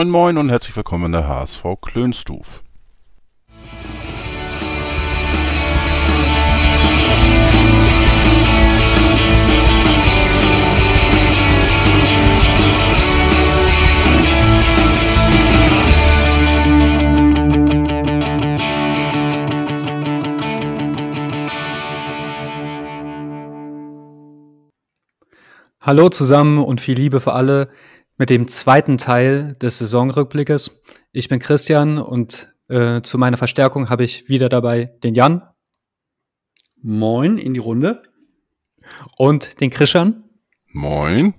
Moin 0.00 0.08
Moin 0.08 0.38
und 0.38 0.48
herzlich 0.48 0.74
willkommen 0.76 1.04
in 1.04 1.12
der 1.12 1.28
HSV 1.28 1.62
Klönstuf. 1.82 2.62
Hallo 25.82 26.08
zusammen 26.08 26.64
und 26.64 26.80
viel 26.80 26.96
Liebe 26.96 27.20
für 27.20 27.34
alle 27.34 27.68
mit 28.20 28.28
dem 28.28 28.48
zweiten 28.48 28.98
Teil 28.98 29.54
des 29.62 29.78
Saisonrückblickes. 29.78 30.82
Ich 31.10 31.30
bin 31.30 31.38
Christian 31.38 31.96
und 31.96 32.52
äh, 32.68 33.00
zu 33.00 33.16
meiner 33.16 33.38
Verstärkung 33.38 33.88
habe 33.88 34.04
ich 34.04 34.28
wieder 34.28 34.50
dabei 34.50 34.92
den 35.02 35.14
Jan. 35.14 35.40
Moin 36.82 37.38
in 37.38 37.54
die 37.54 37.60
Runde. 37.60 38.02
Und 39.16 39.62
den 39.62 39.70
Christian. 39.70 40.24
Moin. 40.66 41.32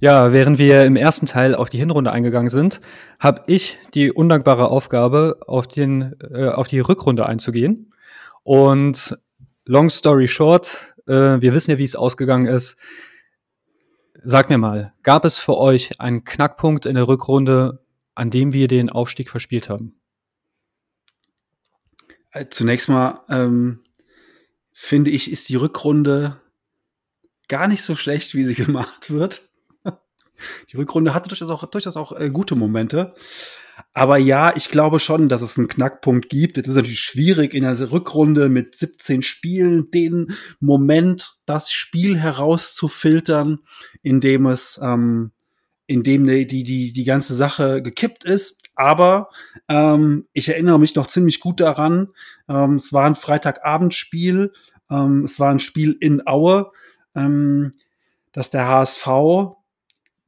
Ja, 0.00 0.32
während 0.32 0.58
wir 0.58 0.84
im 0.84 0.96
ersten 0.96 1.26
Teil 1.26 1.54
auf 1.54 1.70
die 1.70 1.78
Hinrunde 1.78 2.10
eingegangen 2.10 2.50
sind, 2.50 2.80
habe 3.20 3.44
ich 3.46 3.78
die 3.94 4.10
undankbare 4.10 4.68
Aufgabe, 4.68 5.42
auf, 5.46 5.68
den, 5.68 6.16
äh, 6.32 6.48
auf 6.48 6.66
die 6.66 6.80
Rückrunde 6.80 7.24
einzugehen. 7.26 7.94
Und 8.42 9.16
long 9.64 9.90
story 9.90 10.26
short, 10.26 10.96
äh, 11.06 11.40
wir 11.40 11.54
wissen 11.54 11.70
ja, 11.70 11.78
wie 11.78 11.84
es 11.84 11.94
ausgegangen 11.94 12.46
ist. 12.46 12.76
Sag 14.24 14.50
mir 14.50 14.58
mal, 14.58 14.94
gab 15.02 15.24
es 15.24 15.38
für 15.38 15.56
euch 15.56 16.00
einen 16.00 16.22
Knackpunkt 16.24 16.86
in 16.86 16.94
der 16.94 17.08
Rückrunde, 17.08 17.84
an 18.14 18.30
dem 18.30 18.52
wir 18.52 18.68
den 18.68 18.88
Aufstieg 18.88 19.30
verspielt 19.30 19.68
haben? 19.68 20.00
Äh, 22.30 22.46
zunächst 22.48 22.88
mal 22.88 23.24
ähm, 23.28 23.84
finde 24.72 25.10
ich, 25.10 25.30
ist 25.30 25.48
die 25.48 25.56
Rückrunde 25.56 26.40
gar 27.48 27.66
nicht 27.66 27.82
so 27.82 27.96
schlecht, 27.96 28.34
wie 28.34 28.44
sie 28.44 28.54
gemacht 28.54 29.10
wird. 29.10 29.42
Die 30.70 30.76
Rückrunde 30.76 31.14
hatte 31.14 31.28
durchaus 31.28 31.50
auch, 31.50 31.64
durchaus 31.66 31.96
auch 31.96 32.12
äh, 32.12 32.30
gute 32.30 32.54
Momente. 32.54 33.14
Aber 33.94 34.16
ja, 34.16 34.54
ich 34.56 34.70
glaube 34.70 34.98
schon, 34.98 35.28
dass 35.28 35.42
es 35.42 35.58
einen 35.58 35.68
Knackpunkt 35.68 36.28
gibt. 36.28 36.58
Es 36.58 36.66
ist 36.66 36.76
natürlich 36.76 37.00
schwierig 37.00 37.54
in 37.54 37.62
der 37.62 37.92
Rückrunde 37.92 38.48
mit 38.48 38.76
17 38.76 39.22
Spielen 39.22 39.90
den 39.90 40.34
Moment, 40.60 41.34
das 41.46 41.70
Spiel 41.72 42.18
herauszufiltern, 42.18 43.58
in 44.02 44.20
dem 44.20 44.46
es, 44.46 44.80
ähm, 44.82 45.32
in 45.86 46.02
dem 46.02 46.26
die, 46.26 46.46
die, 46.46 46.92
die, 46.92 47.04
ganze 47.04 47.34
Sache 47.34 47.82
gekippt 47.82 48.24
ist. 48.24 48.62
Aber 48.74 49.28
ähm, 49.68 50.26
ich 50.32 50.48
erinnere 50.48 50.78
mich 50.78 50.94
noch 50.94 51.06
ziemlich 51.06 51.40
gut 51.40 51.60
daran. 51.60 52.08
Ähm, 52.48 52.76
es 52.76 52.92
war 52.92 53.04
ein 53.04 53.14
Freitagabendspiel. 53.14 54.52
Ähm, 54.90 55.24
es 55.24 55.38
war 55.38 55.50
ein 55.50 55.58
Spiel 55.58 55.96
in 56.00 56.26
Aue, 56.26 56.70
ähm, 57.14 57.72
dass 58.32 58.48
der 58.48 58.68
HSV 58.68 59.06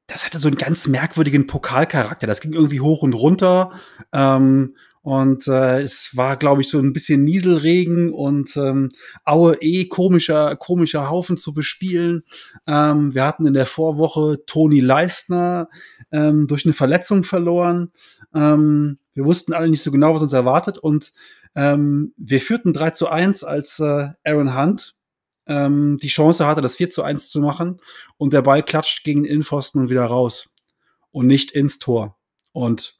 das 0.07 0.27
hatte 0.27 0.39
so 0.39 0.49
einen 0.49 0.57
ganz 0.57 0.87
merkwürdigen 0.87 1.47
Pokalcharakter. 1.47 2.27
Das 2.27 2.41
ging 2.41 2.53
irgendwie 2.53 2.81
hoch 2.81 3.03
und 3.03 3.15
runter. 3.15 3.73
Ähm, 4.13 4.77
und 5.05 5.49
äh, 5.49 5.83
es 5.83 6.17
war, 6.17 6.39
glaube 6.39 6.63
ich, 6.63 6.71
so 6.71 6.79
ein 6.79 6.95
bisschen 6.95 7.25
Nieselregen 7.25 8.13
und 8.13 8.57
ähm, 8.57 8.91
Aue 9.25 9.57
eh 9.61 9.87
komischer, 9.87 10.57
komischer 10.57 11.11
Haufen 11.11 11.37
zu 11.37 11.53
bespielen. 11.53 12.25
Ähm, 12.67 13.15
wir 13.15 13.27
hatten 13.27 13.47
in 13.47 13.53
der 13.53 13.67
Vorwoche 13.67 14.45
Toni 14.47 14.81
Leistner 14.81 15.69
ähm, 16.11 16.47
durch 16.47 16.65
eine 16.65 16.73
Verletzung 16.73 17.23
verloren. 17.23 17.93
Ähm, 18.35 18.99
wir 19.13 19.27
wussten 19.27 19.53
alle 19.53 19.69
nicht 19.69 19.83
so 19.83 19.91
genau, 19.91 20.15
was 20.15 20.23
uns 20.23 20.33
erwartet. 20.33 20.79
Und 20.79 21.13
ähm, 21.55 22.15
wir 22.17 22.41
führten 22.41 22.73
3 22.73 22.91
zu 22.91 23.09
1, 23.09 23.45
als 23.45 23.81
äh, 23.81 24.09
Aaron 24.25 24.59
Hunt 24.59 24.95
ähm, 25.47 25.99
die 26.03 26.09
Chance 26.09 26.47
hatte, 26.47 26.63
das 26.63 26.77
4 26.77 26.91
zu 26.91 27.03
1 27.03 27.29
zu 27.29 27.41
machen 27.41 27.81
und 28.17 28.33
der 28.33 28.43
Ball 28.43 28.63
klatscht 28.63 29.05
gegen 29.05 29.25
den 29.25 29.31
Innenpfosten 29.31 29.83
und 29.83 29.91
wieder 29.91 30.05
raus 30.05 30.55
und 31.11 31.27
nicht 31.27 31.51
ins 31.51 31.79
Tor. 31.79 32.19
Und 32.53 32.99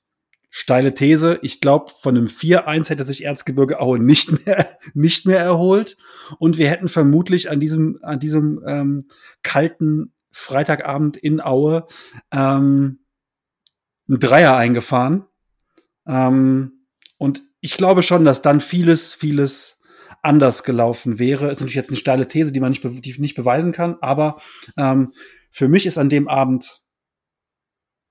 steile 0.51 0.95
These, 0.95 1.39
ich 1.43 1.61
glaube, 1.61 1.91
von 1.91 2.17
einem 2.17 2.27
4-1 2.27 2.89
hätte 2.89 3.05
sich 3.05 3.25
Erzgebirge 3.25 3.81
Aue 3.81 3.99
nicht 3.99 4.47
mehr, 4.47 4.79
nicht 4.95 5.27
mehr 5.27 5.41
erholt 5.41 5.97
und 6.39 6.59
wir 6.59 6.69
hätten 6.69 6.89
vermutlich 6.89 7.51
an 7.51 7.61
diesem, 7.61 7.99
an 8.03 8.21
diesem 8.21 8.63
ähm, 8.67 9.09
kalten 9.43 10.13
Freitagabend 10.31 11.17
in 11.17 11.41
Aue 11.41 11.87
ähm, 12.33 13.01
einen 14.09 14.21
Dreier 14.21 14.57
eingefahren. 14.57 15.25
Ähm, 16.07 16.87
und 17.19 17.43
ich 17.61 17.77
glaube 17.77 18.03
schon, 18.03 18.25
dass 18.25 18.43
dann 18.43 18.61
vieles, 18.61 19.13
vieles 19.13 19.74
anders 20.25 20.65
gelaufen 20.65 21.19
wäre. 21.19 21.51
Ist 21.51 21.61
natürlich 21.61 21.77
jetzt 21.77 21.91
eine 21.91 21.97
steile 21.97 22.29
These, 22.29 22.53
die 22.53 22.61
man 22.61 22.71
nicht, 22.71 22.83
die 22.85 23.21
nicht 23.21 23.35
beweisen 23.35 23.73
kann, 23.73 23.97
aber 24.01 24.41
ähm, 24.77 25.13
für 25.51 25.69
mich 25.69 25.87
ist 25.87 25.99
an 25.99 26.09
dem 26.09 26.29
Abend 26.29 26.83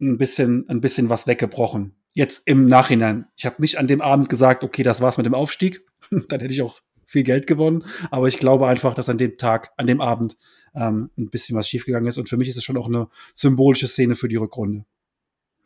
ein 0.01 0.17
bisschen, 0.17 0.67
ein 0.69 0.81
bisschen 0.81 1.09
was 1.09 1.27
weggebrochen. 1.27 1.95
Jetzt 2.11 2.47
im 2.47 2.67
Nachhinein. 2.67 3.25
Ich 3.35 3.45
habe 3.45 3.61
nicht 3.61 3.77
an 3.77 3.87
dem 3.87 4.01
Abend 4.01 4.29
gesagt, 4.29 4.63
okay, 4.63 4.83
das 4.83 5.01
war's 5.01 5.17
mit 5.17 5.25
dem 5.25 5.33
Aufstieg. 5.33 5.85
Dann 6.09 6.39
hätte 6.39 6.53
ich 6.53 6.61
auch 6.61 6.79
viel 7.05 7.23
Geld 7.23 7.47
gewonnen. 7.47 7.83
Aber 8.11 8.27
ich 8.27 8.37
glaube 8.37 8.67
einfach, 8.67 8.93
dass 8.93 9.09
an 9.09 9.17
dem 9.17 9.37
Tag, 9.37 9.71
an 9.77 9.87
dem 9.87 10.01
Abend 10.01 10.37
ähm, 10.75 11.09
ein 11.17 11.29
bisschen 11.29 11.57
was 11.57 11.67
schiefgegangen 11.67 12.07
ist. 12.07 12.17
Und 12.17 12.29
für 12.29 12.37
mich 12.37 12.49
ist 12.49 12.57
es 12.57 12.63
schon 12.63 12.77
auch 12.77 12.87
eine 12.87 13.07
symbolische 13.33 13.87
Szene 13.87 14.15
für 14.15 14.27
die 14.27 14.35
Rückrunde. 14.35 14.85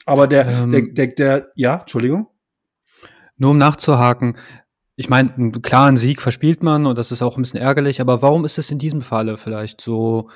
Aber 0.06 0.28
der, 0.28 0.48
ähm, 0.48 0.72
der, 0.72 0.82
der, 0.82 1.08
der, 1.08 1.52
ja, 1.56 1.78
Entschuldigung. 1.80 2.28
Nur 3.38 3.52
um 3.52 3.58
nachzuhaken, 3.58 4.38
ich 4.98 5.10
meine, 5.10 5.34
einen 5.34 5.62
klaren 5.62 5.96
Sieg 5.96 6.22
verspielt 6.22 6.64
man 6.64 6.88
und 6.88 6.98
das 6.98 7.12
ist 7.12 7.22
auch 7.22 7.38
ein 7.38 7.44
bisschen 7.44 7.62
ärgerlich, 7.62 8.02
aber 8.02 8.24
warum 8.24 8.46
ist 8.46 8.58
es 8.58 8.72
in 8.72 8.80
diesem 8.80 9.02
Falle 9.02 9.38
vielleicht 9.38 9.80
so 9.80 10.30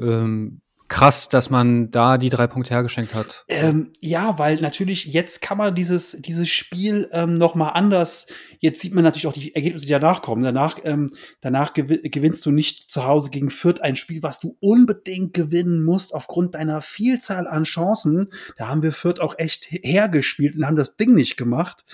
ähm, 0.00 0.62
krass, 0.86 1.28
dass 1.28 1.50
man 1.50 1.90
da 1.90 2.16
die 2.16 2.28
drei 2.28 2.46
Punkte 2.46 2.74
hergeschenkt 2.74 3.12
hat? 3.12 3.44
Ähm, 3.48 3.92
ja, 4.00 4.38
weil 4.38 4.60
natürlich 4.60 5.06
jetzt 5.06 5.42
kann 5.42 5.58
man 5.58 5.74
dieses, 5.74 6.12
dieses 6.20 6.48
Spiel 6.48 7.08
ähm, 7.10 7.34
noch 7.34 7.56
mal 7.56 7.70
anders, 7.70 8.28
jetzt 8.60 8.80
sieht 8.80 8.94
man 8.94 9.02
natürlich 9.02 9.26
auch 9.26 9.32
die 9.32 9.52
Ergebnisse, 9.52 9.86
die 9.86 9.92
danach 9.92 10.22
kommen. 10.22 10.44
Danach, 10.44 10.78
ähm, 10.84 11.10
danach 11.40 11.74
gewinnst 11.74 12.46
du 12.46 12.52
nicht 12.52 12.88
zu 12.88 13.04
Hause 13.04 13.30
gegen 13.30 13.50
Fürth 13.50 13.80
ein 13.80 13.96
Spiel, 13.96 14.22
was 14.22 14.38
du 14.38 14.56
unbedingt 14.60 15.34
gewinnen 15.34 15.82
musst 15.82 16.14
aufgrund 16.14 16.54
deiner 16.54 16.82
Vielzahl 16.82 17.48
an 17.48 17.64
Chancen. 17.64 18.28
Da 18.58 18.68
haben 18.68 18.84
wir 18.84 18.92
Fürth 18.92 19.18
auch 19.18 19.36
echt 19.38 19.66
hergespielt 19.70 20.56
und 20.56 20.66
haben 20.66 20.76
das 20.76 20.96
Ding 20.96 21.14
nicht 21.14 21.36
gemacht. 21.36 21.84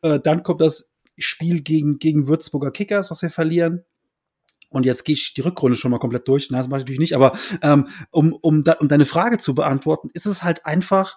Äh, 0.00 0.20
dann 0.20 0.42
kommt 0.42 0.62
das 0.62 0.93
Spiel 1.18 1.62
gegen, 1.62 1.98
gegen 1.98 2.28
Würzburger 2.28 2.70
Kickers, 2.70 3.10
was 3.10 3.22
wir 3.22 3.30
verlieren. 3.30 3.84
Und 4.70 4.84
jetzt 4.84 5.04
gehe 5.04 5.14
ich 5.14 5.34
die 5.34 5.40
Rückrunde 5.40 5.76
schon 5.76 5.92
mal 5.92 5.98
komplett 5.98 6.26
durch. 6.26 6.50
Na, 6.50 6.58
das 6.58 6.68
mache 6.68 6.78
ich 6.78 6.82
natürlich 6.82 6.98
nicht. 6.98 7.14
Aber 7.14 7.38
ähm, 7.62 7.88
um, 8.10 8.32
um, 8.32 8.62
da, 8.62 8.72
um 8.72 8.88
deine 8.88 9.04
Frage 9.04 9.38
zu 9.38 9.54
beantworten, 9.54 10.10
ist 10.12 10.26
es 10.26 10.42
halt 10.42 10.66
einfach 10.66 11.16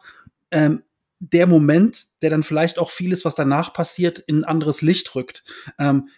ähm, 0.51 0.83
der 1.19 1.47
Moment, 1.47 2.05
der 2.21 2.29
dann 2.29 2.43
vielleicht 2.43 2.77
auch 2.77 2.91
vieles, 2.91 3.25
was 3.25 3.35
danach 3.35 3.73
passiert, 3.73 4.19
in 4.19 4.41
ein 4.41 4.43
anderes 4.43 4.81
Licht 4.81 5.15
rückt. 5.15 5.43
Ähm, 5.79 6.09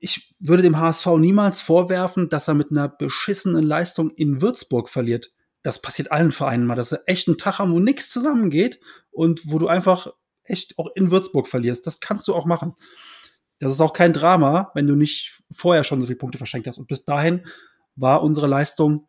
ich 0.00 0.34
würde 0.40 0.62
dem 0.62 0.78
HSV 0.78 1.06
niemals 1.18 1.60
vorwerfen, 1.62 2.28
dass 2.28 2.48
er 2.48 2.54
mit 2.54 2.70
einer 2.70 2.88
beschissenen 2.88 3.64
Leistung 3.64 4.10
in 4.10 4.42
Würzburg 4.42 4.88
verliert. 4.88 5.32
Das 5.62 5.80
passiert 5.80 6.12
allen 6.12 6.32
Vereinen 6.32 6.66
mal, 6.66 6.74
dass 6.74 6.92
er 6.92 7.02
echt 7.06 7.28
einen 7.28 7.38
Tag 7.38 7.58
haben, 7.58 7.72
wo 7.72 7.78
nichts 7.78 8.10
zusammengeht 8.10 8.80
und 9.12 9.50
wo 9.50 9.58
du 9.58 9.68
einfach 9.68 10.08
echt 10.44 10.78
auch 10.78 10.88
in 10.94 11.10
Würzburg 11.10 11.48
verlierst. 11.48 11.86
Das 11.86 12.00
kannst 12.00 12.28
du 12.28 12.34
auch 12.34 12.46
machen. 12.46 12.74
Das 13.58 13.72
ist 13.72 13.80
auch 13.80 13.92
kein 13.92 14.12
Drama, 14.12 14.70
wenn 14.74 14.86
du 14.86 14.96
nicht 14.96 15.42
vorher 15.50 15.84
schon 15.84 16.00
so 16.00 16.06
viele 16.06 16.18
Punkte 16.18 16.38
verschenkt 16.38 16.66
hast. 16.66 16.78
Und 16.78 16.88
bis 16.88 17.04
dahin 17.04 17.46
war 17.96 18.22
unsere 18.22 18.46
Leistung 18.46 19.08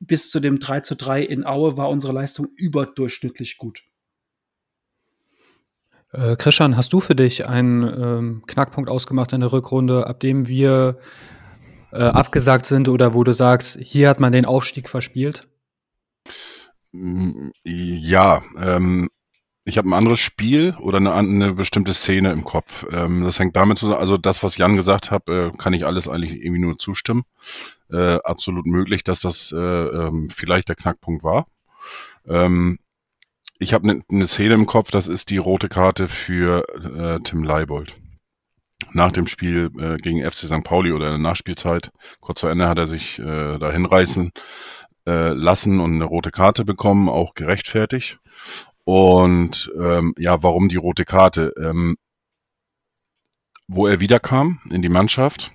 bis 0.00 0.30
zu 0.30 0.40
dem 0.40 0.58
3 0.58 0.80
zu 0.80 0.96
3 0.96 1.22
in 1.22 1.44
Aue 1.46 1.76
war 1.76 1.88
unsere 1.88 2.12
Leistung 2.12 2.48
überdurchschnittlich 2.56 3.56
gut. 3.56 3.82
Äh, 6.12 6.36
Christian, 6.36 6.76
hast 6.76 6.92
du 6.92 7.00
für 7.00 7.14
dich 7.14 7.46
einen 7.46 7.82
ähm, 7.82 8.42
Knackpunkt 8.46 8.90
ausgemacht 8.90 9.32
in 9.32 9.40
der 9.40 9.52
Rückrunde, 9.52 10.06
ab 10.06 10.20
dem 10.20 10.46
wir 10.46 10.98
äh, 11.92 12.02
abgesagt 12.02 12.66
sind 12.66 12.88
oder 12.88 13.14
wo 13.14 13.24
du 13.24 13.32
sagst, 13.32 13.78
hier 13.80 14.08
hat 14.08 14.20
man 14.20 14.32
den 14.32 14.46
Aufstieg 14.46 14.88
verspielt? 14.88 15.48
Ja, 17.64 18.42
ähm, 18.56 19.10
ich 19.64 19.78
habe 19.78 19.88
ein 19.88 19.94
anderes 19.94 20.20
Spiel 20.20 20.76
oder 20.78 20.98
eine, 20.98 21.14
eine 21.14 21.54
bestimmte 21.54 21.94
Szene 21.94 22.32
im 22.32 22.44
Kopf. 22.44 22.86
Ähm, 22.92 23.24
das 23.24 23.38
hängt 23.38 23.56
damit 23.56 23.78
zusammen, 23.78 24.00
also 24.00 24.18
das, 24.18 24.42
was 24.42 24.58
Jan 24.58 24.76
gesagt 24.76 25.10
hat, 25.10 25.28
äh, 25.28 25.50
kann 25.56 25.72
ich 25.72 25.86
alles 25.86 26.08
eigentlich 26.08 26.32
irgendwie 26.32 26.60
nur 26.60 26.78
zustimmen. 26.78 27.24
Äh, 27.90 28.18
absolut 28.24 28.66
möglich, 28.66 29.04
dass 29.04 29.20
das 29.20 29.52
äh, 29.52 29.56
ähm, 29.56 30.28
vielleicht 30.30 30.68
der 30.68 30.76
Knackpunkt 30.76 31.24
war. 31.24 31.46
Ähm, 32.28 32.78
ich 33.58 33.72
habe 33.72 33.88
eine 33.88 34.02
ne 34.10 34.26
Szene 34.26 34.54
im 34.54 34.66
Kopf, 34.66 34.90
das 34.90 35.08
ist 35.08 35.30
die 35.30 35.38
rote 35.38 35.68
Karte 35.68 36.08
für 36.08 36.66
äh, 36.96 37.20
Tim 37.22 37.42
Leibold. 37.42 37.96
Nach 38.92 39.12
dem 39.12 39.26
Spiel 39.26 39.70
äh, 39.78 39.96
gegen 39.96 40.22
FC 40.22 40.46
St. 40.46 40.62
Pauli 40.62 40.92
oder 40.92 41.06
in 41.06 41.12
der 41.12 41.30
Nachspielzeit, 41.30 41.90
kurz 42.20 42.40
vor 42.40 42.50
Ende 42.50 42.68
hat 42.68 42.78
er 42.78 42.86
sich 42.86 43.18
äh, 43.18 43.58
da 43.58 43.70
hinreißen 43.70 44.32
äh, 45.06 45.32
lassen 45.32 45.80
und 45.80 45.94
eine 45.94 46.04
rote 46.04 46.30
Karte 46.30 46.64
bekommen, 46.64 47.08
auch 47.08 47.34
gerechtfertigt. 47.34 48.18
Und 48.84 49.72
ähm, 49.78 50.14
ja, 50.18 50.42
warum 50.42 50.68
die 50.68 50.76
rote 50.76 51.04
Karte? 51.04 51.52
Ähm, 51.58 51.96
wo 53.66 53.86
er 53.86 54.00
wiederkam 54.00 54.60
in 54.70 54.82
die 54.82 54.88
Mannschaft. 54.88 55.52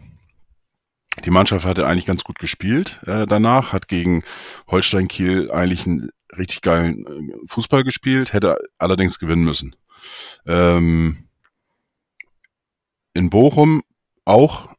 Die 1.26 1.32
Mannschaft 1.32 1.66
hatte 1.66 1.88
eigentlich 1.88 2.06
ganz 2.06 2.24
gut 2.24 2.40
gespielt 2.40 3.02
äh, 3.06 3.26
danach, 3.28 3.74
hat 3.74 3.88
gegen 3.88 4.24
Holstein 4.68 5.08
Kiel 5.08 5.52
eigentlich 5.52 5.86
einen 5.86 6.10
richtig 6.38 6.62
geilen 6.62 7.06
äh, 7.06 7.48
Fußball 7.48 7.84
gespielt, 7.84 8.34
hätte 8.34 8.58
allerdings 8.78 9.20
gewinnen 9.20 9.44
müssen. 9.44 9.76
Ähm, 10.46 11.30
in 13.14 13.30
Bochum 13.30 13.84
auch 14.26 14.70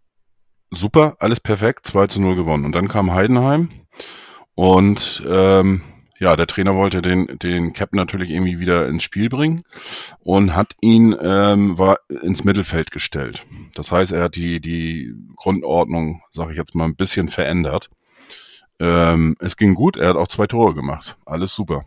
super, 0.71 1.17
alles 1.19 1.41
perfekt, 1.41 1.87
2 1.87 2.07
zu 2.07 2.21
0 2.21 2.37
gewonnen. 2.37 2.65
Und 2.65 2.73
dann 2.73 2.89
kam 2.89 3.13
Heidenheim 3.13 3.69
und 4.55 5.23
ähm, 5.27 5.83
ja, 6.21 6.37
der 6.37 6.47
Trainer 6.47 6.77
wollte 6.77 7.01
den, 7.01 7.39
den 7.39 7.73
Cap 7.73 7.95
natürlich 7.95 8.31
irgendwie 8.31 8.61
wieder 8.61 8.87
ins 8.87 9.03
Spiel 9.03 9.31
bringen 9.31 9.63
und 10.21 10.55
hat 10.55 10.75
ihn 10.83 11.17
ähm, 11.21 11.79
war 11.79 12.01
ins 12.09 12.45
Mittelfeld 12.45 12.91
gestellt. 12.91 13.47
Das 13.75 13.91
heißt, 13.91 14.13
er 14.13 14.25
hat 14.25 14.37
die, 14.37 14.61
die 14.61 15.15
Grundordnung, 15.37 16.23
sage 16.31 16.53
ich 16.53 16.59
jetzt 16.59 16.75
mal, 16.75 16.85
ein 16.85 16.95
bisschen 16.95 17.29
verändert. 17.29 17.89
Ähm, 18.79 19.35
es 19.41 19.57
ging 19.57 19.75
gut, 19.75 19.97
er 19.97 20.11
hat 20.11 20.17
auch 20.17 20.29
zwei 20.29 20.47
Tore 20.47 20.75
gemacht. 20.75 21.17
Alles 21.25 21.55
super. 21.55 21.87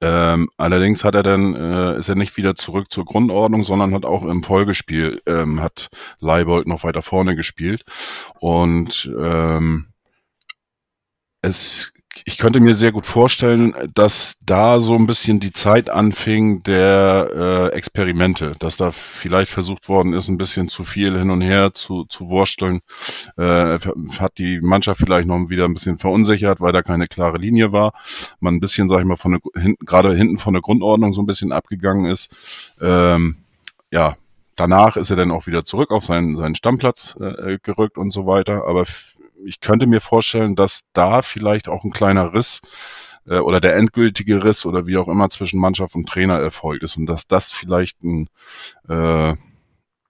Ähm, 0.00 0.48
allerdings 0.56 1.02
hat 1.02 1.16
er 1.16 1.24
dann, 1.24 1.56
äh, 1.56 1.98
ist 1.98 2.08
er 2.08 2.14
nicht 2.14 2.36
wieder 2.36 2.54
zurück 2.54 2.92
zur 2.92 3.04
Grundordnung, 3.04 3.64
sondern 3.64 3.92
hat 3.92 4.04
auch 4.04 4.22
im 4.22 4.44
Folgespiel, 4.44 5.20
ähm, 5.26 5.60
hat 5.60 5.90
Leibold 6.20 6.68
noch 6.68 6.84
weiter 6.84 7.02
vorne 7.02 7.34
gespielt. 7.34 7.84
Und 8.38 9.10
ähm, 9.18 9.88
es 11.42 11.92
ich 12.24 12.38
könnte 12.38 12.60
mir 12.60 12.74
sehr 12.74 12.92
gut 12.92 13.06
vorstellen, 13.06 13.74
dass 13.94 14.38
da 14.44 14.80
so 14.80 14.94
ein 14.94 15.06
bisschen 15.06 15.40
die 15.40 15.52
Zeit 15.52 15.90
anfing 15.90 16.62
der 16.62 17.70
äh, 17.72 17.76
Experimente, 17.76 18.54
dass 18.58 18.76
da 18.76 18.90
vielleicht 18.90 19.50
versucht 19.50 19.88
worden 19.88 20.12
ist, 20.14 20.28
ein 20.28 20.38
bisschen 20.38 20.68
zu 20.68 20.84
viel 20.84 21.18
hin 21.18 21.30
und 21.30 21.40
her 21.40 21.74
zu, 21.74 22.04
zu 22.04 22.28
wursteln. 22.28 22.80
Äh, 23.36 23.78
hat 24.18 24.38
die 24.38 24.60
Mannschaft 24.60 25.00
vielleicht 25.00 25.28
noch 25.28 25.48
wieder 25.48 25.66
ein 25.66 25.74
bisschen 25.74 25.98
verunsichert, 25.98 26.60
weil 26.60 26.72
da 26.72 26.82
keine 26.82 27.08
klare 27.08 27.38
Linie 27.38 27.72
war. 27.72 27.92
Man 28.40 28.54
ein 28.54 28.60
bisschen, 28.60 28.88
sag 28.88 29.00
ich 29.00 29.06
mal, 29.06 29.16
von 29.16 29.32
der, 29.32 29.62
hin, 29.62 29.76
gerade 29.80 30.14
hinten 30.16 30.38
von 30.38 30.54
der 30.54 30.62
Grundordnung 30.62 31.12
so 31.12 31.22
ein 31.22 31.26
bisschen 31.26 31.52
abgegangen 31.52 32.06
ist. 32.06 32.74
Ähm, 32.80 33.36
ja, 33.90 34.16
danach 34.56 34.96
ist 34.96 35.10
er 35.10 35.16
dann 35.16 35.30
auch 35.30 35.46
wieder 35.46 35.64
zurück 35.64 35.90
auf 35.90 36.04
seinen, 36.04 36.36
seinen 36.36 36.54
Stammplatz 36.54 37.16
äh, 37.20 37.58
gerückt 37.62 37.96
und 37.96 38.12
so 38.12 38.26
weiter. 38.26 38.64
Aber 38.66 38.84
ich 39.44 39.60
könnte 39.60 39.86
mir 39.86 40.00
vorstellen, 40.00 40.56
dass 40.56 40.82
da 40.92 41.22
vielleicht 41.22 41.68
auch 41.68 41.84
ein 41.84 41.90
kleiner 41.90 42.34
Riss 42.34 42.60
äh, 43.26 43.38
oder 43.38 43.60
der 43.60 43.76
endgültige 43.76 44.44
Riss 44.44 44.66
oder 44.66 44.86
wie 44.86 44.96
auch 44.96 45.08
immer 45.08 45.28
zwischen 45.30 45.60
Mannschaft 45.60 45.94
und 45.94 46.08
Trainer 46.08 46.38
erfolgt 46.40 46.82
ist 46.82 46.96
und 46.96 47.06
dass 47.06 47.26
das 47.26 47.50
vielleicht 47.50 48.02
ein 48.02 48.28
äh, 48.88 49.34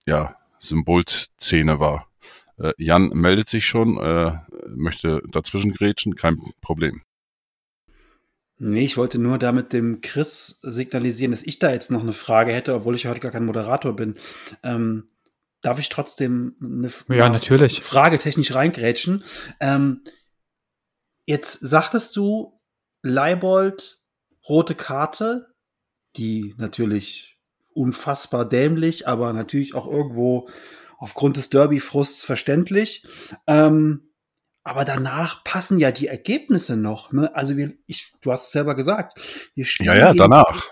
ja, 0.07 0.37
Symbolszene 0.61 1.81
war. 1.81 2.07
Äh, 2.59 2.73
Jan 2.79 3.09
meldet 3.11 3.49
sich 3.49 3.67
schon, 3.67 3.99
äh, 3.99 4.33
möchte 4.69 5.23
dazwischen 5.31 5.73
grätschen, 5.73 6.15
kein 6.15 6.41
Problem. 6.61 7.03
Nee, 8.61 8.85
ich 8.85 8.97
wollte 8.97 9.21
nur 9.21 9.39
damit 9.39 9.73
dem 9.73 10.01
Chris 10.01 10.59
signalisieren, 10.63 11.31
dass 11.31 11.45
ich 11.45 11.61
da 11.61 11.73
jetzt 11.73 11.93
noch 11.93 12.03
eine 12.03 12.13
Frage 12.13 12.53
hätte, 12.53 12.75
obwohl 12.75 12.97
ich 12.97 13.07
heute 13.07 13.21
gar 13.21 13.31
kein 13.31 13.45
Moderator 13.45 13.95
bin. 13.95 14.17
Ähm, 14.65 15.05
Darf 15.61 15.79
ich 15.81 15.89
trotzdem 15.89 16.57
eine, 16.61 16.91
ja, 17.09 17.29
natürlich. 17.29 17.81
Frage 17.83 18.19
technisch 18.19 18.55
reingrätschen? 18.55 19.25
Ähm, 19.61 20.03
jetzt 21.27 21.61
sagtest 21.61 22.15
du, 22.17 22.61
Leibold, 23.03 24.01
rote 24.49 24.75
Karte, 24.75 25.55
die 26.17 26.55
natürlich 26.59 27.39
unfassbar 27.75 28.49
dämlich, 28.49 29.07
aber 29.07 29.33
natürlich 29.33 29.75
auch 29.75 29.87
irgendwo 29.87 30.49
aufgrund 30.99 31.37
des 31.37 31.51
Derby-Frusts 31.51 32.25
verständlich. 32.25 33.07
Ähm, 33.47 34.09
aber 34.65 34.85
danach 34.85 35.45
passen 35.45 35.79
ja 35.79 35.93
die 35.93 36.09
Ergebnisse 36.09 36.77
noch. 36.77 37.13
Ne? 37.13 37.35
Also 37.35 37.57
wir, 37.57 37.73
ich, 37.87 38.13
du 38.21 38.31
hast 38.31 38.47
es 38.47 38.53
selber 38.53 38.75
gesagt. 38.75 39.19
Wir 39.55 39.65
spielen 39.65 39.87
ja, 39.87 39.97
ja, 39.97 40.07
gegen, 40.09 40.19
danach. 40.19 40.67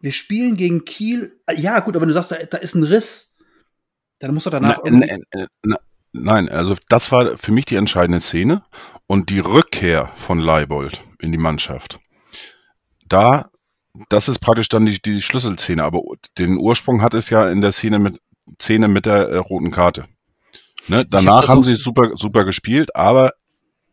Wir 0.00 0.12
spielen 0.12 0.56
gegen 0.56 0.84
Kiel. 0.84 1.38
Ja, 1.54 1.80
gut, 1.80 1.96
aber 1.96 2.06
du 2.06 2.12
sagst, 2.12 2.30
da, 2.32 2.36
da 2.36 2.58
ist 2.58 2.74
ein 2.74 2.84
Riss. 2.84 3.29
Dann 4.20 4.34
muss 4.34 4.46
er 4.46 4.52
danach. 4.52 4.78
Na, 4.84 5.06
na, 5.34 5.46
na, 5.62 5.76
nein, 6.12 6.48
also 6.48 6.76
das 6.88 7.10
war 7.10 7.36
für 7.36 7.52
mich 7.52 7.64
die 7.64 7.76
entscheidende 7.76 8.20
Szene 8.20 8.62
und 9.06 9.30
die 9.30 9.40
Rückkehr 9.40 10.12
von 10.14 10.38
Leibold 10.38 11.02
in 11.18 11.32
die 11.32 11.38
Mannschaft. 11.38 11.98
Da, 13.08 13.50
das 14.08 14.28
ist 14.28 14.38
praktisch 14.38 14.68
dann 14.68 14.86
die, 14.86 15.00
die 15.00 15.22
Schlüsselszene, 15.22 15.82
aber 15.82 16.02
den 16.38 16.58
Ursprung 16.58 17.02
hat 17.02 17.14
es 17.14 17.30
ja 17.30 17.48
in 17.48 17.60
der 17.60 17.72
Szene 17.72 17.98
mit 17.98 18.20
Szene 18.60 18.88
mit 18.88 19.06
der 19.06 19.28
äh, 19.28 19.36
roten 19.36 19.70
Karte. 19.70 20.04
Ne? 20.88 21.06
Danach 21.06 21.42
hab 21.42 21.48
haben 21.48 21.64
sie 21.64 21.76
super, 21.76 22.12
super 22.16 22.44
gespielt, 22.44 22.94
aber 22.94 23.32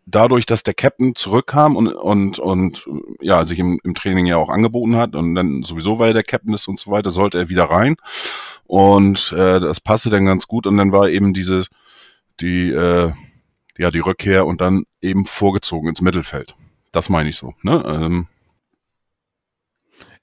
dadurch, 0.08 0.46
dass 0.46 0.64
der 0.64 0.74
Captain 0.74 1.16
zurückkam 1.16 1.76
und, 1.76 1.90
und, 1.90 2.40
und 2.40 2.88
ja, 3.22 3.46
sich 3.46 3.60
im, 3.60 3.80
im 3.84 3.94
Training 3.94 4.26
ja 4.26 4.38
auch 4.38 4.50
angeboten 4.50 4.96
hat 4.96 5.16
und 5.16 5.36
dann 5.36 5.64
sowieso, 5.64 6.00
weil 6.00 6.12
er 6.12 6.14
der 6.16 6.24
Captain 6.24 6.54
ist 6.54 6.68
und 6.68 6.80
so 6.80 6.90
weiter, 6.90 7.12
sollte 7.12 7.38
er 7.38 7.50
wieder 7.50 7.66
rein. 7.66 7.98
Und 8.66 9.34
äh, 9.34 9.60
das 9.60 9.80
passte 9.80 10.10
dann 10.10 10.26
ganz 10.26 10.48
gut 10.48 10.66
und 10.66 10.78
dann 10.78 10.92
war 10.92 11.10
eben 11.10 11.34
diese, 11.34 11.66
die, 12.40 12.72
äh, 12.72 13.12
ja, 13.78 13.92
die 13.92 14.00
Rückkehr 14.00 14.46
und 14.46 14.62
dann 14.62 14.84
eben 15.02 15.26
vorgezogen 15.26 15.90
ins 15.90 16.02
Mittelfeld. 16.02 16.56
Das 16.92 17.10
meine 17.10 17.30
ich 17.30 17.36
so. 17.36 17.54
Ne? 17.62 17.84
Ähm, 17.86 18.28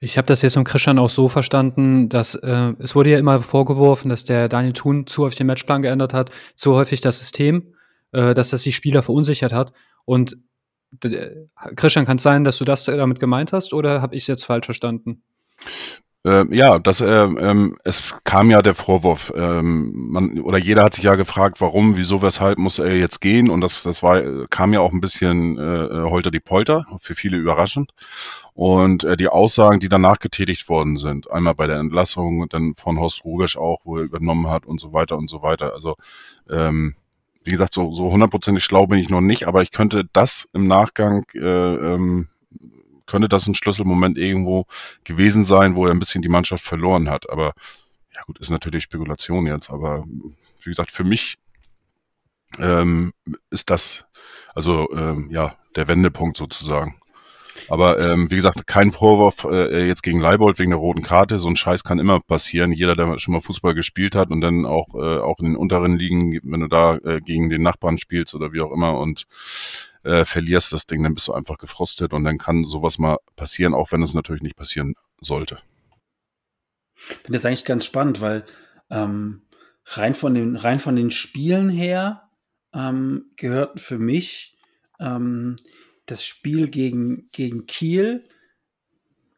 ich 0.01 0.19
habe 0.19 0.27
das 0.27 0.43
jetzt 0.43 0.55
von 0.55 0.65
Christian 0.65 0.99
auch 0.99 1.11
so 1.11 1.29
verstanden, 1.29 2.09
dass 2.09 2.35
äh, 2.35 2.73
es 2.79 2.95
wurde 2.95 3.11
ja 3.11 3.19
immer 3.19 3.41
vorgeworfen, 3.41 4.09
dass 4.09 4.25
der 4.25 4.49
Daniel 4.49 4.73
Thun 4.73 5.07
zu 5.07 5.25
häufig 5.25 5.39
den 5.39 5.47
Matchplan 5.47 5.83
geändert 5.83 6.15
hat, 6.15 6.31
zu 6.55 6.75
häufig 6.75 7.01
das 7.01 7.21
System, 7.21 7.74
äh, 8.15 8.35
dass 8.35 8.51
das 8.51 8.63
die 8.63 8.73
Spieler 8.73 9.03
verunsichert 9.03 9.53
hat. 9.53 9.73
Und 10.05 10.39
äh, 11.03 11.47
Christian, 11.77 12.07
kann 12.07 12.17
es 12.19 12.23
sein, 12.23 12.45
dass 12.45 12.59
du 12.59 12.65
das 12.65 12.85
damit 12.85 13.21
gemeint 13.21 13.53
hast 13.53 13.73
oder 13.73 14.01
habe 14.01 14.15
ich 14.17 14.25
es 14.25 14.29
jetzt 14.29 14.45
falsch 14.45 14.67
verstanden? 14.67 15.23
Äh, 16.27 16.47
ja, 16.57 16.79
das, 16.79 17.03
äh, 17.03 17.07
ähm, 17.07 17.77
es 17.85 18.15
kam 18.25 18.51
ja 18.51 18.63
der 18.63 18.75
Vorwurf, 18.75 19.31
ähm, 19.37 19.93
man, 20.11 20.41
oder 20.41 20.57
jeder 20.57 20.85
hat 20.85 20.95
sich 20.95 21.05
ja 21.05 21.17
gefragt, 21.17 21.61
warum, 21.61 21.97
wieso, 21.97 22.23
weshalb 22.23 22.57
muss 22.57 22.79
er 22.79 22.97
jetzt 22.97 23.21
gehen 23.21 23.51
und 23.51 23.61
das, 23.61 23.83
das 23.83 24.03
war, 24.03 24.23
kam 24.49 24.73
ja 24.73 24.81
auch 24.81 24.93
ein 24.93 25.03
bisschen 25.03 25.59
äh, 25.59 26.09
holter 26.09 26.31
die 26.31 26.41
Polter, 26.41 26.87
für 26.99 27.15
viele 27.15 27.37
überraschend. 27.37 27.93
Und 28.55 29.05
äh, 29.05 29.19
die 29.19 29.29
Aussagen, 29.29 29.81
die 29.81 29.91
danach 29.91 30.19
getätigt 30.19 30.69
worden 30.71 30.97
sind, 30.97 31.31
einmal 31.31 31.57
bei 31.57 31.67
der 31.67 31.77
Entlassung 31.77 32.41
und 32.41 32.55
dann 32.55 32.75
von 32.75 32.99
Horst 32.99 33.25
Rubisch 33.25 33.59
auch, 33.59 33.81
wo 33.85 33.99
er 33.99 34.05
übernommen 34.05 34.49
hat 34.49 34.65
und 34.65 34.81
so 34.81 34.95
weiter 34.95 35.19
und 35.19 35.29
so 35.29 35.43
weiter. 35.43 35.75
Also 35.75 35.97
ähm, 36.49 36.95
wie 37.45 37.51
gesagt, 37.51 37.73
so, 37.73 37.93
so 37.93 38.11
hundertprozentig 38.11 38.65
schlau 38.65 38.87
bin 38.87 38.99
ich 38.99 39.11
noch 39.11 39.21
nicht, 39.21 39.47
aber 39.47 39.63
ich 39.63 39.71
könnte 39.71 40.09
das 40.13 40.49
im 40.53 40.67
Nachgang 40.67 41.25
äh, 41.35 41.39
ähm, 41.39 42.29
könnte 43.07 43.29
das 43.29 43.47
ein 43.47 43.55
Schlüsselmoment 43.55 44.17
irgendwo 44.17 44.65
gewesen 45.05 45.45
sein, 45.45 45.77
wo 45.77 45.87
er 45.87 45.93
ein 45.93 45.99
bisschen 45.99 46.23
die 46.23 46.29
Mannschaft 46.29 46.65
verloren 46.65 47.11
hat. 47.11 47.29
Aber 47.29 47.53
ja 48.15 48.23
gut, 48.27 48.39
ist 48.39 48.51
natürlich 48.51 48.85
Spekulation 48.85 49.47
jetzt. 49.47 49.71
Aber 49.71 50.05
wie 50.63 50.71
gesagt, 50.71 50.91
für 50.91 51.05
mich 51.05 51.37
ähm, 52.59 53.13
ist 53.51 53.69
das 53.69 54.07
also 54.55 54.89
ähm, 54.93 55.29
ja 55.31 55.57
der 55.77 55.89
Wendepunkt 55.89 56.37
sozusagen. 56.37 56.97
Aber 57.69 57.99
ähm, 58.05 58.31
wie 58.31 58.37
gesagt, 58.37 58.67
kein 58.67 58.93
Vorwurf 58.93 59.45
äh, 59.45 59.87
jetzt 59.87 60.03
gegen 60.03 60.21
Leibold 60.21 60.59
wegen 60.59 60.71
der 60.71 60.79
roten 60.79 61.03
Karte. 61.03 61.39
So 61.39 61.49
ein 61.49 61.57
Scheiß 61.57 61.85
kann 61.85 61.99
immer 61.99 62.21
passieren. 62.21 62.73
Jeder, 62.73 62.95
der 62.95 63.19
schon 63.19 63.35
mal 63.35 63.41
Fußball 63.41 63.75
gespielt 63.75 64.15
hat 64.15 64.31
und 64.31 64.41
dann 64.41 64.67
auch, 64.67 64.95
äh, 64.95 65.19
auch 65.19 65.39
in 65.39 65.47
den 65.47 65.57
unteren 65.57 65.97
Ligen, 65.97 66.41
wenn 66.43 66.61
du 66.61 66.69
da 66.69 66.97
äh, 66.97 67.21
gegen 67.21 67.51
den 67.51 67.63
Nachbarn 67.63 67.99
spielst 67.99 68.35
oder 68.35 68.53
wie 68.53 68.61
auch 68.61 68.73
immer 68.73 68.99
und 68.99 69.27
äh, 70.03 70.25
verlierst 70.25 70.73
das 70.73 70.87
Ding, 70.87 71.03
dann 71.03 71.15
bist 71.15 71.29
du 71.29 71.33
einfach 71.33 71.59
gefrustet 71.59 72.13
und 72.13 72.25
dann 72.25 72.39
kann 72.39 72.65
sowas 72.65 72.99
mal 72.99 73.19
passieren, 73.37 73.75
auch 73.75 73.93
wenn 73.93 74.03
es 74.03 74.15
natürlich 74.15 74.43
nicht 74.43 74.57
passieren 74.57 74.95
sollte. 75.21 75.59
Ich 76.97 77.17
finde 77.17 77.33
das 77.33 77.45
eigentlich 77.45 77.65
ganz 77.65 77.85
spannend, 77.85 78.21
weil 78.21 78.45
ähm, 78.91 79.43
rein, 79.87 80.15
von 80.15 80.35
den, 80.35 80.57
rein 80.57 80.81
von 80.81 80.97
den 80.97 81.11
Spielen 81.11 81.69
her 81.69 82.29
ähm, 82.73 83.31
gehört 83.37 83.81
für 83.81 83.99
mich 83.99 84.57
ähm, 85.01 85.57
das 86.07 86.25
Spiel 86.25 86.69
gegen, 86.69 87.29
gegen 87.33 87.67
Kiel, 87.67 88.29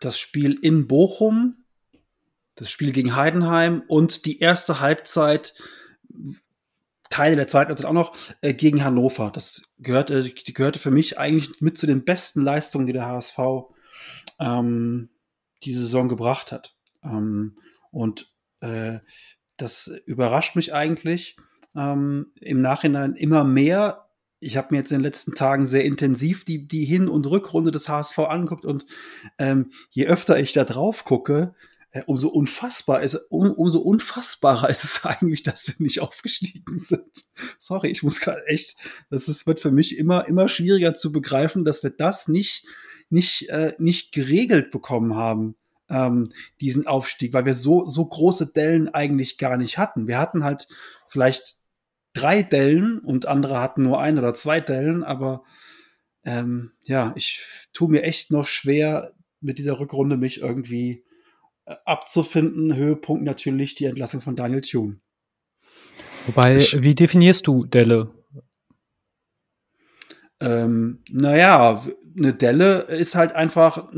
das 0.00 0.18
Spiel 0.18 0.58
in 0.60 0.88
Bochum, 0.88 1.64
das 2.54 2.70
Spiel 2.70 2.92
gegen 2.92 3.14
Heidenheim 3.14 3.82
und 3.86 4.24
die 4.24 4.40
erste 4.40 4.80
Halbzeit 4.80 5.54
Teile 7.10 7.36
der 7.36 7.48
zweiten 7.48 7.68
Halbzeit 7.68 7.86
auch 7.86 7.92
noch 7.92 8.16
äh, 8.40 8.52
gegen 8.52 8.84
Hannover. 8.84 9.30
Das 9.32 9.74
gehörte, 9.78 10.22
die 10.22 10.52
gehörte 10.52 10.78
für 10.78 10.90
mich 10.90 11.18
eigentlich 11.18 11.60
mit 11.60 11.78
zu 11.78 11.86
den 11.86 12.04
besten 12.04 12.42
Leistungen, 12.42 12.86
die 12.86 12.92
der 12.92 13.06
HSV 13.06 13.38
ähm, 14.40 15.10
diese 15.64 15.82
Saison 15.82 16.08
gebracht 16.08 16.52
hat. 16.52 16.74
Ähm, 17.02 17.56
und 17.90 18.32
äh, 18.60 18.98
das 19.56 19.86
überrascht 20.04 20.56
mich 20.56 20.74
eigentlich 20.74 21.36
ähm, 21.74 22.32
im 22.40 22.60
Nachhinein 22.60 23.14
immer 23.14 23.44
mehr, 23.44 24.05
ich 24.38 24.56
habe 24.56 24.68
mir 24.70 24.78
jetzt 24.78 24.92
in 24.92 24.98
den 24.98 25.04
letzten 25.04 25.34
Tagen 25.34 25.66
sehr 25.66 25.84
intensiv 25.84 26.44
die, 26.44 26.66
die 26.68 26.84
Hin- 26.84 27.08
und 27.08 27.26
Rückrunde 27.26 27.70
des 27.70 27.88
HSV 27.88 28.18
angeguckt 28.18 28.64
und 28.64 28.86
ähm, 29.38 29.70
je 29.90 30.06
öfter 30.06 30.38
ich 30.38 30.52
da 30.52 30.64
drauf 30.64 31.04
gucke, 31.04 31.54
äh, 31.96 32.02
umso 32.06 32.28
unfassbar 32.28 33.02
ist, 33.02 33.14
um, 33.30 33.52
umso 33.52 33.78
unfassbarer 33.78 34.68
ist 34.70 34.84
es 34.84 35.04
eigentlich, 35.04 35.42
dass 35.42 35.68
wir 35.68 35.74
nicht 35.78 36.00
aufgestiegen 36.00 36.78
sind. 36.78 37.26
Sorry, 37.58 37.88
ich 37.88 38.02
muss 38.02 38.20
gerade 38.20 38.46
echt, 38.46 38.76
das 39.10 39.28
ist, 39.28 39.46
wird 39.46 39.60
für 39.60 39.70
mich 39.70 39.96
immer, 39.96 40.28
immer 40.28 40.48
schwieriger 40.48 40.94
zu 40.94 41.12
begreifen, 41.12 41.64
dass 41.64 41.82
wir 41.82 41.90
das 41.90 42.28
nicht, 42.28 42.66
nicht, 43.08 43.48
äh, 43.48 43.74
nicht 43.78 44.12
geregelt 44.12 44.70
bekommen 44.70 45.14
haben, 45.14 45.56
ähm, 45.88 46.30
diesen 46.60 46.86
Aufstieg, 46.86 47.32
weil 47.32 47.46
wir 47.46 47.54
so, 47.54 47.86
so 47.86 48.04
große 48.04 48.52
Dellen 48.52 48.88
eigentlich 48.88 49.38
gar 49.38 49.56
nicht 49.56 49.78
hatten. 49.78 50.08
Wir 50.08 50.18
hatten 50.18 50.44
halt 50.44 50.68
vielleicht 51.06 51.58
drei 52.16 52.42
Dellen 52.42 52.98
und 52.98 53.26
andere 53.26 53.60
hatten 53.60 53.82
nur 53.82 54.00
ein 54.00 54.18
oder 54.18 54.34
zwei 54.34 54.60
Dellen, 54.60 55.04
aber 55.04 55.44
ähm, 56.24 56.72
ja, 56.82 57.12
ich 57.16 57.42
tue 57.72 57.90
mir 57.90 58.02
echt 58.02 58.30
noch 58.30 58.46
schwer, 58.46 59.12
mit 59.40 59.58
dieser 59.58 59.78
Rückrunde 59.78 60.16
mich 60.16 60.40
irgendwie 60.40 61.04
äh, 61.66 61.76
abzufinden. 61.84 62.74
Höhepunkt 62.74 63.22
natürlich 63.22 63.74
die 63.74 63.84
Entlassung 63.84 64.20
von 64.20 64.34
Daniel 64.34 64.62
Thune. 64.62 65.00
Wobei, 66.26 66.58
wie 66.72 66.94
definierst 66.94 67.46
du 67.46 67.66
Delle? 67.66 68.10
Ähm, 70.40 71.02
naja, 71.10 71.84
eine 72.16 72.34
Delle 72.34 72.80
ist 72.82 73.14
halt 73.14 73.32
einfach 73.32 73.92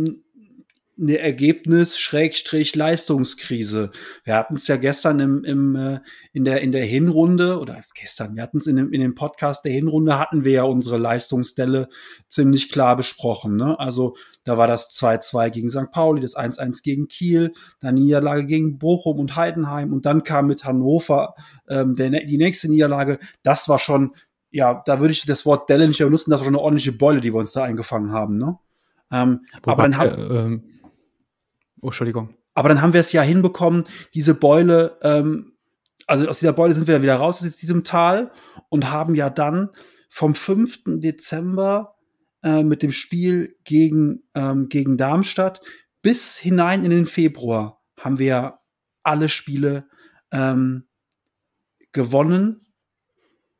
eine 1.00 1.18
Ergebnis-Leistungskrise. 1.18 3.92
Wir 4.24 4.34
hatten 4.34 4.56
es 4.56 4.66
ja 4.66 4.76
gestern 4.76 5.20
im, 5.20 5.44
im, 5.44 5.76
äh, 5.76 6.00
in, 6.32 6.44
der, 6.44 6.60
in 6.60 6.72
der 6.72 6.84
Hinrunde, 6.84 7.60
oder 7.60 7.80
gestern, 7.94 8.34
wir 8.34 8.42
hatten 8.42 8.58
es 8.58 8.66
in 8.66 8.74
dem, 8.76 8.92
in 8.92 9.00
dem 9.00 9.14
Podcast 9.14 9.64
der 9.64 9.70
Hinrunde, 9.72 10.18
hatten 10.18 10.44
wir 10.44 10.52
ja 10.52 10.64
unsere 10.64 10.98
Leistungsstelle 10.98 11.88
ziemlich 12.28 12.72
klar 12.72 12.96
besprochen. 12.96 13.56
Ne? 13.56 13.78
Also 13.78 14.16
da 14.44 14.58
war 14.58 14.66
das 14.66 14.90
2-2 14.90 15.50
gegen 15.50 15.70
St. 15.70 15.92
Pauli, 15.92 16.20
das 16.20 16.36
1-1 16.36 16.82
gegen 16.82 17.06
Kiel, 17.06 17.52
dann 17.80 17.94
Niederlage 17.94 18.44
gegen 18.46 18.78
Bochum 18.78 19.20
und 19.20 19.36
Heidenheim 19.36 19.92
und 19.92 20.04
dann 20.04 20.24
kam 20.24 20.48
mit 20.48 20.64
Hannover 20.64 21.36
ähm, 21.68 21.94
der, 21.94 22.24
die 22.24 22.38
nächste 22.38 22.68
Niederlage. 22.68 23.20
Das 23.42 23.68
war 23.68 23.78
schon, 23.78 24.16
ja, 24.50 24.82
da 24.84 24.98
würde 25.00 25.12
ich 25.12 25.24
das 25.26 25.46
Wort 25.46 25.70
Delle 25.70 25.86
nicht 25.86 25.98
benutzen, 25.98 26.30
das 26.30 26.40
war 26.40 26.44
schon 26.44 26.54
eine 26.54 26.62
ordentliche 26.62 26.92
Beule, 26.92 27.20
die 27.20 27.32
wir 27.32 27.38
uns 27.38 27.52
da 27.52 27.62
eingefangen 27.62 28.10
haben. 28.10 28.36
Ne? 28.36 28.58
Ähm, 29.12 29.46
Wobei, 29.62 29.72
aber 29.72 29.82
dann 29.82 29.96
haben, 29.96 30.08
äh, 30.08 30.38
ähm 30.38 30.62
Oh, 31.80 31.88
Entschuldigung. 31.88 32.34
Aber 32.54 32.68
dann 32.68 32.82
haben 32.82 32.92
wir 32.92 33.00
es 33.00 33.12
ja 33.12 33.22
hinbekommen, 33.22 33.84
diese 34.14 34.34
Beule, 34.34 34.98
ähm, 35.02 35.52
also 36.06 36.26
aus 36.26 36.40
dieser 36.40 36.52
Beule 36.52 36.74
sind 36.74 36.86
wir 36.86 36.94
dann 36.94 37.02
wieder 37.02 37.16
raus 37.16 37.44
aus 37.44 37.56
diesem 37.56 37.84
Tal 37.84 38.32
und 38.68 38.90
haben 38.90 39.14
ja 39.14 39.30
dann 39.30 39.70
vom 40.08 40.34
5. 40.34 41.00
Dezember 41.00 41.96
äh, 42.42 42.62
mit 42.62 42.82
dem 42.82 42.92
Spiel 42.92 43.56
gegen, 43.64 44.22
ähm, 44.34 44.68
gegen 44.68 44.96
Darmstadt 44.96 45.60
bis 46.02 46.38
hinein 46.38 46.84
in 46.84 46.90
den 46.90 47.06
Februar 47.06 47.82
haben 47.98 48.18
wir 48.18 48.58
alle 49.02 49.28
Spiele 49.28 49.88
ähm, 50.30 50.84
gewonnen 51.92 52.66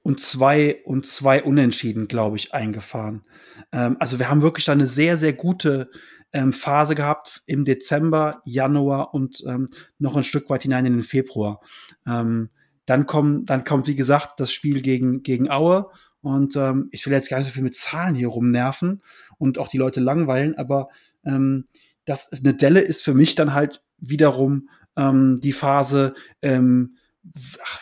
und 0.03 0.21
zwei 0.21 0.83
und 0.85 1.07
zwei 1.07 1.43
Unentschieden, 1.43 2.09
glaube 2.09 2.37
ich, 2.37 2.55
eingefahren. 2.55 3.27
Ähm, 3.73 3.97
also 3.99 4.19
wir 4.19 4.31
haben 4.31 4.43
wirklich 4.43 4.71
eine 4.71 4.87
sehr, 4.87 5.17
sehr 5.17 5.33
gute 5.33 5.91
ähm, 6.33 6.53
Phase 6.53 6.95
gehabt 6.95 7.43
im 7.47 7.65
Dezember, 7.65 8.43
Januar 8.45 9.15
und 9.15 9.43
ähm, 9.47 9.69
noch 9.99 10.17
ein 10.17 10.25
Stück 10.25 10.51
weit 10.51 10.63
hinein 10.63 10.87
in 10.87 10.95
den 10.95 11.03
Februar. 11.03 11.61
Ähm, 12.07 12.51
dann, 12.87 13.07
kommen, 13.07 13.45
dann 13.45 13.65
kommt, 13.65 13.87
wie 13.87 13.97
gesagt, 13.97 14.41
das 14.41 14.53
Spiel 14.53 14.83
gegen, 14.83 15.23
gegen 15.23 15.51
Aue. 15.51 15.91
Und 16.21 16.57
ähm, 16.57 16.89
ich 16.91 17.07
will 17.07 17.13
jetzt 17.13 17.31
gar 17.31 17.39
nicht 17.39 17.47
so 17.47 17.53
viel 17.53 17.63
mit 17.63 17.77
Zahlen 17.77 18.15
hier 18.15 18.29
rumnerven 18.29 19.03
und 19.39 19.59
auch 19.59 19.69
die 19.69 19.79
Leute 19.79 20.01
langweilen, 20.01 20.57
aber 20.57 20.89
ähm, 21.25 21.67
das, 22.05 22.33
eine 22.33 22.55
Delle 22.55 22.81
ist 22.81 23.05
für 23.05 23.15
mich 23.15 23.35
dann 23.35 23.55
halt 23.55 23.83
wiederum 23.99 24.69
ähm, 24.97 25.41
die 25.41 25.53
Phase 25.53 26.15
ähm, 26.43 26.97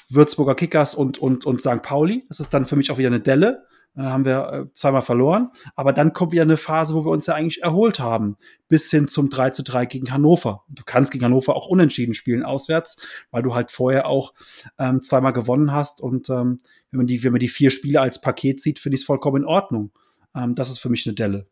Würzburger 0.09 0.55
Kickers 0.55 0.95
und, 0.95 1.19
und, 1.19 1.47
und 1.47 1.61
St. 1.61 1.83
Pauli. 1.83 2.25
Das 2.29 2.41
ist 2.41 2.53
dann 2.53 2.65
für 2.65 2.77
mich 2.77 2.91
auch 2.91 2.99
wieder 2.99 3.09
eine 3.09 3.21
Delle. 3.21 3.67
Äh, 3.97 4.03
haben 4.03 4.25
wir 4.25 4.53
äh, 4.53 4.73
zweimal 4.73 5.03
verloren. 5.03 5.51
Aber 5.75 5.93
dann 5.93 6.13
kommt 6.13 6.33
wieder 6.33 6.43
eine 6.43 6.57
Phase, 6.57 6.95
wo 6.95 7.05
wir 7.05 7.11
uns 7.11 7.27
ja 7.27 7.35
eigentlich 7.35 7.63
erholt 7.63 7.99
haben, 7.99 8.37
bis 8.69 8.91
hin 8.91 9.09
zum 9.09 9.31
3 9.31 9.51
zu 9.51 9.63
3 9.63 9.87
gegen 9.87 10.13
Hannover. 10.13 10.65
Du 10.69 10.83
kannst 10.85 11.13
gegen 11.13 11.25
Hannover 11.25 11.57
auch 11.57 11.67
unentschieden 11.67 12.15
spielen 12.15 12.43
auswärts, 12.43 12.97
weil 13.31 13.43
du 13.43 13.55
halt 13.55 13.71
vorher 13.71 14.07
auch 14.07 14.35
ähm, 14.79 15.03
zweimal 15.03 15.33
gewonnen 15.33 15.73
hast. 15.73 16.01
Und 16.01 16.29
ähm, 16.29 16.59
wenn, 16.91 16.99
man 16.99 17.07
die, 17.07 17.25
wenn 17.25 17.33
man 17.33 17.41
die 17.41 17.49
vier 17.49 17.71
Spiele 17.71 18.01
als 18.01 18.21
Paket 18.21 18.61
sieht, 18.61 18.79
finde 18.79 18.97
ich 18.97 19.03
es 19.03 19.07
vollkommen 19.07 19.43
in 19.43 19.49
Ordnung. 19.49 19.91
Ähm, 20.35 20.55
das 20.55 20.71
ist 20.71 20.79
für 20.79 20.91
mich 20.91 21.07
eine 21.07 21.15
Delle. 21.15 21.47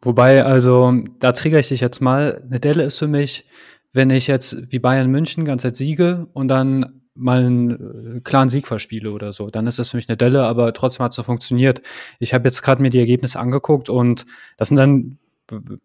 Wobei, 0.00 0.44
also, 0.44 0.92
da 1.20 1.32
triggere 1.32 1.60
ich 1.60 1.68
dich 1.68 1.80
jetzt 1.80 2.00
mal. 2.00 2.42
Eine 2.44 2.58
Delle 2.58 2.82
ist 2.82 2.98
für 2.98 3.06
mich, 3.06 3.46
wenn 3.92 4.10
ich 4.10 4.26
jetzt 4.26 4.72
wie 4.72 4.80
Bayern 4.80 5.10
München 5.10 5.44
ganz 5.44 5.62
Zeit 5.62 5.76
siege 5.76 6.26
und 6.32 6.48
dann 6.48 7.01
mal 7.14 7.44
einen 7.44 8.16
äh, 8.16 8.20
klaren 8.20 8.48
Sieg 8.48 8.66
verspiele 8.66 9.10
oder 9.12 9.32
so. 9.32 9.46
Dann 9.46 9.66
ist 9.66 9.78
das 9.78 9.90
für 9.90 9.96
mich 9.96 10.08
eine 10.08 10.16
Delle, 10.16 10.44
aber 10.44 10.72
trotzdem 10.72 11.04
hat 11.04 11.12
es 11.12 11.16
so 11.16 11.22
funktioniert. 11.22 11.82
Ich 12.18 12.34
habe 12.34 12.44
jetzt 12.44 12.62
gerade 12.62 12.82
mir 12.82 12.90
die 12.90 12.98
Ergebnisse 12.98 13.38
angeguckt 13.38 13.88
und 13.88 14.24
das 14.56 14.68
sind 14.68 14.76
dann, 14.76 15.18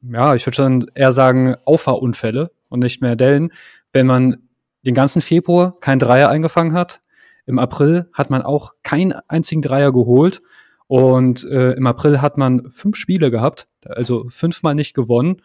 ja, 0.02 0.36
ich 0.36 0.46
würde 0.46 0.56
schon 0.56 0.92
eher 0.96 1.12
sagen, 1.12 1.56
Auffahrunfälle 1.66 2.52
und 2.70 2.84
nicht 2.84 3.02
mehr 3.02 3.16
Dellen. 3.16 3.52
Wenn 3.92 4.08
man 4.08 4.38
den 4.86 4.96
ganzen 4.96 5.22
Februar 5.22 5.78
kein 5.80 6.00
Dreier 6.00 6.30
eingefangen 6.30 6.74
hat, 6.74 7.02
im 7.46 7.60
April 7.60 8.10
hat 8.14 8.30
man 8.30 8.42
auch 8.42 8.74
keinen 8.84 9.14
einzigen 9.28 9.62
Dreier 9.62 9.92
geholt 9.92 10.42
und 10.88 11.44
äh, 11.46 11.74
im 11.74 11.88
April 11.88 12.22
hat 12.22 12.38
man 12.38 12.72
fünf 12.72 12.96
Spiele 12.96 13.32
gehabt, 13.32 13.68
also 13.86 14.26
fünfmal 14.30 14.76
nicht 14.76 14.94
gewonnen. 14.94 15.42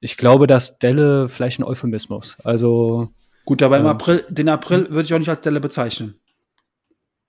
Ich 0.00 0.16
glaube, 0.16 0.46
dass 0.46 0.78
Delle 0.78 1.28
vielleicht 1.28 1.58
ein 1.58 1.64
Euphemismus. 1.64 2.38
Also 2.44 3.10
Gut, 3.48 3.62
aber 3.62 3.78
im 3.78 3.86
April, 3.86 4.26
den 4.28 4.50
April 4.50 4.90
würde 4.90 5.04
ich 5.04 5.14
auch 5.14 5.18
nicht 5.18 5.30
als 5.30 5.40
Delle 5.40 5.58
bezeichnen. 5.58 6.20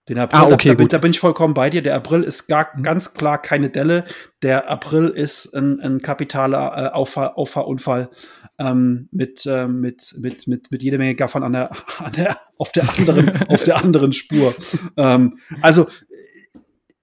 Den 0.09 0.19
April, 0.19 0.39
ah, 0.41 0.51
okay, 0.51 0.67
da, 0.67 0.73
da, 0.73 0.77
bin, 0.77 0.87
da, 0.89 0.97
bin, 0.97 1.11
ich 1.11 1.19
vollkommen 1.21 1.53
bei 1.53 1.69
dir. 1.69 1.81
Der 1.81 1.95
April 1.95 2.23
ist 2.23 2.47
gar, 2.47 2.75
mhm. 2.75 2.83
ganz 2.83 3.13
klar 3.13 3.41
keine 3.41 3.69
Delle. 3.69 4.03
Der 4.41 4.69
April 4.69 5.07
ist 5.07 5.55
ein, 5.55 5.79
ein 5.79 6.01
kapitaler 6.01 6.73
äh, 6.75 6.89
Auffahr, 6.89 7.37
Auffahrunfall 7.37 8.09
ähm, 8.57 9.07
mit, 9.13 9.45
äh, 9.45 9.65
mit, 9.69 10.13
mit, 10.19 10.45
mit, 10.45 10.69
mit 10.69 10.83
jeder 10.83 10.97
Menge 10.97 11.15
Gaffern 11.15 11.43
an 11.43 11.53
der, 11.53 11.71
an 11.99 12.11
der, 12.11 12.37
auf 12.57 12.73
der 12.73 12.89
anderen, 12.89 13.41
auf 13.47 13.63
der 13.63 13.81
anderen 13.81 14.11
Spur. 14.11 14.53
Ähm, 14.97 15.37
also, 15.61 15.87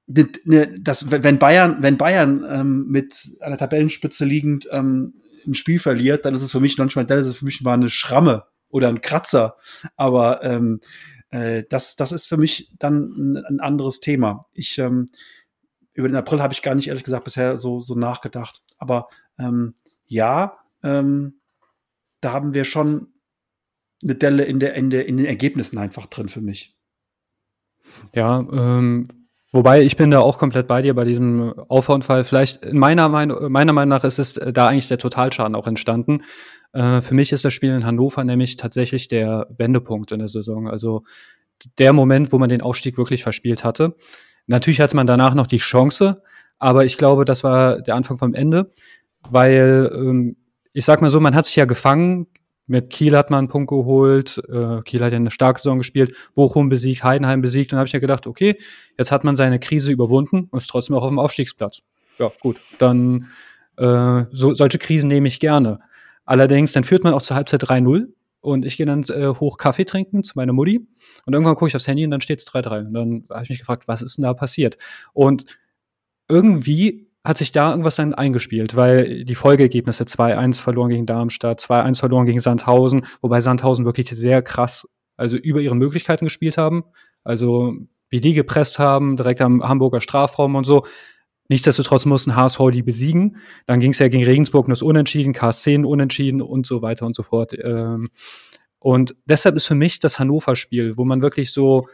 ne, 0.09 0.75
das, 0.79 1.11
wenn 1.11 1.39
Bayern, 1.39 1.79
wenn 1.81 1.97
Bayern 1.97 2.45
ähm, 2.47 2.87
mit 2.89 3.31
einer 3.41 3.57
Tabellenspitze 3.57 4.27
liegend 4.27 4.69
ähm, 4.71 5.15
ein 5.47 5.55
Spiel 5.55 5.79
verliert, 5.79 6.27
dann 6.27 6.35
ist 6.35 6.43
es 6.43 6.53
für 6.53 6.61
mich 6.61 6.77
noch 6.77 6.85
nicht 6.85 6.97
mal 6.97 7.07
Delle, 7.07 7.21
das 7.21 7.29
ist 7.29 7.39
für 7.39 7.47
mich 7.47 7.63
mal 7.63 7.73
eine 7.73 7.89
Schramme 7.89 8.45
oder 8.77 8.89
ein 8.89 9.01
Kratzer. 9.01 9.57
Aber 9.97 10.43
ähm, 10.45 10.81
äh, 11.31 11.65
das, 11.69 11.97
das 11.97 12.13
ist 12.13 12.27
für 12.29 12.37
mich 12.37 12.71
dann 12.79 13.11
ein, 13.17 13.37
ein 13.45 13.61
anderes 13.61 14.01
Thema. 14.01 14.45
Ich 14.53 14.79
ähm, 14.79 15.09
über 15.95 16.09
den 16.09 16.17
April 16.17 16.43
habe 16.43 16.53
ich 16.53 16.61
gar 16.61 16.75
nicht 16.75 16.89
ehrlich 16.89 17.05
gesagt 17.05 17.25
bisher 17.25 17.57
so, 17.57 17.81
so 17.81 17.95
nachgedacht. 17.95 18.63
Aber 18.77 19.09
ähm, 19.39 19.75
ja, 20.05 20.59
ähm, 20.83 21.41
da 22.21 22.33
haben 22.33 22.53
wir 22.53 22.65
schon 22.65 23.09
eine 24.03 24.15
Delle 24.15 24.45
in, 24.45 24.61
der, 24.61 24.75
in, 24.75 24.91
der, 24.91 25.07
in 25.07 25.17
den 25.17 25.25
Ergebnissen 25.25 25.79
einfach 25.79 26.05
drin 26.07 26.29
für 26.29 26.43
mich. 26.43 26.77
Ja, 28.13 28.41
ähm, 28.41 29.09
wobei 29.53 29.81
ich 29.81 29.97
bin 29.97 30.11
da 30.11 30.21
auch 30.21 30.39
komplett 30.39 30.67
bei 30.67 30.83
dir 30.83 30.95
bei 30.95 31.05
diesem 31.05 31.59
Auffahrunfall. 31.59 32.25
Vielleicht 32.25 32.63
in 32.63 32.79
meiner, 32.79 33.09
Meinung, 33.09 33.51
meiner 33.51 33.73
Meinung 33.73 33.97
nach 33.97 34.05
ist 34.05 34.19
es 34.19 34.35
da 34.35 34.69
eigentlich 34.69 34.89
der 34.89 34.99
Totalschaden 34.99 35.55
auch 35.55 35.67
entstanden. 35.67 36.23
Äh, 36.77 37.01
für 37.01 37.15
mich 37.15 37.33
ist 37.33 37.45
das 37.45 37.55
Spiel 37.55 37.71
in 37.71 37.87
Hannover 37.87 38.23
nämlich 38.23 38.57
tatsächlich 38.57 39.09
der 39.09 39.47
Wendepunkt 39.57 40.13
in 40.13 40.19
der 40.19 40.29
Saison. 40.29 40.69
Also 40.69 41.05
der 41.79 41.95
Moment, 41.95 42.33
wo 42.33 42.39
man 42.39 42.51
den 42.51 42.61
Aufstieg 42.61 42.99
wirklich 42.99 43.23
verspielt 43.23 43.65
hatte. 43.65 43.97
Natürlich 44.47 44.81
hatte 44.81 44.95
man 44.95 45.07
danach 45.07 45.35
noch 45.35 45.47
die 45.47 45.57
Chance, 45.57 46.23
aber 46.59 46.85
ich 46.85 46.99
glaube, 46.99 47.25
das 47.25 47.43
war 47.43 47.81
der 47.81 47.95
Anfang 47.95 48.19
vom 48.19 48.35
Ende, 48.35 48.71
weil 49.31 49.91
ähm, 49.95 50.37
ich 50.75 50.85
sag 50.85 51.01
mal 51.01 51.09
so, 51.09 51.19
man 51.19 51.35
hat 51.35 51.47
sich 51.47 51.57
ja 51.57 51.65
gefangen. 51.65 52.27
Mit 52.67 52.91
Kiel 52.91 53.17
hat 53.17 53.31
man 53.31 53.39
einen 53.39 53.49
Punkt 53.49 53.71
geholt, 53.71 54.43
äh, 54.49 54.83
Kiel 54.83 55.03
hat 55.03 55.13
ja 55.13 55.17
eine 55.17 55.31
starke 55.31 55.61
Saison 55.61 55.79
gespielt, 55.79 56.15
Bochum 56.35 56.69
besiegt, 56.69 57.05
Heidenheim 57.05 57.41
besiegt 57.41 57.73
und 57.73 57.79
habe 57.79 57.87
ich 57.87 57.93
ja 57.93 58.01
gedacht, 58.01 58.27
okay, 58.27 58.59
jetzt 58.99 59.13
hat 59.13 59.25
man 59.25 59.37
seine 59.37 59.61
Krise 59.61 59.93
überwunden 59.93 60.49
und 60.51 60.59
ist 60.59 60.67
trotzdem 60.67 60.97
auch 60.97 61.05
auf 61.05 61.11
dem 61.11 61.21
Aufstiegsplatz. 61.21 61.83
Ja, 62.19 62.33
gut, 62.41 62.57
dann 62.79 63.29
äh, 63.77 64.25
so, 64.33 64.53
solche 64.55 64.79
Krisen 64.79 65.09
nehme 65.09 65.29
ich 65.29 65.39
gerne. 65.39 65.79
Allerdings, 66.27 66.73
dann 66.73 66.85
führt 66.85 67.05
man 67.05 67.15
auch 67.15 67.23
zur 67.23 67.37
Halbzeit 67.37 67.63
3-0 67.63 68.09
und 68.41 68.67
ich 68.67 68.77
gehe 68.77 68.87
dann 68.87 69.03
äh, 69.05 69.29
hoch 69.29 69.57
Kaffee 69.59 69.85
trinken 69.85 70.23
zu 70.23 70.33
meiner 70.37 70.53
Mutti 70.53 70.87
und 71.25 71.33
irgendwann 71.33 71.55
gucke 71.55 71.69
ich 71.69 71.77
aufs 71.77 71.89
Handy 71.89 72.05
und 72.05 72.11
dann 72.11 72.21
steht 72.21 72.41
es 72.41 72.47
3-3 72.47 72.87
und 72.87 72.95
dann 72.95 73.25
habe 73.31 73.45
ich 73.45 73.49
mich 73.49 73.59
gefragt, 73.61 73.89
was 73.89 74.03
ist 74.03 74.19
denn 74.19 74.23
da 74.25 74.35
passiert? 74.35 74.77
Und 75.15 75.57
irgendwie 76.29 77.09
hat 77.25 77.39
sich 77.39 77.51
da 77.51 77.71
irgendwas 77.71 77.97
dann 77.97 78.15
eingespielt, 78.15 78.77
weil 78.77 79.25
die 79.25 79.35
Folgeergebnisse 79.35 80.05
2-1 80.05 80.61
verloren 80.61 80.91
gegen 80.91 81.07
Darmstadt, 81.07 81.61
2-1 81.61 81.99
verloren 81.99 82.27
gegen 82.27 82.41
Sandhausen, 82.41 83.05
wobei 83.21 83.41
Sandhausen 83.41 83.85
wirklich 83.85 84.09
sehr 84.11 84.43
krass, 84.43 84.89
also 85.17 85.37
über 85.37 85.61
ihre 85.61 85.75
Möglichkeiten 85.75 86.27
gespielt 86.27 86.57
haben. 86.57 86.85
Also 87.25 87.75
wie 88.11 88.21
die 88.21 88.35
gepresst 88.35 88.79
haben, 88.79 89.17
direkt 89.17 89.41
am 89.41 89.69
Hamburger 89.69 90.01
Strafraum 90.01 90.55
und 90.55 90.65
so. 90.65 90.85
Nichtsdestotrotz 91.49 92.05
mussten 92.07 92.37
HSV 92.37 92.59
die 92.73 92.83
besiegen. 92.83 93.37
Dann 93.67 93.81
ging 93.81 93.93
es 93.93 93.99
ja 93.99 94.09
gegen 94.09 94.25
Regensburg 94.25 94.69
nur 94.69 94.83
Unentschieden, 94.83 95.33
KS10 95.33 95.85
Unentschieden 95.85 96.43
und 96.43 96.67
so 96.67 96.83
weiter 96.83 97.07
und 97.07 97.15
so 97.15 97.23
fort. 97.23 97.55
Ähm, 97.63 98.11
und 98.79 99.17
deshalb 99.25 99.57
ist 99.57 99.67
für 99.67 99.75
mich 99.75 99.99
das 99.99 100.19
Hannover-Spiel, 100.19 100.97
wo 100.97 101.05
man 101.05 101.23
wirklich 101.23 101.53
so 101.53 101.89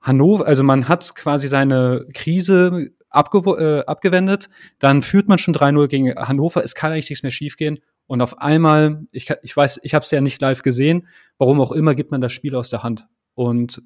Hannover, 0.00 0.46
also 0.46 0.62
man 0.62 0.88
hat 0.88 1.14
quasi 1.14 1.48
seine 1.48 2.06
Krise 2.12 2.90
abge 3.08 3.38
äh, 3.38 3.84
abgewendet, 3.86 4.48
dann 4.78 5.02
führt 5.02 5.28
man 5.28 5.38
schon 5.38 5.54
3-0 5.54 5.88
gegen 5.88 6.14
Hannover, 6.14 6.62
es 6.62 6.74
kann 6.74 6.92
eigentlich 6.92 7.10
nichts 7.10 7.22
mehr 7.22 7.32
schiefgehen. 7.32 7.78
Und 8.06 8.20
auf 8.20 8.38
einmal, 8.38 9.06
ich, 9.10 9.28
ich 9.42 9.56
weiß, 9.56 9.80
ich 9.82 9.94
habe 9.94 10.04
es 10.04 10.10
ja 10.10 10.20
nicht 10.20 10.40
live 10.40 10.62
gesehen, 10.62 11.08
warum 11.38 11.60
auch 11.60 11.72
immer, 11.72 11.94
gibt 11.94 12.10
man 12.10 12.20
das 12.20 12.32
Spiel 12.32 12.54
aus 12.54 12.70
der 12.70 12.82
Hand. 12.82 13.08
Und 13.34 13.82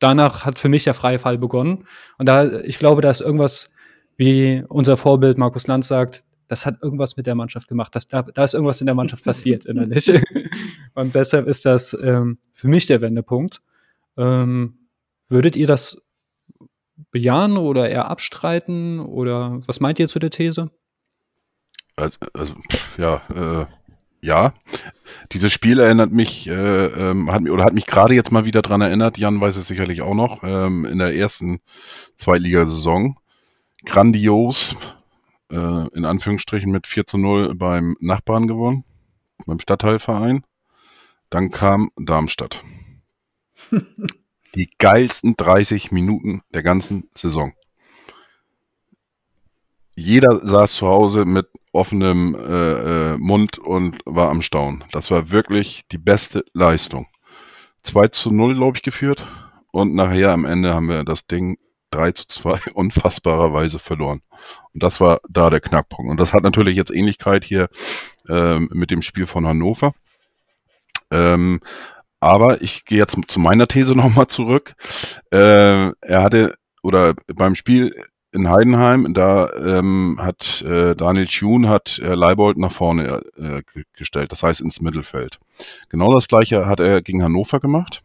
danach 0.00 0.44
hat 0.44 0.58
für 0.58 0.68
mich 0.68 0.84
der 0.84 0.94
freie 0.94 1.18
Fall 1.18 1.38
begonnen. 1.38 1.86
Und 2.18 2.28
da, 2.28 2.60
ich 2.60 2.78
glaube, 2.78 3.02
da 3.02 3.10
ist 3.10 3.20
irgendwas, 3.20 3.70
wie 4.20 4.62
unser 4.68 4.98
Vorbild 4.98 5.38
Markus 5.38 5.66
Lanz 5.66 5.88
sagt, 5.88 6.24
das 6.46 6.66
hat 6.66 6.82
irgendwas 6.82 7.16
mit 7.16 7.26
der 7.26 7.34
Mannschaft 7.34 7.68
gemacht. 7.68 7.94
Das, 7.94 8.06
da, 8.06 8.20
da 8.20 8.44
ist 8.44 8.52
irgendwas 8.52 8.80
in 8.82 8.86
der 8.86 8.94
Mannschaft 8.94 9.24
passiert 9.24 9.64
innerlich. 9.66 10.12
Und 10.94 11.14
deshalb 11.14 11.48
ist 11.48 11.64
das 11.64 11.96
ähm, 12.00 12.38
für 12.52 12.68
mich 12.68 12.84
der 12.84 13.00
Wendepunkt. 13.00 13.62
Ähm, 14.18 14.88
würdet 15.28 15.56
ihr 15.56 15.66
das 15.66 16.02
bejahen 17.10 17.56
oder 17.56 17.88
eher 17.88 18.10
abstreiten? 18.10 19.00
Oder 19.00 19.60
was 19.66 19.80
meint 19.80 19.98
ihr 19.98 20.06
zu 20.06 20.18
der 20.18 20.30
These? 20.30 20.70
Also, 21.96 22.18
also 22.34 22.54
ja, 22.98 23.22
äh, 23.34 23.66
ja. 24.20 24.52
Dieses 25.32 25.50
Spiel 25.50 25.78
erinnert 25.78 26.12
mich, 26.12 26.46
äh, 26.46 26.52
ähm, 26.86 27.32
hat, 27.32 27.48
oder 27.48 27.64
hat 27.64 27.72
mich 27.72 27.86
gerade 27.86 28.12
jetzt 28.12 28.32
mal 28.32 28.44
wieder 28.44 28.60
dran 28.60 28.82
erinnert, 28.82 29.16
Jan 29.16 29.40
weiß 29.40 29.56
es 29.56 29.66
sicherlich 29.66 30.02
auch 30.02 30.14
noch, 30.14 30.42
ähm, 30.44 30.84
in 30.84 30.98
der 30.98 31.14
ersten 31.14 31.60
Zweitligasaison. 32.16 33.16
Grandios, 33.84 34.76
äh, 35.50 35.88
in 35.96 36.04
Anführungsstrichen 36.04 36.70
mit 36.70 36.86
4 36.86 37.06
zu 37.06 37.18
0 37.18 37.54
beim 37.54 37.96
Nachbarn 38.00 38.46
gewonnen, 38.46 38.84
beim 39.46 39.60
Stadtteilverein. 39.60 40.44
Dann 41.30 41.50
kam 41.50 41.90
Darmstadt. 41.96 42.64
Die 44.54 44.68
geilsten 44.78 45.36
30 45.36 45.92
Minuten 45.92 46.42
der 46.52 46.64
ganzen 46.64 47.08
Saison. 47.14 47.52
Jeder 49.94 50.44
saß 50.44 50.74
zu 50.74 50.86
Hause 50.86 51.24
mit 51.24 51.46
offenem 51.72 52.34
äh, 52.34 53.12
äh, 53.12 53.18
Mund 53.18 53.58
und 53.58 53.98
war 54.06 54.30
am 54.30 54.42
Staunen. 54.42 54.84
Das 54.92 55.10
war 55.10 55.30
wirklich 55.30 55.84
die 55.92 55.98
beste 55.98 56.44
Leistung. 56.52 57.06
2 57.84 58.08
zu 58.08 58.30
0, 58.30 58.56
glaube 58.56 58.76
ich, 58.76 58.82
geführt. 58.82 59.24
Und 59.70 59.94
nachher 59.94 60.32
am 60.32 60.44
Ende 60.44 60.74
haben 60.74 60.88
wir 60.88 61.04
das 61.04 61.26
Ding 61.26 61.58
3 61.90 62.12
zu 62.12 62.28
2 62.28 62.60
unfassbarerweise 62.74 63.78
verloren. 63.78 64.22
Und 64.72 64.82
das 64.82 65.00
war 65.00 65.20
da 65.28 65.50
der 65.50 65.60
Knackpunkt. 65.60 66.10
Und 66.10 66.20
das 66.20 66.32
hat 66.32 66.42
natürlich 66.42 66.76
jetzt 66.76 66.90
Ähnlichkeit 66.90 67.44
hier 67.44 67.68
ähm, 68.28 68.68
mit 68.72 68.90
dem 68.90 69.02
Spiel 69.02 69.26
von 69.26 69.46
Hannover. 69.46 69.92
Ähm, 71.10 71.60
aber 72.20 72.62
ich 72.62 72.84
gehe 72.84 72.98
jetzt 72.98 73.16
zu 73.28 73.40
meiner 73.40 73.66
These 73.66 73.92
nochmal 73.96 74.28
zurück. 74.28 74.74
Äh, 75.32 75.90
er 76.00 76.22
hatte, 76.22 76.54
oder 76.82 77.14
beim 77.34 77.54
Spiel 77.54 77.94
in 78.32 78.48
Heidenheim, 78.48 79.12
da 79.12 79.50
ähm, 79.54 80.18
hat 80.20 80.62
äh, 80.62 80.94
Daniel 80.94 81.26
Thune 81.26 81.68
hat 81.68 81.98
äh, 81.98 82.14
Leibold 82.14 82.58
nach 82.58 82.70
vorne 82.70 83.22
äh, 83.36 83.62
gestellt, 83.96 84.30
das 84.30 84.44
heißt 84.44 84.60
ins 84.60 84.80
Mittelfeld. 84.80 85.40
Genau 85.88 86.14
das 86.14 86.28
gleiche 86.28 86.66
hat 86.66 86.78
er 86.78 87.02
gegen 87.02 87.24
Hannover 87.24 87.58
gemacht. 87.58 88.02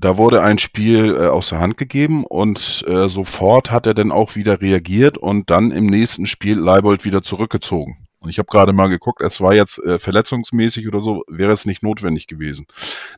Da 0.00 0.16
wurde 0.16 0.42
ein 0.42 0.58
Spiel 0.58 1.16
äh, 1.16 1.26
aus 1.26 1.48
der 1.48 1.58
Hand 1.58 1.76
gegeben 1.76 2.24
und 2.24 2.84
äh, 2.86 3.08
sofort 3.08 3.72
hat 3.72 3.84
er 3.84 3.94
dann 3.94 4.12
auch 4.12 4.36
wieder 4.36 4.60
reagiert 4.60 5.18
und 5.18 5.50
dann 5.50 5.72
im 5.72 5.86
nächsten 5.86 6.26
Spiel 6.26 6.56
Leibold 6.56 7.04
wieder 7.04 7.24
zurückgezogen. 7.24 7.98
Und 8.20 8.30
ich 8.30 8.38
habe 8.38 8.46
gerade 8.46 8.72
mal 8.72 8.86
geguckt, 8.86 9.20
es 9.22 9.40
war 9.40 9.54
jetzt 9.54 9.78
äh, 9.80 9.98
verletzungsmäßig 9.98 10.86
oder 10.86 11.00
so, 11.00 11.24
wäre 11.26 11.50
es 11.50 11.66
nicht 11.66 11.82
notwendig 11.82 12.28
gewesen. 12.28 12.66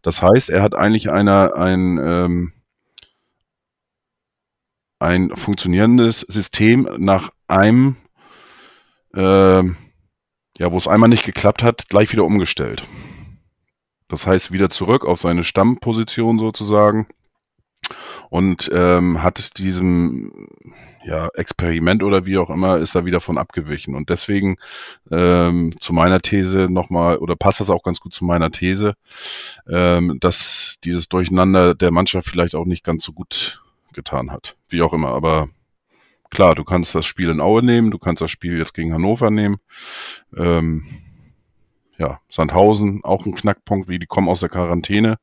Das 0.03 0.23
heißt, 0.23 0.49
er 0.49 0.63
hat 0.63 0.75
eigentlich 0.75 1.11
eine, 1.11 1.55
ein, 1.55 1.99
ähm, 1.99 2.53
ein 4.99 5.37
funktionierendes 5.37 6.21
System 6.21 6.89
nach 6.97 7.31
einem, 7.47 7.97
äh, 9.15 9.63
ja, 9.63 10.73
wo 10.73 10.79
es 10.79 10.89
einmal 10.89 11.11
nicht 11.11 11.25
geklappt 11.25 11.63
hat, 11.63 11.91
gleich 11.91 12.11
wieder 12.13 12.25
umgestellt. 12.25 12.85
Das 14.11 14.27
heißt, 14.27 14.53
wieder 14.53 14.69
zurück 14.71 15.07
auf 15.07 15.21
seine 15.21 15.45
Stammposition 15.45 16.39
sozusagen 16.39 17.07
und 18.29 18.71
ähm, 18.73 19.23
hat 19.23 19.59
diesem 19.59 20.49
ja, 21.05 21.29
Experiment 21.35 22.03
oder 22.03 22.27
wie 22.27 22.39
auch 22.39 22.51
immer, 22.51 22.79
ist 22.79 22.95
da 22.95 23.05
wieder 23.05 23.21
von 23.21 23.39
abgewichen. 23.39 23.95
Und 23.95 24.11
deswegen 24.11 24.57
ähm, 25.11 25.75
zu 25.81 25.93
meiner 25.93 26.21
These 26.21 26.69
nochmal, 26.69 27.19
oder 27.19 27.37
passt 27.37 27.61
das 27.61 27.71
auch 27.71 27.83
ganz 27.83 28.01
gut 28.01 28.15
zu 28.15 28.25
meiner 28.25 28.51
These, 28.51 28.95
ähm, 29.69 30.19
dass 30.21 30.77
dieses 30.85 31.09
Durcheinander 31.09 31.75
der 31.75 31.91
Mannschaft 31.91 32.29
vielleicht 32.29 32.55
auch 32.55 32.67
nicht 32.67 32.85
ganz 32.85 33.05
so 33.05 33.13
gut 33.13 33.63
getan 33.93 34.31
hat. 34.31 34.57
Wie 34.69 34.83
auch 34.83 34.93
immer. 34.93 35.09
Aber 35.09 35.49
klar, 36.31 36.55
du 36.55 36.65
kannst 36.65 36.95
das 36.95 37.07
Spiel 37.07 37.31
in 37.31 37.41
Aue 37.41 37.63
nehmen, 37.63 37.91
du 37.91 37.99
kannst 37.99 38.21
das 38.21 38.31
Spiel 38.31 38.59
jetzt 38.59 38.75
gegen 38.75 38.93
Hannover 38.93 39.31
nehmen. 39.31 39.59
Ähm, 40.37 40.85
ja, 42.01 42.19
Sandhausen 42.31 43.05
auch 43.05 43.27
ein 43.27 43.35
Knackpunkt, 43.35 43.89
wie 43.89 43.99
die 43.99 44.07
kommen 44.07 44.31
aus 44.31 44.41
der 44.41 44.49
Quarantäne, 44.49 45.19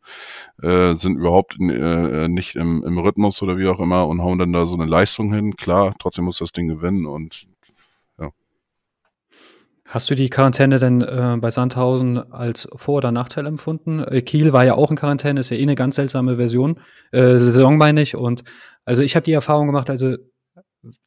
äh, 0.62 0.94
sind 0.94 1.18
überhaupt 1.18 1.58
äh, 1.60 2.28
nicht 2.28 2.56
im, 2.56 2.84
im 2.84 3.00
Rhythmus 3.00 3.42
oder 3.42 3.58
wie 3.58 3.68
auch 3.68 3.80
immer 3.80 4.08
und 4.08 4.22
hauen 4.22 4.38
dann 4.38 4.54
da 4.54 4.68
so 4.68 4.76
eine 4.76 4.86
Leistung 4.86 5.34
hin. 5.34 5.56
Klar, 5.56 5.96
trotzdem 5.98 6.26
muss 6.26 6.38
das 6.38 6.52
Ding 6.52 6.68
gewinnen 6.68 7.08
und 7.08 7.48
ja. 8.20 8.30
Hast 9.86 10.08
du 10.12 10.16
die 10.16 10.30
Quarantäne 10.30 10.78
denn 10.78 11.02
äh, 11.02 11.38
bei 11.42 11.50
Sandhausen 11.50 12.32
als 12.32 12.68
Vor- 12.76 12.98
oder 12.98 13.12
Nachteil 13.12 13.48
empfunden? 13.48 14.04
Äh, 14.04 14.22
Kiel 14.22 14.54
war 14.54 14.64
ja 14.64 14.76
auch 14.76 14.92
in 14.92 14.98
Quarantäne, 14.98 15.40
ist 15.40 15.50
ja 15.50 15.58
eh 15.58 15.64
eine 15.64 15.76
ganz 15.76 15.96
seltsame 15.96 16.36
Version, 16.36 16.80
äh, 17.12 17.40
Saison 17.40 17.78
meine 17.78 18.04
ich. 18.04 18.16
Und 18.16 18.44
also 18.86 19.02
ich 19.02 19.16
habe 19.16 19.24
die 19.24 19.34
Erfahrung 19.34 19.66
gemacht, 19.66 19.90
also 19.90 20.16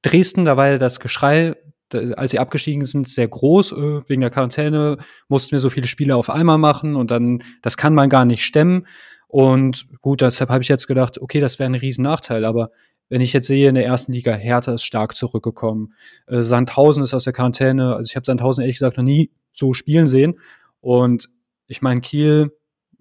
Dresden, 0.02 0.44
da 0.44 0.56
war 0.56 0.66
ja 0.66 0.78
das 0.78 0.98
Geschrei 0.98 1.54
als 1.94 2.30
sie 2.30 2.38
abgestiegen 2.38 2.84
sind, 2.84 3.08
sehr 3.08 3.28
groß. 3.28 3.72
Äh, 3.72 4.00
wegen 4.08 4.20
der 4.20 4.30
Quarantäne 4.30 4.98
mussten 5.28 5.52
wir 5.52 5.58
so 5.58 5.70
viele 5.70 5.86
Spiele 5.86 6.16
auf 6.16 6.30
einmal 6.30 6.58
machen 6.58 6.96
und 6.96 7.10
dann, 7.10 7.42
das 7.62 7.76
kann 7.76 7.94
man 7.94 8.08
gar 8.08 8.24
nicht 8.24 8.44
stemmen. 8.44 8.86
Und 9.28 9.86
gut, 10.00 10.22
deshalb 10.22 10.50
habe 10.50 10.62
ich 10.62 10.68
jetzt 10.68 10.86
gedacht, 10.88 11.20
okay, 11.20 11.40
das 11.40 11.58
wäre 11.58 11.70
ein 11.70 11.76
Riesennachteil, 11.76 12.44
aber 12.44 12.70
wenn 13.08 13.20
ich 13.20 13.32
jetzt 13.32 13.48
sehe, 13.48 13.68
in 13.68 13.74
der 13.74 13.84
ersten 13.84 14.12
Liga, 14.12 14.34
Hertha 14.34 14.72
ist 14.72 14.84
stark 14.84 15.16
zurückgekommen. 15.16 15.94
Äh, 16.26 16.42
Sandhausen 16.42 17.02
ist 17.02 17.12
aus 17.12 17.24
der 17.24 17.32
Quarantäne. 17.32 17.94
Also 17.96 18.08
ich 18.08 18.16
habe 18.16 18.24
Sandhausen 18.24 18.62
ehrlich 18.62 18.76
gesagt 18.76 18.96
noch 18.96 19.04
nie 19.04 19.30
so 19.52 19.74
spielen 19.74 20.06
sehen. 20.06 20.38
Und 20.80 21.28
ich 21.66 21.82
meine, 21.82 22.00
Kiel 22.00 22.52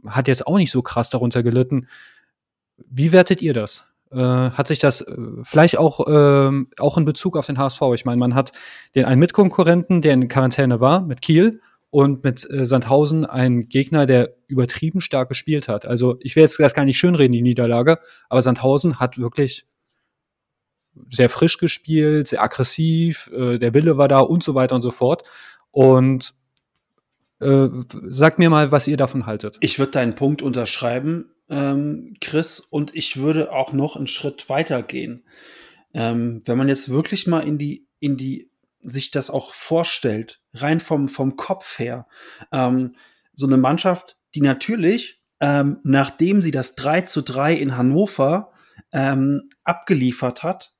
hat 0.05 0.27
jetzt 0.27 0.47
auch 0.47 0.57
nicht 0.57 0.71
so 0.71 0.81
krass 0.81 1.09
darunter 1.09 1.43
gelitten. 1.43 1.87
Wie 2.77 3.11
wertet 3.11 3.41
ihr 3.41 3.53
das? 3.53 3.85
Äh, 4.11 4.17
hat 4.17 4.67
sich 4.67 4.79
das 4.79 5.01
äh, 5.01 5.15
vielleicht 5.43 5.77
auch, 5.77 6.07
äh, 6.07 6.65
auch 6.79 6.97
in 6.97 7.05
Bezug 7.05 7.37
auf 7.37 7.45
den 7.45 7.57
HSV. 7.57 7.81
Ich 7.93 8.05
meine, 8.05 8.17
man 8.17 8.35
hat 8.35 8.51
den 8.95 9.05
einen 9.05 9.19
Mitkonkurrenten, 9.19 10.01
der 10.01 10.13
in 10.13 10.27
Quarantäne 10.27 10.79
war, 10.79 11.01
mit 11.01 11.21
Kiel 11.21 11.61
und 11.91 12.23
mit 12.23 12.49
äh, 12.49 12.65
Sandhausen 12.65 13.25
einen 13.25 13.69
Gegner, 13.69 14.05
der 14.05 14.35
übertrieben 14.47 15.01
stark 15.01 15.29
gespielt 15.29 15.67
hat. 15.67 15.85
Also 15.85 16.17
ich 16.21 16.35
will 16.35 16.43
jetzt 16.43 16.59
das 16.59 16.73
gar 16.73 16.85
nicht 16.85 16.97
schönreden, 16.97 17.33
die 17.33 17.41
Niederlage, 17.41 17.99
aber 18.29 18.41
Sandhausen 18.41 18.99
hat 18.99 19.17
wirklich 19.17 19.65
sehr 21.09 21.29
frisch 21.29 21.57
gespielt, 21.57 22.27
sehr 22.27 22.43
aggressiv, 22.43 23.29
äh, 23.33 23.57
der 23.57 23.73
Wille 23.73 23.97
war 23.97 24.07
da 24.07 24.19
und 24.19 24.43
so 24.43 24.55
weiter 24.55 24.75
und 24.75 24.81
so 24.81 24.91
fort. 24.91 25.23
Und 25.71 26.33
äh, 27.39 27.69
sagt 28.09 28.37
mir 28.39 28.49
mal, 28.49 28.71
was 28.71 28.87
ihr 28.87 28.97
davon 28.97 29.25
haltet. 29.25 29.57
Ich 29.61 29.79
würde 29.79 29.93
deinen 29.93 30.15
Punkt 30.15 30.41
unterschreiben 30.41 31.31
ähm, 31.49 32.13
Chris, 32.21 32.59
und 32.59 32.95
ich 32.95 33.17
würde 33.17 33.51
auch 33.51 33.73
noch 33.73 33.95
einen 33.95 34.07
Schritt 34.07 34.49
weiter 34.49 34.83
gehen. 34.83 35.23
Ähm, 35.93 36.41
wenn 36.45 36.57
man 36.57 36.67
jetzt 36.67 36.89
wirklich 36.89 37.27
mal 37.27 37.41
in 37.41 37.57
die, 37.57 37.87
in 37.99 38.17
die, 38.17 38.51
sich 38.81 39.11
das 39.11 39.29
auch 39.29 39.51
vorstellt, 39.51 40.41
rein 40.53 40.79
vom, 40.79 41.09
vom 41.09 41.35
Kopf 41.35 41.79
her, 41.79 42.07
ähm, 42.51 42.95
so 43.33 43.47
eine 43.47 43.57
Mannschaft, 43.57 44.17
die 44.35 44.41
natürlich, 44.41 45.21
ähm, 45.39 45.79
nachdem 45.83 46.41
sie 46.41 46.51
das 46.51 46.75
3 46.75 47.01
zu 47.01 47.21
3 47.21 47.53
in 47.53 47.77
Hannover 47.77 48.51
ähm, 48.91 49.49
abgeliefert 49.63 50.43
hat, 50.43 50.73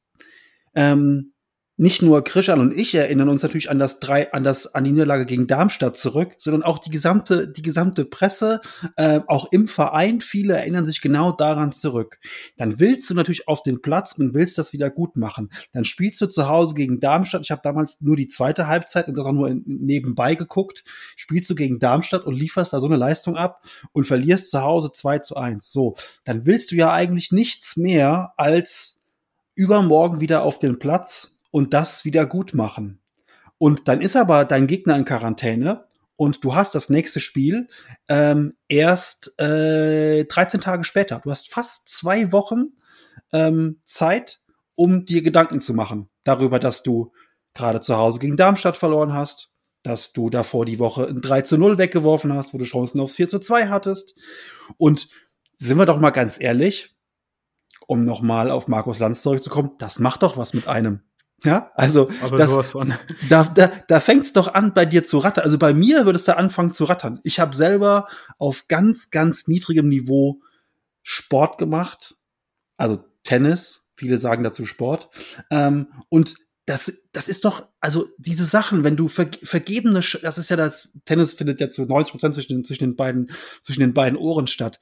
ähm, 0.75 1.33
nicht 1.79 2.01
nur 2.01 2.25
Krishan 2.25 2.59
und 2.59 2.75
ich 2.75 2.93
erinnern 2.93 3.29
uns 3.29 3.41
natürlich 3.41 3.69
an 3.69 3.79
das 3.79 4.01
drei, 4.01 4.33
an 4.33 4.43
das, 4.43 4.75
an 4.75 4.83
die 4.83 4.91
Niederlage 4.91 5.25
gegen 5.25 5.47
Darmstadt 5.47 5.95
zurück, 5.95 6.35
sondern 6.37 6.61
auch 6.61 6.77
die 6.77 6.89
gesamte, 6.89 7.47
die 7.47 7.61
gesamte 7.61 8.03
Presse, 8.03 8.59
äh, 8.97 9.21
auch 9.27 9.49
im 9.53 9.65
Verein, 9.65 10.19
viele 10.19 10.57
erinnern 10.57 10.85
sich 10.85 10.99
genau 10.99 11.31
daran 11.31 11.71
zurück. 11.71 12.19
Dann 12.57 12.81
willst 12.81 13.09
du 13.09 13.13
natürlich 13.13 13.47
auf 13.47 13.63
den 13.63 13.81
Platz 13.81 14.11
und 14.11 14.33
willst 14.33 14.57
das 14.57 14.73
wieder 14.73 14.89
gut 14.89 15.15
machen. 15.15 15.51
Dann 15.71 15.85
spielst 15.85 16.19
du 16.19 16.27
zu 16.27 16.49
Hause 16.49 16.73
gegen 16.73 16.99
Darmstadt. 16.99 17.43
Ich 17.45 17.51
habe 17.51 17.61
damals 17.63 18.01
nur 18.01 18.17
die 18.17 18.27
zweite 18.27 18.67
Halbzeit 18.67 19.07
und 19.07 19.17
das 19.17 19.25
auch 19.25 19.31
nur 19.31 19.49
nebenbei 19.49 20.35
geguckt. 20.35 20.83
Spielst 21.15 21.49
du 21.49 21.55
gegen 21.55 21.79
Darmstadt 21.79 22.25
und 22.25 22.35
lieferst 22.35 22.73
da 22.73 22.81
so 22.81 22.87
eine 22.87 22.97
Leistung 22.97 23.37
ab 23.37 23.63
und 23.93 24.03
verlierst 24.03 24.51
zu 24.51 24.63
Hause 24.63 24.91
2 24.91 25.19
zu 25.19 25.37
1. 25.37 25.71
So, 25.71 25.95
dann 26.25 26.45
willst 26.45 26.71
du 26.71 26.75
ja 26.75 26.91
eigentlich 26.91 27.31
nichts 27.31 27.77
mehr 27.77 28.33
als 28.35 28.99
übermorgen 29.55 30.19
wieder 30.19 30.43
auf 30.43 30.59
den 30.59 30.77
Platz 30.77 31.38
und 31.51 31.73
das 31.73 32.05
wieder 32.05 32.25
gut 32.25 32.53
machen. 32.53 33.01
Und 33.57 33.87
dann 33.87 34.01
ist 34.01 34.15
aber 34.15 34.45
dein 34.45 34.67
Gegner 34.67 34.95
in 34.95 35.05
Quarantäne 35.05 35.85
und 36.15 36.43
du 36.43 36.55
hast 36.55 36.75
das 36.75 36.89
nächste 36.89 37.19
Spiel 37.19 37.67
ähm, 38.07 38.55
erst 38.67 39.39
äh, 39.39 40.25
13 40.25 40.61
Tage 40.61 40.83
später. 40.83 41.21
Du 41.23 41.31
hast 41.31 41.49
fast 41.49 41.87
zwei 41.89 42.31
Wochen 42.31 42.73
ähm, 43.31 43.81
Zeit, 43.85 44.41
um 44.75 45.05
dir 45.05 45.21
Gedanken 45.21 45.59
zu 45.59 45.73
machen 45.73 46.09
darüber, 46.23 46.59
dass 46.59 46.83
du 46.83 47.11
gerade 47.53 47.81
zu 47.81 47.97
Hause 47.97 48.19
gegen 48.19 48.37
Darmstadt 48.37 48.77
verloren 48.77 49.13
hast, 49.13 49.51
dass 49.83 50.13
du 50.13 50.29
davor 50.29 50.65
die 50.65 50.79
Woche 50.79 51.07
ein 51.07 51.21
3 51.21 51.41
zu 51.41 51.57
0 51.57 51.77
weggeworfen 51.77 52.33
hast, 52.33 52.53
wo 52.53 52.57
du 52.57 52.65
Chancen 52.65 52.99
aufs 52.99 53.15
4 53.15 53.27
zu 53.27 53.39
2 53.39 53.67
hattest. 53.69 54.15
Und 54.77 55.09
sind 55.57 55.77
wir 55.77 55.85
doch 55.85 55.99
mal 55.99 56.11
ganz 56.11 56.39
ehrlich, 56.39 56.95
um 57.87 58.05
nochmal 58.05 58.51
auf 58.51 58.67
Markus 58.67 58.99
Lanz 58.99 59.21
zurückzukommen, 59.21 59.71
das 59.79 59.99
macht 59.99 60.23
doch 60.23 60.37
was 60.37 60.53
mit 60.53 60.67
einem. 60.67 61.01
Ja, 61.43 61.71
also 61.75 62.09
Aber 62.21 62.37
das, 62.37 62.73
da, 63.29 63.43
da, 63.43 63.71
da 63.87 63.99
fängt 63.99 64.25
es 64.25 64.33
doch 64.33 64.53
an, 64.53 64.73
bei 64.73 64.85
dir 64.85 65.03
zu 65.03 65.19
rattern. 65.19 65.45
Also 65.45 65.57
bei 65.57 65.73
mir 65.73 66.05
würde 66.05 66.17
es 66.17 66.25
da 66.25 66.33
anfangen 66.33 66.73
zu 66.73 66.85
rattern. 66.85 67.19
Ich 67.23 67.39
habe 67.39 67.55
selber 67.55 68.07
auf 68.37 68.67
ganz, 68.67 69.09
ganz 69.09 69.47
niedrigem 69.47 69.87
Niveau 69.87 70.41
Sport 71.01 71.57
gemacht, 71.57 72.15
also 72.77 73.03
Tennis. 73.23 73.91
Viele 73.95 74.17
sagen 74.17 74.43
dazu 74.43 74.65
Sport. 74.65 75.09
Ähm, 75.49 75.87
und 76.07 76.35
das, 76.65 77.07
das 77.11 77.29
ist 77.29 77.45
doch, 77.45 77.67
also 77.79 78.07
diese 78.17 78.45
Sachen, 78.45 78.83
wenn 78.83 78.95
du 78.95 79.07
ver, 79.07 79.29
vergebene, 79.41 80.01
das 80.21 80.37
ist 80.37 80.49
ja 80.49 80.55
das, 80.55 80.89
Tennis 81.05 81.33
findet 81.33 81.59
ja 81.59 81.69
zu 81.69 81.85
90 81.85 82.11
Prozent 82.11 82.35
zwischen, 82.35 82.63
zwischen 82.63 82.83
den 82.83 82.95
beiden, 82.95 83.31
zwischen 83.63 83.81
den 83.81 83.93
beiden 83.93 84.17
Ohren 84.17 84.47
statt 84.47 84.79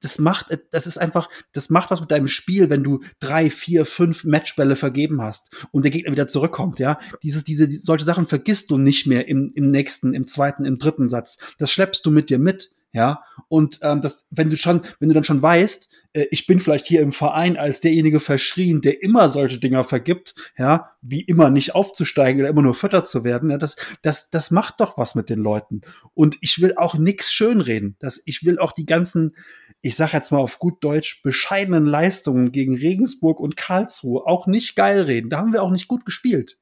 das 0.00 0.18
macht, 0.18 0.46
das 0.70 0.86
ist 0.86 0.98
einfach, 0.98 1.28
das 1.52 1.70
macht 1.70 1.90
was 1.90 2.00
mit 2.00 2.10
deinem 2.10 2.28
Spiel, 2.28 2.70
wenn 2.70 2.82
du 2.82 3.00
drei, 3.20 3.50
vier, 3.50 3.84
fünf 3.84 4.24
Matchbälle 4.24 4.76
vergeben 4.76 5.22
hast 5.22 5.66
und 5.72 5.82
der 5.82 5.90
Gegner 5.90 6.12
wieder 6.12 6.26
zurückkommt, 6.26 6.78
ja. 6.78 6.98
Dieses, 7.22 7.44
diese, 7.44 7.68
die, 7.68 7.76
solche 7.76 8.04
Sachen 8.04 8.26
vergisst 8.26 8.70
du 8.70 8.78
nicht 8.78 9.06
mehr 9.06 9.28
im, 9.28 9.52
im 9.54 9.68
nächsten, 9.68 10.14
im 10.14 10.26
zweiten, 10.26 10.64
im 10.64 10.78
dritten 10.78 11.08
Satz. 11.08 11.38
Das 11.58 11.70
schleppst 11.70 12.04
du 12.06 12.10
mit 12.10 12.30
dir 12.30 12.38
mit, 12.38 12.72
ja. 12.92 13.22
Und 13.48 13.78
ähm, 13.82 14.00
das, 14.00 14.26
wenn 14.30 14.50
du 14.50 14.56
schon, 14.56 14.82
wenn 14.98 15.08
du 15.08 15.14
dann 15.14 15.24
schon 15.24 15.42
weißt, 15.42 15.90
äh, 16.12 16.26
ich 16.30 16.46
bin 16.46 16.58
vielleicht 16.58 16.86
hier 16.86 17.02
im 17.02 17.12
Verein 17.12 17.56
als 17.56 17.80
derjenige 17.80 18.20
verschrien, 18.20 18.80
der 18.80 19.02
immer 19.02 19.28
solche 19.28 19.58
Dinger 19.58 19.84
vergibt, 19.84 20.34
ja, 20.58 20.90
wie 21.00 21.20
immer 21.20 21.50
nicht 21.50 21.74
aufzusteigen 21.74 22.40
oder 22.40 22.50
immer 22.50 22.62
nur 22.62 22.74
Vierter 22.74 23.04
zu 23.04 23.24
werden, 23.24 23.50
ja, 23.50 23.58
das, 23.58 23.76
das, 24.02 24.30
das 24.30 24.50
macht 24.50 24.80
doch 24.80 24.98
was 24.98 25.14
mit 25.14 25.30
den 25.30 25.38
Leuten. 25.38 25.82
Und 26.14 26.36
ich 26.40 26.60
will 26.60 26.74
auch 26.76 26.96
nix 26.96 27.32
schönreden. 27.32 27.96
Das, 28.00 28.22
ich 28.24 28.44
will 28.44 28.58
auch 28.58 28.72
die 28.72 28.86
ganzen, 28.86 29.36
ich 29.82 29.96
sag 29.96 30.12
jetzt 30.12 30.30
mal 30.30 30.38
auf 30.38 30.58
gut 30.58 30.84
Deutsch, 30.84 31.22
bescheidenen 31.22 31.86
Leistungen 31.86 32.52
gegen 32.52 32.76
Regensburg 32.76 33.40
und 33.40 33.56
Karlsruhe 33.56 34.26
auch 34.26 34.46
nicht 34.46 34.76
geil 34.76 35.02
reden. 35.02 35.30
Da 35.30 35.38
haben 35.38 35.52
wir 35.52 35.62
auch 35.62 35.70
nicht 35.70 35.88
gut 35.88 36.04
gespielt. 36.04 36.58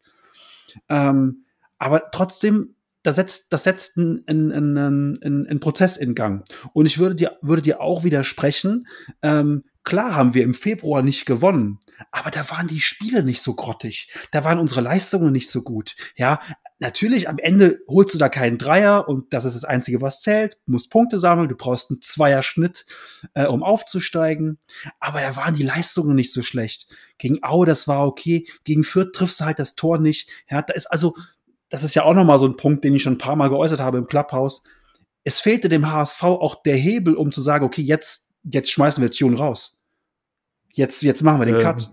Ähm, 0.89 1.45
aber 1.79 2.11
trotzdem, 2.13 2.77
das 3.03 3.17
setzt, 3.17 3.53
das 3.53 3.65
setzt 3.65 3.97
einen, 3.97 4.23
einen, 4.29 4.79
einen, 4.79 5.47
einen 5.47 5.61
Prozess 5.61 5.97
in 5.97 6.15
Gang. 6.15 6.45
Und 6.73 6.87
ich 6.87 6.99
würde 6.99 7.17
dir, 7.17 7.39
würde 7.43 7.63
dir 7.63 7.81
auch 7.81 8.05
widersprechen, 8.05 8.87
ähm, 9.23 9.65
klar 9.83 10.15
haben 10.15 10.35
wir 10.35 10.45
im 10.45 10.55
Februar 10.55 11.03
nicht 11.03 11.25
gewonnen, 11.25 11.79
aber 12.11 12.31
da 12.31 12.49
waren 12.51 12.69
die 12.69 12.81
Spiele 12.81 13.23
nicht 13.23 13.41
so 13.41 13.55
grottig. 13.55 14.13
Da 14.31 14.45
waren 14.45 14.59
unsere 14.59 14.81
Leistungen 14.81 15.33
nicht 15.33 15.51
so 15.51 15.63
gut. 15.63 15.97
Ja, 16.17 16.41
natürlich, 16.79 17.29
am 17.29 17.39
Ende 17.39 17.81
holst 17.89 18.15
du 18.15 18.19
da 18.19 18.29
keinen 18.29 18.59
Dreier 18.59 19.09
und 19.09 19.33
das 19.33 19.45
ist 19.45 19.55
das 19.55 19.65
Einzige, 19.65 20.01
was 20.01 20.21
zählt. 20.21 20.59
Du 20.67 20.73
musst 20.73 20.91
Punkte 20.91 21.19
sammeln, 21.19 21.49
du 21.49 21.57
brauchst 21.57 21.91
einen 21.91 22.03
Zweierschnitt, 22.03 22.87
äh, 23.35 23.47
um 23.47 23.63
aufzusteigen. 23.63 24.59
Aber 25.01 25.21
da 25.21 25.37
waren 25.37 25.55
die 25.55 25.65
Leistungen 25.65 26.15
nicht 26.15 26.33
so 26.33 26.43
schlecht. 26.43 26.87
Gegen 27.19 27.43
Au, 27.43 27.65
das 27.65 27.89
war 27.89 28.07
okay. 28.07 28.47
Gegen 28.65 28.85
Fürth 28.85 29.13
triffst 29.13 29.41
du 29.41 29.45
halt 29.45 29.59
das 29.59 29.75
Tor 29.75 29.99
nicht. 29.99 30.29
Ja, 30.49 30.63
da 30.63 30.75
ist 30.75 30.87
also, 30.87 31.15
das 31.69 31.83
ist 31.83 31.95
ja 31.95 32.05
auch 32.05 32.15
nochmal 32.15 32.39
so 32.39 32.47
ein 32.47 32.57
Punkt, 32.57 32.85
den 32.85 32.95
ich 32.95 33.03
schon 33.03 33.15
ein 33.15 33.19
paar 33.19 33.37
Mal 33.37 33.49
geäußert 33.49 33.81
habe 33.81 33.99
im 33.99 34.07
Clubhouse. 34.07 34.63
Es 35.25 35.41
fehlte 35.41 35.69
dem 35.69 35.91
HSV 35.91 36.23
auch 36.23 36.63
der 36.63 36.77
Hebel, 36.77 37.15
um 37.15 37.33
zu 37.33 37.41
sagen, 37.41 37.65
okay, 37.65 37.83
jetzt, 37.83 38.33
jetzt 38.45 38.71
schmeißen 38.71 39.03
wir 39.03 39.11
Tune 39.11 39.37
raus. 39.37 39.83
Jetzt, 40.73 41.03
jetzt 41.03 41.23
machen 41.23 41.41
wir 41.41 41.47
den 41.47 41.57
Ähm, 41.57 41.63
Cut. 41.63 41.91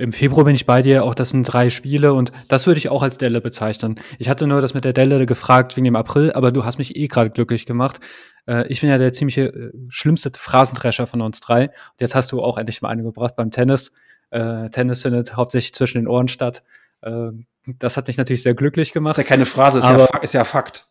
Im 0.00 0.12
Februar 0.12 0.44
bin 0.44 0.54
ich 0.54 0.64
bei 0.64 0.80
dir, 0.80 1.04
auch 1.04 1.14
das 1.14 1.30
sind 1.30 1.42
drei 1.42 1.70
Spiele 1.70 2.14
und 2.14 2.30
das 2.46 2.68
würde 2.68 2.78
ich 2.78 2.88
auch 2.88 3.02
als 3.02 3.18
Delle 3.18 3.40
bezeichnen. 3.40 3.96
Ich 4.20 4.28
hatte 4.28 4.46
nur 4.46 4.60
das 4.60 4.72
mit 4.72 4.84
der 4.84 4.92
Delle 4.92 5.26
gefragt 5.26 5.76
wegen 5.76 5.86
dem 5.86 5.96
April, 5.96 6.32
aber 6.32 6.52
du 6.52 6.64
hast 6.64 6.78
mich 6.78 6.94
eh 6.94 7.08
gerade 7.08 7.30
glücklich 7.30 7.66
gemacht. 7.66 7.98
Äh, 8.46 8.68
ich 8.68 8.80
bin 8.80 8.90
ja 8.90 8.98
der 8.98 9.12
ziemliche 9.12 9.46
äh, 9.46 9.72
schlimmste 9.88 10.30
Phrasendrescher 10.32 11.08
von 11.08 11.20
uns 11.20 11.40
drei. 11.40 11.64
Und 11.64 12.00
jetzt 12.00 12.14
hast 12.14 12.30
du 12.30 12.40
auch 12.40 12.58
endlich 12.58 12.80
mal 12.80 12.90
eine 12.90 13.02
gebracht 13.02 13.34
beim 13.34 13.50
Tennis. 13.50 13.92
Äh, 14.30 14.70
Tennis 14.70 15.02
findet 15.02 15.36
hauptsächlich 15.36 15.74
zwischen 15.74 15.98
den 15.98 16.06
Ohren 16.06 16.28
statt. 16.28 16.62
Äh, 17.02 17.30
das 17.66 17.96
hat 17.96 18.06
mich 18.06 18.18
natürlich 18.18 18.44
sehr 18.44 18.54
glücklich 18.54 18.90
Ist 18.90 18.94
gemacht. 18.94 19.18
ja 19.18 19.24
keine 19.24 19.46
Phrase, 19.46 19.80
ist, 19.80 19.88
ja, 19.88 20.06
ist 20.22 20.32
ja 20.32 20.44
Fakt. 20.44 20.86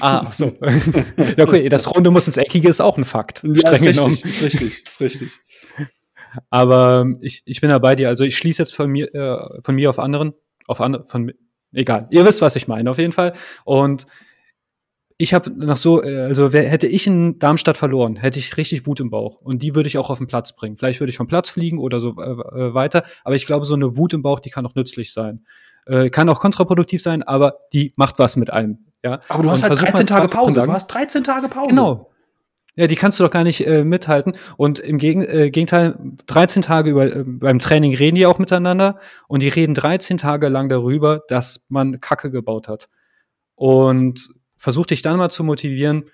Ah, 0.00 0.24
ach 0.26 0.32
so. 0.32 0.52
ja, 1.36 1.44
okay, 1.44 1.68
das 1.70 1.94
Runde 1.94 2.10
muss 2.10 2.26
ins 2.26 2.36
Eckige 2.36 2.68
ist 2.68 2.80
auch 2.80 2.98
ein 2.98 3.04
Fakt. 3.04 3.42
Ja, 3.42 3.70
ist 3.70 3.80
richtig, 3.82 4.24
ist 4.24 4.42
richtig, 4.42 4.86
ist 4.86 5.00
richtig. 5.00 5.40
Aber 6.50 7.00
ähm, 7.02 7.18
ich, 7.20 7.42
ich 7.44 7.60
bin 7.60 7.70
da 7.70 7.78
bei 7.78 7.94
dir. 7.94 8.08
Also 8.08 8.24
ich 8.24 8.36
schließe 8.36 8.62
jetzt 8.62 8.74
von 8.74 8.90
mir, 8.90 9.14
äh, 9.14 9.62
von 9.62 9.74
mir 9.74 9.90
auf 9.90 9.98
anderen, 9.98 10.34
auf 10.66 10.80
andere, 10.80 11.06
von 11.06 11.32
egal. 11.72 12.08
Ihr 12.10 12.24
wisst, 12.24 12.42
was 12.42 12.56
ich 12.56 12.68
meine, 12.68 12.90
auf 12.90 12.98
jeden 12.98 13.12
Fall. 13.12 13.32
Und 13.64 14.06
ich 15.18 15.34
habe 15.34 15.52
nach 15.54 15.76
so, 15.76 16.02
äh, 16.02 16.22
also 16.22 16.52
wer, 16.52 16.68
hätte 16.68 16.86
ich 16.86 17.06
in 17.06 17.38
Darmstadt 17.38 17.76
verloren, 17.76 18.16
hätte 18.16 18.38
ich 18.38 18.56
richtig 18.56 18.86
Wut 18.86 19.00
im 19.00 19.10
Bauch. 19.10 19.36
Und 19.40 19.62
die 19.62 19.74
würde 19.74 19.86
ich 19.86 19.98
auch 19.98 20.10
auf 20.10 20.18
den 20.18 20.26
Platz 20.26 20.54
bringen. 20.54 20.76
Vielleicht 20.76 21.00
würde 21.00 21.10
ich 21.10 21.16
vom 21.16 21.28
Platz 21.28 21.50
fliegen 21.50 21.78
oder 21.78 22.00
so 22.00 22.16
äh, 22.18 22.30
äh, 22.30 22.74
weiter. 22.74 23.04
Aber 23.24 23.36
ich 23.36 23.46
glaube, 23.46 23.64
so 23.64 23.74
eine 23.74 23.96
Wut 23.96 24.12
im 24.14 24.22
Bauch, 24.22 24.40
die 24.40 24.50
kann 24.50 24.66
auch 24.66 24.74
nützlich 24.74 25.12
sein. 25.12 25.44
Äh, 25.86 26.10
kann 26.10 26.28
auch 26.28 26.40
kontraproduktiv 26.40 27.02
sein, 27.02 27.22
aber 27.22 27.58
die 27.72 27.92
macht 27.96 28.18
was 28.18 28.36
mit 28.36 28.50
einem. 28.50 28.86
Ja. 29.04 29.20
Aber 29.28 29.42
du 29.42 29.50
hast 29.50 29.62
Und 29.62 29.70
halt 29.70 29.78
versuch 29.78 29.86
mal 29.86 30.04
13 30.04 30.06
Tage 30.06 30.28
Pause. 30.28 30.62
Du 30.62 30.72
hast 30.72 30.86
13 30.88 31.24
Tage 31.24 31.48
Pause. 31.48 31.68
Genau. 31.70 32.11
Ja, 32.74 32.86
die 32.86 32.96
kannst 32.96 33.20
du 33.20 33.24
doch 33.24 33.30
gar 33.30 33.44
nicht 33.44 33.66
äh, 33.66 33.84
mithalten. 33.84 34.32
Und 34.56 34.78
im 34.78 34.98
Gegen 34.98 35.22
äh, 35.22 35.50
Gegenteil, 35.50 35.98
13 36.26 36.62
Tage 36.62 36.90
über, 36.90 37.04
äh, 37.04 37.24
beim 37.24 37.58
Training 37.58 37.94
reden 37.94 38.16
die 38.16 38.24
auch 38.24 38.38
miteinander 38.38 38.98
und 39.28 39.40
die 39.40 39.48
reden 39.48 39.74
13 39.74 40.16
Tage 40.16 40.48
lang 40.48 40.68
darüber, 40.68 41.22
dass 41.28 41.66
man 41.68 42.00
Kacke 42.00 42.30
gebaut 42.30 42.68
hat. 42.68 42.88
Und 43.54 44.30
versuch 44.56 44.86
dich 44.86 45.02
dann 45.02 45.18
mal 45.18 45.28
zu 45.28 45.44
motivieren. 45.44 46.04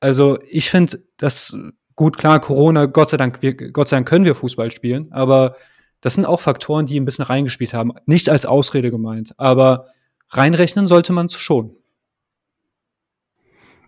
Also 0.00 0.38
ich 0.48 0.70
finde 0.70 1.02
das 1.18 1.56
gut, 1.94 2.16
klar, 2.16 2.40
Corona, 2.40 2.86
Gott 2.86 3.10
sei 3.10 3.18
Dank, 3.18 3.42
wir, 3.42 3.54
Gott 3.54 3.88
sei 3.88 3.96
Dank 3.96 4.08
können 4.08 4.24
wir 4.24 4.34
Fußball 4.34 4.70
spielen, 4.70 5.12
aber 5.12 5.56
das 6.00 6.14
sind 6.14 6.24
auch 6.24 6.40
Faktoren, 6.40 6.86
die 6.86 6.98
ein 6.98 7.04
bisschen 7.04 7.24
reingespielt 7.24 7.74
haben. 7.74 7.92
Nicht 8.06 8.28
als 8.28 8.46
Ausrede 8.46 8.90
gemeint, 8.90 9.34
aber 9.36 9.86
reinrechnen 10.30 10.86
sollte 10.86 11.12
man 11.12 11.28
schon. 11.28 11.76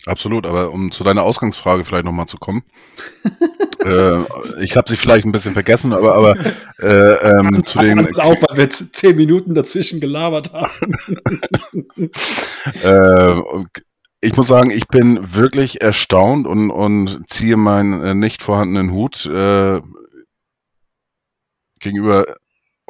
Absolut, 0.06 0.46
aber 0.46 0.72
um 0.72 0.92
zu 0.92 1.02
deiner 1.02 1.22
Ausgangsfrage 1.22 1.84
vielleicht 1.84 2.04
nochmal 2.04 2.26
zu 2.26 2.36
kommen. 2.36 2.62
äh, 3.84 4.18
ich 4.62 4.76
habe 4.76 4.88
sie 4.88 4.96
vielleicht 4.96 5.24
ein 5.24 5.32
bisschen 5.32 5.54
vergessen, 5.54 5.94
aber, 5.94 6.14
aber 6.14 6.36
äh, 6.80 7.14
ähm, 7.30 7.64
zu 7.64 7.78
den 7.78 8.14
auch, 8.18 8.36
weil 8.42 8.56
wir 8.56 8.70
10 8.70 9.16
Minuten 9.16 9.54
dazwischen 9.54 10.00
gelabert 10.00 10.52
haben. 10.52 10.92
Äh, 12.82 13.42
ich 14.22 14.34
muss 14.36 14.48
sagen, 14.48 14.70
ich 14.70 14.88
bin 14.88 15.34
wirklich 15.34 15.82
erstaunt 15.82 16.46
und, 16.46 16.70
und 16.70 17.30
ziehe 17.30 17.58
meinen 17.58 18.02
äh, 18.02 18.14
nicht 18.14 18.42
vorhandenen 18.42 18.90
Hut 18.90 19.26
äh, 19.26 19.82
gegenüber 21.78 22.36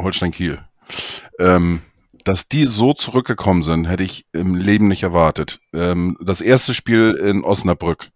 Holstein 0.00 0.30
Kiel. 0.30 0.60
Ähm, 1.40 1.80
dass 2.24 2.48
die 2.48 2.66
so 2.66 2.92
zurückgekommen 2.94 3.62
sind, 3.62 3.86
hätte 3.86 4.02
ich 4.02 4.26
im 4.32 4.54
Leben 4.54 4.88
nicht 4.88 5.02
erwartet. 5.02 5.60
Ähm, 5.72 6.16
das 6.20 6.40
erste 6.40 6.74
Spiel 6.74 7.12
in 7.12 7.44
Osnabrück 7.44 8.10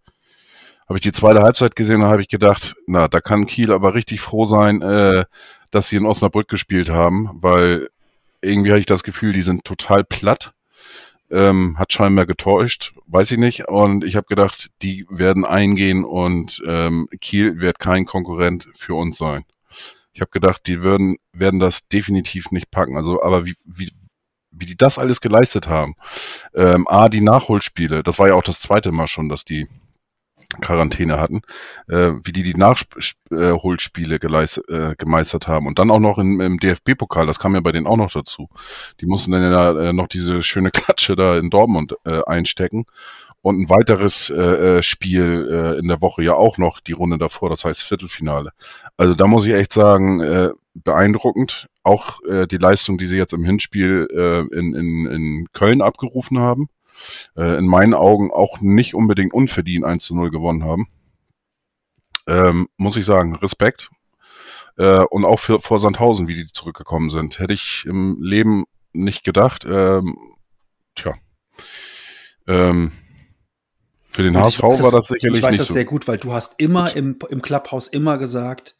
habe 0.88 0.98
ich 0.98 1.02
die 1.02 1.12
zweite 1.12 1.42
Halbzeit 1.42 1.76
gesehen, 1.76 2.00
da 2.00 2.08
habe 2.08 2.22
ich 2.22 2.28
gedacht, 2.28 2.74
na, 2.86 3.08
da 3.08 3.20
kann 3.20 3.46
Kiel 3.46 3.72
aber 3.72 3.94
richtig 3.94 4.20
froh 4.20 4.46
sein, 4.46 4.80
äh, 4.80 5.24
dass 5.70 5.88
sie 5.88 5.96
in 5.96 6.06
Osnabrück 6.06 6.48
gespielt 6.48 6.88
haben, 6.88 7.30
weil 7.40 7.88
irgendwie 8.40 8.70
hatte 8.70 8.80
ich 8.80 8.86
das 8.86 9.02
Gefühl, 9.02 9.32
die 9.32 9.42
sind 9.42 9.64
total 9.64 10.04
platt 10.04 10.54
ähm, 11.30 11.78
hat 11.78 11.92
scheinbar 11.92 12.26
getäuscht, 12.26 12.94
weiß 13.06 13.30
ich 13.32 13.38
nicht. 13.38 13.68
Und 13.68 14.04
ich 14.04 14.16
habe 14.16 14.26
gedacht, 14.26 14.70
die 14.82 15.06
werden 15.10 15.44
eingehen 15.44 16.04
und 16.04 16.62
ähm, 16.66 17.08
Kiel 17.20 17.60
wird 17.60 17.78
kein 17.78 18.06
Konkurrent 18.06 18.68
für 18.74 18.94
uns 18.94 19.18
sein. 19.18 19.44
Ich 20.12 20.20
habe 20.20 20.30
gedacht, 20.30 20.62
die 20.66 20.82
würden, 20.82 21.16
werden 21.32 21.60
das 21.60 21.86
definitiv 21.88 22.50
nicht 22.50 22.70
packen. 22.70 22.96
Also, 22.96 23.22
aber 23.22 23.46
wie, 23.46 23.54
wie, 23.64 23.92
wie 24.58 24.66
die 24.66 24.76
das 24.76 24.98
alles 24.98 25.20
geleistet 25.20 25.68
haben. 25.68 25.94
Ähm, 26.54 26.86
A, 26.88 27.08
die 27.08 27.20
Nachholspiele, 27.20 28.02
das 28.02 28.18
war 28.18 28.28
ja 28.28 28.34
auch 28.34 28.42
das 28.42 28.60
zweite 28.60 28.92
Mal 28.92 29.06
schon, 29.06 29.28
dass 29.28 29.44
die 29.44 29.68
Quarantäne 30.62 31.20
hatten, 31.20 31.42
äh, 31.88 32.12
wie 32.24 32.32
die 32.32 32.42
die 32.42 32.54
Nachholspiele 32.54 34.14
äh, 34.16 34.94
gemeistert 34.96 35.46
haben 35.46 35.66
und 35.66 35.78
dann 35.78 35.90
auch 35.90 36.00
noch 36.00 36.16
in, 36.18 36.40
im 36.40 36.58
DFB-Pokal, 36.58 37.26
das 37.26 37.38
kam 37.38 37.54
ja 37.54 37.60
bei 37.60 37.72
denen 37.72 37.86
auch 37.86 37.98
noch 37.98 38.10
dazu. 38.10 38.48
Die 39.00 39.06
mussten 39.06 39.32
dann 39.32 39.42
ja 39.42 39.78
äh, 39.78 39.92
noch 39.92 40.08
diese 40.08 40.42
schöne 40.42 40.70
Klatsche 40.70 41.16
da 41.16 41.36
in 41.36 41.50
Dortmund 41.50 41.96
äh, 42.06 42.22
einstecken 42.24 42.86
und 43.48 43.60
ein 43.60 43.68
weiteres 43.68 44.30
äh, 44.30 44.78
äh, 44.78 44.82
Spiel 44.82 45.48
äh, 45.50 45.78
in 45.78 45.88
der 45.88 46.00
Woche 46.00 46.22
ja 46.22 46.34
auch 46.34 46.58
noch 46.58 46.80
die 46.80 46.92
Runde 46.92 47.18
davor, 47.18 47.50
das 47.50 47.64
heißt 47.64 47.82
Viertelfinale. 47.82 48.52
Also 48.96 49.14
da 49.14 49.26
muss 49.26 49.46
ich 49.46 49.52
echt 49.52 49.72
sagen, 49.72 50.20
äh, 50.20 50.50
beeindruckend. 50.74 51.68
Auch 51.82 52.22
äh, 52.24 52.46
die 52.46 52.58
Leistung, 52.58 52.98
die 52.98 53.06
sie 53.06 53.16
jetzt 53.16 53.32
im 53.32 53.44
Hinspiel 53.44 54.08
äh, 54.12 54.56
in, 54.56 54.74
in, 54.74 55.06
in 55.06 55.46
Köln 55.52 55.82
abgerufen 55.82 56.38
haben 56.38 56.68
äh, 57.36 57.58
in 57.58 57.66
meinen 57.66 57.94
Augen 57.94 58.30
auch 58.30 58.60
nicht 58.60 58.94
unbedingt 58.94 59.34
unverdient 59.34 59.84
1 59.84 60.04
zu 60.04 60.14
0 60.14 60.30
gewonnen 60.30 60.64
haben. 60.64 60.88
Ähm, 62.26 62.68
muss 62.76 62.96
ich 62.96 63.06
sagen, 63.06 63.34
Respekt. 63.36 63.90
Äh, 64.76 65.04
und 65.04 65.24
auch 65.24 65.38
für, 65.38 65.60
vor 65.60 65.80
Sandhausen, 65.80 66.28
wie 66.28 66.34
die 66.34 66.46
zurückgekommen 66.46 67.10
sind. 67.10 67.38
Hätte 67.38 67.54
ich 67.54 67.84
im 67.86 68.18
Leben 68.20 68.64
nicht 68.92 69.24
gedacht. 69.24 69.64
Ähm, 69.64 70.16
tja. 70.94 71.14
Ähm, 72.46 72.92
für 74.10 74.22
den 74.22 74.36
HSV 74.36 74.62
war 74.62 74.90
das 74.90 75.06
sicherlich 75.08 75.38
Ich 75.38 75.42
weiß 75.42 75.52
nicht 75.52 75.60
das 75.60 75.68
so. 75.68 75.74
sehr 75.74 75.84
gut, 75.84 76.08
weil 76.08 76.18
du 76.18 76.32
hast 76.32 76.54
immer 76.58 76.94
im, 76.96 77.18
im 77.28 77.42
Clubhaus 77.42 77.88
immer 77.88 78.18
gesagt, 78.18 78.74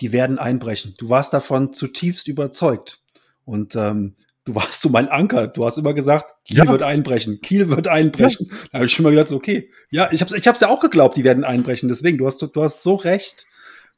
die 0.00 0.12
werden 0.12 0.38
einbrechen. 0.38 0.94
Du 0.98 1.08
warst 1.08 1.32
davon 1.32 1.72
zutiefst 1.72 2.28
überzeugt. 2.28 3.00
Und 3.44 3.76
ähm, 3.76 4.16
du 4.44 4.54
warst 4.54 4.80
so 4.82 4.88
mein 4.88 5.08
Anker. 5.08 5.46
Du 5.48 5.64
hast 5.64 5.78
immer 5.78 5.94
gesagt, 5.94 6.34
Kiel 6.44 6.58
Ja. 6.58 6.68
wird 6.68 6.82
einbrechen, 6.82 7.40
Kiel 7.40 7.68
wird 7.70 7.88
einbrechen. 7.88 8.50
Da 8.72 8.78
habe 8.78 8.86
ich 8.86 8.92
schon 8.92 9.04
mal 9.04 9.10
gedacht, 9.10 9.32
okay, 9.32 9.70
ja, 9.90 10.08
ich 10.12 10.20
habe 10.20 10.36
ich 10.36 10.46
hab's 10.48 10.60
ja 10.60 10.68
auch 10.68 10.80
geglaubt, 10.80 11.16
die 11.16 11.24
werden 11.24 11.44
einbrechen. 11.44 11.88
Deswegen, 11.88 12.18
du 12.18 12.26
hast, 12.26 12.40
du 12.42 12.62
hast 12.62 12.82
so 12.82 12.94
recht. 12.94 13.46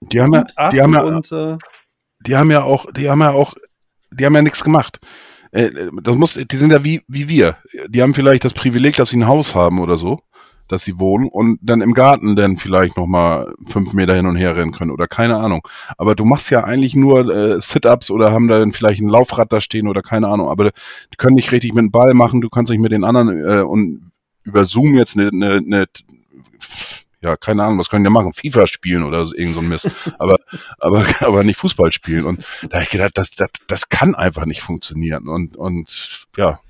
Die 0.01 0.21
haben 0.21 0.35
ja, 0.35 0.45
die 0.71 0.81
haben 0.83 0.93
ja, 0.93 1.03
und 1.03 1.33
äh, 1.33 1.57
die 2.21 2.37
haben 2.37 2.51
ja 2.51 2.63
auch, 2.63 2.91
die 2.93 3.09
haben 3.09 3.21
ja 3.21 3.31
auch, 3.33 3.55
die 4.13 4.25
haben 4.27 4.35
ja 4.35 4.43
nichts 4.43 4.63
gemacht. 4.63 4.99
Äh, 5.53 5.71
Das 6.03 6.17
muss, 6.17 6.35
die 6.35 6.57
sind 6.57 6.71
ja 6.71 6.85
wie, 6.85 7.03
wie 7.09 7.29
wir. 7.29 7.57
Die 7.89 8.03
haben 8.03 8.13
vielleicht 8.15 8.45
das 8.45 8.53
Privileg, 8.53 8.97
dass 8.97 9.09
sie 9.11 9.17
ein 9.17 9.27
Haus 9.27 9.55
haben 9.55 9.81
oder 9.81 9.97
so, 9.97 10.21
dass 10.69 10.83
sie 10.83 10.99
wohnen 10.99 11.29
und 11.29 11.59
dann 11.63 11.81
im 11.81 11.95
Garten 11.95 12.37
dann 12.37 12.57
vielleicht 12.57 12.97
noch 12.97 13.07
mal 13.07 13.55
fünf 13.67 13.93
Meter 13.93 14.15
hin 14.15 14.27
und 14.27 14.37
her 14.37 14.57
rennen 14.57 14.73
können 14.73 14.91
oder 14.91 15.07
keine 15.07 15.37
Ahnung. 15.37 15.67
Aber 15.97 16.15
du 16.15 16.25
machst 16.25 16.51
ja 16.51 16.65
eigentlich 16.65 16.95
nur 16.95 17.29
äh, 17.35 17.61
Sit-ups 17.61 18.11
oder 18.11 18.33
haben 18.33 18.49
da 18.49 18.59
dann 18.59 18.73
vielleicht 18.73 19.01
ein 19.01 19.09
Laufrad 19.09 19.53
da 19.53 19.61
stehen 19.61 19.89
oder 19.89 20.03
keine 20.03 20.29
Ahnung. 20.29 20.49
Aber 20.49 20.71
die 20.71 21.17
können 21.17 21.37
nicht 21.37 21.53
richtig 21.53 21.75
mit 21.75 21.83
dem 21.83 21.91
Ball 21.91 22.15
machen. 22.15 22.41
Du 22.41 22.49
kannst 22.49 22.71
nicht 22.71 22.81
mit 22.81 22.93
den 22.93 23.05
anderen 23.05 23.29
äh, 23.29 23.63
und 23.63 24.11
über 24.43 24.65
Zoom 24.65 24.95
jetzt 24.97 25.17
eine, 25.17 25.29
eine, 25.29 25.57
eine 25.57 25.87
ja, 27.23 27.37
keine 27.37 27.65
Ahnung, 27.65 27.79
was 27.79 27.89
können 27.89 28.05
die 28.05 28.11
machen? 28.11 28.33
FIFA 28.33 28.67
spielen 28.67 29.03
oder 29.03 29.27
so, 29.27 29.35
irgend 29.35 29.55
so 29.55 29.61
ein 29.61 29.69
Mist. 29.69 29.91
Aber, 30.19 30.37
aber, 30.79 31.05
aber 31.21 31.45
nicht 31.45 31.59
Fußball 31.59 31.91
spielen. 31.93 32.25
Und 32.25 32.45
da 32.69 32.77
habe 32.77 32.85
ich 32.85 32.91
gedacht, 32.91 33.19
das, 33.19 33.31
das, 33.31 33.51
das 33.67 33.89
kann 33.89 34.15
einfach 34.15 34.47
nicht 34.47 34.63
funktionieren. 34.63 35.29
Und, 35.29 35.57
und 35.57 36.27
ja, 36.37 36.61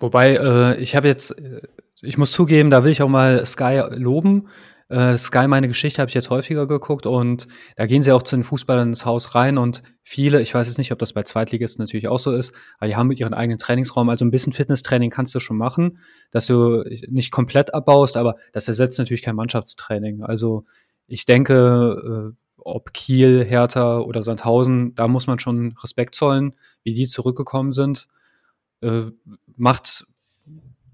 Wobei, 0.00 0.36
äh, 0.36 0.80
ich 0.80 0.96
habe 0.96 1.08
jetzt, 1.08 1.38
äh, 1.38 1.60
ich 2.02 2.18
muss 2.18 2.32
zugeben, 2.32 2.70
da 2.70 2.82
will 2.82 2.90
ich 2.90 3.02
auch 3.02 3.08
mal 3.08 3.44
Sky 3.46 3.82
loben. 3.90 4.48
Äh, 4.88 5.16
Sky, 5.18 5.46
meine 5.46 5.68
Geschichte, 5.68 6.00
habe 6.00 6.08
ich 6.08 6.14
jetzt 6.14 6.30
häufiger 6.30 6.66
geguckt 6.66 7.06
und 7.06 7.46
da 7.76 7.86
gehen 7.86 8.02
sie 8.02 8.10
auch 8.10 8.24
zu 8.24 8.34
den 8.34 8.42
Fußballern 8.42 8.88
ins 8.88 9.04
Haus 9.04 9.36
rein 9.36 9.56
und 9.56 9.84
viele, 10.02 10.40
ich 10.40 10.52
weiß 10.52 10.66
jetzt 10.66 10.78
nicht, 10.78 10.90
ob 10.90 10.98
das 10.98 11.12
bei 11.12 11.22
Zweitligisten 11.22 11.80
natürlich 11.80 12.08
auch 12.08 12.18
so 12.18 12.32
ist, 12.32 12.52
aber 12.78 12.88
die 12.88 12.96
haben 12.96 13.06
mit 13.06 13.20
ihren 13.20 13.32
eigenen 13.32 13.58
Trainingsraum, 13.58 14.08
also 14.08 14.24
ein 14.24 14.32
bisschen 14.32 14.52
Fitnesstraining 14.52 15.10
kannst 15.10 15.32
du 15.34 15.38
schon 15.38 15.56
machen, 15.56 15.98
dass 16.32 16.46
du 16.46 16.82
nicht 17.08 17.30
komplett 17.30 17.72
abbaust, 17.72 18.16
aber 18.16 18.34
das 18.52 18.66
ersetzt 18.66 18.98
natürlich 18.98 19.22
kein 19.22 19.36
Mannschaftstraining. 19.36 20.24
Also 20.24 20.64
ich 21.06 21.24
denke, 21.24 22.34
äh, 22.34 22.36
ob 22.56 22.92
Kiel, 22.92 23.44
Hertha 23.44 23.98
oder 23.98 24.22
Sandhausen, 24.22 24.96
da 24.96 25.06
muss 25.06 25.28
man 25.28 25.38
schon 25.38 25.76
Respekt 25.82 26.16
zollen, 26.16 26.56
wie 26.82 26.94
die 26.94 27.06
zurückgekommen 27.06 27.70
sind. 27.70 28.08
Äh, 28.80 29.12
macht, 29.60 30.06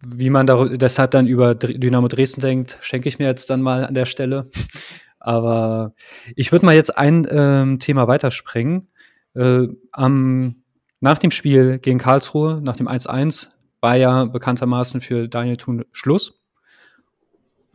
wie 0.05 0.31
man 0.31 0.47
da, 0.47 0.65
deshalb 0.67 1.13
dann 1.13 1.27
über 1.27 1.55
Dynamo 1.55 2.09
Dresden 2.09 2.41
denkt, 2.41 2.79
schenke 2.83 3.09
ich 3.09 3.19
mir 3.19 3.27
jetzt 3.27 3.49
dann 3.49 3.63
mal 3.63 3.85
an 3.85 3.95
der 3.95 4.07
Stelle. 4.07 4.51
Aber 5.19 5.95
ich 6.37 6.53
würde 6.53 6.67
mal 6.67 6.75
jetzt 6.75 6.97
ein 6.97 7.27
ähm, 7.31 7.79
Thema 7.79 8.07
weiterspringen. 8.07 8.89
Äh, 9.35 9.69
am, 9.93 10.63
nach 11.01 11.19
dem 11.19 11.31
Spiel 11.31 11.79
gegen 11.79 11.99
Karlsruhe, 11.99 12.61
nach 12.63 12.77
dem 12.77 12.87
1-1, 12.87 13.49
war 13.81 13.97
ja 13.97 14.25
bekanntermaßen 14.25 15.01
für 15.01 15.29
Daniel 15.29 15.57
Thun 15.57 15.85
Schluss. 15.93 16.41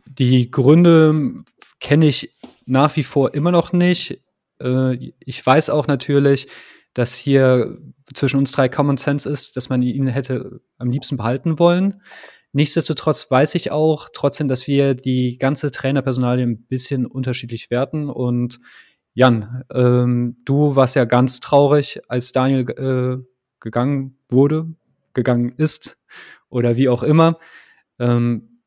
Die 0.06 0.50
Gründe 0.50 1.44
kenne 1.80 2.06
ich 2.06 2.34
nach 2.64 2.96
wie 2.96 3.02
vor 3.02 3.34
immer 3.34 3.50
noch 3.50 3.72
nicht. 3.72 4.22
Äh, 4.60 5.12
ich 5.20 5.44
weiß 5.44 5.70
auch 5.70 5.86
natürlich, 5.86 6.48
dass 6.94 7.14
hier 7.14 7.78
zwischen 8.14 8.38
uns 8.38 8.52
drei 8.52 8.68
Common 8.68 8.96
Sense 8.96 9.28
ist, 9.28 9.56
dass 9.56 9.68
man 9.68 9.82
ihn 9.82 10.06
hätte 10.06 10.60
am 10.78 10.90
liebsten 10.90 11.16
behalten 11.16 11.58
wollen. 11.58 12.02
Nichtsdestotrotz 12.52 13.30
weiß 13.30 13.54
ich 13.54 13.70
auch 13.70 14.08
trotzdem, 14.12 14.48
dass 14.48 14.66
wir 14.66 14.94
die 14.94 15.38
ganze 15.38 15.70
Trainerpersonalie 15.70 16.44
ein 16.44 16.66
bisschen 16.66 17.06
unterschiedlich 17.06 17.70
werten. 17.70 18.10
Und 18.10 18.60
Jan, 19.14 19.64
ähm, 19.72 20.36
du 20.44 20.76
warst 20.76 20.94
ja 20.94 21.06
ganz 21.06 21.40
traurig, 21.40 22.00
als 22.08 22.32
Daniel 22.32 22.68
äh, 22.70 23.24
gegangen 23.60 24.18
wurde, 24.28 24.66
gegangen 25.14 25.54
ist 25.56 25.96
oder 26.50 26.76
wie 26.76 26.88
auch 26.88 27.02
immer. 27.02 27.38
Ähm, 27.98 28.60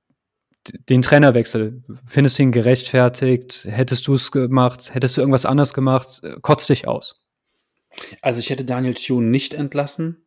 den 0.89 1.03
Trainerwechsel, 1.03 1.84
findest 2.08 2.39
du 2.39 2.43
ihn 2.43 2.51
gerechtfertigt? 2.51 3.65
Hättest 3.69 4.08
du 4.08 4.15
es 4.15 4.31
gemacht? 4.31 4.95
Hättest 4.95 5.15
du 5.15 5.21
irgendwas 5.21 5.45
anders 5.45 5.73
gemacht? 5.75 6.21
Äh, 6.23 6.38
Kotzt 6.41 6.69
dich 6.69 6.88
aus. 6.88 7.25
Also 8.21 8.39
ich 8.39 8.49
hätte 8.49 8.65
Daniel 8.65 8.93
Thune 8.93 9.27
nicht 9.27 9.53
entlassen. 9.53 10.25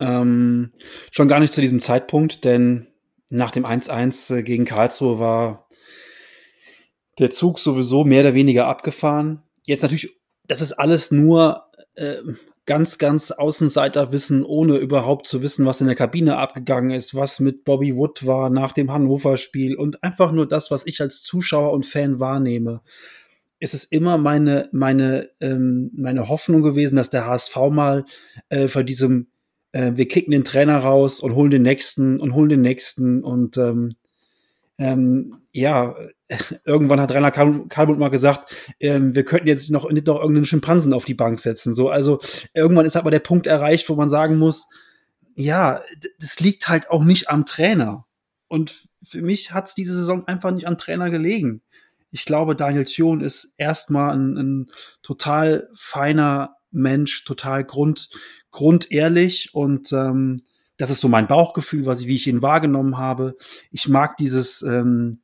Ähm, 0.00 0.72
schon 1.10 1.28
gar 1.28 1.40
nicht 1.40 1.52
zu 1.52 1.60
diesem 1.60 1.80
Zeitpunkt, 1.80 2.44
denn 2.44 2.86
nach 3.28 3.50
dem 3.50 3.64
1-1 3.64 4.36
äh, 4.36 4.42
gegen 4.42 4.64
Karlsruhe 4.64 5.18
war 5.18 5.68
der 7.18 7.30
Zug 7.30 7.58
sowieso 7.58 8.04
mehr 8.04 8.22
oder 8.22 8.34
weniger 8.34 8.66
abgefahren. 8.66 9.42
Jetzt 9.64 9.82
natürlich, 9.82 10.08
das 10.48 10.62
ist 10.62 10.72
alles 10.72 11.10
nur 11.10 11.66
äh, 11.94 12.16
ganz, 12.66 12.98
ganz 12.98 13.30
Außenseiterwissen, 13.30 14.44
ohne 14.44 14.76
überhaupt 14.76 15.26
zu 15.26 15.42
wissen, 15.42 15.66
was 15.66 15.80
in 15.80 15.86
der 15.86 15.96
Kabine 15.96 16.36
abgegangen 16.36 16.92
ist, 16.92 17.14
was 17.14 17.40
mit 17.40 17.64
Bobby 17.64 17.96
Wood 17.96 18.26
war 18.26 18.48
nach 18.48 18.72
dem 18.72 18.92
Hannover-Spiel 18.92 19.76
und 19.76 20.02
einfach 20.02 20.32
nur 20.32 20.48
das, 20.48 20.70
was 20.70 20.86
ich 20.86 21.00
als 21.00 21.22
Zuschauer 21.22 21.72
und 21.72 21.84
Fan 21.84 22.20
wahrnehme 22.20 22.80
ist 23.60 23.74
es 23.74 23.84
immer 23.84 24.18
meine, 24.18 24.68
meine, 24.72 25.30
ähm, 25.40 25.90
meine 25.94 26.28
Hoffnung 26.28 26.62
gewesen, 26.62 26.96
dass 26.96 27.10
der 27.10 27.26
HSV 27.26 27.56
mal 27.70 28.04
äh, 28.48 28.68
vor 28.68 28.82
diesem, 28.82 29.28
äh, 29.72 29.92
wir 29.94 30.08
kicken 30.08 30.32
den 30.32 30.44
Trainer 30.44 30.78
raus 30.78 31.20
und 31.20 31.34
holen 31.34 31.50
den 31.50 31.62
nächsten 31.62 32.18
und 32.18 32.34
holen 32.34 32.48
den 32.48 32.62
nächsten 32.62 33.22
und 33.22 33.58
ähm, 33.58 33.94
ähm, 34.78 35.36
ja, 35.52 35.94
irgendwann 36.64 37.00
hat 37.00 37.12
Rainer 37.12 37.30
Kal- 37.30 37.66
Kalmund 37.68 37.98
mal 37.98 38.08
gesagt, 38.08 38.54
ähm, 38.80 39.14
wir 39.14 39.24
könnten 39.24 39.48
jetzt 39.48 39.70
noch, 39.70 39.90
nicht 39.90 40.06
noch 40.06 40.16
irgendeinen 40.20 40.46
Schimpansen 40.46 40.94
auf 40.94 41.04
die 41.04 41.14
Bank 41.14 41.38
setzen. 41.38 41.74
So, 41.74 41.90
also 41.90 42.18
irgendwann 42.54 42.86
ist 42.86 42.96
aber 42.96 43.10
der 43.10 43.20
Punkt 43.20 43.46
erreicht, 43.46 43.88
wo 43.90 43.94
man 43.94 44.08
sagen 44.08 44.38
muss, 44.38 44.68
ja, 45.36 45.82
das 46.18 46.40
liegt 46.40 46.68
halt 46.68 46.90
auch 46.90 47.04
nicht 47.04 47.28
am 47.28 47.44
Trainer. 47.44 48.06
Und 48.48 48.88
für 49.02 49.22
mich 49.22 49.52
hat 49.52 49.68
es 49.68 49.74
diese 49.74 49.94
Saison 49.94 50.26
einfach 50.26 50.50
nicht 50.50 50.66
am 50.66 50.78
Trainer 50.78 51.10
gelegen. 51.10 51.62
Ich 52.10 52.24
glaube, 52.24 52.56
Daniel 52.56 52.84
Thion 52.84 53.20
ist 53.20 53.54
erstmal 53.56 54.14
ein, 54.14 54.36
ein 54.36 54.70
total 55.02 55.68
feiner 55.74 56.56
Mensch, 56.70 57.24
total 57.24 57.64
grund, 57.64 58.08
grundehrlich 58.50 59.54
und 59.54 59.92
ähm, 59.92 60.42
das 60.76 60.90
ist 60.90 61.00
so 61.00 61.08
mein 61.08 61.26
Bauchgefühl, 61.26 61.84
was 61.84 62.00
ich, 62.00 62.06
wie 62.06 62.14
ich 62.14 62.26
ihn 62.26 62.42
wahrgenommen 62.42 62.96
habe. 62.96 63.36
Ich 63.70 63.88
mag 63.88 64.16
dieses 64.16 64.62
ähm, 64.62 65.20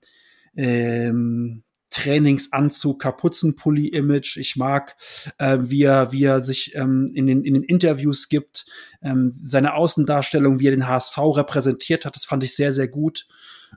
ähm, 0.54 1.64
Trainingsanzug, 1.90 3.00
Kapuzenpulli-Image. 3.00 4.36
Ich 4.36 4.56
mag, 4.56 4.96
äh, 5.38 5.58
wie, 5.62 5.84
er, 5.84 6.12
wie 6.12 6.24
er 6.24 6.40
sich 6.40 6.74
ähm, 6.74 7.10
in, 7.14 7.26
den, 7.26 7.42
in 7.42 7.54
den 7.54 7.62
Interviews 7.62 8.28
gibt, 8.28 8.66
ähm, 9.02 9.32
seine 9.40 9.74
Außendarstellung, 9.74 10.60
wie 10.60 10.68
er 10.68 10.72
den 10.72 10.88
HSV 10.88 11.16
repräsentiert 11.18 12.04
hat. 12.04 12.16
Das 12.16 12.26
fand 12.26 12.44
ich 12.44 12.54
sehr, 12.54 12.74
sehr 12.74 12.88
gut. 12.88 13.26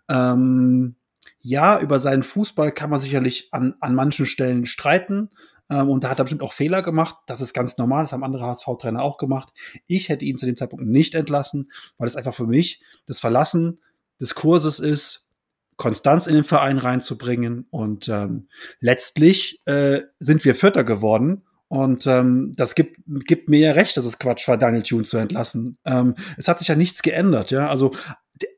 Ähm, 0.10 0.96
ja, 1.42 1.80
über 1.80 2.00
seinen 2.00 2.24
Fußball 2.24 2.72
kann 2.72 2.90
man 2.90 3.00
sicherlich 3.00 3.50
an, 3.52 3.76
an 3.80 3.96
manchen 3.96 4.26
Stellen 4.26 4.66
streiten. 4.66 5.30
Ähm, 5.70 5.90
und 5.90 6.04
da 6.04 6.10
hat 6.10 6.20
er 6.20 6.26
bestimmt 6.26 6.42
auch 6.42 6.54
Fehler 6.54 6.82
gemacht. 6.82 7.16
Das 7.28 7.42
ist 7.42 7.54
ganz 7.54 7.78
normal. 7.78 8.04
Das 8.04 8.14
haben 8.14 8.24
andere 8.24 8.46
HSV-Trainer 8.46 9.02
auch 9.02 9.18
gemacht. 9.18 9.54
Ich 9.88 10.10
hätte 10.10 10.26
ihn 10.26 10.38
zu 10.38 10.46
dem 10.46 10.58
Zeitpunkt 10.58 10.86
nicht 10.86 11.16
entlassen, 11.16 11.72
weil 11.98 12.08
es 12.08 12.16
einfach 12.16 12.34
für 12.34 12.48
mich 12.48 12.84
das 13.06 13.20
Verlassen 13.20 13.80
des 14.20 14.36
Kurses 14.36 14.80
ist, 14.80 15.30
Konstanz 15.78 16.28
in 16.28 16.36
den 16.36 16.44
Verein 16.44 16.78
reinzubringen. 16.78 17.68
Und 17.70 18.10
ähm, 18.10 18.50
letztlich 18.80 19.62
äh, 19.66 20.02
sind 20.20 20.44
wir 20.44 20.56
Vierter 20.56 20.84
geworden. 20.84 21.44
Und 21.70 22.08
ähm, 22.08 22.52
das 22.56 22.74
gibt, 22.74 23.00
gibt 23.06 23.48
mir 23.48 23.60
ja 23.60 23.72
recht, 23.74 23.96
dass 23.96 24.04
es 24.04 24.18
Quatsch 24.18 24.48
war, 24.48 24.58
Daniel 24.58 24.82
Thune 24.82 25.04
zu 25.04 25.18
entlassen. 25.18 25.78
Ähm, 25.86 26.16
es 26.36 26.48
hat 26.48 26.60
sich 26.60 26.68
ja 26.68 26.76
nichts 26.76 27.04
geändert, 27.04 27.52
ja. 27.52 27.70
Also 27.70 27.92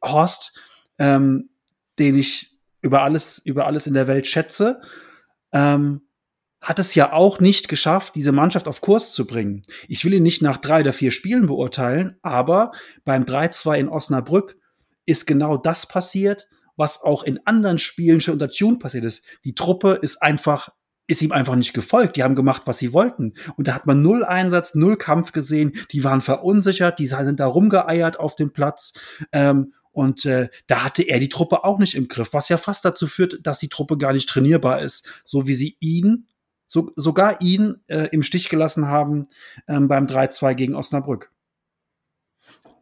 Horst, 0.03 0.57
ähm, 0.97 1.49
den 1.99 2.15
ich 2.15 2.50
über 2.81 3.03
alles, 3.03 3.39
über 3.39 3.67
alles 3.67 3.87
in 3.87 3.93
der 3.93 4.07
Welt 4.07 4.27
schätze, 4.27 4.81
ähm, 5.53 6.01
hat 6.61 6.77
es 6.77 6.93
ja 6.93 7.11
auch 7.11 7.39
nicht 7.39 7.67
geschafft, 7.67 8.13
diese 8.15 8.31
Mannschaft 8.31 8.67
auf 8.67 8.81
Kurs 8.81 9.13
zu 9.13 9.25
bringen. 9.25 9.63
Ich 9.87 10.05
will 10.05 10.13
ihn 10.13 10.23
nicht 10.23 10.43
nach 10.43 10.57
drei 10.57 10.81
oder 10.81 10.93
vier 10.93 11.11
Spielen 11.11 11.47
beurteilen, 11.47 12.17
aber 12.21 12.71
beim 13.03 13.23
3-2 13.23 13.79
in 13.79 13.89
Osnabrück 13.89 14.57
ist 15.05 15.25
genau 15.25 15.57
das 15.57 15.87
passiert, 15.87 16.47
was 16.77 17.01
auch 17.01 17.23
in 17.23 17.39
anderen 17.45 17.79
Spielen 17.79 18.21
schon 18.21 18.33
unter 18.33 18.49
Tune 18.49 18.77
passiert 18.77 19.05
ist. 19.05 19.25
Die 19.43 19.55
Truppe 19.55 19.97
ist 20.01 20.21
einfach, 20.21 20.69
ist 21.07 21.23
ihm 21.23 21.31
einfach 21.31 21.55
nicht 21.55 21.73
gefolgt. 21.73 22.15
Die 22.15 22.23
haben 22.23 22.35
gemacht, 22.35 22.63
was 22.65 22.77
sie 22.77 22.93
wollten. 22.93 23.33
Und 23.57 23.67
da 23.67 23.73
hat 23.73 23.87
man 23.87 24.03
null 24.03 24.23
Einsatz, 24.23 24.75
null 24.75 24.97
Kampf 24.97 25.31
gesehen. 25.31 25.73
Die 25.91 26.03
waren 26.03 26.21
verunsichert, 26.21 26.99
die 26.99 27.07
sind 27.07 27.39
da 27.39 27.47
rumgeeiert 27.47 28.19
auf 28.19 28.35
dem 28.35 28.53
Platz. 28.53 28.93
Ähm, 29.31 29.73
und 29.91 30.25
äh, 30.25 30.49
da 30.67 30.83
hatte 30.83 31.03
er 31.03 31.19
die 31.19 31.29
Truppe 31.29 31.63
auch 31.63 31.79
nicht 31.79 31.95
im 31.95 32.07
Griff, 32.07 32.33
was 32.33 32.49
ja 32.49 32.57
fast 32.57 32.85
dazu 32.85 33.07
führt, 33.07 33.39
dass 33.45 33.59
die 33.59 33.69
Truppe 33.69 33.97
gar 33.97 34.13
nicht 34.13 34.29
trainierbar 34.29 34.81
ist, 34.81 35.07
so 35.25 35.47
wie 35.47 35.53
sie 35.53 35.77
ihn, 35.79 36.27
so, 36.67 36.91
sogar 36.95 37.41
ihn 37.41 37.77
äh, 37.87 38.07
im 38.11 38.23
Stich 38.23 38.49
gelassen 38.49 38.87
haben 38.87 39.27
ähm, 39.67 39.87
beim 39.87 40.05
3-2 40.05 40.53
gegen 40.53 40.75
Osnabrück. 40.75 41.31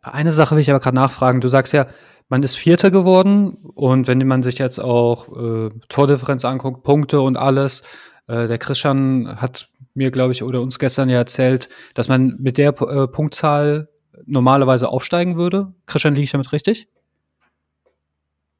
Eine 0.02 0.32
Sache 0.32 0.56
will 0.56 0.62
ich 0.62 0.70
aber 0.70 0.80
gerade 0.80 0.96
nachfragen. 0.96 1.42
Du 1.42 1.50
sagst 1.50 1.74
ja, 1.74 1.88
man 2.30 2.44
ist 2.44 2.56
Vierter 2.56 2.92
geworden 2.92 3.58
und 3.74 4.08
wenn 4.08 4.20
man 4.28 4.44
sich 4.44 4.60
jetzt 4.60 4.80
auch 4.80 5.36
äh, 5.36 5.70
Tordifferenz 5.90 6.46
anguckt, 6.46 6.84
Punkte 6.84 7.22
und 7.22 7.36
alles, 7.36 7.82
äh, 8.28 8.48
der 8.48 8.60
Christian 8.60 9.42
hat 9.42 9.70
mir, 9.96 10.12
glaube 10.12 10.32
ich, 10.32 10.44
oder 10.44 10.62
uns 10.62 10.78
gestern 10.78 11.10
ja 11.10 11.18
erzählt, 11.18 11.70
dass 11.96 12.08
man 12.08 12.38
mit 12.40 12.58
der 12.60 12.70
äh, 12.82 13.08
Punktzahl 13.08 13.90
normalerweise 14.26 14.90
aufsteigen 14.90 15.36
würde. 15.36 15.74
Christian, 15.88 16.14
liege 16.14 16.26
ich 16.26 16.32
damit 16.32 16.52
richtig? 16.52 16.88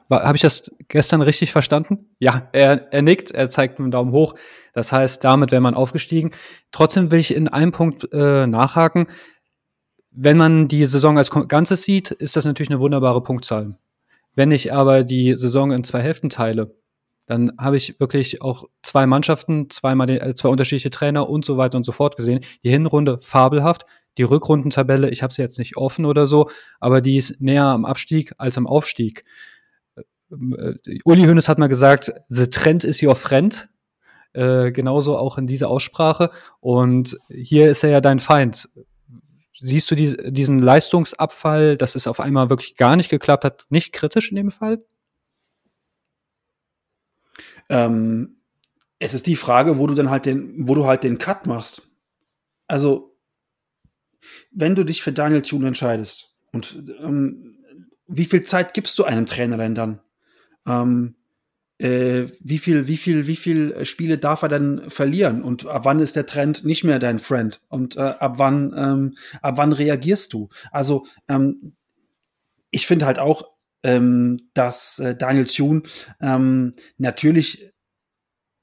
Habe 0.10 0.36
ich 0.36 0.42
das 0.42 0.72
gestern 0.88 1.22
richtig 1.22 1.52
verstanden? 1.52 2.16
Ja, 2.18 2.50
er, 2.52 2.92
er 2.92 3.02
nickt, 3.02 3.32
er 3.32 3.50
zeigt 3.50 3.80
einen 3.80 3.92
Daumen 3.92 4.12
hoch. 4.12 4.34
Das 4.74 4.92
heißt, 4.92 5.24
damit 5.24 5.52
wäre 5.52 5.62
man 5.62 5.76
aufgestiegen. 5.76 6.32
Trotzdem 6.72 7.12
will 7.12 7.20
ich 7.20 7.36
in 7.36 7.48
einem 7.48 7.72
Punkt 7.72 8.12
äh, 8.12 8.48
nachhaken. 8.48 9.08
Wenn 10.12 10.38
man 10.38 10.68
die 10.68 10.86
Saison 10.86 11.18
als 11.18 11.30
Ganzes 11.30 11.84
sieht, 11.84 12.12
ist 12.12 12.36
das 12.36 12.46
natürlich 12.46 12.72
eine 12.72 12.80
wunderbare 12.80 13.22
Punktzahl. 13.22 13.78
Wenn 14.34 14.52
ich 14.52 14.74
aber 14.74 15.04
die 15.04 15.36
Saison 15.38 15.72
in 15.72 15.84
zwei 15.84 16.02
Hälften 16.02 16.30
teile, 16.30 16.76
dann 17.28 17.52
habe 17.60 17.78
ich 17.78 18.00
wirklich 18.00 18.42
auch 18.42 18.64
zwei 18.82 19.06
Mannschaften, 19.06 19.70
zweimal 19.70 20.10
äh, 20.10 20.34
zwei 20.34 20.50
unterschiedliche 20.50 20.90
Trainer 20.90 21.30
und 21.30 21.46
so 21.46 21.58
weiter 21.58 21.78
und 21.78 21.84
so 21.84 21.92
fort 21.92 22.18
gesehen. 22.18 22.44
Die 22.64 22.72
Hinrunde 22.72 23.20
fabelhaft, 23.20 23.86
die 24.18 24.24
Rückrundentabelle, 24.24 25.12
ich 25.12 25.22
habe 25.22 25.32
sie 25.32 25.44
jetzt 25.44 25.60
nicht 25.60 25.78
offen 25.78 26.06
oder 26.06 26.26
so, 26.26 26.50
aber 26.80 27.02
die 27.02 27.18
ist 27.18 27.40
näher 27.40 27.66
am 27.66 27.86
Abstieg 27.86 28.34
als 28.40 28.58
am 28.58 28.66
Aufstieg. 28.66 29.26
Äh, 30.32 30.76
Uli 31.06 31.24
Hoeneß 31.24 31.50
hat 31.50 31.58
mal 31.58 31.68
gesagt, 31.68 32.12
the 32.30 32.48
trend 32.48 32.84
is 32.84 33.02
your 33.02 33.16
friend. 33.16 33.70
Äh, 34.34 34.72
genauso 34.72 35.18
auch 35.18 35.38
in 35.38 35.48
dieser 35.48 35.70
Aussprache. 35.70 36.30
Und 36.60 37.18
hier 37.30 37.70
ist 37.70 37.84
er 37.84 37.90
ja 37.90 38.02
dein 38.02 38.20
Feind. 38.20 38.70
Siehst 39.62 39.90
du 39.92 39.96
die, 39.96 40.32
diesen 40.32 40.60
Leistungsabfall, 40.60 41.76
dass 41.76 41.96
es 41.96 42.08
auf 42.08 42.20
einmal 42.20 42.50
wirklich 42.50 42.76
gar 42.76 42.96
nicht 42.96 43.10
geklappt 43.10 43.44
hat, 43.44 43.66
nicht 43.70 43.92
kritisch 43.92 44.30
in 44.30 44.38
dem 44.38 44.52
Fall? 44.52 44.84
Ähm, 47.70 48.38
es 49.00 49.14
ist 49.14 49.28
die 49.28 49.36
Frage, 49.36 49.78
wo 49.78 49.88
du 49.88 49.96
dann 49.96 50.10
halt 50.10 50.26
den, 50.26 50.68
wo 50.68 50.76
du 50.76 50.86
halt 50.86 51.04
den 51.04 51.18
Cut 51.18 51.46
machst. 51.46 51.82
Also, 52.68 53.18
wenn 54.52 54.76
du 54.76 54.84
dich 54.84 55.02
für 55.02 55.12
Daniel 55.12 55.42
Thune 55.42 55.68
entscheidest 55.68 56.36
und 56.52 56.84
ähm, 57.00 57.58
wie 58.08 58.26
viel 58.26 58.44
Zeit 58.44 58.74
gibst 58.74 58.98
du 59.00 59.04
einem 59.04 59.26
Trainer 59.26 59.58
denn 59.58 59.76
dann? 59.76 60.02
Ähm, 60.68 61.16
äh, 61.80 62.28
wie 62.42 62.58
viel, 62.58 62.88
wie 62.88 62.98
viel, 62.98 63.26
wie 63.26 63.36
viel 63.38 63.86
Spiele 63.86 64.18
darf 64.18 64.42
er 64.42 64.50
denn 64.50 64.90
verlieren? 64.90 65.42
Und 65.42 65.66
ab 65.66 65.86
wann 65.86 66.00
ist 66.00 66.16
der 66.16 66.26
Trend 66.26 66.66
nicht 66.66 66.84
mehr 66.84 67.00
dein 67.00 67.20
Friend? 67.20 67.62
Und 67.70 67.96
äh, 67.96 68.02
ab 68.02 68.34
wann, 68.38 68.74
ähm, 68.76 69.18
ab 69.42 69.58
wann 69.58 69.72
reagierst 69.74 70.34
du? 70.34 70.50
Also 70.72 71.06
ähm, 71.28 71.76
ich 72.70 72.86
finde 72.86 73.06
halt 73.06 73.18
auch, 73.20 73.44
ähm, 73.84 74.50
dass 74.54 75.00
äh, 75.00 75.16
Daniel 75.16 75.48
Thune 75.48 75.84
ähm, 76.20 76.74
natürlich 76.98 77.72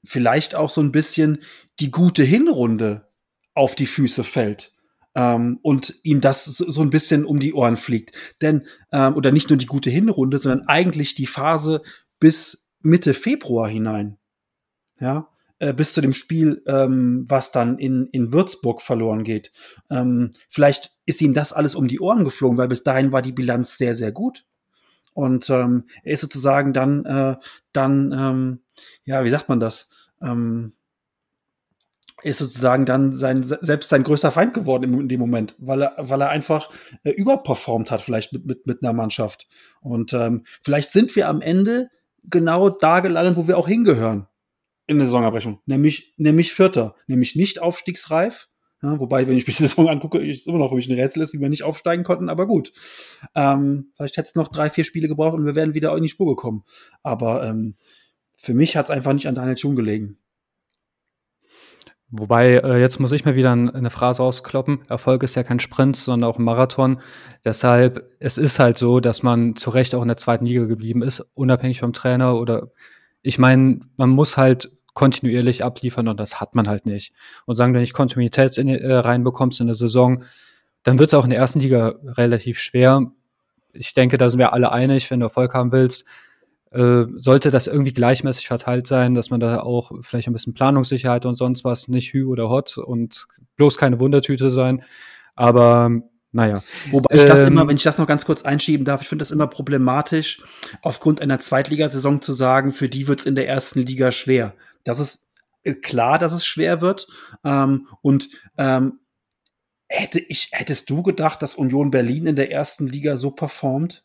vielleicht 0.05 0.53
auch 0.53 0.69
so 0.69 0.81
ein 0.81 0.91
bisschen 0.91 1.39
die 1.79 1.89
gute 1.89 2.23
Hinrunde 2.23 3.09
auf 3.55 3.73
die 3.73 3.87
Füße 3.87 4.23
fällt 4.23 4.76
ähm, 5.17 5.59
und 5.63 5.95
ihm 6.03 6.21
das 6.21 6.45
so, 6.45 6.81
ein 6.81 6.91
bisschen 6.91 7.25
um 7.25 7.39
die 7.39 7.53
Ohren 7.53 7.75
fliegt. 7.75 8.15
Denn, 8.41 8.67
ähm, 8.91 9.15
oder 9.15 9.31
nicht 9.31 9.49
nur 9.49 9.57
die 9.57 9.65
gute 9.65 9.89
Hinrunde, 9.89 10.37
sondern 10.37 10.67
eigentlich 10.67 11.15
die 11.15 11.25
Phase 11.25 11.81
bis 12.19 12.69
Mitte 12.81 13.15
Februar 13.15 13.67
hinein. 13.67 14.17
Ja, 14.99 15.29
äh, 15.57 15.73
bis 15.73 15.93
zu 15.93 16.01
dem 16.01 16.13
Spiel, 16.13 16.61
ähm, 16.67 17.25
was 17.27 17.51
dann 17.51 17.79
in, 17.79 18.07
in 18.11 18.31
Würzburg 18.31 18.81
verloren 18.81 19.23
geht. 19.23 19.51
Ähm, 19.89 20.33
vielleicht 20.49 20.95
ist 21.07 21.21
ihm 21.21 21.33
das 21.33 21.51
alles 21.51 21.73
um 21.73 21.87
die 21.87 21.99
Ohren 21.99 22.23
geflogen, 22.23 22.57
weil 22.57 22.67
bis 22.67 22.83
dahin 22.83 23.11
war 23.11 23.23
die 23.23 23.31
Bilanz 23.31 23.77
sehr, 23.77 23.95
sehr 23.95 24.11
gut. 24.11 24.45
Und 25.13 25.49
ähm, 25.49 25.85
er 26.03 26.13
ist 26.13 26.21
sozusagen 26.21 26.73
dann, 26.73 27.05
äh, 27.05 27.35
dann, 27.73 28.11
ähm, 28.15 28.59
ja, 29.03 29.23
wie 29.23 29.31
sagt 29.31 29.49
man 29.49 29.59
das? 29.59 29.89
Ähm, 30.21 30.73
ist 32.23 32.39
sozusagen 32.39 32.85
dann 32.85 33.13
sein, 33.13 33.43
selbst 33.43 33.89
sein 33.89 34.03
größter 34.03 34.31
Feind 34.31 34.53
geworden 34.53 34.99
in, 34.99 35.07
dem 35.07 35.19
Moment, 35.19 35.55
weil 35.59 35.83
er, 35.83 35.95
weil 35.97 36.21
er 36.21 36.29
einfach 36.29 36.69
äh, 37.03 37.11
überperformt 37.11 37.91
hat, 37.91 38.01
vielleicht 38.01 38.33
mit, 38.33 38.45
mit, 38.45 38.67
mit 38.67 38.83
einer 38.83 38.93
Mannschaft. 38.93 39.47
Und 39.81 40.13
ähm, 40.13 40.45
vielleicht 40.61 40.89
sind 40.89 41.15
wir 41.15 41.27
am 41.27 41.41
Ende 41.41 41.89
genau 42.23 42.69
da 42.69 43.01
gelandet, 43.01 43.37
wo 43.37 43.47
wir 43.47 43.57
auch 43.57 43.67
hingehören 43.67 44.27
in 44.87 44.97
der 44.97 45.05
Saisonabrechnung, 45.05 45.59
nämlich, 45.65 46.13
nämlich 46.17 46.53
Vierter, 46.53 46.95
nämlich 47.07 47.35
nicht 47.35 47.61
aufstiegsreif. 47.61 48.47
Ja, 48.81 48.99
wobei, 48.99 49.27
wenn 49.27 49.37
ich 49.37 49.45
mich 49.45 49.57
die 49.57 49.63
Saison 49.67 49.89
angucke, 49.89 50.19
ist 50.19 50.41
es 50.41 50.47
immer 50.47 50.59
noch 50.59 50.69
für 50.69 50.75
mich 50.75 50.89
ein 50.89 50.99
Rätsel 50.99 51.21
ist, 51.21 51.33
wie 51.33 51.39
wir 51.39 51.49
nicht 51.49 51.63
aufsteigen 51.63 52.03
konnten, 52.03 52.29
aber 52.29 52.47
gut. 52.47 52.71
Ähm, 53.35 53.91
vielleicht 53.95 54.17
hätte 54.17 54.27
es 54.27 54.35
noch 54.35 54.47
drei, 54.47 54.69
vier 54.69 54.83
Spiele 54.85 55.07
gebraucht 55.07 55.35
und 55.35 55.45
wir 55.45 55.55
wären 55.55 55.73
wieder 55.73 55.95
in 55.95 56.03
die 56.03 56.09
Spur 56.09 56.27
gekommen. 56.27 56.63
Aber 57.03 57.43
ähm, 57.43 57.75
für 58.35 58.53
mich 58.53 58.77
hat 58.77 58.85
es 58.85 58.91
einfach 58.91 59.13
nicht 59.13 59.27
an 59.27 59.35
Daniel 59.35 59.55
Thun 59.55 59.75
gelegen. 59.75 60.19
Wobei, 62.09 62.53
äh, 62.57 62.79
jetzt 62.79 62.99
muss 62.99 63.11
ich 63.11 63.25
mir 63.25 63.35
wieder 63.35 63.51
eine 63.51 63.89
Phrase 63.89 64.21
rauskloppen. 64.21 64.79
Erfolg 64.87 65.23
ist 65.23 65.35
ja 65.35 65.43
kein 65.43 65.59
Sprint, 65.59 65.97
sondern 65.97 66.29
auch 66.29 66.39
ein 66.39 66.43
Marathon. 66.43 67.01
Deshalb, 67.43 68.09
es 68.19 68.37
ist 68.37 68.59
halt 68.59 68.77
so, 68.77 69.01
dass 69.01 69.23
man 69.23 69.57
zu 69.57 69.71
Recht 69.71 69.93
auch 69.93 70.01
in 70.01 70.07
der 70.07 70.15
zweiten 70.15 70.45
Liga 70.45 70.63
geblieben 70.65 71.03
ist, 71.03 71.19
unabhängig 71.33 71.81
vom 71.81 71.91
Trainer 71.91 72.35
oder 72.35 72.71
ich 73.21 73.39
meine, 73.39 73.81
man 73.97 74.09
muss 74.09 74.37
halt 74.37 74.71
kontinuierlich 74.93 75.65
abliefern 75.65 76.07
und 76.07 76.19
das 76.19 76.39
hat 76.39 76.55
man 76.55 76.69
halt 76.69 76.85
nicht. 76.85 77.13
Und 77.45 77.57
sagen, 77.57 77.73
wenn 77.73 77.81
nicht 77.81 77.93
Kontinuität 77.93 78.57
in, 78.57 78.69
äh, 78.69 78.93
reinbekommst 78.93 79.59
in 79.59 79.67
der 79.67 79.75
Saison, 79.75 80.23
dann 80.83 80.99
wird 80.99 81.09
es 81.09 81.13
auch 81.13 81.25
in 81.25 81.31
der 81.31 81.39
ersten 81.39 81.59
Liga 81.59 81.95
relativ 82.03 82.57
schwer. 82.59 83.11
Ich 83.73 83.93
denke, 83.93 84.17
da 84.17 84.29
sind 84.29 84.39
wir 84.39 84.53
alle 84.53 84.71
einig, 84.71 85.11
wenn 85.11 85.19
du 85.19 85.25
Erfolg 85.25 85.53
haben 85.53 85.73
willst, 85.73 86.05
äh, 86.71 87.05
sollte 87.13 87.51
das 87.51 87.67
irgendwie 87.67 87.93
gleichmäßig 87.93 88.47
verteilt 88.47 88.87
sein, 88.87 89.13
dass 89.13 89.29
man 89.29 89.39
da 89.39 89.59
auch 89.59 89.91
vielleicht 90.01 90.27
ein 90.27 90.33
bisschen 90.33 90.53
Planungssicherheit 90.53 91.25
und 91.25 91.37
sonst 91.37 91.63
was, 91.63 91.87
nicht 91.87 92.13
Hü 92.13 92.25
oder 92.25 92.49
Hot 92.49 92.77
und 92.77 93.27
bloß 93.55 93.77
keine 93.77 93.99
Wundertüte 93.99 94.51
sein. 94.51 94.83
Aber 95.35 95.91
naja. 96.31 96.61
Wobei 96.91 97.15
ich 97.15 97.25
das 97.25 97.43
immer, 97.43 97.61
ähm, 97.61 97.69
wenn 97.69 97.77
ich 97.77 97.83
das 97.83 97.97
noch 97.97 98.07
ganz 98.07 98.25
kurz 98.25 98.43
einschieben 98.43 98.85
darf, 98.85 99.01
ich 99.01 99.07
finde 99.07 99.23
das 99.23 99.31
immer 99.31 99.47
problematisch, 99.47 100.41
aufgrund 100.81 101.21
einer 101.21 101.39
Zweitligasaison 101.39 102.21
zu 102.21 102.33
sagen, 102.33 102.71
für 102.71 102.89
die 102.89 103.07
wird 103.07 103.21
es 103.21 103.25
in 103.25 103.35
der 103.35 103.47
ersten 103.47 103.81
Liga 103.81 104.11
schwer. 104.11 104.53
Das 104.83 104.99
ist 104.99 105.31
äh, 105.63 105.73
klar, 105.73 106.19
dass 106.19 106.33
es 106.33 106.45
schwer 106.45 106.81
wird. 106.81 107.07
Ähm, 107.43 107.87
und 108.01 108.29
ähm, 108.57 108.99
hätte 109.87 110.19
ich, 110.19 110.49
hättest 110.51 110.89
du 110.89 111.01
gedacht, 111.01 111.41
dass 111.41 111.55
Union 111.55 111.91
Berlin 111.91 112.27
in 112.27 112.35
der 112.35 112.51
ersten 112.51 112.87
Liga 112.87 113.17
so 113.17 113.31
performt? 113.31 114.03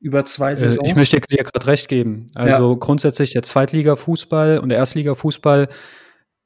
Über 0.00 0.24
zwei 0.24 0.52
äh, 0.52 0.56
Saisons. 0.56 0.88
ich 0.90 0.96
möchte 0.96 1.20
dir 1.20 1.44
gerade 1.44 1.66
recht 1.66 1.88
geben. 1.88 2.26
Also 2.34 2.72
ja. 2.72 2.78
grundsätzlich 2.78 3.32
der 3.32 3.42
Zweitliga-Fußball 3.42 4.58
und 4.58 4.70
der 4.70 4.78
Erstliga-Fußball 4.78 5.68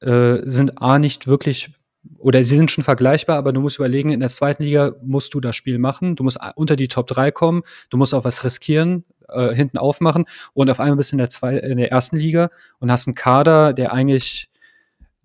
äh, 0.01 0.37
sind 0.43 0.81
A 0.81 0.99
nicht 0.99 1.27
wirklich 1.27 1.71
oder 2.19 2.43
sie 2.43 2.55
sind 2.55 2.69
schon 2.69 2.83
vergleichbar, 2.83 3.37
aber 3.37 3.51
du 3.51 3.61
musst 3.61 3.77
überlegen, 3.77 4.11
in 4.11 4.19
der 4.19 4.29
zweiten 4.29 4.61
Liga 4.61 4.93
musst 5.03 5.33
du 5.33 5.39
das 5.39 5.55
Spiel 5.55 5.79
machen, 5.79 6.15
du 6.15 6.23
musst 6.23 6.37
unter 6.55 6.75
die 6.75 6.87
Top 6.87 7.07
3 7.07 7.31
kommen, 7.31 7.63
du 7.89 7.97
musst 7.97 8.13
auch 8.13 8.23
was 8.23 8.43
riskieren, 8.43 9.05
äh, 9.29 9.55
hinten 9.55 9.79
aufmachen 9.79 10.25
und 10.53 10.69
auf 10.69 10.79
einmal 10.79 10.97
bist 10.97 11.11
du 11.11 11.15
in 11.15 11.19
der, 11.19 11.29
zwei, 11.29 11.57
in 11.57 11.77
der 11.77 11.91
ersten 11.91 12.17
Liga 12.17 12.51
und 12.79 12.91
hast 12.91 13.07
einen 13.07 13.15
Kader, 13.15 13.73
der 13.73 13.91
eigentlich 13.91 14.49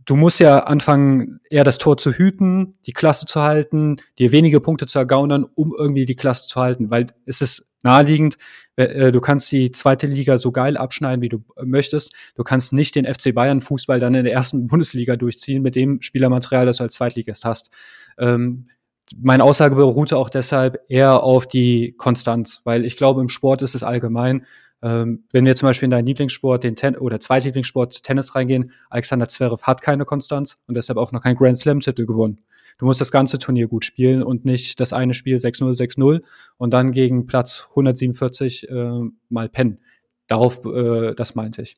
du 0.07 0.17
musst 0.17 0.41
ja 0.41 0.61
anfangen, 0.61 1.41
eher 1.51 1.63
das 1.63 1.79
Tor 1.79 1.97
zu 1.97 2.13
hüten, 2.13 2.79
die 2.87 2.93
Klasse 2.93 3.27
zu 3.27 3.43
halten, 3.43 3.99
dir 4.19 4.33
wenige 4.33 4.61
Punkte 4.61 4.87
zu 4.87 4.99
ergaunern, 4.99 5.45
um 5.55 5.75
irgendwie 5.77 6.05
die 6.05 6.17
Klasse 6.17 6.49
zu 6.49 6.61
halten, 6.61 6.91
weil 6.91 7.07
es 7.27 7.41
ist 7.41 7.70
naheliegend. 7.83 8.37
Äh, 8.77 9.13
du 9.13 9.21
kannst 9.21 9.51
die 9.53 9.71
zweite 9.71 10.07
Liga 10.07 10.39
so 10.39 10.53
geil 10.53 10.77
abschneiden, 10.77 11.23
wie 11.23 11.29
du 11.29 11.43
möchtest. 11.63 12.13
Du 12.35 12.45
kannst 12.45 12.73
nicht 12.73 12.95
den 12.95 13.07
FC 13.13 13.35
Bayern 13.35 13.61
Fußball 13.61 14.01
dann 14.01 14.15
in 14.15 14.25
der 14.25 14.33
ersten 14.33 14.67
Bundesliga 14.69 15.17
durchziehen 15.17 15.63
mit 15.63 15.77
dem 15.77 16.03
Spielermaterial, 16.03 16.67
das 16.67 16.79
du 16.79 16.85
als 16.85 16.95
Zweitligist 16.95 17.45
hast. 17.45 17.71
Ähm, 18.19 18.69
meine 19.17 19.43
Aussage 19.43 19.75
beruhte 19.75 20.17
auch 20.17 20.31
deshalb 20.31 20.85
eher 20.89 21.23
auf 21.23 21.47
die 21.47 21.95
Konstanz, 21.97 22.61
weil 22.65 22.85
ich 22.85 22.97
glaube, 22.97 23.21
im 23.21 23.29
Sport 23.29 23.61
ist 23.63 23.75
es 23.75 23.83
allgemein, 23.83 24.47
ähm, 24.83 25.25
wenn 25.33 25.45
wir 25.45 25.57
zum 25.57 25.69
Beispiel 25.69 25.87
in 25.87 25.91
deinen 25.91 26.07
Lieblingssport, 26.07 26.65
den 26.65 26.77
Ten 26.77 26.97
oder 26.97 27.21
Zweitlieblingssport 27.21 28.03
Tennis 28.03 28.35
reingehen, 28.35 28.73
Alexander 28.89 29.29
Zverev 29.29 29.65
hat 29.65 29.83
keine 29.83 30.05
Konstanz 30.05 30.59
und 30.67 30.77
deshalb 30.77 30.99
auch 30.99 31.13
noch 31.13 31.23
keinen 31.23 31.37
Grand 31.37 31.59
Slam-Titel 31.59 32.07
gewonnen. 32.07 32.41
Du 32.81 32.87
musst 32.87 33.03
das 33.03 33.13
ganze 33.13 33.39
Turnier 33.39 33.69
gut 33.69 33.85
spielen 33.85 34.23
und 34.23 34.47
nicht 34.47 34.81
das 34.81 34.95
eine 34.95 35.13
Spiel 35.13 35.37
6-0, 35.37 35.77
6-0 35.77 36.23
und 36.57 36.73
dann 36.73 36.93
gegen 36.93 37.27
Platz 37.27 37.67
147 37.69 38.71
äh, 38.71 39.01
mal 39.29 39.51
pennen. 39.51 39.81
Darauf, 40.27 40.65
äh, 40.65 41.15
das 41.15 41.35
meinte 41.35 41.61
ich. 41.61 41.77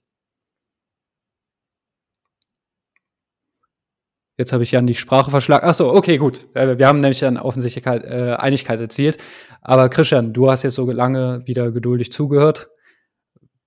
Jetzt 4.38 4.52
habe 4.52 4.62
ich 4.62 4.70
Jan 4.70 4.86
die 4.86 4.94
Sprache 4.94 5.32
verschlagen. 5.32 5.66
Ach 5.68 5.74
so, 5.74 5.92
okay, 5.92 6.18
gut. 6.18 6.46
Äh, 6.54 6.78
wir 6.78 6.86
haben 6.86 7.00
nämlich 7.00 7.18
dann 7.18 7.36
offensichtlich 7.36 7.84
äh, 7.84 8.36
Einigkeit 8.38 8.78
erzielt. 8.78 9.18
Aber 9.60 9.88
Christian, 9.88 10.32
du 10.32 10.52
hast 10.52 10.62
jetzt 10.62 10.76
so 10.76 10.88
lange 10.88 11.42
wieder 11.46 11.72
geduldig 11.72 12.12
zugehört. 12.12 12.68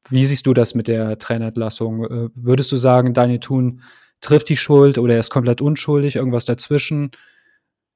Wie 0.09 0.23
siehst 0.23 0.45
du 0.45 0.53
das 0.53 0.73
mit 0.73 0.87
der 0.87 1.17
Trainerentlassung? 1.17 2.05
Äh, 2.05 2.29
würdest 2.33 2.71
du 2.71 2.77
sagen, 2.77 3.13
Daniel 3.13 3.39
Thun 3.39 3.81
trifft 4.25 4.49
die 4.49 4.57
Schuld 4.57 4.97
oder 4.97 5.13
er 5.13 5.19
ist 5.19 5.29
komplett 5.29 5.61
unschuldig, 5.61 6.15
irgendwas 6.15 6.45
dazwischen. 6.45 7.11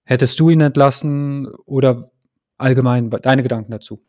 Hättest 0.03 0.39
du 0.39 0.49
ihn 0.49 0.61
entlassen 0.61 1.47
oder 1.65 2.11
allgemein 2.57 3.09
deine 3.09 3.43
Gedanken 3.43 3.71
dazu? 3.71 4.01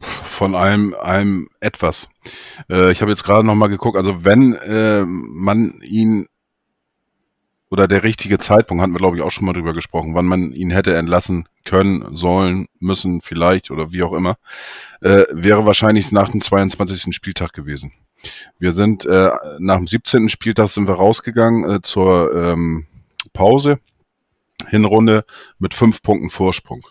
Von 0.00 0.54
allem, 0.54 0.94
allem 0.94 1.48
etwas. 1.60 2.08
Äh, 2.68 2.92
ich 2.92 3.00
habe 3.00 3.10
jetzt 3.10 3.24
gerade 3.24 3.46
noch 3.46 3.54
mal 3.54 3.68
geguckt, 3.68 3.96
also 3.96 4.24
wenn 4.24 4.54
äh, 4.54 5.04
man 5.06 5.80
ihn 5.82 6.26
oder 7.70 7.86
der 7.86 8.02
richtige 8.02 8.38
Zeitpunkt, 8.38 8.82
hatten 8.82 8.92
wir 8.92 8.98
glaube 8.98 9.16
ich 9.16 9.22
auch 9.22 9.30
schon 9.30 9.44
mal 9.44 9.52
drüber 9.52 9.74
gesprochen, 9.74 10.14
wann 10.14 10.26
man 10.26 10.52
ihn 10.52 10.70
hätte 10.70 10.96
entlassen 10.96 11.48
können, 11.64 12.14
sollen, 12.14 12.66
müssen, 12.78 13.20
vielleicht 13.20 13.70
oder 13.70 13.92
wie 13.92 14.02
auch 14.02 14.12
immer, 14.12 14.36
äh, 15.00 15.24
wäre 15.30 15.66
wahrscheinlich 15.66 16.12
nach 16.12 16.30
dem 16.30 16.40
22. 16.40 17.14
Spieltag 17.14 17.52
gewesen. 17.52 17.92
Wir 18.58 18.72
sind 18.72 19.04
äh, 19.04 19.30
nach 19.58 19.76
dem 19.76 19.86
17. 19.86 20.28
Spieltag 20.28 20.68
sind 20.68 20.88
wir 20.88 20.94
rausgegangen 20.94 21.68
äh, 21.70 21.82
zur 21.82 22.34
ähm, 22.34 22.86
Pause. 23.32 23.78
Hinrunde 24.66 25.24
mit 25.58 25.74
fünf 25.74 26.02
Punkten 26.02 26.30
Vorsprung. 26.30 26.86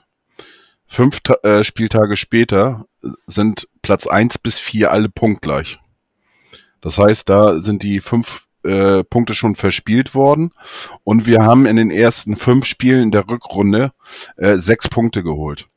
Fünf 0.85 1.19
äh, 1.43 1.63
Spieltage 1.63 2.15
später 2.15 2.85
sind 3.27 3.67
Platz 3.81 4.07
eins 4.07 4.37
bis 4.37 4.57
vier 4.57 4.91
alle 4.91 5.09
punktgleich. 5.09 5.79
Das 6.81 6.97
heißt, 6.97 7.27
da 7.27 7.61
sind 7.61 7.83
die 7.83 7.99
fünf 7.99 8.47
äh, 8.63 9.03
Punkte 9.03 9.35
schon 9.35 9.55
verspielt 9.55 10.15
worden 10.15 10.53
und 11.03 11.25
wir 11.25 11.43
haben 11.43 11.65
in 11.65 11.75
den 11.75 11.91
ersten 11.91 12.37
fünf 12.37 12.65
Spielen 12.65 13.11
der 13.11 13.27
Rückrunde 13.27 13.91
äh, 14.37 14.55
sechs 14.55 14.87
Punkte 14.87 15.23
geholt. 15.23 15.67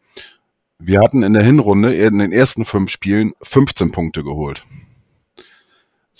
Wir 0.79 1.01
hatten 1.01 1.23
in 1.23 1.33
der 1.33 1.43
Hinrunde 1.43 1.95
in 1.95 2.19
den 2.19 2.33
ersten 2.33 2.65
fünf 2.65 2.91
Spielen 2.91 3.35
15 3.43 3.93
Punkte 3.93 4.25
geholt. 4.25 4.65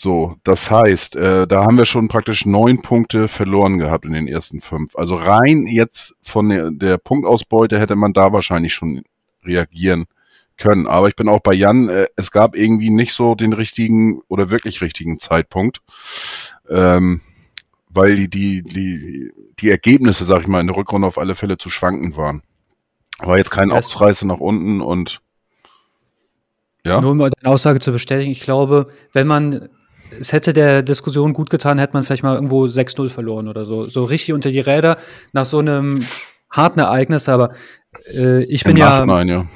So, 0.03 0.37
das 0.45 0.71
heißt, 0.71 1.15
äh, 1.17 1.47
da 1.47 1.65
haben 1.65 1.77
wir 1.77 1.85
schon 1.85 2.09
praktisch 2.09 2.47
neun 2.47 2.81
Punkte 2.81 3.29
verloren 3.29 3.77
gehabt 3.77 4.07
in 4.07 4.15
den 4.15 4.29
ersten 4.29 4.63
fünf. 4.63 4.97
Also 4.97 5.15
rein 5.15 5.67
jetzt 5.67 6.17
von 6.23 6.49
der, 6.49 6.71
der 6.71 6.97
Punktausbeute 6.97 7.79
hätte 7.79 7.97
man 7.97 8.15
da 8.15 8.33
wahrscheinlich 8.33 8.73
schon 8.73 9.03
reagieren 9.45 10.07
können. 10.57 10.87
Aber 10.87 11.09
ich 11.09 11.17
bin 11.17 11.29
auch 11.29 11.41
bei 11.41 11.53
Jan, 11.53 11.91
äh, 11.91 12.07
es 12.17 12.31
gab 12.31 12.57
irgendwie 12.57 12.89
nicht 12.89 13.13
so 13.13 13.35
den 13.35 13.53
richtigen 13.53 14.23
oder 14.29 14.49
wirklich 14.49 14.81
richtigen 14.81 15.19
Zeitpunkt. 15.19 15.83
Ähm, 16.71 17.21
weil 17.91 18.17
die, 18.17 18.27
die, 18.27 18.63
die, 18.63 19.33
die 19.59 19.71
Ergebnisse, 19.71 20.25
sag 20.25 20.41
ich 20.41 20.49
mal, 20.49 20.63
in 20.63 20.69
der 20.69 20.77
Rückrunde 20.77 21.09
auf 21.09 21.19
alle 21.19 21.35
Fälle 21.35 21.59
zu 21.59 21.69
schwanken 21.69 22.17
waren. 22.17 22.43
War 23.19 23.37
jetzt 23.37 23.51
kein 23.51 23.71
Ausreißer 23.71 24.25
nach 24.25 24.41
unten 24.41 24.81
und 24.81 25.21
ja. 26.87 27.03
Nur 27.03 27.11
um 27.11 27.19
deine 27.19 27.33
Aussage 27.45 27.81
zu 27.81 27.93
bestätigen, 27.93 28.31
ich 28.31 28.41
glaube, 28.41 28.91
wenn 29.13 29.27
man 29.27 29.69
es 30.19 30.33
hätte 30.33 30.53
der 30.53 30.83
Diskussion 30.83 31.33
gut 31.33 31.51
getan, 31.51 31.79
hätte 31.79 31.93
man 31.93 32.03
vielleicht 32.03 32.23
mal 32.23 32.35
irgendwo 32.35 32.65
6-0 32.65 33.09
verloren 33.11 33.49
oder 33.49 33.65
so. 33.65 33.85
So 33.85 34.05
richtig 34.05 34.33
unter 34.33 34.51
die 34.51 34.61
Räder 34.61 34.97
nach 35.33 35.45
so 35.45 35.59
einem 35.59 36.01
harten 36.51 36.81
Ereignis, 36.81 37.29
aber 37.29 37.51
äh, 38.15 38.43
ich 38.45 38.65
bin 38.65 38.77
ja, 38.77 39.05
Nachhinein, 39.05 39.29
ja. 39.29 39.47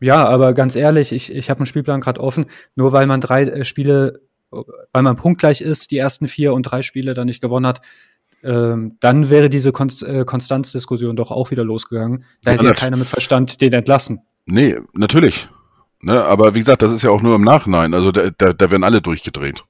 Ja, 0.00 0.26
aber 0.26 0.52
ganz 0.52 0.76
ehrlich, 0.76 1.12
ich, 1.12 1.32
ich 1.32 1.50
habe 1.50 1.60
einen 1.60 1.66
Spielplan 1.66 2.00
gerade 2.00 2.20
offen. 2.20 2.46
Nur 2.74 2.92
weil 2.92 3.06
man 3.06 3.20
drei 3.20 3.44
äh, 3.44 3.64
Spiele, 3.64 4.20
weil 4.50 5.02
man 5.02 5.16
punktgleich 5.16 5.60
ist, 5.60 5.90
die 5.90 5.98
ersten 5.98 6.28
vier 6.28 6.52
und 6.52 6.64
drei 6.64 6.82
Spiele 6.82 7.14
dann 7.14 7.26
nicht 7.26 7.40
gewonnen 7.40 7.66
hat, 7.66 7.80
ähm, 8.42 8.96
dann 9.00 9.30
wäre 9.30 9.48
diese 9.48 9.72
Konst 9.72 10.02
äh, 10.02 10.24
Konstanzdiskussion 10.24 11.16
doch 11.16 11.30
auch 11.30 11.50
wieder 11.50 11.64
losgegangen. 11.64 12.24
Da 12.42 12.52
hätte 12.52 12.64
ja 12.64 12.74
keiner 12.74 12.96
mit 12.96 13.08
Verstand 13.08 13.60
den 13.60 13.72
entlassen. 13.72 14.20
Nee, 14.44 14.76
natürlich. 14.92 15.48
Ne, 16.02 16.22
aber 16.22 16.54
wie 16.54 16.60
gesagt, 16.60 16.82
das 16.82 16.92
ist 16.92 17.02
ja 17.02 17.10
auch 17.10 17.22
nur 17.22 17.34
im 17.34 17.42
Nachhinein. 17.42 17.94
Also 17.94 18.12
da, 18.12 18.30
da, 18.36 18.52
da 18.52 18.70
werden 18.70 18.84
alle 18.84 19.00
durchgedreht. 19.00 19.64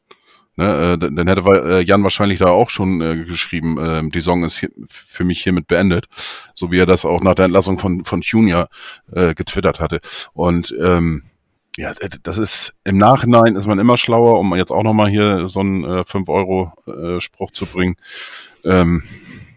Ne, 0.59 0.95
äh, 0.95 0.99
dann 0.99 1.29
hätte 1.29 1.43
äh, 1.43 1.83
Jan 1.83 2.03
wahrscheinlich 2.03 2.39
da 2.39 2.47
auch 2.47 2.71
schon 2.71 3.03
äh, 3.03 3.25
geschrieben, 3.25 3.79
äh, 3.79 4.09
die 4.09 4.23
Song 4.23 4.43
ist 4.43 4.59
hier, 4.59 4.71
für 4.87 5.23
mich 5.23 5.43
hiermit 5.43 5.67
beendet, 5.67 6.07
so 6.55 6.71
wie 6.71 6.79
er 6.79 6.87
das 6.87 7.05
auch 7.05 7.21
nach 7.21 7.35
der 7.35 7.45
Entlassung 7.45 7.79
von 7.79 8.05
von 8.05 8.23
Junior 8.23 8.69
äh, 9.13 9.35
getwittert 9.35 9.81
hatte. 9.81 10.01
Und 10.33 10.75
ähm, 10.81 11.25
ja, 11.77 11.93
das 12.23 12.39
ist 12.39 12.75
im 12.85 12.97
Nachhinein 12.97 13.55
ist 13.55 13.67
man 13.67 13.79
immer 13.79 13.99
schlauer, 13.99 14.41
um 14.41 14.55
jetzt 14.55 14.71
auch 14.71 14.83
nochmal 14.83 15.11
hier 15.11 15.49
so 15.49 15.61
einen 15.61 15.85
äh, 15.85 16.05
5-Euro-Spruch 16.05 17.51
äh, 17.51 17.53
zu 17.53 17.67
bringen. 17.67 17.97
Ähm, 18.65 19.03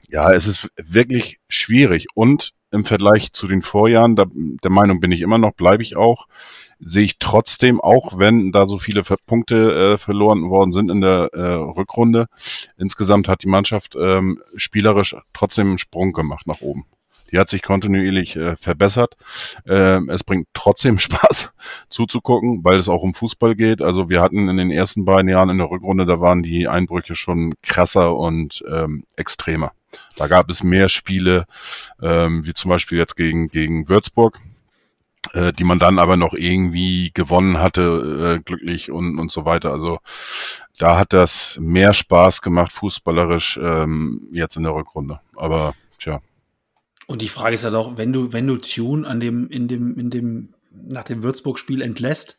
ja, 0.10 0.32
es 0.34 0.48
ist 0.48 0.70
wirklich 0.76 1.40
schwierig. 1.48 2.08
Und 2.16 2.52
im 2.72 2.86
Vergleich 2.86 3.34
zu 3.34 3.48
den 3.48 3.62
Vorjahren, 3.62 4.16
da, 4.16 4.26
der 4.30 4.72
Meinung 4.72 5.00
bin 5.00 5.12
ich 5.12 5.22
immer 5.22 5.38
noch, 5.38 5.54
bleibe 5.54 5.84
ich 5.84 5.98
auch, 5.98 6.28
sehe 6.80 7.04
ich 7.04 7.20
trotzdem, 7.20 7.82
auch 7.82 8.18
wenn 8.18 8.52
da 8.52 8.68
so 8.68 8.78
viele 8.78 9.04
Punkte 9.26 9.94
äh, 9.94 9.98
verloren 9.98 10.50
worden 10.50 10.72
sind 10.72 10.90
in 10.90 11.02
der 11.02 11.30
äh, 11.34 11.42
Rückrunde, 11.42 12.28
insgesamt 12.78 13.28
hat 13.28 13.44
die 13.44 13.48
Mannschaft 13.48 13.96
ähm, 14.00 14.42
spielerisch 14.56 15.16
trotzdem 15.34 15.70
einen 15.70 15.78
Sprung 15.78 16.14
gemacht 16.14 16.48
nach 16.48 16.62
oben. 16.62 16.86
Die 17.32 17.40
hat 17.40 17.50
sich 17.50 17.62
kontinuierlich 17.62 18.36
äh, 18.36 18.56
verbessert. 18.56 19.16
Ähm, 19.68 20.10
es 20.10 20.24
bringt 20.24 20.48
trotzdem 20.54 21.00
Spaß 21.00 21.52
zuzugucken, 21.90 22.64
weil 22.64 22.78
es 22.78 22.90
auch 22.90 23.02
um 23.02 23.14
Fußball 23.14 23.56
geht. 23.56 23.82
Also 23.82 24.10
wir 24.10 24.22
hatten 24.22 24.50
in 24.50 24.58
den 24.58 24.72
ersten 24.72 25.06
beiden 25.06 25.30
Jahren 25.30 25.50
in 25.50 25.58
der 25.58 25.70
Rückrunde, 25.70 26.06
da 26.06 26.20
waren 26.20 26.44
die 26.44 26.68
Einbrüche 26.68 27.16
schon 27.16 27.54
krasser 27.62 28.16
und 28.16 28.64
ähm, 28.70 29.04
extremer. 29.16 29.72
Da 30.16 30.28
gab 30.28 30.50
es 30.50 30.64
mehr 30.64 30.90
Spiele, 30.90 31.46
ähm, 32.02 32.46
wie 32.46 32.54
zum 32.54 32.70
Beispiel 32.70 32.98
jetzt 32.98 33.16
gegen, 33.16 33.48
gegen 33.48 33.90
Würzburg, 33.90 34.40
äh, 35.34 35.54
die 35.54 35.64
man 35.64 35.80
dann 35.80 36.00
aber 36.00 36.18
noch 36.18 36.34
irgendwie 36.34 37.12
gewonnen 37.14 37.60
hatte, 37.60 38.38
äh, 38.38 38.44
glücklich 38.44 38.92
und, 38.92 39.18
und 39.20 39.32
so 39.32 39.46
weiter. 39.46 39.72
Also 39.72 40.00
da 40.78 40.98
hat 40.98 41.14
das 41.14 41.58
mehr 41.62 41.94
Spaß 41.94 42.42
gemacht, 42.42 42.72
fußballerisch, 42.72 43.60
ähm, 43.62 44.28
jetzt 44.32 44.58
in 44.58 44.64
der 44.64 44.76
Rückrunde. 44.76 45.20
Aber 45.36 45.74
tja. 46.00 46.22
Und 47.10 47.24
die 47.24 47.28
Frage 47.28 47.56
ist 47.56 47.64
ja 47.64 47.72
doch, 47.72 47.98
wenn 47.98 48.14
du, 48.14 48.34
wenn 48.34 48.46
du 48.46 48.58
Tune 48.58 49.08
an 49.08 49.20
dem, 49.20 49.50
in 49.50 49.68
dem, 49.68 49.98
in 49.98 50.12
dem, 50.12 50.54
nach 50.70 51.06
dem 51.06 51.24
Würzburg-Spiel 51.24 51.82
entlässt, 51.82 52.38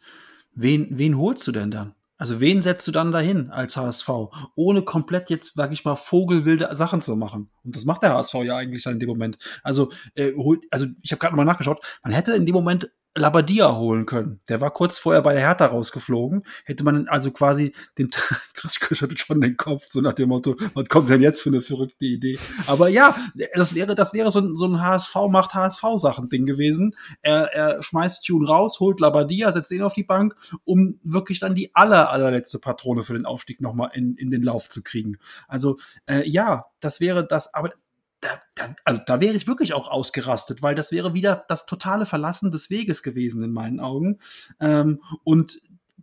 wen, 0.54 0.86
wen 0.92 1.18
holst 1.18 1.44
du 1.48 1.50
denn 1.50 1.72
dann? 1.72 1.96
Also 2.18 2.40
wen 2.40 2.62
setzt 2.62 2.86
du 2.86 2.92
dann 2.92 3.10
dahin 3.10 3.50
als 3.50 3.76
HSV, 3.76 4.08
ohne 4.54 4.82
komplett 4.82 5.28
jetzt, 5.28 5.54
sag 5.54 5.72
ich 5.72 5.84
mal, 5.84 5.96
vogelwilde 5.96 6.68
Sachen 6.76 7.02
zu 7.02 7.16
machen? 7.16 7.50
Und 7.64 7.74
das 7.74 7.84
macht 7.84 8.04
der 8.04 8.14
HSV 8.14 8.34
ja 8.44 8.58
eigentlich 8.58 8.84
dann 8.84 8.92
in 8.92 9.00
dem 9.00 9.08
Moment. 9.08 9.38
Also, 9.64 9.90
äh, 10.14 10.34
holt, 10.34 10.62
also 10.70 10.86
ich 11.02 11.10
habe 11.10 11.18
gerade 11.18 11.34
mal 11.34 11.44
nachgeschaut, 11.44 11.84
man 12.04 12.12
hätte 12.12 12.34
in 12.34 12.46
dem 12.46 12.54
Moment 12.54 12.92
Labadia 13.16 13.76
holen 13.76 14.06
können. 14.06 14.40
Der 14.48 14.60
war 14.60 14.70
kurz 14.70 14.98
vorher 14.98 15.22
bei 15.22 15.32
der 15.32 15.42
Hertha 15.42 15.66
rausgeflogen. 15.66 16.44
Hätte 16.64 16.84
man 16.84 17.08
also 17.08 17.32
quasi 17.32 17.72
den 17.98 18.10
Chris 18.54 18.74
schüttelt 18.74 19.18
schon 19.18 19.40
den 19.40 19.56
Kopf, 19.56 19.86
so 19.88 20.00
nach 20.00 20.12
dem 20.12 20.28
Motto, 20.28 20.56
was 20.74 20.86
kommt 20.86 21.10
denn 21.10 21.20
jetzt 21.20 21.40
für 21.40 21.48
eine 21.48 21.60
verrückte 21.60 22.04
Idee? 22.04 22.38
Aber 22.66 22.88
ja, 22.88 23.16
das 23.54 23.74
wäre, 23.74 23.96
das 23.96 24.12
wäre 24.12 24.30
so 24.30 24.40
ein, 24.40 24.54
so 24.54 24.66
ein 24.66 24.80
HSV 24.80 25.14
macht 25.28 25.54
HSV-Sachen-Ding 25.54 26.46
gewesen. 26.46 26.94
Er, 27.22 27.52
er 27.52 27.82
schmeißt 27.82 28.24
Tune 28.24 28.46
raus, 28.46 28.78
holt 28.78 29.00
Labadia, 29.00 29.50
setzt 29.50 29.72
ihn 29.72 29.82
auf 29.82 29.94
die 29.94 30.04
Bank, 30.04 30.36
um 30.64 31.00
wirklich 31.02 31.40
dann 31.40 31.56
die 31.56 31.74
aller, 31.74 32.10
allerletzte 32.10 32.60
Patrone 32.60 33.02
für 33.02 33.14
den 33.14 33.26
Aufstieg 33.26 33.60
nochmal 33.60 33.90
in, 33.94 34.14
in 34.14 34.30
den 34.30 34.42
Lauf 34.42 34.68
zu 34.68 34.82
kriegen. 34.82 35.18
Also, 35.48 35.78
äh, 36.06 36.28
ja, 36.28 36.66
das 36.78 37.00
wäre 37.00 37.26
das, 37.26 37.52
aber 37.52 37.72
da, 38.20 38.28
da, 38.54 38.74
also 38.84 39.00
da 39.06 39.20
wäre 39.20 39.34
ich 39.34 39.46
wirklich 39.46 39.72
auch 39.74 39.88
ausgerastet, 39.88 40.62
weil 40.62 40.74
das 40.74 40.92
wäre 40.92 41.14
wieder 41.14 41.44
das 41.48 41.66
totale 41.66 42.06
Verlassen 42.06 42.50
des 42.50 42.70
Weges 42.70 43.02
gewesen 43.02 43.42
in 43.42 43.52
meinen 43.52 43.80
Augen. 43.80 44.18
Ähm, 44.60 45.00
und 45.24 45.60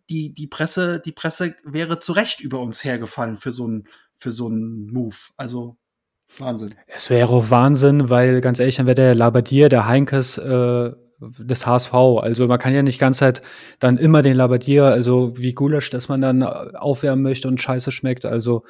die, 0.10 0.34
die 0.34 0.48
Presse, 0.48 1.00
die 1.00 1.12
Presse 1.12 1.56
wäre 1.64 2.00
zu 2.00 2.14
Recht 2.14 2.40
über 2.40 2.60
uns 2.60 2.84
hergefallen 2.84 3.38
für 3.38 3.52
so 3.52 3.66
einen, 3.66 3.84
für 4.16 4.32
so 4.32 4.48
einen 4.48 4.92
Move. 4.92 5.16
Also 5.36 5.78
Wahnsinn. 6.38 6.76
Es 6.88 7.10
wäre 7.10 7.30
auch 7.30 7.50
Wahnsinn, 7.50 8.10
weil 8.10 8.42
ganz 8.42 8.60
ehrlich, 8.60 8.76
dann 8.78 8.86
wäre 8.86 8.96
der 8.96 9.16
Labadier, 9.16 9.70
der 9.70 9.88
Heinkes 9.88 10.38
äh, 10.38 10.92
des 11.20 11.66
HSV. 11.66 11.94
Also 11.94 12.48
man 12.48 12.60
kann 12.60 12.74
ja 12.74 12.84
nicht 12.84 13.00
ganz 13.00 13.22
halt 13.22 13.42
dann 13.80 13.98
immer 13.98 14.22
den 14.22 14.36
Labadier, 14.36 14.86
also 14.86 15.38
wie 15.38 15.54
Gulasch, 15.54 15.90
dass 15.90 16.10
man 16.10 16.22
dann 16.22 16.44
aufwärmen 16.44 17.24
möchte 17.24 17.48
und 17.48 17.62
scheiße 17.62 17.92
schmeckt. 17.92 18.26
Also 18.26 18.64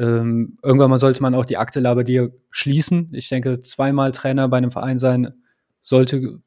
ähm, 0.00 0.56
irgendwann 0.62 0.88
mal 0.88 0.98
sollte 0.98 1.20
man 1.20 1.34
auch 1.34 1.44
die 1.44 1.58
Akte 1.58 1.78
Labadier 1.78 2.32
schließen. 2.50 3.10
Ich 3.12 3.28
denke, 3.28 3.60
zweimal 3.60 4.12
Trainer 4.12 4.48
bei 4.48 4.56
einem 4.56 4.70
Verein 4.70 4.98
sein 4.98 5.34
sollte, 5.82 6.40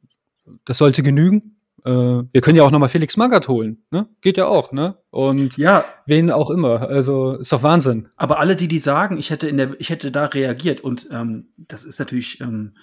das 0.66 0.80
sollte 0.80 1.04
genügen. 1.04 1.58
Äh, 1.86 1.91
wir 1.91 2.41
können 2.41 2.58
ja 2.58 2.64
auch 2.64 2.72
nochmal 2.72 2.89
Felix 2.89 3.16
Magath 3.16 3.47
holen, 3.47 3.84
ne? 3.91 4.08
Geht 4.22 4.38
ja 4.38 4.47
auch, 4.47 4.72
ne? 4.72 4.97
Und 5.12 5.58
ja. 5.58 5.86
wen 6.08 6.32
auch 6.32 6.49
immer. 6.49 6.82
Also 6.82 7.34
ist 7.34 7.51
doch 7.51 7.62
Wahnsinn. 7.62 8.10
Aber 8.16 8.39
alle, 8.39 8.56
die 8.56 8.68
die 8.68 8.80
sagen, 8.80 9.18
ich 9.18 9.30
hätte 9.30 9.47
in 9.47 9.58
der, 9.58 9.80
ich 9.80 9.91
hätte 9.91 10.12
da 10.12 10.26
reagiert 10.26 10.82
und 10.82 11.08
ähm, 11.12 11.49
das 11.58 11.84
ist 11.84 11.99
natürlich, 11.99 12.41
ähm, 12.41 12.74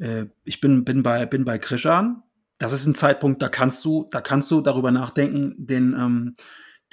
äh, 0.00 0.24
ich 0.42 0.60
bin, 0.60 0.84
bin 0.84 1.04
bei, 1.04 1.24
bin 1.26 1.44
bei 1.44 1.58
Krishan. 1.58 2.24
Das 2.58 2.72
ist 2.72 2.84
ein 2.84 2.96
Zeitpunkt, 2.96 3.40
da 3.42 3.48
kannst 3.48 3.84
du, 3.84 4.08
da 4.10 4.20
kannst 4.20 4.50
du 4.50 4.60
darüber 4.60 4.90
nachdenken, 4.90 5.54
den, 5.56 5.94
ähm, 5.94 6.36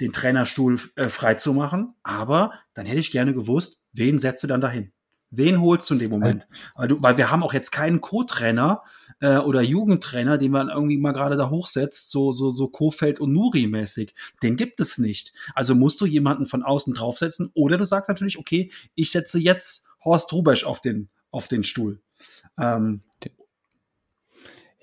den 0.00 0.12
Trainerstuhl 0.12 0.78
äh, 0.96 1.08
freizumachen. 1.08 1.94
Aber 2.02 2.52
dann 2.74 2.86
hätte 2.86 3.00
ich 3.00 3.10
gerne 3.10 3.34
gewusst, 3.34 3.80
wen 3.92 4.18
setzt 4.18 4.42
du 4.42 4.46
dann 4.46 4.60
dahin? 4.60 4.92
Wen 5.30 5.60
holst 5.60 5.90
du 5.90 5.94
in 5.94 6.00
dem 6.00 6.10
Moment? 6.10 6.46
Weil, 6.74 6.88
du, 6.88 7.02
weil 7.02 7.18
wir 7.18 7.30
haben 7.30 7.42
auch 7.42 7.52
jetzt 7.52 7.70
keinen 7.70 8.00
Co-Trainer 8.00 8.82
äh, 9.20 9.36
oder 9.36 9.60
Jugendtrainer, 9.60 10.38
den 10.38 10.52
man 10.52 10.70
irgendwie 10.70 10.96
mal 10.96 11.12
gerade 11.12 11.36
da 11.36 11.50
hochsetzt, 11.50 12.10
so, 12.10 12.32
so, 12.32 12.50
so 12.50 12.68
Kofeld 12.68 13.20
und 13.20 13.32
Nuri-mäßig. 13.32 14.14
Den 14.42 14.56
gibt 14.56 14.80
es 14.80 14.96
nicht. 14.96 15.34
Also 15.54 15.74
musst 15.74 16.00
du 16.00 16.06
jemanden 16.06 16.46
von 16.46 16.62
außen 16.62 16.94
draufsetzen 16.94 17.50
oder 17.54 17.76
du 17.76 17.84
sagst 17.84 18.08
natürlich, 18.08 18.38
okay, 18.38 18.70
ich 18.94 19.10
setze 19.10 19.38
jetzt 19.38 19.88
Horst 20.02 20.32
Rubesch 20.32 20.64
auf 20.64 20.80
den, 20.80 21.10
auf 21.30 21.48
den 21.48 21.62
Stuhl. 21.62 22.00
Ähm, 22.58 23.02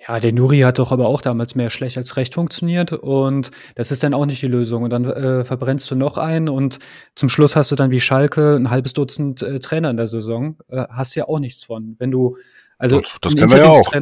ja, 0.07 0.19
der 0.19 0.33
Nuri 0.33 0.59
hat 0.59 0.77
doch 0.77 0.91
aber 0.91 1.07
auch 1.07 1.21
damals 1.21 1.55
mehr 1.55 1.69
schlecht 1.69 1.97
als 1.97 2.15
recht 2.17 2.35
funktioniert 2.35 2.93
und 2.93 3.51
das 3.75 3.91
ist 3.91 4.03
dann 4.03 4.13
auch 4.13 4.25
nicht 4.25 4.41
die 4.41 4.47
Lösung. 4.47 4.83
Und 4.83 4.91
dann 4.91 5.05
äh, 5.05 5.43
verbrennst 5.43 5.89
du 5.89 5.95
noch 5.95 6.17
einen 6.17 6.49
und 6.49 6.79
zum 7.15 7.29
Schluss 7.29 7.55
hast 7.55 7.71
du 7.71 7.75
dann 7.75 7.91
wie 7.91 8.01
Schalke 8.01 8.55
ein 8.55 8.69
halbes 8.69 8.93
Dutzend 8.93 9.41
äh, 9.41 9.59
Trainer 9.59 9.89
in 9.89 9.97
der 9.97 10.07
Saison. 10.07 10.57
Äh, 10.67 10.85
hast 10.89 11.15
ja 11.15 11.27
auch 11.27 11.39
nichts 11.39 11.63
von. 11.63 11.95
Wenn 11.97 12.11
du, 12.11 12.37
also 12.77 13.01
das, 13.01 13.11
das 13.21 13.35
kennen 13.35 13.51
wir 13.51 13.57
ja 13.57 13.69
auch. 13.69 13.93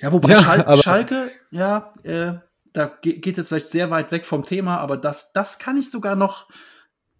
ja, 0.00 0.12
wobei 0.12 0.28
ja, 0.32 0.40
Schal 0.40 0.78
Schalke, 0.78 1.30
ja, 1.50 1.94
äh, 2.02 2.32
da 2.72 2.86
geht 3.00 3.36
jetzt 3.36 3.48
vielleicht 3.48 3.68
sehr 3.68 3.90
weit 3.90 4.10
weg 4.12 4.26
vom 4.26 4.44
Thema, 4.44 4.78
aber 4.78 4.96
das, 4.96 5.32
das 5.32 5.58
kann 5.58 5.76
ich 5.76 5.90
sogar 5.90 6.16
noch, 6.16 6.48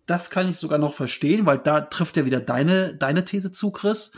das 0.06 0.30
kann 0.30 0.48
ich 0.48 0.56
sogar 0.56 0.78
noch 0.78 0.94
verstehen, 0.94 1.46
weil 1.46 1.58
da 1.58 1.80
trifft 1.80 2.16
ja 2.16 2.24
wieder 2.24 2.40
deine, 2.40 2.94
deine 2.94 3.24
These 3.24 3.50
zu, 3.52 3.70
Chris. 3.70 4.12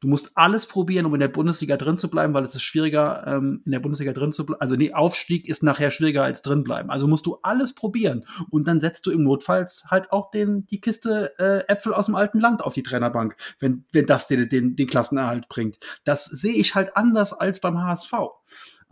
Du 0.00 0.06
musst 0.06 0.32
alles 0.36 0.66
probieren, 0.66 1.06
um 1.06 1.14
in 1.14 1.20
der 1.20 1.28
Bundesliga 1.28 1.76
drin 1.76 1.98
zu 1.98 2.08
bleiben, 2.08 2.32
weil 2.34 2.44
es 2.44 2.54
ist 2.54 2.62
schwieriger, 2.62 3.24
ähm, 3.26 3.62
in 3.64 3.72
der 3.72 3.80
Bundesliga 3.80 4.12
drin 4.12 4.30
zu 4.30 4.46
bleiben. 4.46 4.60
Also 4.60 4.76
nee, 4.76 4.92
Aufstieg 4.92 5.48
ist 5.48 5.62
nachher 5.62 5.90
schwieriger 5.90 6.22
als 6.22 6.42
drin 6.42 6.62
bleiben. 6.62 6.90
Also 6.90 7.08
musst 7.08 7.26
du 7.26 7.38
alles 7.42 7.74
probieren. 7.74 8.24
Und 8.50 8.68
dann 8.68 8.80
setzt 8.80 9.06
du 9.06 9.10
im 9.10 9.24
Notfalls 9.24 9.86
halt 9.88 10.12
auch 10.12 10.30
den, 10.30 10.66
die 10.66 10.80
Kiste 10.80 11.32
äh, 11.38 11.66
Äpfel 11.66 11.94
aus 11.94 12.06
dem 12.06 12.14
alten 12.14 12.38
Land 12.38 12.62
auf 12.62 12.74
die 12.74 12.82
Trainerbank, 12.82 13.36
wenn, 13.58 13.84
wenn 13.92 14.06
das 14.06 14.28
dir 14.28 14.48
den, 14.48 14.76
den 14.76 14.86
Klassenerhalt 14.86 15.48
bringt. 15.48 15.78
Das 16.04 16.24
sehe 16.26 16.54
ich 16.54 16.74
halt 16.74 16.96
anders 16.96 17.32
als 17.32 17.60
beim 17.60 17.82
HSV. 17.82 18.12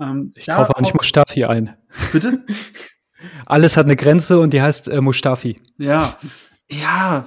Ähm, 0.01 0.33
ich 0.35 0.47
kaufe 0.47 0.75
auch 0.75 0.81
nicht 0.81 0.95
Mustafi 0.95 1.45
ein. 1.45 1.77
Bitte? 2.13 2.45
Alles 3.47 3.77
hat 3.77 3.87
eine 3.87 3.97
Grenze 3.97 4.39
und 4.41 4.53
die 4.53 4.63
heißt 4.63 4.89
äh, 4.89 5.01
Mustafi. 5.01 5.61
Ja, 5.79 6.17
ja, 6.71 7.27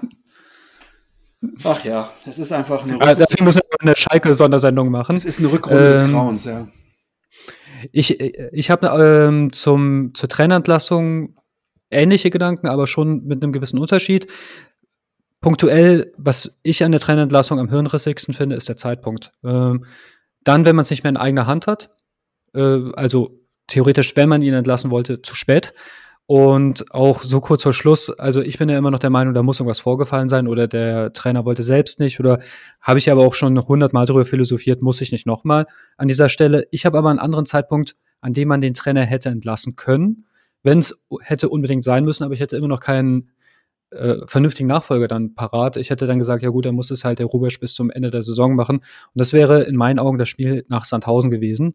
Ach 1.64 1.84
ja, 1.86 2.12
es 2.26 2.38
ist 2.38 2.52
einfach 2.52 2.84
eine 2.84 2.96
Rückrunde. 2.96 3.16
Dafür 3.16 3.46
müssen 3.46 3.62
wir 3.70 3.80
eine 3.80 3.96
Schalke-Sondersendung 3.96 4.90
machen. 4.90 5.16
Es 5.16 5.26
ist 5.26 5.40
eine 5.40 5.52
Rückrunde 5.52 5.94
ähm, 5.94 5.94
des 5.94 6.12
Grauens, 6.12 6.46
ja. 6.46 6.68
Ich, 7.94 8.20
ich 8.20 8.70
habe 8.70 8.88
ähm, 8.88 9.54
zum, 9.54 10.12
zur 10.14 10.28
Trainerentlassung 10.28 11.38
ähnliche 11.90 12.30
Gedanken, 12.30 12.68
aber 12.68 12.88
schon 12.88 13.24
mit 13.24 13.42
einem 13.42 13.54
gewissen 13.54 13.80
Unterschied. 13.80 14.28
Punktuell, 15.40 16.12
was 16.18 16.60
ich 16.62 16.84
an 16.84 16.92
der 16.92 17.00
Trainerentlassung 17.00 17.58
am 17.58 17.70
hirnrissigsten 17.70 18.34
finde, 18.34 18.58
ist 18.58 18.68
der 18.68 18.76
Zeitpunkt. 18.76 19.32
Ähm, 19.46 19.86
dann, 20.44 20.66
wenn 20.66 20.76
man 20.76 20.84
es 20.84 20.90
nicht 20.90 21.04
mehr 21.04 21.12
in 21.12 21.18
eigener 21.18 21.48
Hand 21.48 21.68
hat, 21.68 21.90
äh, 22.54 22.92
also 22.96 23.40
theoretisch, 23.70 24.15
wenn 24.15 24.30
man 24.30 24.41
ihn 24.41 24.53
entlassen 24.53 24.91
wollte, 24.91 25.22
zu 25.22 25.36
spät. 25.36 25.74
Und 26.26 26.93
auch 26.93 27.24
so 27.24 27.41
kurz 27.41 27.63
vor 27.63 27.74
Schluss, 27.74 28.11
also 28.11 28.41
ich 28.41 28.59
bin 28.59 28.70
ja 28.70 28.78
immer 28.78 28.91
noch 28.91 28.99
der 28.99 29.09
Meinung, 29.09 29.34
da 29.34 29.41
muss 29.41 29.59
irgendwas 29.59 29.80
vorgefallen 29.80 30.30
sein 30.30 30.47
oder 30.47 30.67
der 30.67 31.11
Trainer 31.11 31.43
wollte 31.43 31.63
selbst 31.63 31.99
nicht 31.99 32.20
oder 32.20 32.38
habe 32.82 32.99
ich 32.99 33.09
aber 33.11 33.26
auch 33.26 33.34
schon 33.34 33.59
hundertmal 33.59 34.05
drüber 34.05 34.26
philosophiert, 34.26 34.84
muss 34.84 35.01
ich 35.01 35.11
nicht 35.11 35.26
nochmal 35.26 35.65
an 35.97 36.07
dieser 36.07 36.30
Stelle. 36.30 36.67
Ich 36.70 36.86
habe 36.86 36.99
aber 36.99 37.09
einen 37.09 37.17
anderen 37.17 37.47
Zeitpunkt, 37.47 37.95
an 38.22 38.34
dem 38.34 38.47
man 38.47 38.61
den 38.61 38.76
Trainer 38.76 39.05
hätte 39.05 39.30
entlassen 39.30 39.76
können, 39.76 40.26
wenn 40.61 40.78
es 40.78 41.03
hätte 41.22 41.49
unbedingt 41.49 41.84
sein 41.84 42.05
müssen, 42.05 42.24
aber 42.24 42.36
ich 42.36 42.41
hätte 42.41 42.57
immer 42.57 42.67
noch 42.67 42.80
keinen 42.80 43.32
äh, 43.91 44.17
vernünftigen 44.28 44.67
Nachfolger 44.67 45.07
dann 45.07 45.34
parat. 45.34 45.78
Ich 45.78 45.89
hätte 45.89 46.05
dann 46.05 46.20
gesagt, 46.20 46.43
ja 46.43 46.49
gut, 46.49 46.65
dann 46.65 46.76
muss 46.76 46.91
es 46.91 47.03
halt 47.03 47.17
der 47.17 47.26
Rubesch 47.26 47.59
bis 47.59 47.74
zum 47.74 47.89
Ende 47.89 48.11
der 48.11 48.22
Saison 48.22 48.53
machen. 48.53 48.78
Und 48.78 48.86
das 49.15 49.34
wäre 49.34 49.63
in 49.63 49.76
meinen 49.76 49.97
Augen 49.97 50.20
das 50.20 50.30
Spiel 50.30 50.63
nach 50.67 50.86
Sandhausen 50.86 51.32
gewesen, 51.32 51.74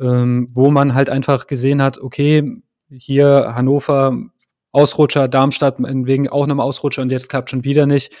ähm, 0.00 0.48
wo 0.52 0.70
man 0.70 0.94
halt 0.94 1.10
einfach 1.10 1.46
gesehen 1.46 1.82
hat, 1.82 1.98
okay, 1.98 2.62
hier 2.90 3.52
Hannover, 3.54 4.16
Ausrutscher, 4.72 5.28
Darmstadt 5.28 5.76
wegen 5.78 6.28
auch 6.28 6.46
nochmal 6.46 6.66
Ausrutscher 6.66 7.02
und 7.02 7.12
jetzt 7.12 7.28
klappt 7.28 7.50
schon 7.50 7.64
wieder 7.64 7.86
nicht. 7.86 8.12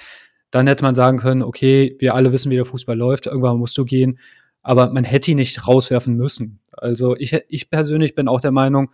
Dann 0.50 0.66
hätte 0.66 0.84
man 0.84 0.94
sagen 0.94 1.18
können, 1.18 1.42
okay, 1.42 1.96
wir 1.98 2.14
alle 2.14 2.32
wissen, 2.32 2.50
wie 2.50 2.56
der 2.56 2.66
Fußball 2.66 2.96
läuft, 2.96 3.26
irgendwann 3.26 3.58
musst 3.58 3.76
du 3.78 3.84
gehen. 3.84 4.18
Aber 4.62 4.92
man 4.92 5.04
hätte 5.04 5.30
ihn 5.30 5.38
nicht 5.38 5.66
rauswerfen 5.66 6.14
müssen. 6.14 6.60
Also 6.72 7.16
ich, 7.16 7.36
ich 7.48 7.70
persönlich 7.70 8.14
bin 8.14 8.28
auch 8.28 8.40
der 8.40 8.52
Meinung, 8.52 8.90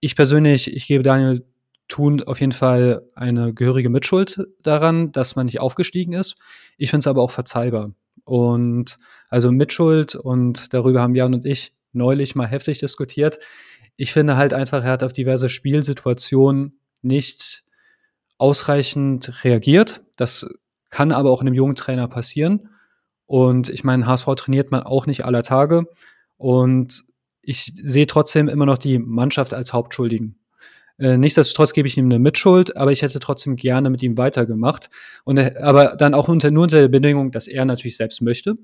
ich 0.00 0.16
persönlich, 0.16 0.74
ich 0.74 0.86
gebe 0.86 1.02
Daniel 1.02 1.44
Thun 1.88 2.22
auf 2.22 2.40
jeden 2.40 2.52
Fall 2.52 3.02
eine 3.14 3.54
gehörige 3.54 3.88
Mitschuld 3.88 4.46
daran, 4.62 5.10
dass 5.12 5.36
man 5.36 5.46
nicht 5.46 5.60
aufgestiegen 5.60 6.12
ist. 6.12 6.36
Ich 6.76 6.90
finde 6.90 7.00
es 7.00 7.06
aber 7.06 7.22
auch 7.22 7.30
verzeihbar. 7.30 7.92
Und 8.24 8.98
also 9.30 9.50
Mitschuld 9.50 10.14
und 10.14 10.74
darüber 10.74 11.00
haben 11.00 11.14
Jan 11.14 11.32
und 11.32 11.46
ich 11.46 11.72
neulich 11.92 12.34
mal 12.34 12.46
heftig 12.46 12.78
diskutiert 12.78 13.38
ich 13.98 14.12
finde 14.12 14.36
halt 14.36 14.54
einfach, 14.54 14.84
er 14.84 14.92
hat 14.92 15.02
auf 15.02 15.12
diverse 15.12 15.48
Spielsituationen 15.48 16.80
nicht 17.02 17.64
ausreichend 18.38 19.44
reagiert. 19.44 20.02
Das 20.14 20.46
kann 20.88 21.10
aber 21.10 21.30
auch 21.30 21.40
einem 21.40 21.52
jungen 21.52 21.74
Trainer 21.74 22.06
passieren. 22.06 22.68
Und 23.26 23.68
ich 23.68 23.82
meine, 23.82 24.06
HSV 24.06 24.26
trainiert 24.36 24.70
man 24.70 24.84
auch 24.84 25.06
nicht 25.06 25.24
aller 25.24 25.42
Tage. 25.42 25.86
Und 26.36 27.04
ich 27.42 27.72
sehe 27.74 28.06
trotzdem 28.06 28.48
immer 28.48 28.66
noch 28.66 28.78
die 28.78 29.00
Mannschaft 29.00 29.52
als 29.52 29.72
Hauptschuldigen. 29.72 30.37
Äh, 30.98 31.16
nichtsdestotrotz 31.16 31.72
gebe 31.72 31.86
ich 31.86 31.96
ihm 31.96 32.06
eine 32.06 32.18
Mitschuld, 32.18 32.76
aber 32.76 32.90
ich 32.90 33.02
hätte 33.02 33.20
trotzdem 33.20 33.54
gerne 33.54 33.88
mit 33.88 34.02
ihm 34.02 34.18
weitergemacht. 34.18 34.90
Und 35.24 35.38
äh, 35.38 35.54
aber 35.62 35.94
dann 35.96 36.12
auch 36.12 36.26
unter, 36.26 36.50
nur 36.50 36.64
unter 36.64 36.80
der 36.80 36.88
Bedingung, 36.88 37.30
dass 37.30 37.46
er 37.46 37.64
natürlich 37.64 37.96
selbst 37.96 38.20
möchte. 38.20 38.56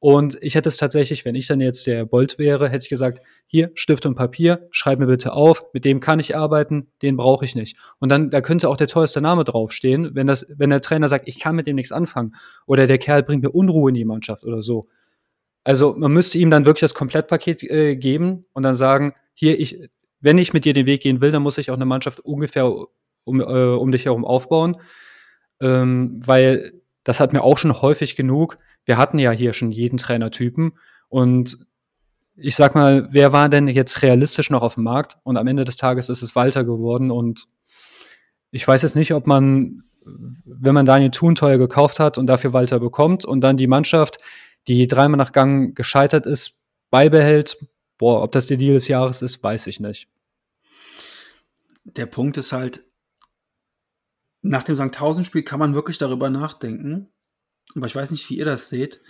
Und 0.00 0.38
ich 0.40 0.56
hätte 0.56 0.68
es 0.68 0.76
tatsächlich, 0.76 1.24
wenn 1.24 1.36
ich 1.36 1.46
dann 1.46 1.60
jetzt 1.60 1.86
der 1.86 2.04
Bolt 2.04 2.38
wäre, 2.38 2.68
hätte 2.68 2.82
ich 2.82 2.88
gesagt, 2.88 3.20
hier, 3.46 3.70
Stift 3.74 4.06
und 4.06 4.16
Papier, 4.16 4.66
schreib 4.72 4.98
mir 4.98 5.06
bitte 5.06 5.32
auf, 5.32 5.62
mit 5.72 5.84
dem 5.84 6.00
kann 6.00 6.18
ich 6.18 6.36
arbeiten, 6.36 6.88
den 7.02 7.16
brauche 7.16 7.44
ich 7.44 7.54
nicht. 7.54 7.76
Und 8.00 8.10
dann, 8.10 8.30
da 8.30 8.40
könnte 8.40 8.68
auch 8.68 8.76
der 8.76 8.88
teuerste 8.88 9.20
Name 9.20 9.44
draufstehen, 9.44 10.14
wenn 10.14 10.26
das, 10.26 10.46
wenn 10.48 10.70
der 10.70 10.80
Trainer 10.80 11.08
sagt, 11.08 11.28
ich 11.28 11.38
kann 11.38 11.54
mit 11.54 11.68
dem 11.68 11.76
nichts 11.76 11.92
anfangen. 11.92 12.34
Oder 12.66 12.88
der 12.88 12.98
Kerl 12.98 13.22
bringt 13.22 13.44
mir 13.44 13.50
Unruhe 13.50 13.90
in 13.90 13.94
die 13.94 14.04
Mannschaft 14.04 14.44
oder 14.44 14.62
so. 14.62 14.88
Also 15.62 15.94
man 15.96 16.12
müsste 16.12 16.38
ihm 16.38 16.50
dann 16.50 16.64
wirklich 16.64 16.80
das 16.80 16.94
Komplettpaket 16.94 17.62
äh, 17.64 17.94
geben 17.94 18.46
und 18.52 18.62
dann 18.64 18.74
sagen, 18.74 19.14
hier, 19.34 19.60
ich, 19.60 19.78
wenn 20.20 20.38
ich 20.38 20.52
mit 20.52 20.64
dir 20.64 20.72
den 20.72 20.86
Weg 20.86 21.02
gehen 21.02 21.20
will, 21.20 21.30
dann 21.30 21.42
muss 21.42 21.58
ich 21.58 21.70
auch 21.70 21.76
eine 21.76 21.86
Mannschaft 21.86 22.20
ungefähr 22.20 22.72
um, 23.24 23.40
äh, 23.40 23.44
um 23.44 23.92
dich 23.92 24.04
herum 24.04 24.24
aufbauen. 24.24 24.76
Ähm, 25.60 26.20
weil 26.24 26.72
das 27.04 27.20
hat 27.20 27.32
mir 27.32 27.42
auch 27.42 27.58
schon 27.58 27.80
häufig 27.80 28.16
genug. 28.16 28.58
Wir 28.84 28.96
hatten 28.96 29.18
ja 29.18 29.30
hier 29.30 29.52
schon 29.52 29.70
jeden 29.70 29.96
Trainertypen 29.96 30.72
und 31.08 31.58
ich 32.40 32.54
sag 32.54 32.74
mal, 32.74 33.08
wer 33.10 33.32
war 33.32 33.48
denn 33.48 33.66
jetzt 33.66 34.02
realistisch 34.02 34.50
noch 34.50 34.62
auf 34.62 34.74
dem 34.74 34.84
Markt? 34.84 35.16
Und 35.24 35.36
am 35.36 35.46
Ende 35.48 35.64
des 35.64 35.76
Tages 35.76 36.08
ist 36.08 36.22
es 36.22 36.36
Walter 36.36 36.64
geworden 36.64 37.10
und 37.10 37.46
ich 38.50 38.66
weiß 38.66 38.82
jetzt 38.82 38.94
nicht, 38.94 39.12
ob 39.12 39.26
man, 39.26 39.82
wenn 40.04 40.74
man 40.74 40.86
Daniel 40.86 41.10
Thun 41.10 41.34
teuer 41.34 41.58
gekauft 41.58 41.98
hat 41.98 42.16
und 42.16 42.26
dafür 42.26 42.52
Walter 42.52 42.78
bekommt 42.78 43.24
und 43.24 43.40
dann 43.40 43.56
die 43.56 43.66
Mannschaft, 43.66 44.18
die 44.68 44.86
dreimal 44.86 45.18
nach 45.18 45.32
Gang 45.32 45.76
gescheitert 45.76 46.26
ist, 46.26 46.60
beibehält, 46.90 47.58
boah, 47.98 48.22
ob 48.22 48.32
das 48.32 48.46
der 48.46 48.56
Deal 48.56 48.74
des 48.74 48.88
Jahres 48.88 49.22
ist, 49.22 49.42
weiß 49.42 49.66
ich 49.66 49.80
nicht. 49.80 50.08
Der 51.84 52.06
Punkt 52.06 52.36
ist 52.36 52.52
halt, 52.52 52.82
nach 54.42 54.62
dem 54.62 54.76
St. 54.76 54.94
Tausend-Spiel 54.94 55.42
kann 55.42 55.58
man 55.58 55.74
wirklich 55.74 55.98
darüber 55.98 56.30
nachdenken, 56.30 57.08
aber 57.74 57.86
ich 57.86 57.94
weiß 57.94 58.10
nicht, 58.12 58.28
wie 58.30 58.38
ihr 58.38 58.44
das 58.44 58.68
seht. 58.68 59.00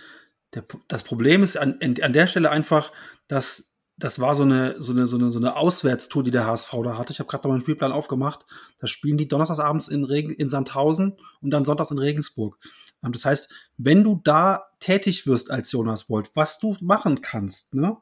Der, 0.53 0.65
das 0.87 1.03
Problem 1.03 1.43
ist 1.43 1.57
an, 1.57 1.79
an 1.81 2.13
der 2.13 2.27
Stelle 2.27 2.49
einfach, 2.49 2.91
dass 3.27 3.69
das 3.99 4.19
war 4.19 4.33
so 4.33 4.43
eine, 4.43 4.81
so 4.81 4.93
eine, 4.93 5.07
so 5.07 5.17
eine, 5.17 5.29
so 5.31 5.39
eine 5.39 5.57
Auswärtstour, 5.57 6.23
die 6.23 6.31
der 6.31 6.45
HSV 6.45 6.71
da 6.83 6.97
hatte. 6.97 7.11
Ich 7.11 7.19
habe 7.19 7.29
gerade 7.29 7.47
mal 7.47 7.55
einen 7.55 7.61
Spielplan 7.61 7.91
aufgemacht. 7.91 8.45
Da 8.79 8.87
spielen 8.87 9.17
die 9.17 9.27
donnerstagsabends 9.27 9.89
in, 9.89 10.05
Regen, 10.05 10.31
in 10.31 10.47
Sandhausen 10.47 11.17
und 11.41 11.51
dann 11.51 11.65
sonntags 11.65 11.91
in 11.91 11.99
Regensburg. 11.99 12.57
Ähm, 13.03 13.11
das 13.11 13.25
heißt, 13.25 13.53
wenn 13.77 14.03
du 14.03 14.21
da 14.23 14.69
tätig 14.79 15.27
wirst 15.27 15.51
als 15.51 15.71
Jonas 15.73 16.05
Bolt, 16.05 16.31
was 16.35 16.59
du 16.59 16.75
machen 16.81 17.21
kannst, 17.21 17.73
ne, 17.73 17.97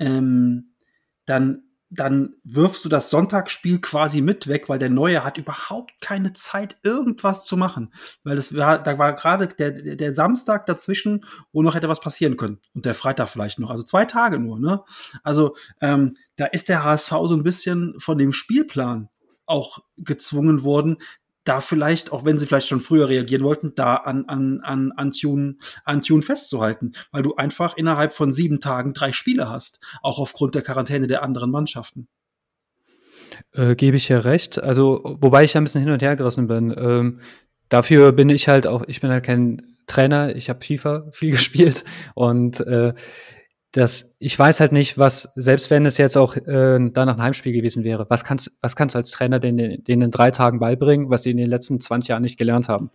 ähm, 0.00 0.74
dann 1.26 1.62
dann 1.90 2.36
wirfst 2.44 2.84
du 2.84 2.88
das 2.88 3.10
Sonntagsspiel 3.10 3.80
quasi 3.80 4.22
mit 4.22 4.46
weg, 4.46 4.68
weil 4.68 4.78
der 4.78 4.90
Neue 4.90 5.24
hat 5.24 5.38
überhaupt 5.38 6.00
keine 6.00 6.32
Zeit, 6.32 6.78
irgendwas 6.84 7.44
zu 7.44 7.56
machen. 7.56 7.92
Weil 8.22 8.36
das 8.36 8.54
war, 8.54 8.80
da 8.80 8.96
war 8.98 9.14
gerade 9.14 9.48
der, 9.48 9.96
der 9.96 10.14
Samstag 10.14 10.66
dazwischen, 10.66 11.24
wo 11.52 11.62
noch 11.62 11.74
hätte 11.74 11.88
was 11.88 12.00
passieren 12.00 12.36
können. 12.36 12.60
Und 12.74 12.84
der 12.84 12.94
Freitag 12.94 13.28
vielleicht 13.28 13.58
noch. 13.58 13.70
Also 13.70 13.82
zwei 13.82 14.04
Tage 14.04 14.38
nur, 14.38 14.60
ne? 14.60 14.84
Also, 15.24 15.56
ähm, 15.80 16.16
da 16.36 16.46
ist 16.46 16.68
der 16.68 16.84
HSV 16.84 17.10
so 17.10 17.34
ein 17.34 17.42
bisschen 17.42 17.98
von 17.98 18.18
dem 18.18 18.32
Spielplan 18.32 19.08
auch 19.46 19.80
gezwungen 19.96 20.62
worden, 20.62 20.98
da 21.50 21.60
vielleicht, 21.60 22.12
auch 22.12 22.24
wenn 22.24 22.38
sie 22.38 22.46
vielleicht 22.46 22.68
schon 22.68 22.78
früher 22.78 23.08
reagieren 23.08 23.42
wollten, 23.42 23.74
da 23.74 23.96
an, 23.96 24.24
an, 24.26 24.60
an, 24.62 24.92
an, 24.92 25.10
Tune, 25.10 25.56
an 25.84 26.00
Tune 26.00 26.22
festzuhalten, 26.22 26.92
weil 27.10 27.24
du 27.24 27.34
einfach 27.34 27.76
innerhalb 27.76 28.14
von 28.14 28.32
sieben 28.32 28.60
Tagen 28.60 28.94
drei 28.94 29.10
Spiele 29.10 29.50
hast, 29.50 29.80
auch 30.00 30.20
aufgrund 30.20 30.54
der 30.54 30.62
Quarantäne 30.62 31.08
der 31.08 31.24
anderen 31.24 31.50
Mannschaften. 31.50 32.06
Äh, 33.52 33.74
Gebe 33.74 33.96
ich 33.96 34.08
ja 34.08 34.20
recht. 34.20 34.62
Also, 34.62 35.16
wobei 35.20 35.42
ich 35.42 35.56
ein 35.56 35.64
bisschen 35.64 35.82
hin 35.82 35.90
und 35.90 36.02
her 36.02 36.14
gerissen 36.14 36.46
bin. 36.46 36.72
Ähm, 36.78 37.20
dafür 37.68 38.12
bin 38.12 38.28
ich 38.28 38.46
halt 38.46 38.68
auch, 38.68 38.84
ich 38.86 39.00
bin 39.00 39.10
halt 39.10 39.24
kein 39.24 39.60
Trainer, 39.88 40.36
ich 40.36 40.48
habe 40.50 40.64
FIFA 40.64 41.08
viel 41.10 41.30
gespielt 41.32 41.84
und 42.14 42.60
äh, 42.60 42.94
das, 43.72 44.16
ich 44.18 44.36
weiß 44.36 44.58
halt 44.60 44.72
nicht, 44.72 44.98
was, 44.98 45.30
selbst 45.36 45.70
wenn 45.70 45.86
es 45.86 45.96
jetzt 45.96 46.16
auch 46.16 46.36
äh, 46.36 46.78
danach 46.92 47.16
ein 47.16 47.22
Heimspiel 47.22 47.52
gewesen 47.52 47.84
wäre, 47.84 48.06
was 48.08 48.24
kannst, 48.24 48.52
was 48.60 48.74
kannst 48.74 48.94
du 48.94 48.98
als 48.98 49.12
Trainer 49.12 49.38
denen, 49.38 49.84
denen 49.84 50.02
in 50.02 50.10
drei 50.10 50.32
Tagen 50.32 50.58
beibringen, 50.58 51.08
was 51.08 51.22
sie 51.22 51.30
in 51.30 51.36
den 51.36 51.48
letzten 51.48 51.80
20 51.80 52.08
Jahren 52.08 52.22
nicht 52.22 52.36
gelernt 52.38 52.68
haben? 52.68 52.90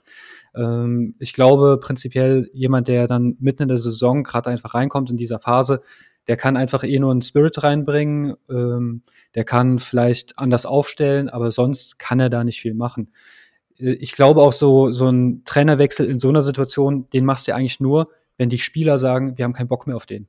Ähm, 0.53 1.15
ich 1.19 1.33
glaube 1.33 1.79
prinzipiell, 1.81 2.49
jemand, 2.53 2.89
der 2.89 3.07
dann 3.07 3.37
mitten 3.39 3.63
in 3.63 3.67
der 3.69 3.77
Saison 3.77 4.23
gerade 4.23 4.49
einfach 4.49 4.73
reinkommt 4.73 5.09
in 5.09 5.17
dieser 5.17 5.39
Phase, 5.39 5.79
der 6.27 6.35
kann 6.35 6.57
einfach 6.57 6.83
eh 6.83 6.99
nur 6.99 7.11
einen 7.11 7.21
Spirit 7.21 7.63
reinbringen, 7.63 8.35
ähm, 8.49 9.03
der 9.35 9.45
kann 9.45 9.79
vielleicht 9.79 10.37
anders 10.37 10.65
aufstellen, 10.65 11.29
aber 11.29 11.51
sonst 11.51 11.99
kann 11.99 12.19
er 12.19 12.29
da 12.29 12.43
nicht 12.43 12.59
viel 12.59 12.73
machen. 12.73 13.11
Äh, 13.79 13.91
ich 13.91 14.11
glaube 14.11 14.41
auch 14.41 14.53
so, 14.53 14.91
so 14.91 15.07
ein 15.07 15.43
Trainerwechsel 15.45 16.09
in 16.09 16.19
so 16.19 16.27
einer 16.27 16.41
Situation, 16.41 17.09
den 17.11 17.23
machst 17.23 17.47
du 17.47 17.55
eigentlich 17.55 17.79
nur, 17.79 18.09
wenn 18.37 18.49
die 18.49 18.57
Spieler 18.57 18.97
sagen, 18.97 19.37
wir 19.37 19.45
haben 19.45 19.53
keinen 19.53 19.69
Bock 19.69 19.87
mehr 19.87 19.95
auf 19.95 20.05
den. 20.05 20.27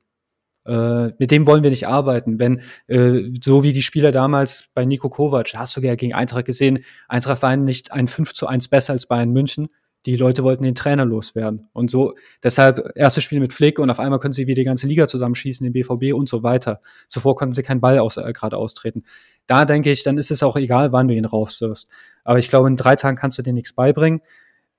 Äh, 0.67 1.13
mit 1.17 1.31
dem 1.31 1.47
wollen 1.47 1.63
wir 1.63 1.69
nicht 1.69 1.87
arbeiten. 1.87 2.39
Wenn, 2.39 2.61
äh, 2.87 3.31
so 3.41 3.63
wie 3.63 3.71
die 3.71 3.81
Spieler 3.81 4.11
damals 4.11 4.65
bei 4.73 4.83
Nico 4.85 5.09
Kovac, 5.09 5.53
hast 5.55 5.77
du 5.77 5.81
ja 5.81 5.95
gegen 5.95 6.13
Eintracht 6.13 6.45
gesehen, 6.45 6.83
Eintracht 7.07 7.41
war 7.41 7.55
nicht 7.55 7.91
ein 7.93 8.07
5 8.07 8.33
zu 8.33 8.47
1 8.47 8.67
besser 8.67 8.93
als 8.93 9.05
Bayern 9.05 9.31
München. 9.31 9.69
Die 10.05 10.15
Leute 10.15 10.43
wollten 10.43 10.63
den 10.63 10.75
Trainer 10.75 11.05
loswerden. 11.05 11.69
Und 11.73 11.89
so, 11.89 12.13
deshalb 12.43 12.91
erstes 12.95 13.23
Spiel 13.23 13.39
mit 13.39 13.53
Flick 13.53 13.79
und 13.79 13.89
auf 13.89 13.99
einmal 13.99 14.19
können 14.19 14.33
sie 14.33 14.47
wieder 14.47 14.61
die 14.61 14.65
ganze 14.65 14.87
Liga 14.87 15.07
zusammenschießen, 15.07 15.63
den 15.65 15.73
BVB 15.73 16.13
und 16.13 16.29
so 16.29 16.43
weiter. 16.43 16.81
Zuvor 17.07 17.35
konnten 17.35 17.53
sie 17.53 17.63
keinen 17.63 17.81
Ball 17.81 17.99
aus, 17.99 18.17
äh, 18.17 18.31
gerade 18.33 18.57
austreten. 18.57 19.03
Da 19.47 19.65
denke 19.65 19.89
ich, 19.89 20.03
dann 20.03 20.17
ist 20.17 20.31
es 20.31 20.43
auch 20.43 20.57
egal, 20.57 20.91
wann 20.91 21.07
du 21.07 21.15
ihn 21.15 21.25
raufwirfst. 21.25 21.89
Aber 22.23 22.39
ich 22.39 22.49
glaube, 22.49 22.67
in 22.67 22.75
drei 22.75 22.95
Tagen 22.95 23.17
kannst 23.17 23.37
du 23.37 23.41
dir 23.41 23.53
nichts 23.53 23.73
beibringen. 23.73 24.21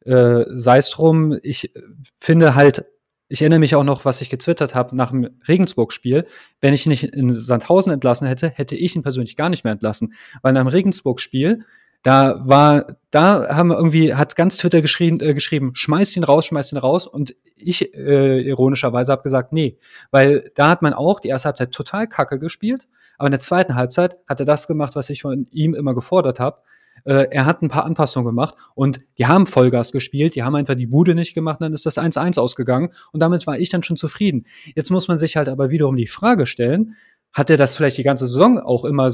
Äh, 0.04 0.44
Sei 0.50 0.78
es 0.78 0.90
drum, 0.90 1.38
ich 1.42 1.72
finde 2.20 2.54
halt, 2.54 2.84
ich 3.28 3.42
erinnere 3.42 3.58
mich 3.58 3.74
auch 3.74 3.84
noch, 3.84 4.04
was 4.04 4.20
ich 4.20 4.30
gezwittert 4.30 4.74
habe 4.74 4.96
nach 4.96 5.10
dem 5.10 5.28
Regensburg-Spiel. 5.46 6.26
Wenn 6.60 6.72
ich 6.72 6.86
ihn 6.86 6.90
nicht 6.90 7.04
in 7.04 7.32
Sandhausen 7.32 7.92
entlassen 7.92 8.26
hätte, 8.26 8.48
hätte 8.48 8.74
ich 8.74 8.96
ihn 8.96 9.02
persönlich 9.02 9.36
gar 9.36 9.50
nicht 9.50 9.64
mehr 9.64 9.72
entlassen. 9.72 10.14
Weil 10.42 10.54
nach 10.54 10.62
dem 10.62 10.68
Regensburg-Spiel, 10.68 11.64
da 12.02 12.40
war, 12.44 12.96
da 13.10 13.54
haben 13.54 13.68
wir 13.68 13.76
irgendwie, 13.76 14.14
hat 14.14 14.34
ganz 14.34 14.56
Twitter 14.56 14.80
geschrien, 14.80 15.20
äh, 15.20 15.34
geschrieben, 15.34 15.72
schmeiß 15.74 16.16
ihn 16.16 16.24
raus, 16.24 16.46
schmeiß 16.46 16.72
ihn 16.72 16.78
raus. 16.78 17.06
Und 17.06 17.34
ich 17.56 17.94
äh, 17.94 18.40
ironischerweise 18.40 19.12
habe 19.12 19.22
gesagt, 19.22 19.52
nee. 19.52 19.78
Weil 20.10 20.50
da 20.54 20.70
hat 20.70 20.80
man 20.80 20.94
auch 20.94 21.20
die 21.20 21.28
erste 21.28 21.48
Halbzeit 21.48 21.72
total 21.72 22.06
kacke 22.06 22.38
gespielt. 22.38 22.88
Aber 23.18 23.26
in 23.26 23.32
der 23.32 23.40
zweiten 23.40 23.74
Halbzeit 23.74 24.16
hat 24.26 24.40
er 24.40 24.46
das 24.46 24.66
gemacht, 24.68 24.96
was 24.96 25.10
ich 25.10 25.22
von 25.22 25.48
ihm 25.50 25.74
immer 25.74 25.94
gefordert 25.94 26.40
habe. 26.40 26.58
Äh, 27.04 27.26
er 27.30 27.46
hat 27.46 27.62
ein 27.62 27.68
paar 27.68 27.84
Anpassungen 27.84 28.26
gemacht 28.26 28.54
und 28.74 29.00
die 29.18 29.26
haben 29.26 29.46
Vollgas 29.46 29.92
gespielt, 29.92 30.34
die 30.34 30.42
haben 30.42 30.54
einfach 30.54 30.74
die 30.74 30.86
Bude 30.86 31.14
nicht 31.14 31.34
gemacht, 31.34 31.60
dann 31.60 31.72
ist 31.72 31.86
das 31.86 31.98
1-1 31.98 32.38
ausgegangen 32.38 32.90
und 33.12 33.20
damit 33.20 33.46
war 33.46 33.58
ich 33.58 33.68
dann 33.68 33.82
schon 33.82 33.96
zufrieden. 33.96 34.46
Jetzt 34.74 34.90
muss 34.90 35.08
man 35.08 35.18
sich 35.18 35.36
halt 35.36 35.48
aber 35.48 35.70
wiederum 35.70 35.96
die 35.96 36.06
Frage 36.06 36.46
stellen, 36.46 36.94
hat 37.32 37.50
er 37.50 37.56
das 37.56 37.76
vielleicht 37.76 37.98
die 37.98 38.02
ganze 38.02 38.26
Saison 38.26 38.58
auch 38.58 38.84
immer 38.84 39.12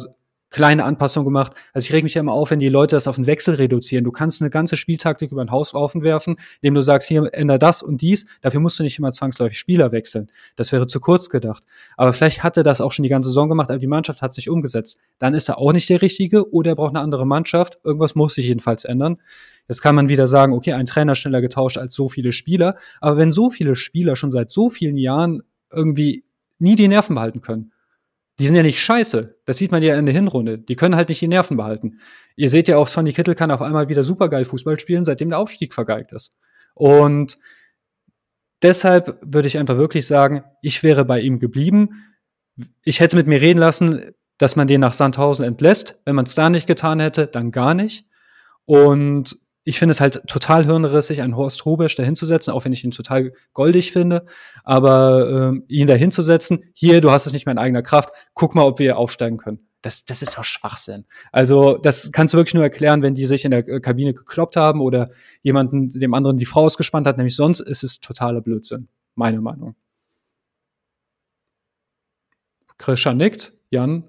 kleine 0.51 0.85
Anpassungen 0.85 1.25
gemacht. 1.25 1.53
Also 1.73 1.87
ich 1.87 1.93
reg 1.93 2.05
mich 2.05 2.15
ja 2.15 2.21
immer 2.21 2.33
auf, 2.33 2.51
wenn 2.51 2.61
die 2.61 2.69
Leute 2.69 2.95
das 2.95 3.09
auf 3.09 3.17
den 3.17 3.27
Wechsel 3.27 3.57
reduzieren. 3.57 4.05
Du 4.05 4.13
kannst 4.13 4.41
eine 4.41 4.51
ganze 4.51 4.77
Spieltaktik 4.77 5.33
über 5.33 5.45
den 5.45 5.51
Haushaufen 5.51 6.03
werfen, 6.03 6.37
indem 6.61 6.75
du 6.75 6.83
sagst, 6.83 7.09
hier 7.09 7.29
änder 7.33 7.59
das 7.59 7.83
und 7.83 8.01
dies. 8.03 8.25
Dafür 8.41 8.61
musst 8.61 8.79
du 8.79 8.85
nicht 8.85 8.99
immer 8.99 9.11
zwangsläufig 9.11 9.59
Spieler 9.59 9.91
wechseln. 9.91 10.31
Das 10.57 10.71
wäre 10.71 10.87
zu 10.87 11.01
kurz 11.01 11.29
gedacht. 11.29 11.65
Aber 11.97 12.13
vielleicht 12.13 12.43
hat 12.43 12.57
er 12.57 12.63
das 12.63 12.81
auch 12.81 12.93
schon 12.93 13.03
die 13.03 13.09
ganze 13.09 13.31
Saison 13.31 13.49
gemacht, 13.49 13.71
aber 13.71 13.81
die 13.81 13.87
Mannschaft 13.87 14.23
hat 14.23 14.33
sich 14.33 14.49
umgesetzt. 14.49 14.99
Dann 15.19 15.35
ist 15.35 15.49
er 15.49 15.59
auch 15.59 15.73
nicht 15.73 15.89
der 15.89 16.03
Richtige 16.03 16.53
oder 16.53 16.73
er 16.73 16.77
braucht 16.77 16.95
eine 16.95 17.01
andere 17.01 17.27
Mannschaft. 17.27 17.79
Irgendwas 17.83 18.15
muss 18.15 18.35
sich 18.35 18.47
jedenfalls 18.47 18.85
ändern. 18.85 19.19
Jetzt 19.69 19.81
kann 19.81 19.95
man 19.95 20.09
wieder 20.09 20.27
sagen, 20.27 20.53
okay, 20.53 20.73
ein 20.75 20.87
Trainer 20.87 21.15
schneller 21.15 21.41
getauscht 21.41 21.79
als 21.79 21.95
so 21.95 22.09
viele 22.09 22.33
Spieler. 22.33 22.77
Aber 23.01 23.17
wenn 23.17 23.33
so 23.33 23.51
viele 23.51 23.77
Spieler 23.77 24.15
schon 24.15 24.31
seit 24.31 24.51
so 24.51 24.71
vielen 24.71 24.97
Jahren 24.97 25.43
irgendwie 25.73 26.25
nie 26.59 26.77
die 26.77 26.89
Nerven 26.89 27.17
behalten 27.17 27.41
können, 27.41 27.73
die 28.39 28.47
sind 28.47 28.57
ja 28.57 28.63
nicht 28.63 28.81
scheiße. 28.81 29.39
Das 29.45 29.59
sieht 29.59 29.71
man 29.71 29.83
ja 29.83 29.97
in 29.97 30.07
der 30.07 30.15
Hinrunde. 30.15 30.59
Die 30.59 30.77
können 30.77 30.97
halt 30.97 31.09
nicht 31.09 31.21
die 31.21 31.29
Nerven 31.29 31.57
behalten. 31.57 32.01
Ihr 32.37 32.51
seht 32.51 32.67
ja 32.67 32.77
auch, 32.77 32.89
Sonny 32.89 33.13
Kittel 33.13 33.35
kann 33.35 33.51
auf 33.51 33.63
einmal 33.63 33.89
wieder 33.89 34.03
supergeil 34.03 34.45
Fußball 34.45 34.79
spielen, 34.79 35.05
seitdem 35.05 35.29
der 35.29 35.39
Aufstieg 35.39 35.73
vergeigt 35.73 36.13
ist. 36.13 36.37
Und 36.75 37.39
deshalb 38.63 39.19
würde 39.23 39.47
ich 39.47 39.59
einfach 39.59 39.77
wirklich 39.77 40.07
sagen, 40.07 40.43
ich 40.63 40.83
wäre 40.83 41.05
bei 41.05 41.21
ihm 41.21 41.39
geblieben. 41.39 42.05
Ich 42.83 43.01
hätte 43.01 43.17
mit 43.17 43.29
mir 43.29 43.41
reden 43.41 43.61
lassen, 43.61 44.13
dass 44.39 44.57
man 44.57 44.67
den 44.67 44.81
nach 44.81 44.93
Sandhausen 44.93 45.45
entlässt. 45.45 46.01
Wenn 46.05 46.17
man 46.17 46.25
es 46.25 46.35
da 46.35 46.51
nicht 46.51 46.67
getan 46.67 46.99
hätte, 46.99 47.29
dann 47.29 47.53
gar 47.53 47.75
nicht. 47.75 48.07
Und 48.65 49.39
ich 49.65 49.79
finde 49.79 49.93
es 49.93 50.01
halt 50.01 50.23
total 50.27 50.65
hirnrissig, 50.67 51.23
einen 51.23 51.37
Horst 51.37 51.65
Rubesch 51.65 51.95
da 51.97 52.03
hinzusetzen, 52.03 52.53
auch 52.53 52.65
wenn 52.65 52.73
ich 52.73 52.85
ihn 52.85 52.91
total 52.91 53.33
goldig 53.55 53.93
finde. 53.93 54.27
Aber 54.63 55.31
ähm, 55.31 55.65
ihn 55.69 55.87
da 55.87 55.95
hinzusetzen, 55.95 56.65
hier, 56.75 57.01
du 57.01 57.11
hast 57.11 57.27
es 57.27 57.33
nicht 57.33 57.47
mehr 57.47 57.53
in 57.53 57.59
eigener 57.59 57.83
Kraft, 57.83 58.11
guck 58.35 58.55
mal, 58.55 58.65
ob 58.65 58.79
wir 58.79 58.99
aufsteigen 58.99 59.39
können. 59.39 59.67
Das, 59.81 60.05
das 60.05 60.23
ist 60.23 60.37
doch 60.37 60.45
Schwachsinn. 60.45 61.05
Also, 61.33 61.77
das 61.77 62.11
kannst 62.13 62.33
du 62.33 62.39
wirklich 62.39 62.55
nur 62.55 62.63
erklären, 62.63 63.03
wenn 63.03 63.15
die 63.15 63.27
sich 63.27 63.45
in 63.45 63.51
der 63.51 63.67
äh, 63.69 63.81
Kabine 63.81 64.15
gekloppt 64.15 64.57
haben 64.57 64.81
oder 64.81 65.11
jemanden 65.43 65.91
dem 65.91 66.15
anderen 66.15 66.39
die 66.39 66.47
Frau 66.47 66.65
ausgespannt 66.65 67.07
hat. 67.07 67.17
Nämlich 67.17 67.37
sonst 67.37 67.61
ist 67.61 67.85
es 67.85 68.01
totaler 68.01 68.41
Blödsinn. 68.41 68.89
Meine 69.15 69.41
Meinung. 69.41 69.75
Krischer 72.79 73.15
nickt. 73.15 73.53
Jan 73.71 74.05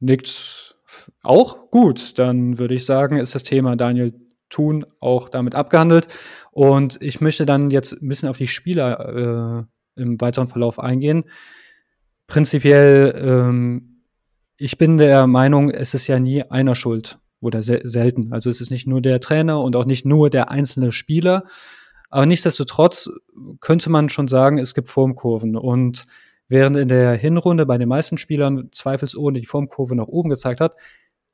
nickt 0.00 0.76
auch. 1.22 1.70
Gut, 1.70 2.18
dann 2.18 2.58
würde 2.58 2.74
ich 2.74 2.84
sagen, 2.86 3.16
ist 3.16 3.34
das 3.34 3.42
Thema 3.42 3.76
Daniel 3.76 4.12
tun, 4.54 4.86
auch 5.00 5.28
damit 5.28 5.54
abgehandelt. 5.54 6.08
Und 6.50 6.98
ich 7.02 7.20
möchte 7.20 7.44
dann 7.44 7.70
jetzt 7.70 7.92
ein 7.92 8.08
bisschen 8.08 8.28
auf 8.28 8.38
die 8.38 8.46
Spieler 8.46 9.66
äh, 9.96 10.00
im 10.00 10.20
weiteren 10.20 10.46
Verlauf 10.46 10.78
eingehen. 10.78 11.24
Prinzipiell, 12.26 13.14
ähm, 13.16 14.00
ich 14.56 14.78
bin 14.78 14.96
der 14.96 15.26
Meinung, 15.26 15.70
es 15.70 15.94
ist 15.94 16.06
ja 16.06 16.18
nie 16.18 16.42
einer 16.42 16.74
schuld 16.74 17.18
oder 17.40 17.62
se 17.62 17.80
selten. 17.84 18.32
Also 18.32 18.48
es 18.48 18.60
ist 18.60 18.70
nicht 18.70 18.86
nur 18.86 19.02
der 19.02 19.20
Trainer 19.20 19.60
und 19.60 19.76
auch 19.76 19.84
nicht 19.84 20.06
nur 20.06 20.30
der 20.30 20.50
einzelne 20.50 20.92
Spieler. 20.92 21.44
Aber 22.08 22.26
nichtsdestotrotz 22.26 23.10
könnte 23.60 23.90
man 23.90 24.08
schon 24.08 24.28
sagen, 24.28 24.58
es 24.58 24.74
gibt 24.74 24.88
Formkurven. 24.88 25.56
Und 25.56 26.06
während 26.48 26.76
in 26.76 26.88
der 26.88 27.14
Hinrunde 27.14 27.66
bei 27.66 27.76
den 27.76 27.88
meisten 27.88 28.18
Spielern 28.18 28.68
zweifelsohne 28.70 29.40
die 29.40 29.46
Formkurve 29.46 29.96
nach 29.96 30.06
oben 30.06 30.30
gezeigt 30.30 30.60
hat, 30.60 30.76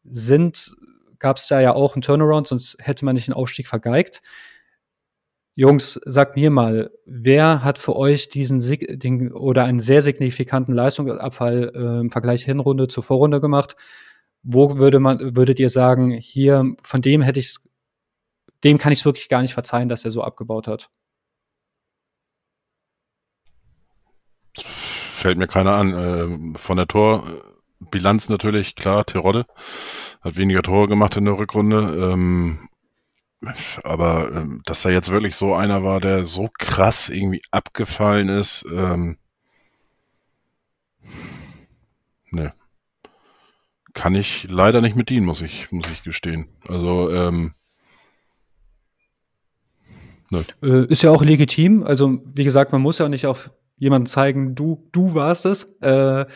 sind 0.04 0.74
gab 1.20 1.36
es 1.36 1.46
da 1.46 1.60
ja 1.60 1.72
auch 1.72 1.94
einen 1.94 2.02
Turnaround, 2.02 2.48
sonst 2.48 2.76
hätte 2.80 3.04
man 3.04 3.14
nicht 3.14 3.28
den 3.28 3.34
Aufstieg 3.34 3.68
vergeigt. 3.68 4.22
Jungs, 5.54 6.00
sagt 6.04 6.36
mir 6.36 6.50
mal, 6.50 6.90
wer 7.04 7.62
hat 7.62 7.78
für 7.78 7.94
euch 7.94 8.28
diesen 8.28 8.60
den, 8.60 9.32
oder 9.32 9.64
einen 9.64 9.80
sehr 9.80 10.00
signifikanten 10.00 10.74
Leistungsabfall 10.74 11.72
äh, 11.74 12.00
im 12.00 12.10
Vergleich 12.10 12.44
Hinrunde 12.44 12.88
zur 12.88 13.02
Vorrunde 13.02 13.40
gemacht? 13.40 13.76
Wo 14.42 14.78
würde 14.78 15.00
man, 15.00 15.36
würdet 15.36 15.58
ihr 15.60 15.68
sagen, 15.68 16.12
hier, 16.12 16.74
von 16.82 17.02
dem 17.02 17.20
hätte 17.20 17.40
ich 17.40 17.56
dem 18.64 18.78
kann 18.78 18.92
ich 18.92 19.00
es 19.00 19.04
wirklich 19.04 19.28
gar 19.28 19.42
nicht 19.42 19.54
verzeihen, 19.54 19.88
dass 19.88 20.04
er 20.04 20.10
so 20.10 20.22
abgebaut 20.22 20.66
hat? 20.66 20.90
Fällt 24.56 25.38
mir 25.38 25.46
keiner 25.46 25.72
an. 25.72 26.54
Äh, 26.54 26.58
von 26.58 26.76
der 26.76 26.86
Torbilanz 26.86 28.28
natürlich, 28.28 28.74
klar, 28.74 29.04
Terodde 29.04 29.46
hat 30.20 30.36
weniger 30.36 30.62
Tore 30.62 30.88
gemacht 30.88 31.16
in 31.16 31.24
der 31.24 31.38
Rückrunde. 31.38 32.12
Ähm, 32.12 32.68
aber 33.84 34.30
ähm, 34.32 34.62
dass 34.66 34.82
da 34.82 34.90
jetzt 34.90 35.10
wirklich 35.10 35.34
so 35.34 35.54
einer 35.54 35.82
war, 35.82 36.00
der 36.00 36.24
so 36.24 36.50
krass 36.58 37.08
irgendwie 37.08 37.42
abgefallen 37.50 38.28
ist, 38.28 38.64
ähm, 38.70 39.16
ne. 42.30 42.52
Kann 43.92 44.14
ich 44.14 44.46
leider 44.48 44.80
nicht 44.80 44.94
mit 44.94 45.10
dienen, 45.10 45.26
muss 45.26 45.40
ich, 45.40 45.72
muss 45.72 45.86
ich 45.92 46.04
gestehen. 46.04 46.48
Also, 46.68 47.10
ähm, 47.10 47.54
ne. 50.30 50.44
Ist 50.86 51.02
ja 51.02 51.10
auch 51.10 51.24
legitim. 51.24 51.82
Also, 51.82 52.22
wie 52.24 52.44
gesagt, 52.44 52.70
man 52.70 52.82
muss 52.82 52.98
ja 52.98 53.08
nicht 53.08 53.26
auf 53.26 53.52
jemanden 53.78 54.06
zeigen, 54.06 54.54
du, 54.54 54.88
du 54.92 55.14
warst 55.14 55.44
es. 55.44 55.76
Äh, 55.80 56.26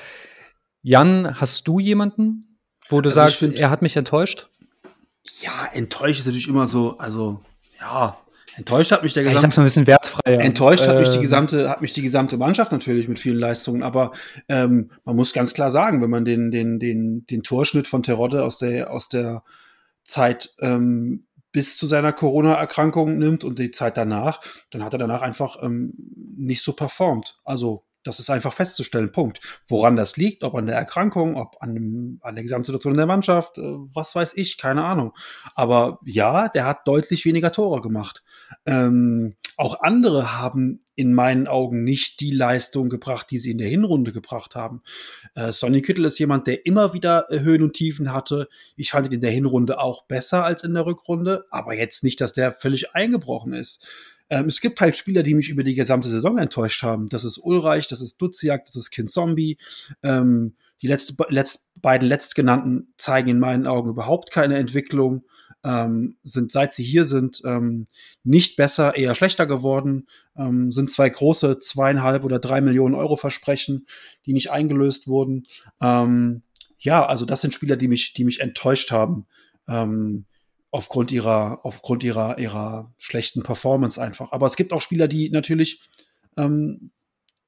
Jan, 0.83 1.41
hast 1.41 1.69
du 1.69 1.79
jemanden, 1.79 2.54
wo 2.89 3.01
du 3.01 3.09
also 3.09 3.21
sagst, 3.21 3.37
find, 3.37 3.59
er 3.59 3.71
hat 3.71 3.83
mich 3.83 3.97
enttäuscht? 3.97 4.49
Ja, 5.41 5.69
enttäuscht 5.73 6.21
ist 6.21 6.27
natürlich 6.27 6.49
immer 6.49 6.67
so, 6.67 6.99
also 6.99 7.41
ja, 7.81 8.17
enttäuscht 8.57 8.93
hat 8.93 9.03
mich 9.03 9.15
der 9.15 9.25
gesamte. 9.25 9.39
Ich 9.39 9.43
sag's 9.43 9.57
mal 9.57 9.63
ein 9.63 9.67
bisschen 9.67 9.87
wertfreier. 9.87 10.41
Enttäuscht 10.41 10.87
hat 10.87 10.99
mich 10.99 11.11
die 11.11 11.17
ähm. 11.17 11.23
gesamte, 11.23 11.69
hat 11.69 11.81
mich 11.81 11.93
die 11.93 12.03
gesamte 12.03 12.37
Mannschaft 12.37 12.73
natürlich 12.73 13.09
mit 13.09 13.19
vielen 13.19 13.39
Leistungen, 13.39 13.83
aber 13.83 14.13
ähm, 14.49 14.91
man 15.05 15.17
muss 15.17 15.33
ganz 15.33 15.55
klar 15.55 15.71
sagen, 15.71 16.03
wenn 16.03 16.11
man 16.11 16.25
den, 16.25 16.51
den, 16.51 16.79
den, 16.79 17.27
den 17.27 17.43
Torschnitt 17.43 17.87
von 17.87 18.03
Terodde 18.03 18.45
aus 18.45 18.59
der, 18.59 18.91
aus 18.91 19.09
der 19.09 19.43
Zeit 20.05 20.51
ähm, 20.61 21.27
bis 21.53 21.79
zu 21.79 21.87
seiner 21.87 22.13
Corona-Erkrankung 22.13 23.17
nimmt 23.17 23.45
und 23.45 23.59
die 23.59 23.71
Zeit 23.71 23.97
danach, 23.97 24.41
dann 24.71 24.85
hat 24.85 24.93
er 24.93 24.99
danach 24.99 25.23
einfach 25.23 25.63
ähm, 25.63 25.95
nicht 26.37 26.63
so 26.63 26.73
performt. 26.73 27.39
Also 27.45 27.85
das 28.05 28.21
ist 28.21 28.31
einfach 28.31 28.53
festzustellen. 28.53 29.11
Punkt. 29.11 29.41
Woran 29.67 29.97
das 29.97 30.17
liegt, 30.17 30.45
ob 30.45 30.55
an 30.55 30.67
der 30.67 30.77
Erkrankung, 30.77 31.37
ob 31.37 31.57
an, 31.61 31.75
dem, 31.75 32.19
an 32.23 32.37
der 32.37 32.45
Gesamtsituation 32.45 32.93
in 32.93 32.99
der 32.99 33.07
Mannschaft, 33.07 33.59
äh, 33.59 33.63
was 33.63 34.15
weiß 34.15 34.37
ich, 34.37 34.59
keine 34.59 34.85
Ahnung. 34.85 35.13
Aber 35.55 35.99
ja, 36.05 36.49
der 36.49 36.67
hat 36.67 36.87
deutlich 36.87 37.25
weniger 37.25 37.51
Tore 37.51 37.81
gemacht. 37.81 38.23
Ähm, 38.67 39.35
auch 39.57 39.81
andere 39.81 40.41
haben 40.41 40.81
in 40.97 41.15
meinen 41.15 41.47
Augen 41.47 41.85
nicht 41.85 42.21
die 42.21 42.33
Leistung 42.33 42.89
gebracht, 42.89 43.29
die 43.31 43.39
sie 43.39 43.53
in 43.53 43.59
der 43.59 43.69
Hinrunde 43.69 44.13
gebracht 44.13 44.57
haben. 44.57 44.83
Äh, 45.35 45.53
Sonny 45.53 45.81
Kittel 45.81 46.05
ist 46.05 46.19
jemand, 46.19 46.47
der 46.47 46.67
immer 46.67 46.93
wieder 46.93 47.31
äh, 47.31 47.41
Höhen 47.41 47.63
und 47.63 47.75
Tiefen 47.75 48.13
hatte. 48.13 48.49
Ich 48.77 48.91
fand 48.91 49.07
ihn 49.07 49.13
in 49.13 49.21
der 49.21 49.31
Hinrunde 49.31 49.79
auch 49.79 50.07
besser 50.07 50.45
als 50.45 50.65
in 50.65 50.75
der 50.75 50.87
Rückrunde, 50.87 51.45
aber 51.51 51.75
jetzt 51.75 52.03
nicht, 52.03 52.21
dass 52.21 52.33
der 52.33 52.53
völlig 52.53 52.95
eingebrochen 52.95 53.53
ist. 53.53 53.87
Ähm, 54.31 54.47
es 54.47 54.61
gibt 54.61 54.81
halt 54.81 54.97
Spieler, 54.97 55.23
die 55.23 55.35
mich 55.35 55.49
über 55.49 55.63
die 55.63 55.75
gesamte 55.75 56.09
Saison 56.09 56.39
enttäuscht 56.39 56.83
haben. 56.83 57.09
Das 57.09 57.25
ist 57.25 57.39
Ulreich, 57.39 57.89
das 57.89 58.01
ist 58.01 58.21
Duziak, 58.21 58.65
das 58.67 58.77
ist 58.77 58.91
Kind 58.91 59.11
Zombie. 59.11 59.59
Ähm, 60.03 60.55
die 60.83 60.87
letzte, 60.87 61.15
letzt, 61.29 61.71
beiden 61.81 62.09
letztgenannten 62.09 62.93
zeigen 62.97 63.31
in 63.31 63.39
meinen 63.39 63.67
Augen 63.67 63.91
überhaupt 63.91 64.31
keine 64.31 64.57
Entwicklung. 64.57 65.25
Ähm, 65.63 66.17
sind 66.23 66.53
seit 66.53 66.75
sie 66.75 66.85
hier 66.85 67.07
sind 67.07 67.41
ähm, 67.45 67.87
nicht 68.23 68.57
besser, 68.57 68.97
eher 68.97 69.15
schlechter 69.15 69.47
geworden. 69.47 70.07
Ähm, 70.37 70.71
sind 70.73 70.93
zwei 70.93 71.09
große 71.09 71.59
zweieinhalb 71.59 72.25
oder 72.25 72.39
drei 72.39 72.61
Millionen 72.61 72.95
Euro 72.95 73.17
Versprechen, 73.17 73.87
die 74.27 74.35
nicht 74.35 74.51
eingelöst 74.51 75.09
wurden. 75.09 75.47
Ähm, 75.81 76.43
ja, 76.79 77.07
also 77.07 77.25
das 77.25 77.41
sind 77.41 77.55
Spieler, 77.55 77.77
die 77.77 77.89
mich, 77.89 78.13
die 78.13 78.25
mich 78.25 78.41
enttäuscht 78.41 78.91
haben. 78.91 79.27
Aufgrund 80.75 81.13
ihrer, 81.13 81.61
aufgrund 81.63 82.03
ihrer, 82.03 82.37
ihrer 82.39 82.93
schlechten 82.99 83.45
Performance 83.45 84.03
einfach. 84.03 84.33
Aber 84.33 84.47
es 84.47 84.57
gibt 84.57 84.73
auch 84.73 84.81
Spieler, 84.81 85.07
die 85.07 85.31
natürlich 85.31 85.89
ähm, 86.37 86.91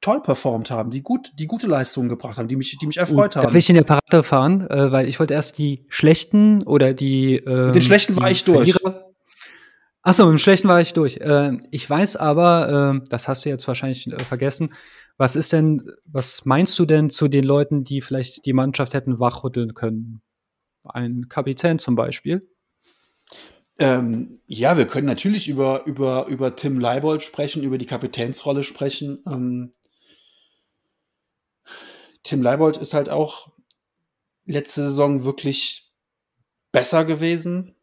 toll 0.01 0.23
performt 0.23 0.71
haben, 0.71 0.91
die 0.91 1.03
gut, 1.03 1.33
die 1.37 1.49
gute 1.49 1.67
Leistungen 1.67 2.09
gebracht 2.09 2.39
haben, 2.39 2.47
die 2.47 2.55
mich, 2.55 2.79
die 2.79 2.87
mich 2.87 2.99
erfreut 2.99 3.35
uh, 3.35 3.41
haben. 3.41 3.47
Darf 3.47 3.55
ich 3.57 3.69
in 3.69 3.75
der 3.75 3.83
Parade 3.83 4.23
fahren, 4.23 4.71
äh, 4.71 4.93
weil 4.93 5.09
ich 5.09 5.19
wollte 5.19 5.35
erst 5.35 5.59
die 5.59 5.85
schlechten 5.89 6.63
oder 6.63 6.95
die. 6.95 7.35
Ähm, 7.39 7.67
mit 7.67 7.75
den 7.75 7.83
schlechten 7.83 8.15
war 8.17 8.31
ich 8.31 8.45
durch. 8.45 8.77
Achso, 10.03 10.25
mit 10.27 10.35
dem 10.35 10.39
schlechten 10.39 10.69
war 10.69 10.81
ich 10.81 10.93
durch. 10.93 11.17
Äh, 11.17 11.57
ich 11.73 11.91
weiß 11.91 12.15
aber, 12.15 13.01
äh, 13.03 13.09
das 13.09 13.27
hast 13.27 13.45
du 13.45 13.49
jetzt 13.49 13.67
wahrscheinlich 13.67 14.07
äh, 14.07 14.23
vergessen. 14.23 14.73
Was 15.17 15.35
ist 15.35 15.53
denn, 15.53 15.83
was 16.05 16.45
meinst 16.45 16.79
du 16.79 16.87
denn 16.87 17.11
zu 17.11 17.27
den 17.27 17.43
Leuten, 17.43 17.83
die 17.83 18.01
vielleicht 18.01 18.47
die 18.47 18.53
Mannschaft 18.53 18.95
hätten 18.95 19.19
wachrütteln 19.19 19.75
können? 19.75 20.23
Ein 20.85 21.27
Kapitän 21.29 21.81
zum 21.81 21.97
Beispiel? 21.97 22.49
Ähm, 23.79 24.41
ja, 24.47 24.79
wir 24.79 24.87
können 24.87 25.07
natürlich 25.07 25.49
über, 25.49 25.85
über, 25.85 26.27
über 26.27 26.57
Tim 26.57 26.81
Leibold 26.81 27.23
sprechen, 27.23 27.63
über 27.63 27.79
die 27.79 27.87
Kapitänsrolle 27.87 28.63
sprechen. 28.63 29.23
Ähm, 29.27 29.71
Tim 32.23 32.43
Leibold 32.43 32.79
ist 32.79 32.95
halt 32.95 33.09
auch 33.11 33.49
letzte 34.47 34.83
Saison 34.83 35.25
wirklich 35.25 35.93
besser 36.73 37.05
gewesen. 37.05 37.75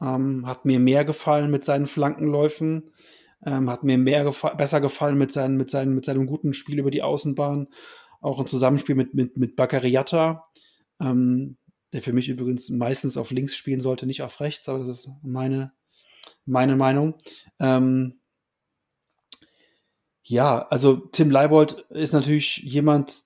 Ähm, 0.00 0.46
hat 0.46 0.64
mir 0.64 0.80
mehr 0.80 1.04
gefallen 1.04 1.50
mit 1.50 1.64
seinen 1.64 1.86
Flankenläufen. 1.86 2.90
Ähm, 3.46 3.70
hat 3.70 3.84
mir 3.84 3.98
mehr 3.98 4.24
gefa 4.24 4.54
besser 4.54 4.80
gefallen 4.80 5.16
mit, 5.16 5.30
seinen, 5.32 5.56
mit, 5.56 5.70
seinen, 5.70 5.94
mit 5.94 6.04
seinem 6.04 6.26
guten 6.26 6.52
Spiel 6.52 6.80
über 6.80 6.90
die 6.90 7.02
Außenbahn. 7.02 7.68
Auch 8.20 8.40
im 8.40 8.46
Zusammenspiel 8.46 8.96
mit, 8.96 9.14
mit, 9.14 9.36
mit 9.36 9.54
Bakariata. 9.54 10.42
Ähm, 11.00 11.56
der 11.92 12.02
für 12.02 12.12
mich 12.12 12.28
übrigens 12.28 12.70
meistens 12.70 13.16
auf 13.16 13.30
links 13.30 13.56
spielen 13.56 13.80
sollte, 13.80 14.06
nicht 14.06 14.22
auf 14.22 14.40
rechts, 14.40 14.68
aber 14.68 14.80
das 14.80 14.88
ist 14.88 15.10
meine, 15.22 15.72
meine 16.44 16.76
Meinung. 16.76 17.14
Ähm, 17.58 18.20
ja, 20.22 20.66
also 20.68 20.96
Tim 20.96 21.30
Leibold 21.30 21.86
ist 21.90 22.12
natürlich 22.12 22.58
jemand, 22.58 23.22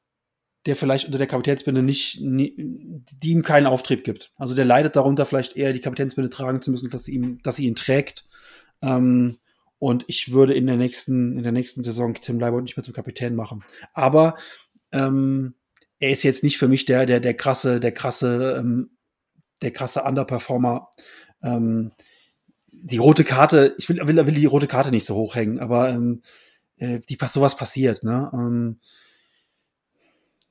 der 0.67 0.77
vielleicht 0.77 1.07
unter 1.07 1.19
der 1.19 1.27
Kapitänsbinde 1.27 1.83
nicht, 1.83 2.21
nie, 2.21 2.55
die 2.57 3.31
ihm 3.31 3.43
keinen 3.43 3.67
Auftrieb 3.67 4.05
gibt. 4.05 4.33
Also 4.37 4.55
der 4.55 4.65
leidet 4.65 4.95
darunter, 4.95 5.27
vielleicht 5.27 5.57
eher 5.57 5.73
die 5.73 5.81
Kapitänsbinde 5.81 6.31
tragen 6.31 6.63
zu 6.63 6.71
müssen, 6.71 6.91
dass 6.91 7.05
sie 7.05 7.15
ihm, 7.15 7.41
dass 7.43 7.57
sie 7.57 7.67
ihn 7.67 7.75
trägt. 7.75 8.25
Ähm, 8.81 9.39
und 9.79 10.05
ich 10.07 10.33
würde 10.33 10.55
in 10.55 10.69
der 10.69 10.77
nächsten, 10.77 11.37
in 11.37 11.43
der 11.43 11.51
nächsten 11.51 11.83
Saison 11.83 12.15
Tim 12.15 12.39
Leibold 12.39 12.63
nicht 12.63 12.77
mehr 12.77 12.85
zum 12.85 12.95
Kapitän 12.95 13.35
machen. 13.35 13.65
Aber 13.95 14.37
ähm, 14.93 15.55
er 16.03 16.11
ist 16.11 16.25
jetzt 16.25 16.43
nicht 16.43 16.59
für 16.59 16.67
mich 16.67 16.85
der, 16.85 17.07
der, 17.07 17.21
der 17.21 17.35
krasse, 17.35 17.79
der 17.79 17.93
krasse, 17.93 18.57
ähm, 18.59 18.91
der 19.63 19.71
krasse 19.71 20.03
Underperformer. 20.03 20.91
Ähm, 21.45 21.93
die 22.73 22.97
rote 22.97 23.23
Karte, 23.23 23.77
ich 23.79 23.89
will, 23.89 24.01
will, 24.05 24.27
will 24.27 24.35
die 24.35 24.47
rote 24.47 24.67
Karte 24.67 24.91
nicht 24.91 25.05
so 25.05 25.15
hochhängen, 25.15 25.61
aber 25.61 25.91
ähm, 25.91 26.23
äh, 26.79 26.99
die 27.09 27.17
sowas 27.27 27.57
passiert. 27.57 28.03
Ne? 28.03 28.29
Ähm, 28.35 28.81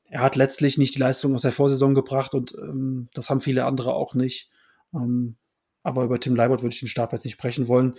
er 0.05 0.21
hat 0.21 0.37
letztlich 0.37 0.77
nicht 0.77 0.95
die 0.95 0.99
Leistung 0.99 1.35
aus 1.35 1.41
der 1.41 1.51
Vorsaison 1.51 1.93
gebracht 1.93 2.33
und 2.33 2.53
ähm, 2.53 3.09
das 3.13 3.29
haben 3.29 3.41
viele 3.41 3.65
andere 3.65 3.93
auch 3.93 4.13
nicht. 4.13 4.49
Ähm, 4.93 5.35
aber 5.83 6.05
über 6.05 6.17
Tim 6.17 6.37
Leibert 6.37 6.61
würde 6.61 6.73
ich 6.73 6.79
den 6.79 6.87
Stab 6.87 7.11
jetzt 7.11 7.25
nicht 7.25 7.33
sprechen 7.33 7.67
wollen. 7.67 7.95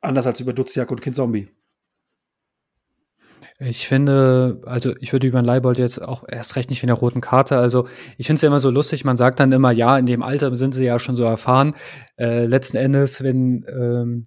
Anders 0.00 0.26
als 0.26 0.40
über 0.40 0.54
Duziak 0.54 0.90
und 0.90 1.02
Kind 1.02 1.14
Zombie. 1.14 1.50
Ich 3.58 3.86
finde, 3.86 4.60
also 4.66 4.94
ich 4.98 5.12
würde 5.12 5.26
über 5.26 5.40
den 5.40 5.44
Leibold 5.44 5.78
jetzt 5.78 6.02
auch 6.02 6.24
erst 6.28 6.56
recht 6.56 6.70
nicht 6.70 6.82
wie 6.82 6.86
eine 6.86 6.94
roten 6.94 7.20
Karte. 7.20 7.58
Also 7.58 7.86
ich 8.18 8.26
finde 8.26 8.36
es 8.36 8.42
ja 8.42 8.48
immer 8.48 8.58
so 8.58 8.70
lustig, 8.70 9.04
man 9.04 9.16
sagt 9.16 9.40
dann 9.40 9.52
immer, 9.52 9.70
ja, 9.70 9.98
in 9.98 10.06
dem 10.06 10.22
Alter 10.22 10.54
sind 10.56 10.74
sie 10.74 10.84
ja 10.84 10.98
schon 10.98 11.16
so 11.16 11.24
erfahren. 11.24 11.74
Äh, 12.18 12.46
letzten 12.46 12.76
Endes, 12.76 13.22
wenn 13.22 13.64
ähm, 13.68 14.24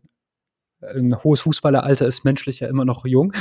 ein 0.81 1.23
hohes 1.23 1.41
Fußballeralter 1.41 2.07
ist 2.07 2.23
menschlich 2.23 2.59
ja 2.59 2.67
immer 2.67 2.85
noch 2.85 3.05
jung. 3.05 3.33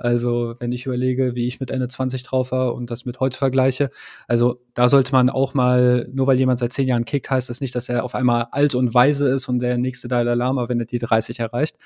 Also 0.00 0.54
wenn 0.60 0.70
ich 0.70 0.86
überlege, 0.86 1.34
wie 1.34 1.48
ich 1.48 1.58
mit 1.58 1.72
Ende 1.72 1.88
20 1.88 2.22
drauf 2.22 2.52
war 2.52 2.72
und 2.74 2.88
das 2.88 3.04
mit 3.04 3.18
heute 3.18 3.36
vergleiche, 3.36 3.90
also 4.28 4.62
da 4.74 4.88
sollte 4.88 5.10
man 5.10 5.28
auch 5.28 5.54
mal, 5.54 6.08
nur 6.12 6.28
weil 6.28 6.38
jemand 6.38 6.60
seit 6.60 6.72
zehn 6.72 6.86
Jahren 6.86 7.04
kickt, 7.04 7.28
heißt 7.28 7.50
das 7.50 7.60
nicht, 7.60 7.74
dass 7.74 7.88
er 7.88 8.04
auf 8.04 8.14
einmal 8.14 8.46
alt 8.52 8.76
und 8.76 8.94
weise 8.94 9.28
ist 9.28 9.48
und 9.48 9.58
der 9.58 9.76
nächste 9.76 10.06
Dalai 10.06 10.34
Lama, 10.34 10.68
wenn 10.68 10.78
er 10.78 10.86
die 10.86 11.00
30 11.00 11.40
erreicht. 11.40 11.76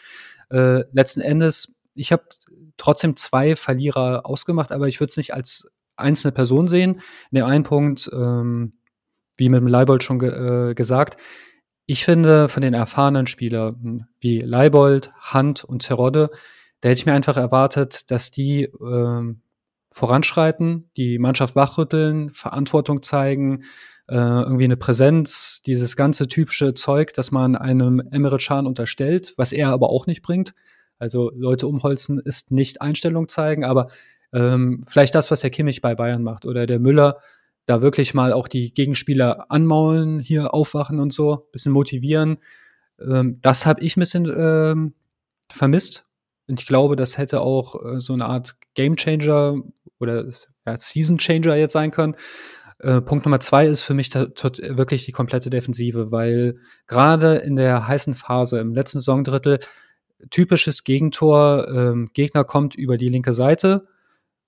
Äh, 0.50 0.84
letzten 0.92 1.22
Endes, 1.22 1.74
ich 1.94 2.12
habe 2.12 2.24
trotzdem 2.82 3.16
zwei 3.16 3.54
Verlierer 3.56 4.26
ausgemacht, 4.26 4.72
aber 4.72 4.88
ich 4.88 5.00
würde 5.00 5.10
es 5.10 5.16
nicht 5.16 5.34
als 5.34 5.68
einzelne 5.96 6.32
Person 6.32 6.66
sehen. 6.66 7.00
In 7.30 7.36
dem 7.36 7.46
einen 7.46 7.64
Punkt, 7.64 8.10
ähm, 8.12 8.74
wie 9.36 9.48
mit 9.48 9.60
dem 9.60 9.68
Leibold 9.68 10.02
schon 10.02 10.18
ge 10.18 10.70
äh, 10.70 10.74
gesagt, 10.74 11.16
ich 11.86 12.04
finde 12.04 12.48
von 12.48 12.62
den 12.62 12.74
erfahrenen 12.74 13.26
Spielern 13.26 14.08
wie 14.20 14.40
Leibold, 14.40 15.12
Hand 15.20 15.64
und 15.64 15.86
Terodde, 15.86 16.30
da 16.80 16.88
hätte 16.88 16.98
ich 16.98 17.06
mir 17.06 17.12
einfach 17.12 17.36
erwartet, 17.36 18.10
dass 18.10 18.30
die 18.30 18.64
ähm, 18.64 19.42
voranschreiten, 19.92 20.90
die 20.96 21.18
Mannschaft 21.18 21.54
wachrütteln, 21.54 22.30
Verantwortung 22.30 23.02
zeigen, 23.02 23.62
äh, 24.08 24.16
irgendwie 24.16 24.64
eine 24.64 24.76
Präsenz, 24.76 25.62
dieses 25.64 25.94
ganze 25.94 26.26
typische 26.26 26.74
Zeug, 26.74 27.12
das 27.14 27.30
man 27.30 27.54
einem 27.54 28.02
Emre 28.10 28.38
Can 28.38 28.66
unterstellt, 28.66 29.34
was 29.36 29.52
er 29.52 29.68
aber 29.68 29.90
auch 29.90 30.06
nicht 30.06 30.22
bringt. 30.22 30.54
Also 30.98 31.30
Leute 31.34 31.66
umholzen 31.66 32.20
ist 32.20 32.50
nicht 32.50 32.80
Einstellung 32.80 33.28
zeigen, 33.28 33.64
aber 33.64 33.88
ähm, 34.32 34.84
vielleicht 34.88 35.14
das, 35.14 35.30
was 35.30 35.40
der 35.40 35.50
Kimmich 35.50 35.80
bei 35.80 35.94
Bayern 35.94 36.22
macht 36.22 36.44
oder 36.44 36.66
der 36.66 36.78
Müller, 36.78 37.18
da 37.66 37.82
wirklich 37.82 38.14
mal 38.14 38.32
auch 38.32 38.48
die 38.48 38.72
Gegenspieler 38.74 39.50
anmaulen, 39.50 40.18
hier 40.20 40.54
aufwachen 40.54 40.98
und 40.98 41.12
so, 41.12 41.48
bisschen 41.52 41.72
motivieren. 41.72 42.38
Ähm, 43.00 43.38
das 43.40 43.66
habe 43.66 43.80
ich 43.82 43.96
ein 43.96 44.00
bisschen 44.00 44.32
ähm, 44.36 44.94
vermisst. 45.50 46.06
Und 46.48 46.60
ich 46.60 46.66
glaube, 46.66 46.96
das 46.96 47.18
hätte 47.18 47.40
auch 47.40 47.76
äh, 47.84 48.00
so 48.00 48.12
eine 48.14 48.26
Art 48.26 48.56
Game 48.74 48.96
Changer 48.96 49.56
oder 50.00 50.26
ja, 50.66 50.76
Season 50.76 51.18
Changer 51.18 51.54
jetzt 51.56 51.72
sein 51.72 51.90
können. 51.90 52.16
Äh, 52.80 53.00
Punkt 53.00 53.24
Nummer 53.24 53.38
zwei 53.38 53.66
ist 53.66 53.82
für 53.82 53.94
mich 53.94 54.12
wirklich 54.12 55.04
die 55.04 55.12
komplette 55.12 55.50
Defensive, 55.50 56.10
weil 56.10 56.56
gerade 56.88 57.36
in 57.36 57.54
der 57.54 57.86
heißen 57.86 58.14
Phase 58.14 58.58
im 58.58 58.74
letzten 58.74 58.98
Saisondrittel 58.98 59.60
typisches 60.30 60.84
Gegentor. 60.84 61.68
Ähm, 61.68 62.10
Gegner 62.14 62.44
kommt 62.44 62.74
über 62.74 62.96
die 62.96 63.08
linke 63.08 63.32
Seite, 63.32 63.86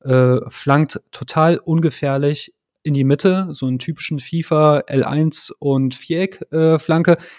äh, 0.01 0.39
flankt 0.49 1.01
total 1.11 1.59
ungefährlich 1.59 2.55
in 2.83 2.95
die 2.95 3.05
Mitte, 3.05 3.49
so 3.53 3.67
einen 3.67 3.79
typischen 3.79 4.19
FIFA 4.19 4.81
L1 4.81 5.53
und 5.59 5.95
Viereck 5.95 6.43
äh, 6.53 6.79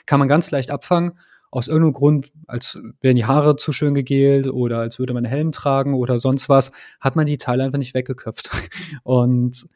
kann 0.05 0.19
man 0.19 0.27
ganz 0.27 0.51
leicht 0.51 0.71
abfangen. 0.71 1.19
aus 1.51 1.67
irgendeinem 1.69 1.93
Grund, 1.93 2.31
als 2.47 2.81
wären 2.99 3.15
die 3.15 3.25
Haare 3.25 3.55
zu 3.55 3.71
schön 3.71 3.93
gegelt 3.93 4.47
oder 4.47 4.79
als 4.79 4.99
würde 4.99 5.13
man 5.13 5.23
Helm 5.23 5.53
tragen 5.53 5.93
oder 5.93 6.19
sonst 6.19 6.49
was, 6.49 6.71
hat 6.99 7.15
man 7.15 7.27
die 7.27 7.37
Teile 7.37 7.63
einfach 7.63 7.77
nicht 7.79 7.93
weggeköpft. 7.93 8.49
Und 9.03 9.67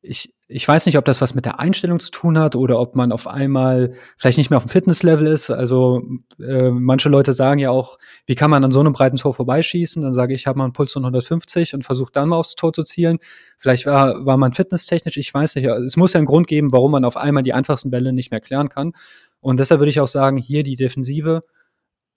ich, 0.00 0.32
ich 0.52 0.66
weiß 0.66 0.86
nicht, 0.86 0.98
ob 0.98 1.04
das 1.04 1.20
was 1.20 1.34
mit 1.34 1.44
der 1.44 1.60
Einstellung 1.60 2.00
zu 2.00 2.10
tun 2.10 2.36
hat 2.36 2.56
oder 2.56 2.80
ob 2.80 2.96
man 2.96 3.12
auf 3.12 3.28
einmal 3.28 3.92
vielleicht 4.16 4.36
nicht 4.36 4.50
mehr 4.50 4.56
auf 4.56 4.64
dem 4.64 4.70
Fitnesslevel 4.70 5.26
ist. 5.26 5.50
Also 5.50 6.02
äh, 6.40 6.70
manche 6.70 7.08
Leute 7.08 7.32
sagen 7.32 7.60
ja 7.60 7.70
auch, 7.70 7.98
wie 8.26 8.34
kann 8.34 8.50
man 8.50 8.64
an 8.64 8.72
so 8.72 8.80
einem 8.80 8.92
breiten 8.92 9.16
Tor 9.16 9.32
vorbeischießen? 9.32 10.02
Dann 10.02 10.12
sage 10.12 10.34
ich, 10.34 10.40
ich 10.40 10.46
habe 10.48 10.58
mal 10.58 10.64
einen 10.64 10.72
Puls 10.72 10.92
von 10.92 11.04
150 11.04 11.74
und 11.74 11.84
versuche 11.84 12.10
dann 12.12 12.28
mal 12.28 12.36
aufs 12.36 12.56
Tor 12.56 12.72
zu 12.72 12.82
zielen. 12.82 13.18
Vielleicht 13.58 13.86
war, 13.86 14.26
war 14.26 14.36
man 14.36 14.52
fitnesstechnisch, 14.52 15.16
ich 15.18 15.32
weiß 15.32 15.54
nicht. 15.54 15.66
Es 15.66 15.96
muss 15.96 16.14
ja 16.14 16.18
einen 16.18 16.26
Grund 16.26 16.48
geben, 16.48 16.72
warum 16.72 16.90
man 16.90 17.04
auf 17.04 17.16
einmal 17.16 17.44
die 17.44 17.52
einfachsten 17.52 17.90
Bälle 17.90 18.12
nicht 18.12 18.32
mehr 18.32 18.40
klären 18.40 18.68
kann. 18.68 18.92
Und 19.38 19.60
deshalb 19.60 19.80
würde 19.80 19.90
ich 19.90 20.00
auch 20.00 20.08
sagen, 20.08 20.36
hier 20.36 20.64
die 20.64 20.74
Defensive, 20.74 21.44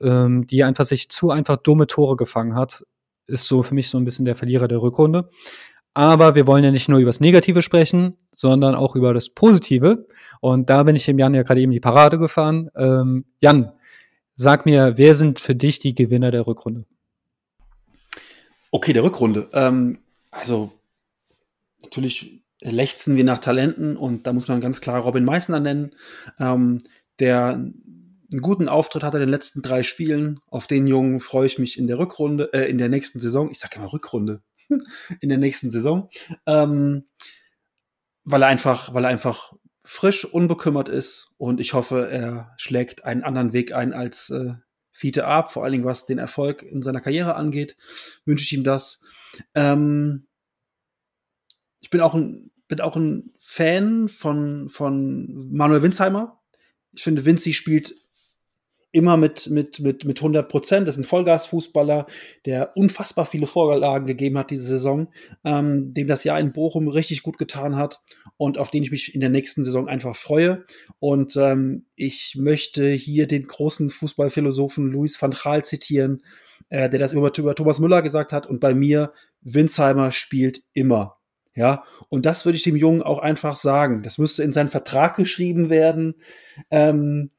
ähm, 0.01 0.47
die 0.47 0.63
einfach 0.63 0.85
sich 0.85 1.09
zu 1.09 1.29
einfach 1.29 1.57
dumme 1.57 1.85
Tore 1.85 2.15
gefangen 2.15 2.55
hat, 2.55 2.83
ist 3.25 3.47
so 3.47 3.63
für 3.63 3.75
mich 3.75 3.89
so 3.89 3.97
ein 3.97 4.05
bisschen 4.05 4.25
der 4.25 4.35
Verlierer 4.35 4.67
der 4.67 4.81
Rückrunde. 4.81 5.29
Aber 5.93 6.35
wir 6.35 6.47
wollen 6.47 6.63
ja 6.63 6.71
nicht 6.71 6.89
nur 6.89 6.99
über 6.99 7.09
das 7.09 7.19
Negative 7.19 7.61
sprechen, 7.61 8.17
sondern 8.31 8.73
auch 8.75 8.95
über 8.95 9.13
das 9.13 9.29
Positive. 9.29 10.07
Und 10.41 10.69
da 10.69 10.83
bin 10.83 10.95
ich 10.95 11.05
dem 11.05 11.19
Jan 11.19 11.33
ja 11.35 11.43
gerade 11.43 11.61
eben 11.61 11.71
die 11.71 11.79
Parade 11.79 12.17
gefahren. 12.17 12.69
Ähm, 12.75 13.25
Jan, 13.39 13.71
sag 14.35 14.65
mir, 14.65 14.97
wer 14.97 15.13
sind 15.13 15.39
für 15.39 15.55
dich 15.55 15.79
die 15.79 15.93
Gewinner 15.93 16.31
der 16.31 16.47
Rückrunde? 16.47 16.85
Okay, 18.71 18.93
der 18.93 19.03
Rückrunde. 19.03 19.49
Ähm, 19.53 19.99
also 20.31 20.71
natürlich 21.83 22.41
lechzen 22.61 23.15
wir 23.15 23.23
nach 23.23 23.39
Talenten 23.39 23.97
und 23.97 24.25
da 24.25 24.33
muss 24.33 24.47
man 24.47 24.61
ganz 24.61 24.81
klar 24.81 25.01
Robin 25.01 25.25
Meissner 25.25 25.59
nennen, 25.59 25.91
ähm, 26.39 26.81
der 27.19 27.49
einen 27.53 28.41
guten 28.41 28.67
Auftritt 28.67 29.03
hatte 29.03 29.17
in 29.17 29.23
den 29.23 29.29
letzten 29.29 29.61
drei 29.61 29.83
Spielen. 29.83 30.39
Auf 30.47 30.65
den 30.65 30.87
Jungen 30.87 31.19
freue 31.19 31.45
ich 31.45 31.59
mich 31.59 31.77
in 31.77 31.85
der 31.85 31.99
Rückrunde, 31.99 32.51
äh, 32.53 32.69
in 32.69 32.79
der 32.79 32.89
nächsten 32.89 33.19
Saison. 33.19 33.51
Ich 33.51 33.59
sage 33.59 33.75
immer 33.75 33.93
Rückrunde. 33.93 34.41
in 35.21 35.29
der 35.29 35.37
nächsten 35.37 35.69
Saison. 35.69 36.09
Ähm, 36.45 37.05
weil 38.23 38.41
er 38.41 38.47
einfach, 38.47 38.93
weil 38.93 39.05
er 39.05 39.09
einfach 39.09 39.53
frisch, 39.83 40.25
unbekümmert 40.25 40.87
ist 40.87 41.31
und 41.37 41.59
ich 41.59 41.73
hoffe, 41.73 42.09
er 42.09 42.53
schlägt 42.57 43.03
einen 43.03 43.23
anderen 43.23 43.51
Weg 43.53 43.73
ein 43.73 43.93
als 43.93 44.29
äh, 44.29 44.53
Fiete 44.91 45.25
Ab, 45.25 45.51
vor 45.51 45.63
allen 45.63 45.73
Dingen 45.73 45.85
was 45.85 46.05
den 46.05 46.19
Erfolg 46.19 46.61
in 46.61 46.83
seiner 46.83 47.01
Karriere 47.01 47.35
angeht, 47.35 47.75
wünsche 48.25 48.43
ich 48.43 48.53
ihm 48.53 48.63
das. 48.63 49.01
Ähm, 49.55 50.27
ich 51.79 51.89
bin 51.89 51.99
auch 51.99 52.13
ein, 52.13 52.51
bin 52.67 52.79
auch 52.79 52.95
ein 52.95 53.33
Fan 53.39 54.07
von, 54.07 54.69
von 54.69 55.51
Manuel 55.51 55.81
Winsheimer. 55.81 56.41
Ich 56.93 57.03
finde, 57.03 57.25
Vinci 57.25 57.53
spielt 57.53 57.95
immer 58.93 59.17
mit, 59.17 59.49
mit, 59.49 59.79
mit, 59.79 60.05
mit 60.05 60.19
100 60.19 60.47
Prozent. 60.47 60.87
Das 60.87 60.95
ist 60.95 61.03
ein 61.03 61.07
Vollgasfußballer, 61.07 62.05
der 62.45 62.77
unfassbar 62.77 63.25
viele 63.25 63.47
Vorlagen 63.47 64.05
gegeben 64.05 64.37
hat 64.37 64.51
diese 64.51 64.65
Saison, 64.65 65.07
ähm, 65.43 65.93
dem 65.93 66.07
das 66.07 66.23
Jahr 66.23 66.39
in 66.39 66.53
Bochum 66.53 66.87
richtig 66.87 67.23
gut 67.23 67.39
getan 67.39 67.75
hat 67.75 68.01
und 68.37 68.59
auf 68.59 68.69
den 68.69 68.83
ich 68.83 68.91
mich 68.91 69.15
in 69.15 69.19
der 69.19 69.31
nächsten 69.31 69.63
Saison 69.63 69.89
einfach 69.89 70.15
freue. 70.15 70.63
Und 70.99 71.35
ähm, 71.35 71.85
ich 71.95 72.35
möchte 72.37 72.87
hier 72.91 73.27
den 73.27 73.43
großen 73.43 73.89
Fußballphilosophen 73.89 74.91
Luis 74.91 75.19
van 75.19 75.31
Gaal 75.31 75.65
zitieren, 75.65 76.21
äh, 76.69 76.87
der 76.87 76.99
das 76.99 77.13
über, 77.13 77.31
über 77.35 77.55
Thomas 77.55 77.79
Müller 77.79 78.03
gesagt 78.03 78.31
hat. 78.31 78.45
Und 78.45 78.59
bei 78.59 78.75
mir, 78.75 79.11
Winsheimer 79.41 80.11
spielt 80.11 80.61
immer. 80.73 81.17
Ja, 81.55 81.83
und 82.09 82.25
das 82.25 82.45
würde 82.45 82.57
ich 82.57 82.63
dem 82.63 82.75
Jungen 82.75 83.01
auch 83.01 83.19
einfach 83.19 83.55
sagen. 83.55 84.03
Das 84.03 84.17
müsste 84.19 84.43
in 84.43 84.53
seinen 84.53 84.69
Vertrag 84.69 85.15
geschrieben 85.15 85.69
werden. 85.69 86.15
Ähm, 86.71 87.29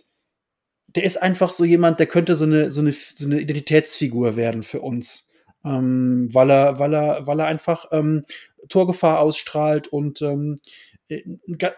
der 0.94 1.04
ist 1.04 1.16
einfach 1.16 1.52
so 1.52 1.64
jemand, 1.64 1.98
der 2.00 2.06
könnte 2.06 2.36
so 2.36 2.44
eine, 2.44 2.70
so 2.70 2.80
eine, 2.80 2.92
so 2.92 3.24
eine 3.24 3.40
Identitätsfigur 3.40 4.36
werden 4.36 4.62
für 4.62 4.80
uns. 4.80 5.28
Ähm, 5.64 6.28
weil 6.32 6.50
er, 6.50 6.78
weil 6.78 6.94
er, 6.94 7.26
weil 7.26 7.40
er 7.40 7.46
einfach 7.46 7.86
ähm, 7.90 8.22
Torgefahr 8.68 9.20
ausstrahlt 9.20 9.88
und 9.88 10.20
ähm, 10.22 10.56
äh, 11.08 11.22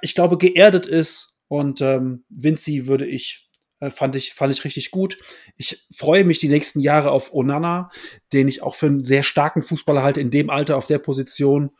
ich 0.03 0.14
glaube 0.14 0.39
geerdet 0.39 0.87
ist 0.87 1.39
und 1.49 1.81
ähm, 1.81 2.25
Vinci 2.29 2.87
würde 2.87 3.07
ich 3.07 3.49
äh, 3.81 3.91
fand 3.91 4.17
ich 4.17 4.35
fand 4.35 4.53
ich 4.53 4.64
richtig 4.64 4.91
gut. 4.91 5.19
Ich 5.57 5.87
freue 5.95 6.25
mich 6.25 6.39
die 6.39 6.49
nächsten 6.49 6.81
Jahre 6.81 7.11
auf 7.11 7.33
Onana, 7.33 7.91
den 8.33 8.49
ich 8.49 8.62
auch 8.62 8.75
für 8.75 8.87
einen 8.87 9.05
sehr 9.05 9.23
starken 9.23 9.62
Fußballer 9.62 10.03
halte 10.03 10.21
in 10.21 10.31
dem 10.31 10.51
Alter 10.51 10.77
auf 10.77 10.87
der 10.87 10.99
Position. 10.99 11.71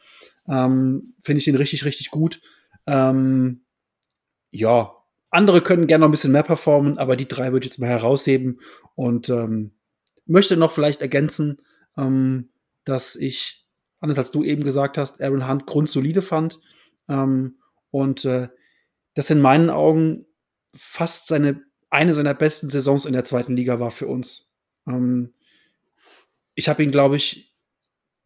Ähm, 0.49 1.14
Finde 1.22 1.41
ich 1.41 1.49
ihn 1.49 1.57
richtig 1.57 1.84
richtig 1.84 2.11
gut. 2.11 2.41
Ähm, 2.87 3.64
ja, 4.51 4.95
andere 5.37 5.61
können 5.61 5.87
gerne 5.87 6.03
noch 6.03 6.09
ein 6.09 6.12
bisschen 6.12 6.32
mehr 6.32 6.43
performen, 6.43 6.99
aber 6.99 7.16
die 7.16 7.28
drei 7.28 7.53
würde 7.53 7.66
ich 7.66 7.72
jetzt 7.72 7.78
mal 7.78 7.89
herausheben 7.89 8.61
und 8.95 9.28
ähm, 9.28 9.72
möchte 10.24 10.57
noch 10.57 10.72
vielleicht 10.72 11.01
ergänzen, 11.01 11.62
ähm, 11.97 12.51
dass 12.84 13.16
ich, 13.16 13.66
anders 14.01 14.18
als 14.18 14.30
du 14.30 14.43
eben 14.43 14.64
gesagt 14.64 14.99
hast, 14.99 15.20
Aaron 15.22 15.49
Hunt 15.49 15.66
grundsolide 15.66 16.22
fand 16.22 16.61
ähm, 17.09 17.59
und 17.91 18.24
äh, 18.24 18.49
das 19.14 19.30
in 19.30 19.41
meinen 19.41 19.70
Augen 19.70 20.26
fast 20.74 21.28
seine 21.28 21.62
eine 21.91 22.14
seiner 22.14 22.34
besten 22.34 22.68
Saisons 22.68 23.05
in 23.05 23.12
der 23.12 23.24
zweiten 23.24 23.57
Liga 23.57 23.78
war 23.78 23.91
für 23.91 24.07
uns. 24.07 24.53
Ähm, 24.87 25.34
ich 26.55 26.68
habe 26.68 26.82
ihn, 26.82 26.91
glaube 26.91 27.16
ich, 27.16 27.55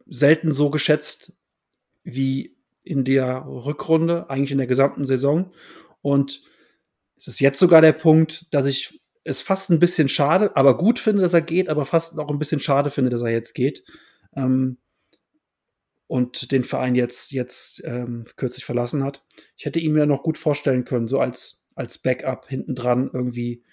selten 0.07 0.51
so 0.51 0.69
geschätzt 0.69 1.33
wie 2.03 2.57
in 2.83 3.05
der 3.05 3.45
Rückrunde, 3.45 4.29
eigentlich 4.29 4.51
in 4.51 4.57
der 4.57 4.67
gesamten 4.67 5.05
Saison. 5.05 5.53
Und 6.01 6.43
es 7.21 7.27
ist 7.27 7.39
jetzt 7.39 7.59
sogar 7.59 7.81
der 7.81 7.93
Punkt, 7.93 8.47
dass 8.51 8.65
ich 8.65 8.99
es 9.23 9.41
fast 9.41 9.69
ein 9.69 9.77
bisschen 9.77 10.09
schade, 10.09 10.55
aber 10.55 10.75
gut 10.75 10.97
finde, 10.97 11.21
dass 11.21 11.35
er 11.35 11.41
geht, 11.41 11.69
aber 11.69 11.85
fast 11.85 12.17
auch 12.17 12.31
ein 12.31 12.39
bisschen 12.39 12.59
schade 12.59 12.89
finde, 12.89 13.11
dass 13.11 13.21
er 13.21 13.29
jetzt 13.29 13.53
geht. 13.53 13.83
Ähm, 14.35 14.79
und 16.07 16.51
den 16.51 16.63
Verein 16.63 16.95
jetzt, 16.95 17.31
jetzt 17.31 17.83
ähm, 17.85 18.25
kürzlich 18.37 18.65
verlassen 18.65 19.03
hat. 19.03 19.23
Ich 19.55 19.65
hätte 19.65 19.79
ihn 19.79 19.93
mir 19.93 20.07
noch 20.07 20.23
gut 20.23 20.39
vorstellen 20.39 20.83
können, 20.83 21.07
so 21.07 21.19
als, 21.19 21.63
als 21.75 21.99
Backup 21.99 22.49
hinten 22.49 22.73
dran 22.73 23.11
irgendwie, 23.13 23.63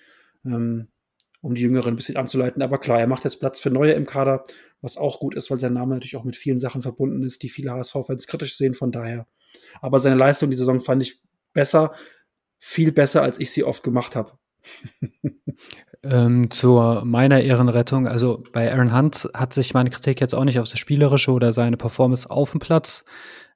ähm, 0.45 0.89
um 1.41 1.55
die 1.55 1.63
Jüngeren 1.63 1.95
ein 1.95 1.97
bisschen 1.97 2.19
anzuleiten. 2.19 2.61
Aber 2.61 2.79
klar, 2.79 3.01
er 3.01 3.07
macht 3.07 3.25
jetzt 3.25 3.41
Platz 3.41 3.61
für 3.61 3.71
Neue 3.71 3.93
im 3.93 4.05
Kader, 4.05 4.45
was 4.83 4.99
auch 4.99 5.21
gut 5.21 5.35
ist, 5.35 5.51
weil 5.51 5.59
sein 5.59 5.73
Name 5.73 5.95
natürlich 5.95 6.17
auch 6.17 6.25
mit 6.25 6.37
vielen 6.37 6.59
Sachen 6.59 6.83
verbunden 6.83 7.23
ist, 7.23 7.43
die 7.43 7.49
viele 7.49 7.73
HSV-Fans 7.73 8.27
kritisch 8.27 8.57
sehen, 8.57 8.75
von 8.75 8.93
daher. 8.93 9.27
Aber 9.81 9.99
seine 9.99 10.17
Leistung 10.17 10.51
die 10.51 10.57
Saison 10.57 10.81
fand 10.81 11.03
ich 11.03 11.23
besser, 11.55 11.95
viel 12.59 12.93
besser, 12.93 13.23
als 13.23 13.39
ich 13.41 13.51
sie 13.51 13.65
oft 13.65 13.83
gemacht 13.83 14.17
habe. 14.17 14.33
ähm, 16.03 16.51
zu 16.51 17.01
meiner 17.05 17.41
Ehrenrettung, 17.41 18.07
also 18.07 18.43
bei 18.53 18.73
Aaron 18.73 18.97
Hunt 18.97 19.29
hat 19.35 19.55
sich 19.55 19.75
meine 19.75 19.91
Kritik 19.91 20.21
jetzt 20.21 20.35
auch 20.35 20.45
nicht 20.45 20.59
auf 20.59 20.69
das 20.69 20.79
Spielerische 20.79 21.33
oder 21.33 21.53
seine 21.53 21.77
Performance 21.77 22.29
auf 22.31 22.51
dem 22.51 22.61
Platz 22.61 23.05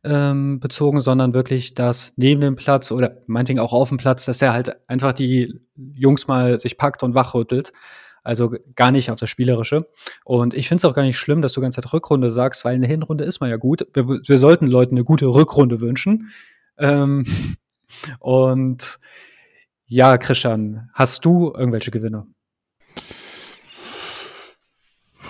ähm, 0.04 0.58
bezogen, 0.58 1.00
sondern 1.00 1.34
wirklich 1.34 1.74
das 1.74 2.12
neben 2.16 2.40
dem 2.40 2.56
Platz 2.56 2.90
oder 2.90 3.22
meinetwegen 3.26 3.60
auch 3.60 3.72
auf 3.72 3.88
dem 3.88 3.98
Platz, 3.98 4.24
dass 4.24 4.42
er 4.42 4.52
halt 4.52 4.76
einfach 4.88 5.12
die 5.12 5.60
Jungs 5.76 6.26
mal 6.26 6.58
sich 6.58 6.76
packt 6.76 7.02
und 7.02 7.14
wachrüttelt. 7.14 7.72
Also 8.24 8.54
gar 8.76 8.92
nicht 8.92 9.10
auf 9.10 9.18
das 9.18 9.30
Spielerische. 9.30 9.88
Und 10.24 10.54
ich 10.54 10.68
finde 10.68 10.80
es 10.80 10.84
auch 10.84 10.94
gar 10.94 11.02
nicht 11.02 11.18
schlimm, 11.18 11.42
dass 11.42 11.54
du 11.54 11.60
ganze 11.60 11.82
Zeit 11.82 11.92
Rückrunde 11.92 12.30
sagst, 12.30 12.64
weil 12.64 12.76
eine 12.76 12.86
Hinrunde 12.86 13.24
ist 13.24 13.40
man 13.40 13.50
ja 13.50 13.56
gut. 13.56 13.84
Wir, 13.94 14.06
wir 14.06 14.38
sollten 14.38 14.68
Leuten 14.68 14.94
eine 14.94 15.04
gute 15.04 15.26
Rückrunde 15.26 15.80
wünschen. 15.80 16.30
Ähm, 16.78 17.24
und 18.18 18.98
ja, 19.86 20.16
Christian, 20.18 20.90
hast 20.94 21.24
du 21.24 21.52
irgendwelche 21.54 21.90
Gewinne? 21.90 22.26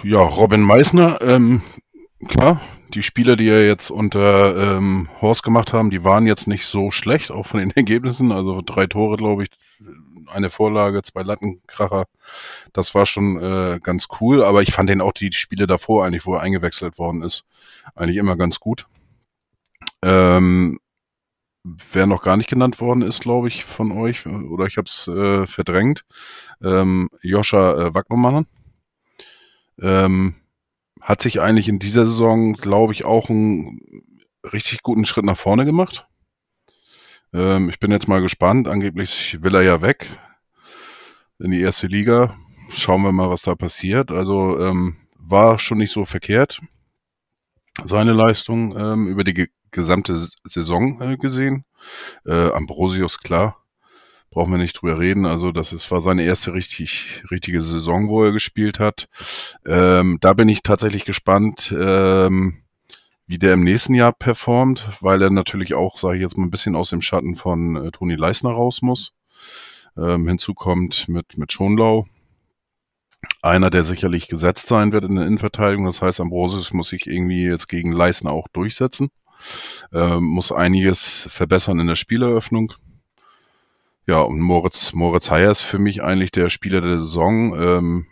Ja, 0.05 0.21
Robin 0.21 0.63
Meissner, 0.63 1.21
ähm, 1.23 1.63
klar, 2.29 2.61
die 2.95 3.03
Spieler, 3.03 3.37
die 3.37 3.49
er 3.49 3.67
jetzt 3.67 3.91
unter 3.91 4.77
ähm, 4.77 5.09
Horst 5.21 5.43
gemacht 5.43 5.73
haben, 5.73 5.91
die 5.91 6.05
waren 6.05 6.27
jetzt 6.27 6.47
nicht 6.47 6.67
so 6.67 6.91
schlecht, 6.91 7.31
auch 7.31 7.47
von 7.47 7.61
den 7.61 7.71
Ergebnissen. 7.77 8.33
Also 8.33 8.63
drei 8.65 8.87
Tore, 8.87 9.17
glaube 9.17 9.45
ich, 9.45 9.51
eine 10.27 10.51
Vorlage, 10.51 11.03
zwei 11.03 11.23
Lattenkracher. 11.23 12.05
Das 12.73 12.95
war 12.95 13.07
schon 13.07 13.41
äh, 13.41 13.81
ganz 13.83 14.09
cool. 14.21 14.45
Aber 14.45 14.63
ich 14.63 14.73
fand 14.73 14.91
den 14.91 15.01
auch 15.01 15.13
die 15.13 15.33
Spiele 15.33 15.67
davor 15.67 16.05
eigentlich, 16.05 16.27
wo 16.27 16.35
er 16.35 16.43
eingewechselt 16.43 16.99
worden 16.99 17.23
ist, 17.23 17.45
eigentlich 17.95 18.17
immer 18.17 18.37
ganz 18.37 18.61
gut. 18.61 18.87
Ähm, 20.03 20.79
wer 21.65 22.07
noch 22.07 22.23
gar 22.23 22.37
nicht 22.37 22.49
genannt 22.49 22.81
worden 22.81 23.03
ist, 23.03 23.21
glaube 23.21 23.49
ich, 23.49 23.65
von 23.65 23.93
euch, 23.93 24.27
oder 24.27 24.67
ich 24.67 24.77
habe 24.77 24.89
es 24.89 25.09
äh, 25.09 25.47
verdrängt, 25.47 26.05
ähm, 26.63 27.09
Joscha 27.23 27.75
äh, 27.75 27.95
Wackermann. 27.95 28.47
Ähm, 29.81 30.35
hat 31.01 31.23
sich 31.23 31.41
eigentlich 31.41 31.69
in 31.69 31.79
dieser 31.79 32.07
Saison, 32.07 32.55
glaube 32.55 32.93
ich, 32.93 33.05
auch 33.05 33.29
einen 33.29 33.81
richtig 34.53 34.83
guten 34.83 35.05
Schritt 35.05 35.25
nach 35.25 35.37
vorne 35.37 35.65
gemacht. 35.65 36.07
Ähm, 37.33 37.71
ich 37.71 37.81
bin 37.81 37.91
jetzt 37.91 38.09
mal 38.09 38.21
gespannt. 38.21 38.69
Angeblich 38.69 39.43
will 39.43 39.55
er 39.55 39.63
ja 39.63 39.83
weg 39.83 40.09
in 41.39 41.51
die 41.51 41.61
erste 41.61 41.87
Liga. 41.87 42.35
Schauen 42.71 43.03
wir 43.03 43.13
mal, 43.13 43.31
was 43.31 43.43
da 43.43 43.55
passiert. 43.55 44.11
Also 44.11 44.59
ähm, 44.61 44.97
war 45.17 45.59
schon 45.59 45.79
nicht 45.79 45.93
so 45.93 46.05
verkehrt. 46.05 46.61
Seine 47.85 48.13
Leistung 48.13 48.77
ähm, 48.77 49.09
über 49.09 49.25
die 49.25 49.49
gesamte 49.71 50.29
Saison 50.45 51.01
äh, 51.01 51.17
gesehen. 51.17 51.65
Äh, 52.27 52.51
Ambrosius, 52.53 53.19
klar, 53.19 53.57
brauchen 54.31 54.53
wir 54.53 54.59
nicht 54.59 54.81
drüber 54.81 54.99
reden. 54.99 55.27
Also 55.27 55.53
das 55.53 55.73
ist, 55.73 55.91
war 55.91 56.01
seine 56.01 56.23
erste 56.23 56.55
richtig, 56.55 57.25
richtige 57.31 57.63
Saison, 57.63 58.09
wo 58.09 58.23
er 58.25 58.33
gespielt 58.33 58.79
hat. 58.79 59.09
Ähm, 59.67 60.19
da 60.21 60.35
bin 60.35 60.49
ich 60.49 60.63
tatsächlich 60.63 61.05
gespannt, 61.05 61.75
ähm, 61.77 62.63
wie 63.27 63.39
der 63.39 63.55
im 63.55 63.65
nächsten 63.65 63.95
Jahr 63.95 64.13
performt, 64.13 64.87
weil 65.01 65.23
er 65.23 65.31
natürlich 65.31 65.75
auch, 65.75 65.99
sage 65.99 66.17
ich 66.17 66.23
jetzt 66.23 66.37
mal, 66.37 66.45
ein 66.45 66.51
bisschen 66.51 66.77
aus 66.77 66.91
dem 66.91 67.01
Schatten 67.01 67.35
von 67.35 67.77
äh, 67.77 67.91
Toni 67.91 68.15
Leisner 68.15 68.51
raus 68.51 68.83
muss. 68.83 69.15
Ähm, 69.97 70.29
hinzu 70.29 70.55
kommt 70.55 71.09
mit, 71.09 71.39
mit 71.39 71.53
Schonlau. 71.53 72.07
Einer, 73.41 73.71
der 73.71 73.85
sicherlich 73.85 74.29
gesetzt 74.29 74.69
sein 74.69 74.93
wird 74.93 75.05
in 75.05 75.17
der 75.17 75.27
Innenverteidigung. 75.27 75.87
Das 75.87 76.03
heißt, 76.03 76.21
Ambrosius 76.21 76.73
muss 76.73 76.89
sich 76.89 77.07
irgendwie 77.07 77.45
jetzt 77.45 77.69
gegen 77.69 77.93
Leisner 77.93 78.31
auch 78.31 78.49
durchsetzen. 78.49 79.11
Ähm, 79.93 80.25
muss 80.25 80.53
einiges 80.53 81.27
verbessern 81.31 81.81
in 81.81 81.89
der 81.89 81.97
Spieleröffnung. 81.97 82.73
Ja, 84.07 84.21
und 84.21 84.41
Moritz, 84.41 84.93
Moritz 84.93 85.31
Heyer 85.31 85.53
ist 85.53 85.63
für 85.63 85.79
mich 85.79 86.03
eigentlich 86.03 86.33
der 86.33 86.51
Spieler 86.51 86.81
der 86.81 86.99
Saison. 86.99 87.55
Ähm, 87.61 88.07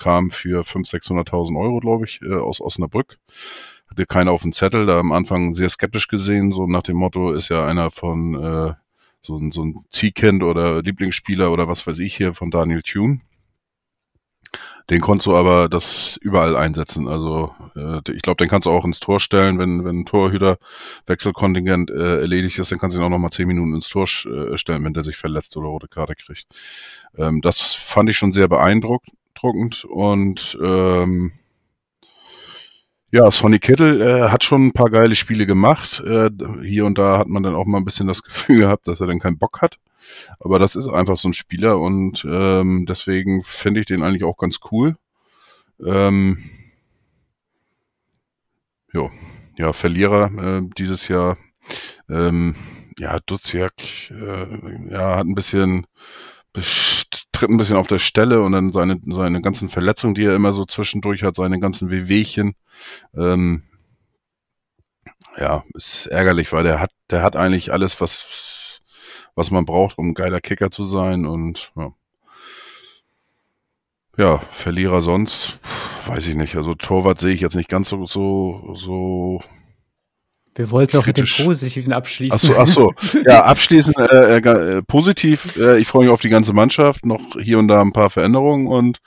kam 0.00 0.30
für 0.30 0.62
500.000, 0.62 1.28
600.000 1.28 1.60
Euro, 1.60 1.78
glaube 1.78 2.06
ich, 2.06 2.20
äh, 2.22 2.34
aus 2.34 2.60
Osnabrück. 2.60 3.18
Hatte 3.88 4.06
keiner 4.06 4.32
auf 4.32 4.42
dem 4.42 4.52
Zettel, 4.52 4.86
da 4.86 4.98
am 4.98 5.12
Anfang 5.12 5.54
sehr 5.54 5.68
skeptisch 5.68 6.08
gesehen, 6.08 6.52
so 6.52 6.66
nach 6.66 6.82
dem 6.82 6.96
Motto, 6.96 7.32
ist 7.32 7.48
ja 7.48 7.66
einer 7.66 7.90
von 7.90 8.34
äh, 8.34 8.74
so, 9.22 9.40
so 9.52 9.62
ein 9.62 9.84
Ziehkind 9.90 10.42
oder 10.42 10.82
Lieblingsspieler 10.82 11.52
oder 11.52 11.68
was 11.68 11.86
weiß 11.86 11.98
ich 11.98 12.16
hier 12.16 12.34
von 12.34 12.50
Daniel 12.50 12.82
Thune. 12.82 13.20
Den 14.90 15.00
konntest 15.00 15.26
du 15.28 15.36
aber 15.36 15.68
das 15.68 16.18
überall 16.20 16.56
einsetzen. 16.56 17.06
Also 17.06 17.54
äh, 17.76 18.00
ich 18.12 18.22
glaube, 18.22 18.38
den 18.38 18.48
kannst 18.48 18.66
du 18.66 18.70
auch 18.70 18.84
ins 18.84 18.98
Tor 18.98 19.20
stellen, 19.20 19.58
wenn, 19.58 19.84
wenn 19.84 20.00
ein 20.00 20.06
Torhüter 20.06 20.58
Wechselkontingent 21.06 21.90
äh, 21.90 22.20
erledigt 22.20 22.58
ist, 22.58 22.72
dann 22.72 22.80
kannst 22.80 22.96
du 22.96 23.00
ihn 23.00 23.04
auch 23.04 23.08
noch 23.08 23.18
mal 23.18 23.30
zehn 23.30 23.46
Minuten 23.46 23.74
ins 23.74 23.88
Tor 23.88 24.04
äh, 24.04 24.58
stellen, 24.58 24.84
wenn 24.84 24.92
der 24.92 25.04
sich 25.04 25.16
verletzt 25.16 25.56
oder 25.56 25.68
rote 25.68 25.86
Karte 25.86 26.16
kriegt. 26.16 26.46
Ähm, 27.16 27.40
das 27.40 27.60
fand 27.60 28.10
ich 28.10 28.16
schon 28.16 28.32
sehr 28.32 28.48
beeindruckend 28.48 29.84
und 29.84 30.58
ähm, 30.60 31.32
ja, 33.12 33.30
Sonny 33.30 33.58
Kittel 33.58 34.00
äh, 34.00 34.28
hat 34.28 34.44
schon 34.44 34.66
ein 34.66 34.72
paar 34.72 34.90
geile 34.90 35.16
Spiele 35.16 35.46
gemacht. 35.46 36.00
Äh, 36.04 36.30
hier 36.62 36.84
und 36.84 36.98
da 36.98 37.18
hat 37.18 37.28
man 37.28 37.42
dann 37.42 37.56
auch 37.56 37.66
mal 37.66 37.78
ein 37.78 37.84
bisschen 37.84 38.06
das 38.06 38.22
Gefühl 38.22 38.58
gehabt, 38.60 38.88
dass 38.88 39.00
er 39.00 39.06
dann 39.06 39.20
keinen 39.20 39.38
Bock 39.38 39.60
hat. 39.62 39.78
Aber 40.38 40.58
das 40.58 40.76
ist 40.76 40.88
einfach 40.88 41.16
so 41.16 41.28
ein 41.28 41.34
Spieler 41.34 41.78
und 41.78 42.24
ähm, 42.28 42.86
deswegen 42.86 43.42
finde 43.42 43.80
ich 43.80 43.86
den 43.86 44.02
eigentlich 44.02 44.24
auch 44.24 44.36
ganz 44.36 44.60
cool. 44.70 44.96
Ähm, 45.84 46.38
jo. 48.92 49.10
ja, 49.56 49.72
Verlierer 49.72 50.58
äh, 50.58 50.68
dieses 50.76 51.08
Jahr. 51.08 51.38
Ähm, 52.08 52.54
ja, 52.98 53.18
Duziak 53.20 54.10
äh, 54.10 54.90
ja, 54.92 55.16
hat 55.16 55.26
ein 55.26 55.34
bisschen 55.34 55.86
tritt 56.52 57.50
ein 57.50 57.56
bisschen 57.56 57.76
auf 57.76 57.86
der 57.86 57.98
Stelle 57.98 58.42
und 58.42 58.52
dann 58.52 58.72
seine, 58.72 59.00
seine 59.06 59.40
ganzen 59.40 59.68
Verletzungen, 59.68 60.14
die 60.14 60.24
er 60.24 60.34
immer 60.34 60.52
so 60.52 60.64
zwischendurch 60.64 61.22
hat, 61.22 61.36
seine 61.36 61.60
ganzen 61.60 61.90
Wehwehchen. 61.90 62.54
Ähm, 63.14 63.62
ja, 65.36 65.64
ist 65.74 66.06
ärgerlich, 66.06 66.52
weil 66.52 66.64
der 66.64 66.80
hat, 66.80 66.90
der 67.10 67.22
hat 67.22 67.36
eigentlich 67.36 67.72
alles, 67.72 68.00
was 68.00 68.26
was 69.40 69.50
man 69.50 69.64
braucht, 69.64 69.96
um 69.96 70.12
geiler 70.12 70.40
Kicker 70.40 70.70
zu 70.70 70.84
sein. 70.84 71.24
Und 71.24 71.72
ja, 71.74 71.92
ja 74.18 74.38
Verlierer 74.52 75.00
sonst, 75.00 75.58
weiß 76.06 76.26
ich 76.26 76.34
nicht. 76.34 76.56
Also 76.56 76.74
Torwart 76.74 77.20
sehe 77.20 77.32
ich 77.32 77.40
jetzt 77.40 77.56
nicht 77.56 77.70
ganz 77.70 77.88
so, 77.88 78.04
so, 78.04 78.74
so 78.74 79.42
wir 80.54 80.70
wollten 80.70 80.96
noch 80.96 81.06
mit 81.06 81.16
dem 81.16 81.26
Positiven 81.26 81.92
abschließen. 81.92 82.50
Ach 82.58 82.66
so, 82.66 82.92
ach 82.92 83.02
so. 83.12 83.20
Ja, 83.24 83.44
abschließend 83.44 83.96
äh, 83.98 84.38
äh, 84.38 84.78
äh, 84.78 84.82
positiv. 84.82 85.56
Äh, 85.56 85.78
ich 85.78 85.88
freue 85.88 86.02
mich 86.02 86.10
auf 86.10 86.20
die 86.20 86.28
ganze 86.28 86.52
Mannschaft. 86.52 87.06
Noch 87.06 87.20
hier 87.40 87.58
und 87.58 87.68
da 87.68 87.80
ein 87.80 87.92
paar 87.92 88.10
Veränderungen 88.10 88.66
und 88.66 89.00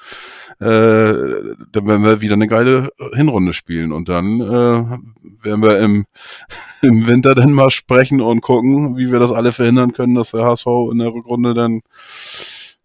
äh, 0.59 1.55
dann 1.71 1.87
werden 1.87 2.03
wir 2.03 2.21
wieder 2.21 2.33
eine 2.33 2.47
geile 2.47 2.89
Hinrunde 3.13 3.53
spielen. 3.53 3.91
Und 3.91 4.09
dann 4.09 4.41
äh, 4.41 5.43
werden 5.43 5.61
wir 5.61 5.79
im, 5.79 6.05
im 6.81 7.07
Winter 7.07 7.35
dann 7.35 7.53
mal 7.53 7.69
sprechen 7.69 8.21
und 8.21 8.41
gucken, 8.41 8.97
wie 8.97 9.11
wir 9.11 9.19
das 9.19 9.31
alle 9.31 9.51
verhindern 9.51 9.93
können, 9.93 10.15
dass 10.15 10.31
der 10.31 10.45
HSV 10.45 10.67
in 10.91 10.99
der 10.99 11.13
Rückrunde 11.13 11.53
dann 11.53 11.81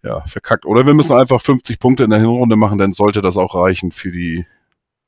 ja, 0.03 0.21
verkackt. 0.27 0.65
Oder 0.65 0.87
wir 0.87 0.95
müssen 0.95 1.13
einfach 1.13 1.41
50 1.41 1.79
Punkte 1.79 2.05
in 2.05 2.11
der 2.11 2.21
Hinrunde 2.21 2.57
machen, 2.57 2.79
dann 2.79 2.93
sollte 2.93 3.21
das 3.21 3.37
auch 3.37 3.55
reichen 3.55 3.93
für 3.93 4.13
die 4.13 4.47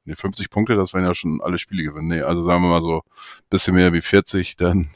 Nee, 0.05 0.17
50 0.17 0.51
Punkte, 0.51 0.77
das 0.77 0.95
wären 0.95 1.05
ja 1.05 1.15
schon 1.15 1.41
alle 1.43 1.59
Spiele 1.59 1.83
gewinnen. 1.83 2.09
Nee, 2.09 2.23
also 2.23 2.43
sagen 2.43 2.63
wir 2.63 2.69
mal 2.69 2.83
so 2.83 2.97
ein 2.97 3.49
bisschen 3.51 3.75
mehr 3.75 3.93
wie 3.93 4.01
40, 4.01 4.57
dann 4.57 4.91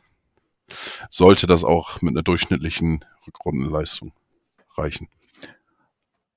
sollte 1.10 1.46
das 1.46 1.62
auch 1.62 2.00
mit 2.00 2.14
einer 2.14 2.22
durchschnittlichen 2.22 3.04
Rückrundenleistung 3.26 4.12
reichen. 4.76 5.08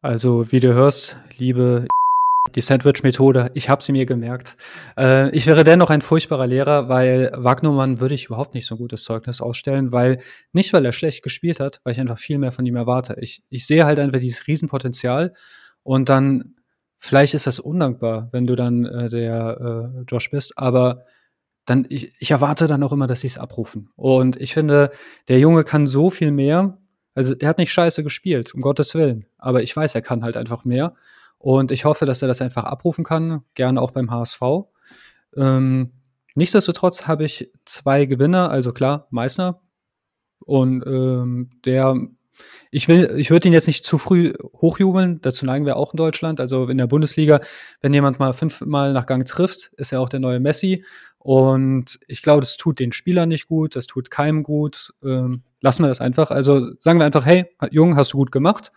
Also, 0.08 0.50
wie 0.54 0.62
du 0.62 0.74
hörst, 0.74 1.18
liebe 1.36 1.86
die 2.56 2.62
Sandwich-Methode, 2.62 3.52
ich 3.56 3.68
habe 3.68 3.84
sie 3.84 3.92
mir 3.92 4.06
gemerkt. 4.06 4.56
Äh, 4.98 5.30
ich 5.32 5.48
wäre 5.48 5.66
dennoch 5.66 5.90
ein 5.90 6.02
furchtbarer 6.02 6.48
Lehrer, 6.48 6.88
weil 6.88 7.30
Wagnermann 7.36 8.00
würde 8.00 8.16
ich 8.16 8.28
überhaupt 8.28 8.54
nicht 8.54 8.66
so 8.66 8.76
ein 8.76 8.78
gutes 8.78 9.04
Zeugnis 9.04 9.42
ausstellen, 9.42 9.92
weil 9.92 10.20
nicht, 10.54 10.72
weil 10.72 10.86
er 10.86 10.94
schlecht 10.94 11.24
gespielt 11.24 11.60
hat, 11.60 11.82
weil 11.84 11.92
ich 11.92 12.00
einfach 12.00 12.20
viel 12.20 12.38
mehr 12.38 12.54
von 12.54 12.66
ihm 12.66 12.78
erwarte. 12.78 13.18
Ich, 13.20 13.42
ich 13.50 13.68
sehe 13.68 13.84
halt 13.84 14.00
einfach 14.00 14.22
dieses 14.22 14.48
Riesenpotenzial 14.48 15.34
und 15.84 16.08
dann 16.08 16.56
vielleicht 16.96 17.34
ist 17.34 17.46
das 17.46 17.60
undankbar, 17.60 18.30
wenn 18.32 18.48
du 18.48 18.56
dann 18.56 18.86
äh, 18.86 19.10
der 19.10 19.92
äh, 19.98 20.04
Josh 20.10 20.32
bist, 20.32 20.58
aber 20.58 21.04
dann, 21.66 21.86
ich, 21.90 22.14
ich 22.18 22.32
erwarte 22.32 22.68
dann 22.68 22.82
auch 22.82 22.94
immer, 22.94 23.08
dass 23.08 23.20
sie 23.20 23.28
es 23.28 23.38
abrufen. 23.38 23.90
Und 23.98 24.40
ich 24.40 24.54
finde, 24.54 24.90
der 25.28 25.40
Junge 25.40 25.66
kann 25.66 25.86
so 25.86 26.10
viel 26.10 26.32
mehr. 26.32 26.78
Also, 27.18 27.34
der 27.34 27.50
hat 27.50 27.58
nicht 27.58 27.74
scheiße 27.74 28.04
gespielt, 28.04 28.54
um 28.54 28.62
Gottes 28.62 28.94
Willen. 28.94 29.26
Aber 29.40 29.64
ich 29.64 29.76
weiß, 29.76 29.96
er 29.96 30.04
kann 30.04 30.24
halt 30.24 30.38
einfach 30.38 30.66
mehr. 30.66 30.94
Und 31.40 31.72
ich 31.72 31.84
hoffe, 31.84 32.06
dass 32.06 32.22
er 32.22 32.28
das 32.28 32.44
einfach 32.44 32.64
abrufen 32.64 33.04
kann, 33.04 33.42
gerne 33.56 33.82
auch 33.82 33.90
beim 33.90 34.12
HSV. 34.12 34.42
Ähm, 35.36 35.94
nichtsdestotrotz 36.36 37.08
habe 37.08 37.26
ich 37.26 37.52
zwei 37.66 38.06
Gewinner, 38.06 38.52
also 38.52 38.72
klar, 38.72 39.08
Meißner. 39.10 39.60
Und 40.46 40.86
ähm, 40.86 41.50
der 41.66 41.96
ich 42.70 42.88
will, 42.88 43.16
ich 43.18 43.32
würde 43.32 43.48
ihn 43.48 43.54
jetzt 43.54 43.66
nicht 43.66 43.84
zu 43.84 43.98
früh 43.98 44.36
hochjubeln. 44.54 45.20
Dazu 45.22 45.48
neigen 45.48 45.66
wir 45.66 45.76
auch 45.76 45.94
in 45.94 45.98
Deutschland. 45.98 46.40
Also 46.40 46.68
in 46.68 46.78
der 46.78 46.86
Bundesliga, 46.86 47.40
wenn 47.82 47.94
jemand 47.94 48.20
mal 48.20 48.32
fünfmal 48.32 48.94
nach 48.94 49.08
Gang 49.08 49.26
trifft, 49.26 49.72
ist 49.78 49.92
er 49.92 50.02
auch 50.02 50.10
der 50.10 50.20
neue 50.20 50.40
Messi. 50.40 50.86
Und 51.18 52.00
ich 52.08 52.22
glaube, 52.22 52.42
das 52.42 52.58
tut 52.58 52.80
den 52.80 52.92
Spielern 52.92 53.30
nicht 53.30 53.48
gut, 53.48 53.76
das 53.76 53.88
tut 53.88 54.12
keinem 54.12 54.44
gut. 54.44 54.94
Ähm, 55.04 55.42
lassen 55.62 55.84
wir 55.84 55.88
das 55.88 56.02
einfach. 56.02 56.32
Also 56.32 56.74
sagen 56.80 57.00
wir 57.00 57.06
einfach, 57.06 57.26
hey, 57.26 57.46
Jung, 57.72 57.96
hast 57.96 58.14
du 58.14 58.18
gut 58.18 58.32
gemacht. 58.32 58.72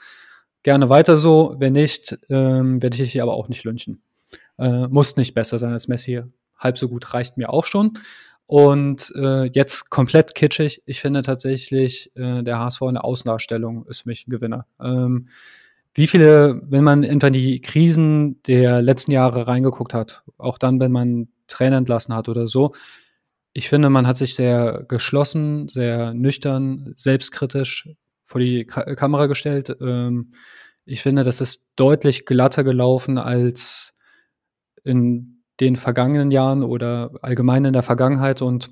Gerne 0.63 0.89
weiter 0.89 1.17
so. 1.17 1.57
Wenn 1.59 1.73
nicht, 1.73 2.19
ähm, 2.29 2.83
werde 2.83 2.95
ich 2.97 3.03
dich 3.03 3.23
aber 3.23 3.35
auch 3.35 3.49
nicht 3.49 3.65
lynchen. 3.65 4.03
Äh, 4.59 4.89
muss 4.89 5.17
nicht 5.17 5.35
besser 5.35 5.59
sein 5.59 5.73
als 5.73 5.89
Messi. 5.89 6.23
Halb 6.59 6.79
so 6.79 6.89
gut 6.89 7.15
reicht 7.15 7.37
mir 7.37 7.51
auch 7.51 7.65
schon. 7.65 7.99
Und 8.47 9.13
äh, 9.15 9.45
jetzt 9.45 9.91
komplett 9.91 10.35
kitschig. 10.35 10.83
Ich 10.85 11.01
finde 11.01 11.23
tatsächlich, 11.23 12.11
äh, 12.17 12.43
der 12.43 12.59
HSV 12.59 12.83
in 12.83 12.95
der 12.95 13.05
Außendarstellung 13.05 13.87
ist 13.87 14.01
für 14.01 14.09
mich 14.09 14.27
ein 14.27 14.31
Gewinner. 14.31 14.67
Ähm, 14.81 15.29
wie 15.95 16.07
viele, 16.07 16.61
wenn 16.69 16.85
man 16.85 17.03
in 17.03 17.19
die 17.19 17.61
Krisen 17.61 18.43
der 18.45 18.83
letzten 18.83 19.13
Jahre 19.13 19.49
reingeguckt 19.49 19.95
hat, 19.95 20.25
auch 20.39 20.59
dann, 20.59 20.81
wenn 20.81 20.93
man 20.93 21.29
Trainer 21.47 21.77
entlassen 21.77 22.15
hat 22.15 22.29
oder 22.29 22.47
so, 22.47 22.73
ich 23.53 23.69
finde, 23.69 23.91
man 23.91 24.07
hat 24.07 24.17
sich 24.17 24.35
sehr 24.35 24.85
geschlossen, 24.89 25.69
sehr 25.69 26.15
nüchtern, 26.15 26.93
selbstkritisch 26.97 27.89
vor 28.25 28.41
die 28.41 28.65
Ka 28.65 28.95
Kamera 28.95 29.27
gestellt. 29.27 29.77
Ähm, 29.81 30.35
ich 30.85 31.03
finde, 31.03 31.25
das 31.25 31.41
ist 31.41 31.67
deutlich 31.77 32.27
glatter 32.27 32.65
gelaufen 32.65 33.19
als 33.19 33.95
in 34.85 35.43
den 35.61 35.77
vergangenen 35.77 36.31
Jahren 36.31 36.63
oder 36.63 37.11
allgemein 37.23 37.65
in 37.65 37.73
der 37.73 37.83
Vergangenheit. 37.83 38.41
Und 38.41 38.71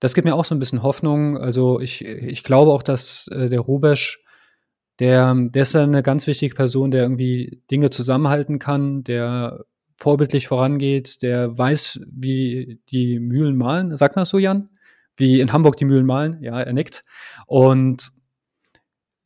das 0.00 0.14
gibt 0.14 0.24
mir 0.24 0.34
auch 0.34 0.44
so 0.44 0.54
ein 0.54 0.58
bisschen 0.58 0.82
Hoffnung. 0.82 1.36
Also 1.36 1.78
ich, 1.80 2.04
ich 2.04 2.42
glaube 2.42 2.72
auch, 2.72 2.82
dass 2.82 3.28
äh, 3.28 3.48
der 3.48 3.60
Rubesch, 3.60 4.24
der, 4.98 5.34
der 5.34 5.62
ist 5.62 5.76
eine 5.76 6.02
ganz 6.02 6.26
wichtige 6.26 6.54
Person, 6.54 6.90
der 6.90 7.02
irgendwie 7.02 7.62
Dinge 7.70 7.90
zusammenhalten 7.90 8.58
kann, 8.58 9.04
der 9.04 9.64
vorbildlich 10.02 10.48
vorangeht, 10.48 11.22
der 11.22 11.56
weiß, 11.56 12.00
wie 12.10 12.80
die 12.90 13.20
Mühlen 13.20 13.56
malen. 13.56 13.94
Sagt 13.96 14.16
man 14.16 14.24
so, 14.24 14.38
Jan? 14.38 14.68
Wie 15.16 15.40
in 15.40 15.52
Hamburg 15.52 15.76
die 15.76 15.84
Mühlen 15.84 16.06
malen? 16.06 16.42
Ja, 16.42 16.60
er 16.60 16.72
nickt. 16.72 17.04
Und 17.46 18.10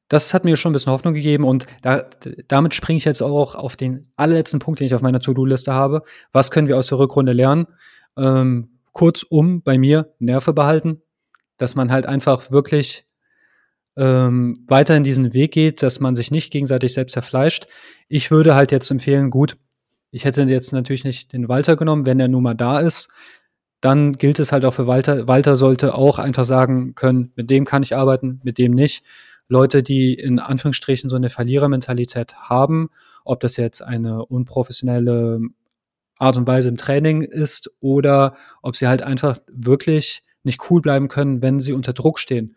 das 0.09 0.35
hat 0.35 0.45
mir 0.45 0.57
schon 0.57 0.71
ein 0.71 0.75
bisschen 0.75 0.93
Hoffnung 0.93 1.15
gegeben 1.15 1.45
und 1.45 1.67
da, 1.81 2.05
damit 2.47 2.75
springe 2.75 2.99
ich 2.99 3.07
jetzt 3.07 3.23
auch 3.23 3.55
auf 3.55 3.77
den 3.77 4.13
allerletzten 4.17 4.61
Punkt, 4.61 4.81
den 4.81 4.87
ich 4.87 4.95
auf 4.95 5.01
meiner 5.01 5.21
To-Do-Liste 5.21 5.73
habe. 5.73 6.03
Was 6.31 6.51
können 6.51 6.69
wir 6.69 6.77
aus 6.77 6.89
der 6.89 6.99
Rückrunde 6.99 7.33
lernen? 7.33 7.67
Ähm, 8.19 8.79
kurzum, 8.93 9.63
bei 9.63 9.79
mir 9.79 10.15
Nerve 10.19 10.53
behalten, 10.53 11.01
dass 11.57 11.75
man 11.75 11.91
halt 11.91 12.05
einfach 12.05 12.51
wirklich 12.51 13.07
ähm, 13.97 14.55
weiter 14.67 14.95
in 14.95 15.05
diesen 15.05 15.33
Weg 15.33 15.53
geht, 15.53 15.83
dass 15.83 16.01
man 16.01 16.15
sich 16.15 16.31
nicht 16.31 16.53
gegenseitig 16.53 16.93
selbst 16.93 17.15
zerfleischt. 17.15 17.67
Ich 18.09 18.31
würde 18.31 18.55
halt 18.55 18.73
jetzt 18.73 18.91
empfehlen, 18.91 19.31
gut, 19.31 19.57
ich 20.11 20.25
hätte 20.25 20.43
jetzt 20.43 20.73
natürlich 20.73 21.05
nicht 21.05 21.33
den 21.33 21.49
Walter 21.49 21.77
genommen, 21.77 22.07
wenn 22.07 22.21
er 22.21 22.29
nun 22.29 22.43
mal 22.43 22.55
da 22.55 22.79
ist. 22.79 23.11
Dann 23.81 24.15
gilt 24.15 24.39
es 24.39 24.53
halt 24.53 24.65
auch 24.65 24.75
für 24.75 24.87
Walter. 24.87 25.29
Walter 25.29 25.57
sollte 25.57 25.95
auch 25.95 26.19
einfach 26.19 26.45
sagen 26.45 26.95
können, 26.95 27.33
mit 27.37 27.51
dem 27.51 27.65
kann 27.65 27.83
ich 27.83 27.95
arbeiten, 27.95 28.41
mit 28.43 28.59
dem 28.59 28.73
nicht. 28.73 29.05
Leute, 29.49 29.83
die 29.83 30.15
in 30.15 30.39
Anführungsstrichen 30.39 31.11
so 31.11 31.17
eine 31.17 31.31
Verlierermentalität 31.31 32.37
haben, 32.37 32.89
ob 33.25 33.41
das 33.41 33.57
jetzt 33.57 33.83
eine 33.83 34.25
unprofessionelle 34.25 35.41
Art 36.19 36.37
und 36.37 36.47
Weise 36.47 36.69
im 36.69 36.77
Training 36.77 37.21
ist 37.21 37.71
oder 37.81 38.35
ob 38.63 38.75
sie 38.75 38.89
halt 38.89 39.03
einfach 39.03 39.39
wirklich 39.47 40.25
nicht 40.43 40.71
cool 40.71 40.81
bleiben 40.81 41.09
können, 41.09 41.43
wenn 41.43 41.61
sie 41.61 41.75
unter 41.75 41.93
Druck 41.93 42.19
stehen. 42.19 42.57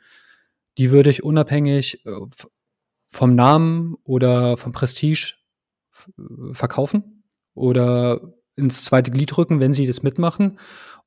Die 0.78 0.92
würde 0.92 1.10
ich 1.10 1.24
unabhängig 1.24 2.06
äh, 2.06 2.12
vom 3.10 3.36
Namen 3.36 3.98
oder 4.04 4.56
vom 4.58 4.72
Prestige 4.72 5.36
verkaufen 6.54 7.19
oder 7.60 8.22
ins 8.56 8.84
zweite 8.84 9.12
Glied 9.12 9.38
rücken, 9.38 9.60
wenn 9.60 9.74
sie 9.74 9.86
das 9.86 10.04
mitmachen. 10.04 10.60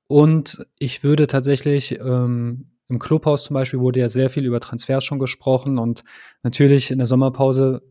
Und 0.06 0.66
ich 0.78 1.02
würde 1.02 1.26
tatsächlich 1.26 1.98
ähm, 1.98 2.72
im 2.88 2.98
Clubhaus 2.98 3.44
zum 3.44 3.54
Beispiel 3.54 3.80
wurde 3.80 4.00
ja 4.00 4.08
sehr 4.08 4.30
viel 4.30 4.44
über 4.44 4.60
Transfers 4.60 5.04
schon 5.04 5.18
gesprochen 5.18 5.78
und 5.78 6.02
natürlich 6.42 6.90
in 6.90 6.98
der 6.98 7.06
Sommerpause 7.06 7.82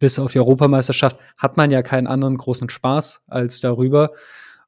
bis 0.00 0.18
auf 0.18 0.32
die 0.32 0.38
Europameisterschaft 0.38 1.18
hat 1.36 1.56
man 1.56 1.70
ja 1.70 1.82
keinen 1.82 2.06
anderen 2.06 2.36
großen 2.36 2.68
Spaß 2.68 3.22
als 3.28 3.60
darüber. 3.60 4.12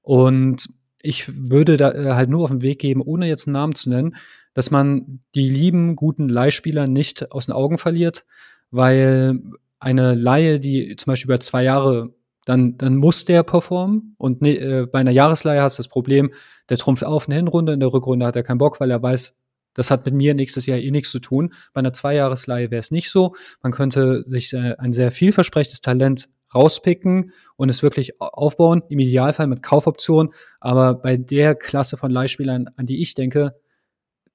Und 0.03 0.69
ich 1.01 1.51
würde 1.51 1.77
da 1.77 1.91
äh, 1.93 2.13
halt 2.13 2.31
nur 2.31 2.45
auf 2.45 2.51
den 2.51 2.63
Weg 2.63 2.79
geben, 2.79 3.01
ohne 3.01 3.27
jetzt 3.27 3.49
einen 3.49 3.55
Namen 3.55 3.75
zu 3.75 3.91
nennen, 3.91 4.15
dass 4.55 4.71
man 4.71 5.21
die 5.35 5.49
lieben, 5.49 5.97
guten 5.97 6.29
Leihspieler 6.29 6.87
nicht 6.87 7.33
aus 7.33 7.47
den 7.47 7.55
Augen 7.55 7.79
verliert, 7.79 8.25
weil 8.71 9.41
eine 9.81 10.15
Laie, 10.15 10.61
die 10.61 10.95
zum 10.97 11.11
Beispiel 11.11 11.31
über 11.31 11.41
zwei 11.41 11.65
Jahre, 11.65 12.15
dann, 12.45 12.77
dann 12.77 12.97
muss 12.97 13.25
der 13.25 13.43
performen. 13.43 14.15
Und 14.19 14.43
ne, 14.43 14.57
äh, 14.57 14.87
bei 14.87 14.99
einer 15.01 15.11
Jahresleihe 15.11 15.63
hast 15.63 15.79
du 15.79 15.83
das 15.83 15.89
Problem, 15.89 16.33
der 16.69 16.77
trumpft 16.77 17.05
auf 17.05 17.29
eine 17.29 17.37
Hinrunde, 17.37 17.73
in 17.73 17.81
der 17.81 17.93
Rückrunde 17.93 18.27
hat 18.27 18.37
er 18.37 18.43
keinen 18.43 18.59
Bock, 18.59 18.81
weil 18.81 18.91
er 18.91 19.03
weiß, 19.03 19.39
das 19.75 19.91
hat 19.91 20.05
mit 20.05 20.15
mir 20.15 20.35
nächstes 20.35 20.67
Jahr 20.67 20.79
eh 20.79 20.91
nichts 20.91 21.11
zu 21.11 21.19
tun. 21.19 21.55
Bei 21.73 21.79
einer 21.79 21.93
Zweijahresleihe 21.93 22.71
wäre 22.71 22.81
es 22.81 22.91
nicht 22.91 23.11
so. 23.11 23.35
Man 23.63 23.73
könnte 23.73 24.23
sich 24.27 24.53
äh, 24.53 24.75
ein 24.79 24.93
sehr 24.93 25.13
vielversprechendes 25.13 25.81
Talent 25.81 26.29
rauspicken 26.55 27.33
und 27.57 27.71
es 27.71 27.83
wirklich 27.83 28.21
aufbauen, 28.21 28.83
im 28.91 28.99
Idealfall 28.99 29.47
mit 29.47 29.63
Kaufoption. 29.63 30.35
Aber 30.61 30.95
bei 30.95 31.17
der 31.17 31.55
Klasse 31.55 31.97
von 31.97 32.11
Leihspielern, 32.11 32.69
an 32.77 32.87
die 32.87 33.01
ich 33.01 33.15
denke, 33.15 33.55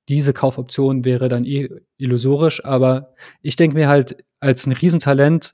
diese 0.09 0.33
Kaufoption 0.33 1.05
wäre 1.05 1.27
dann 1.27 1.45
eh 1.45 1.69
illusorisch. 1.97 2.65
Aber 2.65 3.13
ich 3.41 3.55
denke 3.55 3.75
mir 3.75 3.87
halt, 3.87 4.23
als 4.39 4.65
ein 4.65 4.71
Riesentalent, 4.71 5.53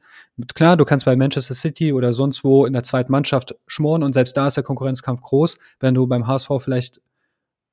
klar, 0.56 0.78
du 0.78 0.86
kannst 0.86 1.06
bei 1.06 1.16
Manchester 1.16 1.54
City 1.54 1.94
oder 1.94 2.14
sonst 2.14 2.44
wo 2.44 2.66
in 2.66 2.74
der 2.74 2.84
zweiten 2.84 3.12
Mannschaft 3.12 3.56
schmoren 3.68 4.04
und 4.04 4.14
selbst 4.14 4.36
da 4.36 4.48
ist 4.48 4.58
der 4.58 4.64
Konkurrenzkampf 4.64 5.22
groß, 5.22 5.58
wenn 5.80 5.94
du 5.94 6.08
beim 6.08 6.28
HSV 6.28 6.50
vielleicht 6.60 7.02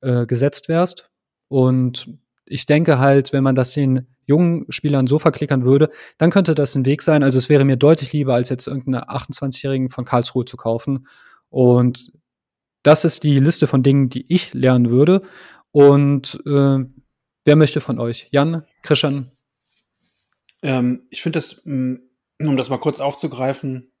äh, 0.01 0.25
gesetzt 0.25 0.69
wärst. 0.69 1.09
Und 1.47 2.07
ich 2.45 2.65
denke 2.65 2.99
halt, 2.99 3.33
wenn 3.33 3.43
man 3.43 3.55
das 3.55 3.73
den 3.73 4.07
jungen 4.25 4.65
Spielern 4.69 5.07
so 5.07 5.19
verklickern 5.19 5.63
würde, 5.63 5.89
dann 6.17 6.31
könnte 6.31 6.55
das 6.55 6.75
ein 6.75 6.85
Weg 6.85 7.01
sein. 7.01 7.23
Also 7.23 7.37
es 7.37 7.49
wäre 7.49 7.65
mir 7.65 7.77
deutlich 7.77 8.13
lieber, 8.13 8.33
als 8.33 8.49
jetzt 8.49 8.67
irgendeinen 8.67 9.03
28-Jährigen 9.03 9.89
von 9.89 10.05
Karlsruhe 10.05 10.45
zu 10.45 10.57
kaufen. 10.57 11.07
Und 11.49 12.11
das 12.83 13.05
ist 13.05 13.23
die 13.23 13.39
Liste 13.39 13.67
von 13.67 13.83
Dingen, 13.83 14.09
die 14.09 14.25
ich 14.33 14.53
lernen 14.53 14.89
würde. 14.89 15.21
Und 15.71 16.41
äh, 16.45 16.79
wer 17.45 17.55
möchte 17.55 17.81
von 17.81 17.99
euch? 17.99 18.27
Jan, 18.31 18.63
Christian? 18.83 19.31
Ähm, 20.61 21.07
ich 21.09 21.21
finde 21.21 21.39
das, 21.39 21.61
mm, 21.63 21.95
um 22.47 22.57
das 22.57 22.69
mal 22.69 22.77
kurz 22.79 22.99
aufzugreifen, 22.99 23.91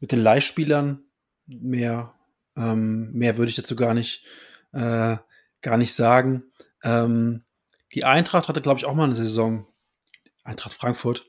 mit 0.00 0.12
den 0.12 0.20
Leihspielern, 0.20 1.04
mehr, 1.46 2.14
ähm, 2.56 3.12
mehr 3.12 3.36
würde 3.36 3.50
ich 3.50 3.56
dazu 3.56 3.76
gar 3.76 3.94
nicht, 3.94 4.24
äh, 4.72 5.16
gar 5.60 5.76
nicht 5.76 5.94
sagen. 5.94 6.44
Ähm, 6.82 7.44
die 7.94 8.04
Eintracht 8.04 8.48
hatte, 8.48 8.60
glaube 8.60 8.78
ich, 8.78 8.84
auch 8.84 8.94
mal 8.94 9.04
eine 9.04 9.14
Saison, 9.14 9.66
Eintracht 10.44 10.74
Frankfurt, 10.74 11.26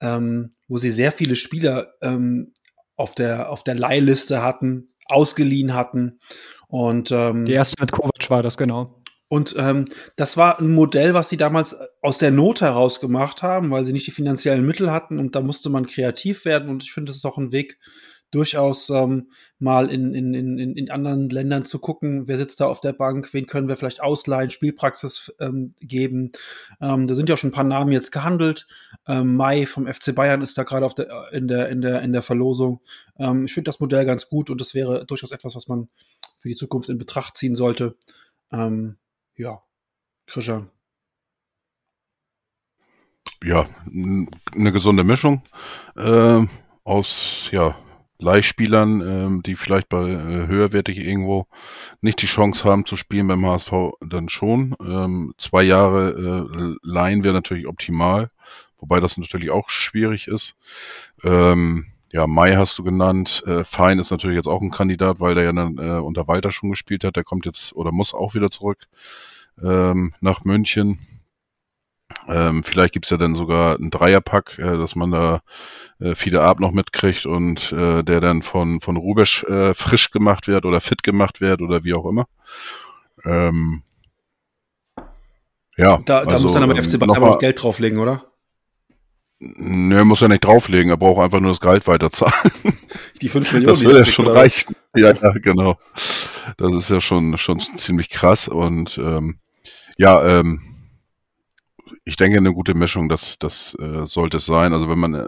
ähm, 0.00 0.50
wo 0.68 0.78
sie 0.78 0.90
sehr 0.90 1.12
viele 1.12 1.36
Spieler 1.36 1.94
ähm, 2.00 2.52
auf, 2.96 3.14
der, 3.14 3.50
auf 3.50 3.64
der 3.64 3.74
Leihliste 3.74 4.42
hatten, 4.42 4.94
ausgeliehen 5.06 5.74
hatten. 5.74 6.20
Und, 6.68 7.10
ähm, 7.10 7.44
die 7.44 7.52
erste 7.52 7.80
mit 7.80 7.92
Kovac 7.92 8.30
war 8.30 8.42
das, 8.42 8.56
genau. 8.56 9.01
Und 9.32 9.54
ähm, 9.56 9.86
das 10.16 10.36
war 10.36 10.60
ein 10.60 10.74
Modell, 10.74 11.14
was 11.14 11.30
sie 11.30 11.38
damals 11.38 11.74
aus 12.02 12.18
der 12.18 12.30
Not 12.30 12.60
heraus 12.60 13.00
gemacht 13.00 13.42
haben, 13.42 13.70
weil 13.70 13.86
sie 13.86 13.94
nicht 13.94 14.06
die 14.06 14.10
finanziellen 14.10 14.66
Mittel 14.66 14.92
hatten 14.92 15.18
und 15.18 15.34
da 15.34 15.40
musste 15.40 15.70
man 15.70 15.86
kreativ 15.86 16.44
werden. 16.44 16.68
Und 16.68 16.82
ich 16.82 16.92
finde, 16.92 17.08
das 17.08 17.16
ist 17.16 17.24
auch 17.24 17.38
ein 17.38 17.50
Weg, 17.50 17.78
durchaus 18.30 18.90
ähm, 18.90 19.30
mal 19.58 19.90
in, 19.90 20.12
in, 20.12 20.34
in, 20.34 20.76
in 20.76 20.90
anderen 20.90 21.30
Ländern 21.30 21.64
zu 21.64 21.78
gucken, 21.78 22.28
wer 22.28 22.36
sitzt 22.36 22.60
da 22.60 22.66
auf 22.66 22.80
der 22.80 22.92
Bank, 22.92 23.32
wen 23.32 23.46
können 23.46 23.68
wir 23.68 23.78
vielleicht 23.78 24.02
ausleihen, 24.02 24.50
Spielpraxis 24.50 25.34
ähm, 25.40 25.72
geben. 25.80 26.32
Ähm, 26.82 27.06
da 27.06 27.14
sind 27.14 27.30
ja 27.30 27.36
auch 27.36 27.38
schon 27.38 27.50
ein 27.50 27.54
paar 27.54 27.64
Namen 27.64 27.92
jetzt 27.92 28.12
gehandelt. 28.12 28.66
Ähm, 29.08 29.34
Mai 29.34 29.64
vom 29.64 29.86
FC 29.86 30.14
Bayern 30.14 30.42
ist 30.42 30.58
da 30.58 30.64
gerade 30.64 30.84
auf 30.84 30.94
der, 30.94 31.08
äh, 31.08 31.38
in, 31.38 31.48
der, 31.48 31.70
in, 31.70 31.80
der, 31.80 32.02
in 32.02 32.12
der 32.12 32.22
Verlosung. 32.22 32.82
Ähm, 33.18 33.46
ich 33.46 33.54
finde 33.54 33.70
das 33.70 33.80
Modell 33.80 34.04
ganz 34.04 34.28
gut 34.28 34.50
und 34.50 34.60
das 34.60 34.74
wäre 34.74 35.06
durchaus 35.06 35.30
etwas, 35.30 35.56
was 35.56 35.68
man 35.68 35.88
für 36.38 36.50
die 36.50 36.54
Zukunft 36.54 36.90
in 36.90 36.98
Betracht 36.98 37.38
ziehen 37.38 37.56
sollte. 37.56 37.96
Ähm, 38.52 38.98
ja, 39.36 39.62
Christian. 40.26 40.70
Ja, 43.42 43.68
eine 43.86 44.72
gesunde 44.72 45.02
Mischung 45.02 45.42
äh, 45.96 46.46
aus 46.84 47.48
ja, 47.50 47.76
Leihspielern, 48.18 49.00
ähm, 49.00 49.42
die 49.42 49.56
vielleicht 49.56 49.88
bei 49.88 50.10
äh, 50.10 50.46
höherwertig 50.46 50.98
irgendwo 50.98 51.46
nicht 52.00 52.22
die 52.22 52.26
Chance 52.26 52.64
haben 52.64 52.86
zu 52.86 52.96
spielen 52.96 53.26
beim 53.26 53.44
HSV 53.44 53.72
dann 54.00 54.28
schon. 54.28 54.76
Ähm, 54.80 55.34
zwei 55.38 55.64
Jahre 55.64 56.48
äh, 56.48 56.76
Leihen 56.82 57.24
wäre 57.24 57.34
natürlich 57.34 57.66
optimal, 57.66 58.30
wobei 58.78 59.00
das 59.00 59.18
natürlich 59.18 59.50
auch 59.50 59.70
schwierig 59.70 60.28
ist. 60.28 60.54
Ähm, 61.24 61.91
ja, 62.12 62.26
Mai 62.26 62.56
hast 62.56 62.78
du 62.78 62.84
genannt. 62.84 63.42
Äh, 63.46 63.64
Fein 63.64 63.98
ist 63.98 64.10
natürlich 64.10 64.36
jetzt 64.36 64.46
auch 64.46 64.60
ein 64.60 64.70
Kandidat, 64.70 65.18
weil 65.18 65.34
der 65.34 65.44
ja 65.44 65.52
dann 65.52 65.78
äh, 65.78 65.98
unter 65.98 66.28
Walter 66.28 66.52
schon 66.52 66.70
gespielt 66.70 67.04
hat. 67.04 67.16
Der 67.16 67.24
kommt 67.24 67.46
jetzt 67.46 67.72
oder 67.72 67.90
muss 67.90 68.12
auch 68.12 68.34
wieder 68.34 68.50
zurück 68.50 68.84
ähm, 69.62 70.12
nach 70.20 70.44
München. 70.44 70.98
Ähm, 72.28 72.62
vielleicht 72.62 72.92
gibt's 72.92 73.08
ja 73.08 73.16
dann 73.16 73.34
sogar 73.34 73.76
einen 73.76 73.90
Dreierpack, 73.90 74.58
äh, 74.58 74.76
dass 74.76 74.94
man 74.94 75.10
da 75.10 75.40
äh, 75.98 76.14
viele 76.14 76.42
Ab 76.42 76.60
noch 76.60 76.72
mitkriegt 76.72 77.24
und 77.24 77.72
äh, 77.72 78.02
der 78.02 78.20
dann 78.20 78.42
von, 78.42 78.80
von 78.80 78.98
Rubesch 78.98 79.44
äh, 79.44 79.72
frisch 79.72 80.10
gemacht 80.10 80.48
wird 80.48 80.66
oder 80.66 80.82
fit 80.82 81.02
gemacht 81.02 81.40
wird 81.40 81.62
oder 81.62 81.82
wie 81.84 81.94
auch 81.94 82.04
immer. 82.04 82.26
Ähm, 83.24 83.82
ja, 85.78 85.96
da, 86.04 86.24
da 86.24 86.30
also, 86.32 86.44
muss 86.44 86.52
dann 86.52 86.64
aber 86.64 86.76
ähm, 86.76 86.82
FC 86.82 86.98
Bayern 86.98 87.16
aber 87.16 87.28
noch 87.28 87.38
Geld 87.38 87.62
drauflegen, 87.62 87.98
oder? 87.98 88.31
Ne, 89.44 89.96
er 89.96 90.04
muss 90.04 90.20
ja 90.20 90.28
nicht 90.28 90.44
drauflegen, 90.44 90.90
er 90.90 90.96
braucht 90.96 91.20
einfach 91.20 91.40
nur 91.40 91.50
das 91.50 91.58
Gehalt 91.58 91.88
weiterzahlen. 91.88 92.52
Die 93.20 93.28
5 93.28 93.52
Millionen. 93.52 93.74
Das 93.74 93.82
würde 93.82 93.98
ja 94.00 94.06
schon 94.06 94.28
reichen. 94.28 94.76
Ja, 94.94 95.12
ja, 95.12 95.32
genau. 95.32 95.76
Das 96.56 96.72
ist 96.72 96.90
ja 96.90 97.00
schon, 97.00 97.36
schon 97.38 97.58
ziemlich 97.58 98.08
krass 98.08 98.46
und 98.46 98.98
ähm, 98.98 99.38
ja, 99.98 100.38
ähm, 100.38 100.62
ich 102.04 102.16
denke, 102.16 102.38
eine 102.38 102.52
gute 102.52 102.74
Mischung, 102.74 103.08
das, 103.08 103.36
das 103.38 103.76
äh, 103.80 104.06
sollte 104.06 104.36
es 104.36 104.46
sein. 104.46 104.72
Also 104.72 104.88
wenn 104.88 104.98
man 104.98 105.14
äh, 105.14 105.26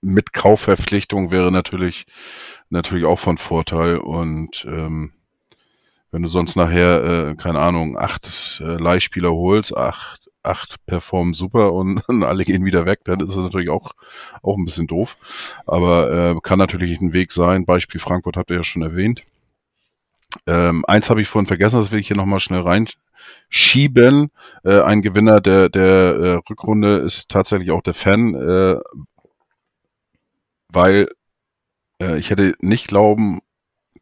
mit 0.00 0.32
Kaufverpflichtung 0.32 1.30
wäre 1.30 1.50
natürlich, 1.50 2.06
natürlich 2.70 3.04
auch 3.04 3.18
von 3.18 3.38
Vorteil. 3.38 3.98
Und 3.98 4.64
ähm, 4.68 5.12
wenn 6.10 6.22
du 6.22 6.28
sonst 6.28 6.56
nachher, 6.56 7.04
äh, 7.04 7.34
keine 7.34 7.60
Ahnung, 7.60 7.98
acht 7.98 8.60
äh, 8.60 8.76
Leihspieler 8.76 9.32
holst, 9.32 9.76
acht, 9.76 10.25
acht 10.46 10.76
performen 10.86 11.34
super 11.34 11.72
und 11.72 12.02
alle 12.08 12.44
gehen 12.44 12.64
wieder 12.64 12.86
weg, 12.86 13.00
dann 13.04 13.20
ist 13.20 13.30
es 13.30 13.36
natürlich 13.36 13.70
auch, 13.70 13.92
auch 14.42 14.56
ein 14.56 14.64
bisschen 14.64 14.86
doof. 14.86 15.16
Aber 15.66 16.10
äh, 16.10 16.40
kann 16.42 16.58
natürlich 16.58 17.00
ein 17.00 17.12
Weg 17.12 17.32
sein. 17.32 17.66
Beispiel 17.66 18.00
Frankfurt 18.00 18.36
habt 18.36 18.50
ihr 18.50 18.56
ja 18.56 18.64
schon 18.64 18.82
erwähnt. 18.82 19.24
Ähm, 20.46 20.84
eins 20.86 21.08
habe 21.08 21.22
ich 21.22 21.28
vorhin 21.28 21.46
vergessen, 21.46 21.76
das 21.76 21.90
will 21.90 22.00
ich 22.00 22.08
hier 22.08 22.16
nochmal 22.16 22.40
schnell 22.40 22.60
rein 22.60 22.88
schieben. 23.48 24.30
Äh, 24.64 24.80
ein 24.80 25.02
Gewinner 25.02 25.40
der, 25.40 25.68
der 25.68 25.84
äh, 25.84 26.32
Rückrunde 26.48 26.96
ist 26.98 27.28
tatsächlich 27.28 27.70
auch 27.70 27.82
der 27.82 27.94
Fan, 27.94 28.34
äh, 28.34 28.76
weil 30.68 31.08
äh, 32.00 32.18
ich 32.18 32.30
hätte 32.30 32.54
nicht 32.60 32.88
glauben 32.88 33.40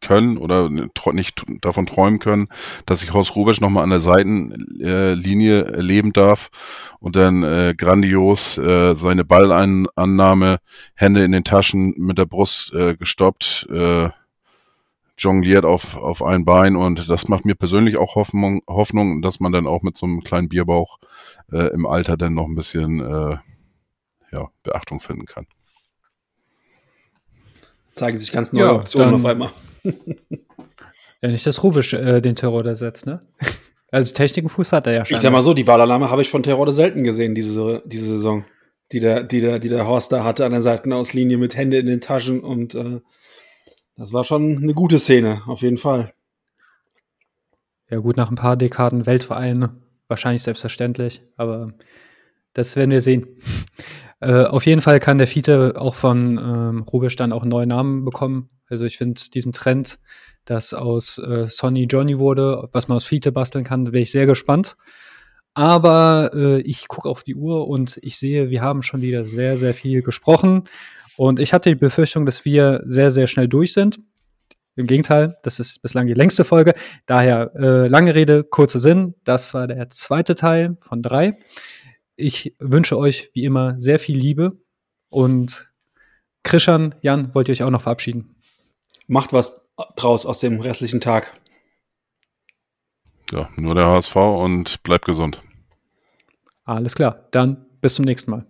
können 0.04 0.36
oder 0.36 0.70
nicht 0.70 1.44
davon 1.60 1.86
träumen 1.86 2.18
können, 2.18 2.48
dass 2.86 3.02
ich 3.02 3.12
Horst 3.12 3.34
Rubisch 3.34 3.60
nochmal 3.60 3.84
an 3.84 3.90
der 3.90 4.00
Seitenlinie 4.00 5.64
erleben 5.64 6.12
darf 6.12 6.50
und 7.00 7.16
dann 7.16 7.42
äh, 7.42 7.74
grandios 7.76 8.58
äh, 8.58 8.94
seine 8.94 9.24
Ballannahme, 9.24 10.58
Hände 10.94 11.24
in 11.24 11.32
den 11.32 11.44
Taschen 11.44 11.94
mit 11.96 12.18
der 12.18 12.26
Brust 12.26 12.72
äh, 12.72 12.96
gestoppt, 12.96 13.68
äh, 13.70 14.08
jongliert 15.16 15.64
auf, 15.64 15.96
auf 15.96 16.22
ein 16.22 16.44
Bein 16.44 16.76
und 16.76 17.08
das 17.08 17.28
macht 17.28 17.44
mir 17.44 17.54
persönlich 17.54 17.96
auch 17.96 18.14
Hoffnung, 18.14 18.62
Hoffnung 18.68 19.22
dass 19.22 19.40
man 19.40 19.52
dann 19.52 19.66
auch 19.66 19.82
mit 19.82 19.96
so 19.96 20.06
einem 20.06 20.22
kleinen 20.22 20.48
Bierbauch 20.48 20.98
äh, 21.52 21.68
im 21.68 21.86
Alter 21.86 22.16
dann 22.16 22.34
noch 22.34 22.46
ein 22.46 22.54
bisschen 22.54 23.00
äh, 23.00 23.36
ja, 24.32 24.50
Beachtung 24.62 25.00
finden 25.00 25.26
kann. 25.26 25.46
Zeigen 27.94 28.18
sich 28.18 28.32
ganz 28.32 28.52
neue 28.52 28.64
ja, 28.64 28.72
Optionen 28.72 29.14
auf 29.14 29.24
einmal. 29.24 29.50
ja, 31.22 31.30
nicht, 31.30 31.46
dass 31.46 31.62
Rubisch 31.62 31.92
äh, 31.92 32.20
den 32.20 32.36
Terror 32.36 32.64
ersetzt, 32.64 33.06
ne? 33.06 33.22
Also 33.90 34.12
Technikenfuß 34.12 34.72
hat 34.72 34.88
er 34.88 34.92
ja 34.92 35.04
schon. 35.04 35.14
Ich 35.14 35.20
sag 35.20 35.30
mal 35.30 35.42
so, 35.42 35.54
die 35.54 35.62
Ballalarme 35.62 36.10
habe 36.10 36.22
ich 36.22 36.28
von 36.28 36.42
Terror 36.42 36.72
selten 36.72 37.04
gesehen 37.04 37.34
diese, 37.34 37.82
diese 37.86 38.06
Saison. 38.06 38.44
Die 38.92 39.00
der, 39.00 39.22
die, 39.22 39.40
der, 39.40 39.60
die 39.60 39.68
der 39.68 39.86
Horst 39.86 40.10
da 40.12 40.24
hatte 40.24 40.44
an 40.44 40.52
der 40.52 40.62
Seitenauslinie 40.62 41.38
mit 41.38 41.56
Hände 41.56 41.78
in 41.78 41.86
den 41.86 42.00
Taschen 42.00 42.40
und 42.40 42.74
äh, 42.74 43.00
das 43.96 44.12
war 44.12 44.24
schon 44.24 44.58
eine 44.58 44.74
gute 44.74 44.98
Szene, 44.98 45.42
auf 45.46 45.62
jeden 45.62 45.76
Fall. 45.76 46.12
Ja, 47.88 47.98
gut, 47.98 48.16
nach 48.16 48.30
ein 48.30 48.36
paar 48.36 48.56
Dekaden 48.56 49.06
Weltverein 49.06 49.68
wahrscheinlich 50.08 50.42
selbstverständlich, 50.42 51.22
aber 51.36 51.68
das 52.52 52.76
werden 52.76 52.90
wir 52.90 53.00
sehen. 53.00 53.26
äh, 54.20 54.44
auf 54.44 54.66
jeden 54.66 54.80
Fall 54.80 55.00
kann 55.00 55.18
der 55.18 55.26
Fiete 55.26 55.74
auch 55.76 55.94
von 55.94 56.38
ähm, 56.38 56.82
Rubisch 56.82 57.16
dann 57.16 57.32
auch 57.32 57.42
einen 57.42 57.50
neuen 57.50 57.68
Namen 57.68 58.04
bekommen. 58.04 58.50
Also 58.68 58.84
ich 58.84 58.96
finde 58.96 59.20
diesen 59.32 59.52
Trend, 59.52 59.98
dass 60.44 60.74
aus 60.74 61.18
äh, 61.18 61.46
Sonny 61.48 61.84
Johnny 61.84 62.18
wurde, 62.18 62.68
was 62.72 62.88
man 62.88 62.96
aus 62.96 63.04
Fiete 63.04 63.32
basteln 63.32 63.64
kann, 63.64 63.86
wäre 63.86 64.02
ich 64.02 64.10
sehr 64.10 64.26
gespannt. 64.26 64.76
Aber 65.54 66.30
äh, 66.34 66.60
ich 66.62 66.88
gucke 66.88 67.08
auf 67.08 67.22
die 67.22 67.36
Uhr 67.36 67.68
und 67.68 67.98
ich 68.02 68.18
sehe, 68.18 68.50
wir 68.50 68.60
haben 68.60 68.82
schon 68.82 69.02
wieder 69.02 69.24
sehr, 69.24 69.56
sehr 69.56 69.72
viel 69.72 70.02
gesprochen. 70.02 70.64
Und 71.16 71.38
ich 71.38 71.52
hatte 71.52 71.70
die 71.70 71.76
Befürchtung, 71.76 72.26
dass 72.26 72.44
wir 72.44 72.82
sehr, 72.84 73.10
sehr 73.10 73.28
schnell 73.28 73.48
durch 73.48 73.72
sind. 73.72 74.00
Im 74.76 74.88
Gegenteil, 74.88 75.36
das 75.44 75.60
ist 75.60 75.80
bislang 75.82 76.08
die 76.08 76.14
längste 76.14 76.42
Folge. 76.42 76.74
Daher 77.06 77.52
äh, 77.54 77.86
lange 77.86 78.16
Rede, 78.16 78.42
kurzer 78.42 78.80
Sinn. 78.80 79.14
Das 79.22 79.54
war 79.54 79.68
der 79.68 79.88
zweite 79.88 80.34
Teil 80.34 80.76
von 80.80 81.00
drei. 81.00 81.38
Ich 82.16 82.56
wünsche 82.58 82.98
euch 82.98 83.30
wie 83.34 83.44
immer 83.44 83.76
sehr 83.78 84.00
viel 84.00 84.18
Liebe 84.18 84.58
und 85.08 85.68
Krischan, 86.42 86.94
Jan, 87.00 87.32
wollt 87.34 87.48
ihr 87.48 87.52
euch 87.52 87.62
auch 87.62 87.70
noch 87.70 87.82
verabschieden? 87.82 88.30
Macht 89.06 89.32
was 89.32 89.68
draus 89.96 90.26
aus 90.26 90.40
dem 90.40 90.60
restlichen 90.60 91.00
Tag. 91.00 91.38
Ja, 93.30 93.48
nur 93.56 93.74
der 93.74 93.86
HSV 93.86 94.16
und 94.16 94.82
bleibt 94.82 95.06
gesund. 95.06 95.42
Alles 96.64 96.94
klar, 96.94 97.28
dann 97.30 97.66
bis 97.80 97.94
zum 97.94 98.04
nächsten 98.04 98.30
Mal. 98.30 98.46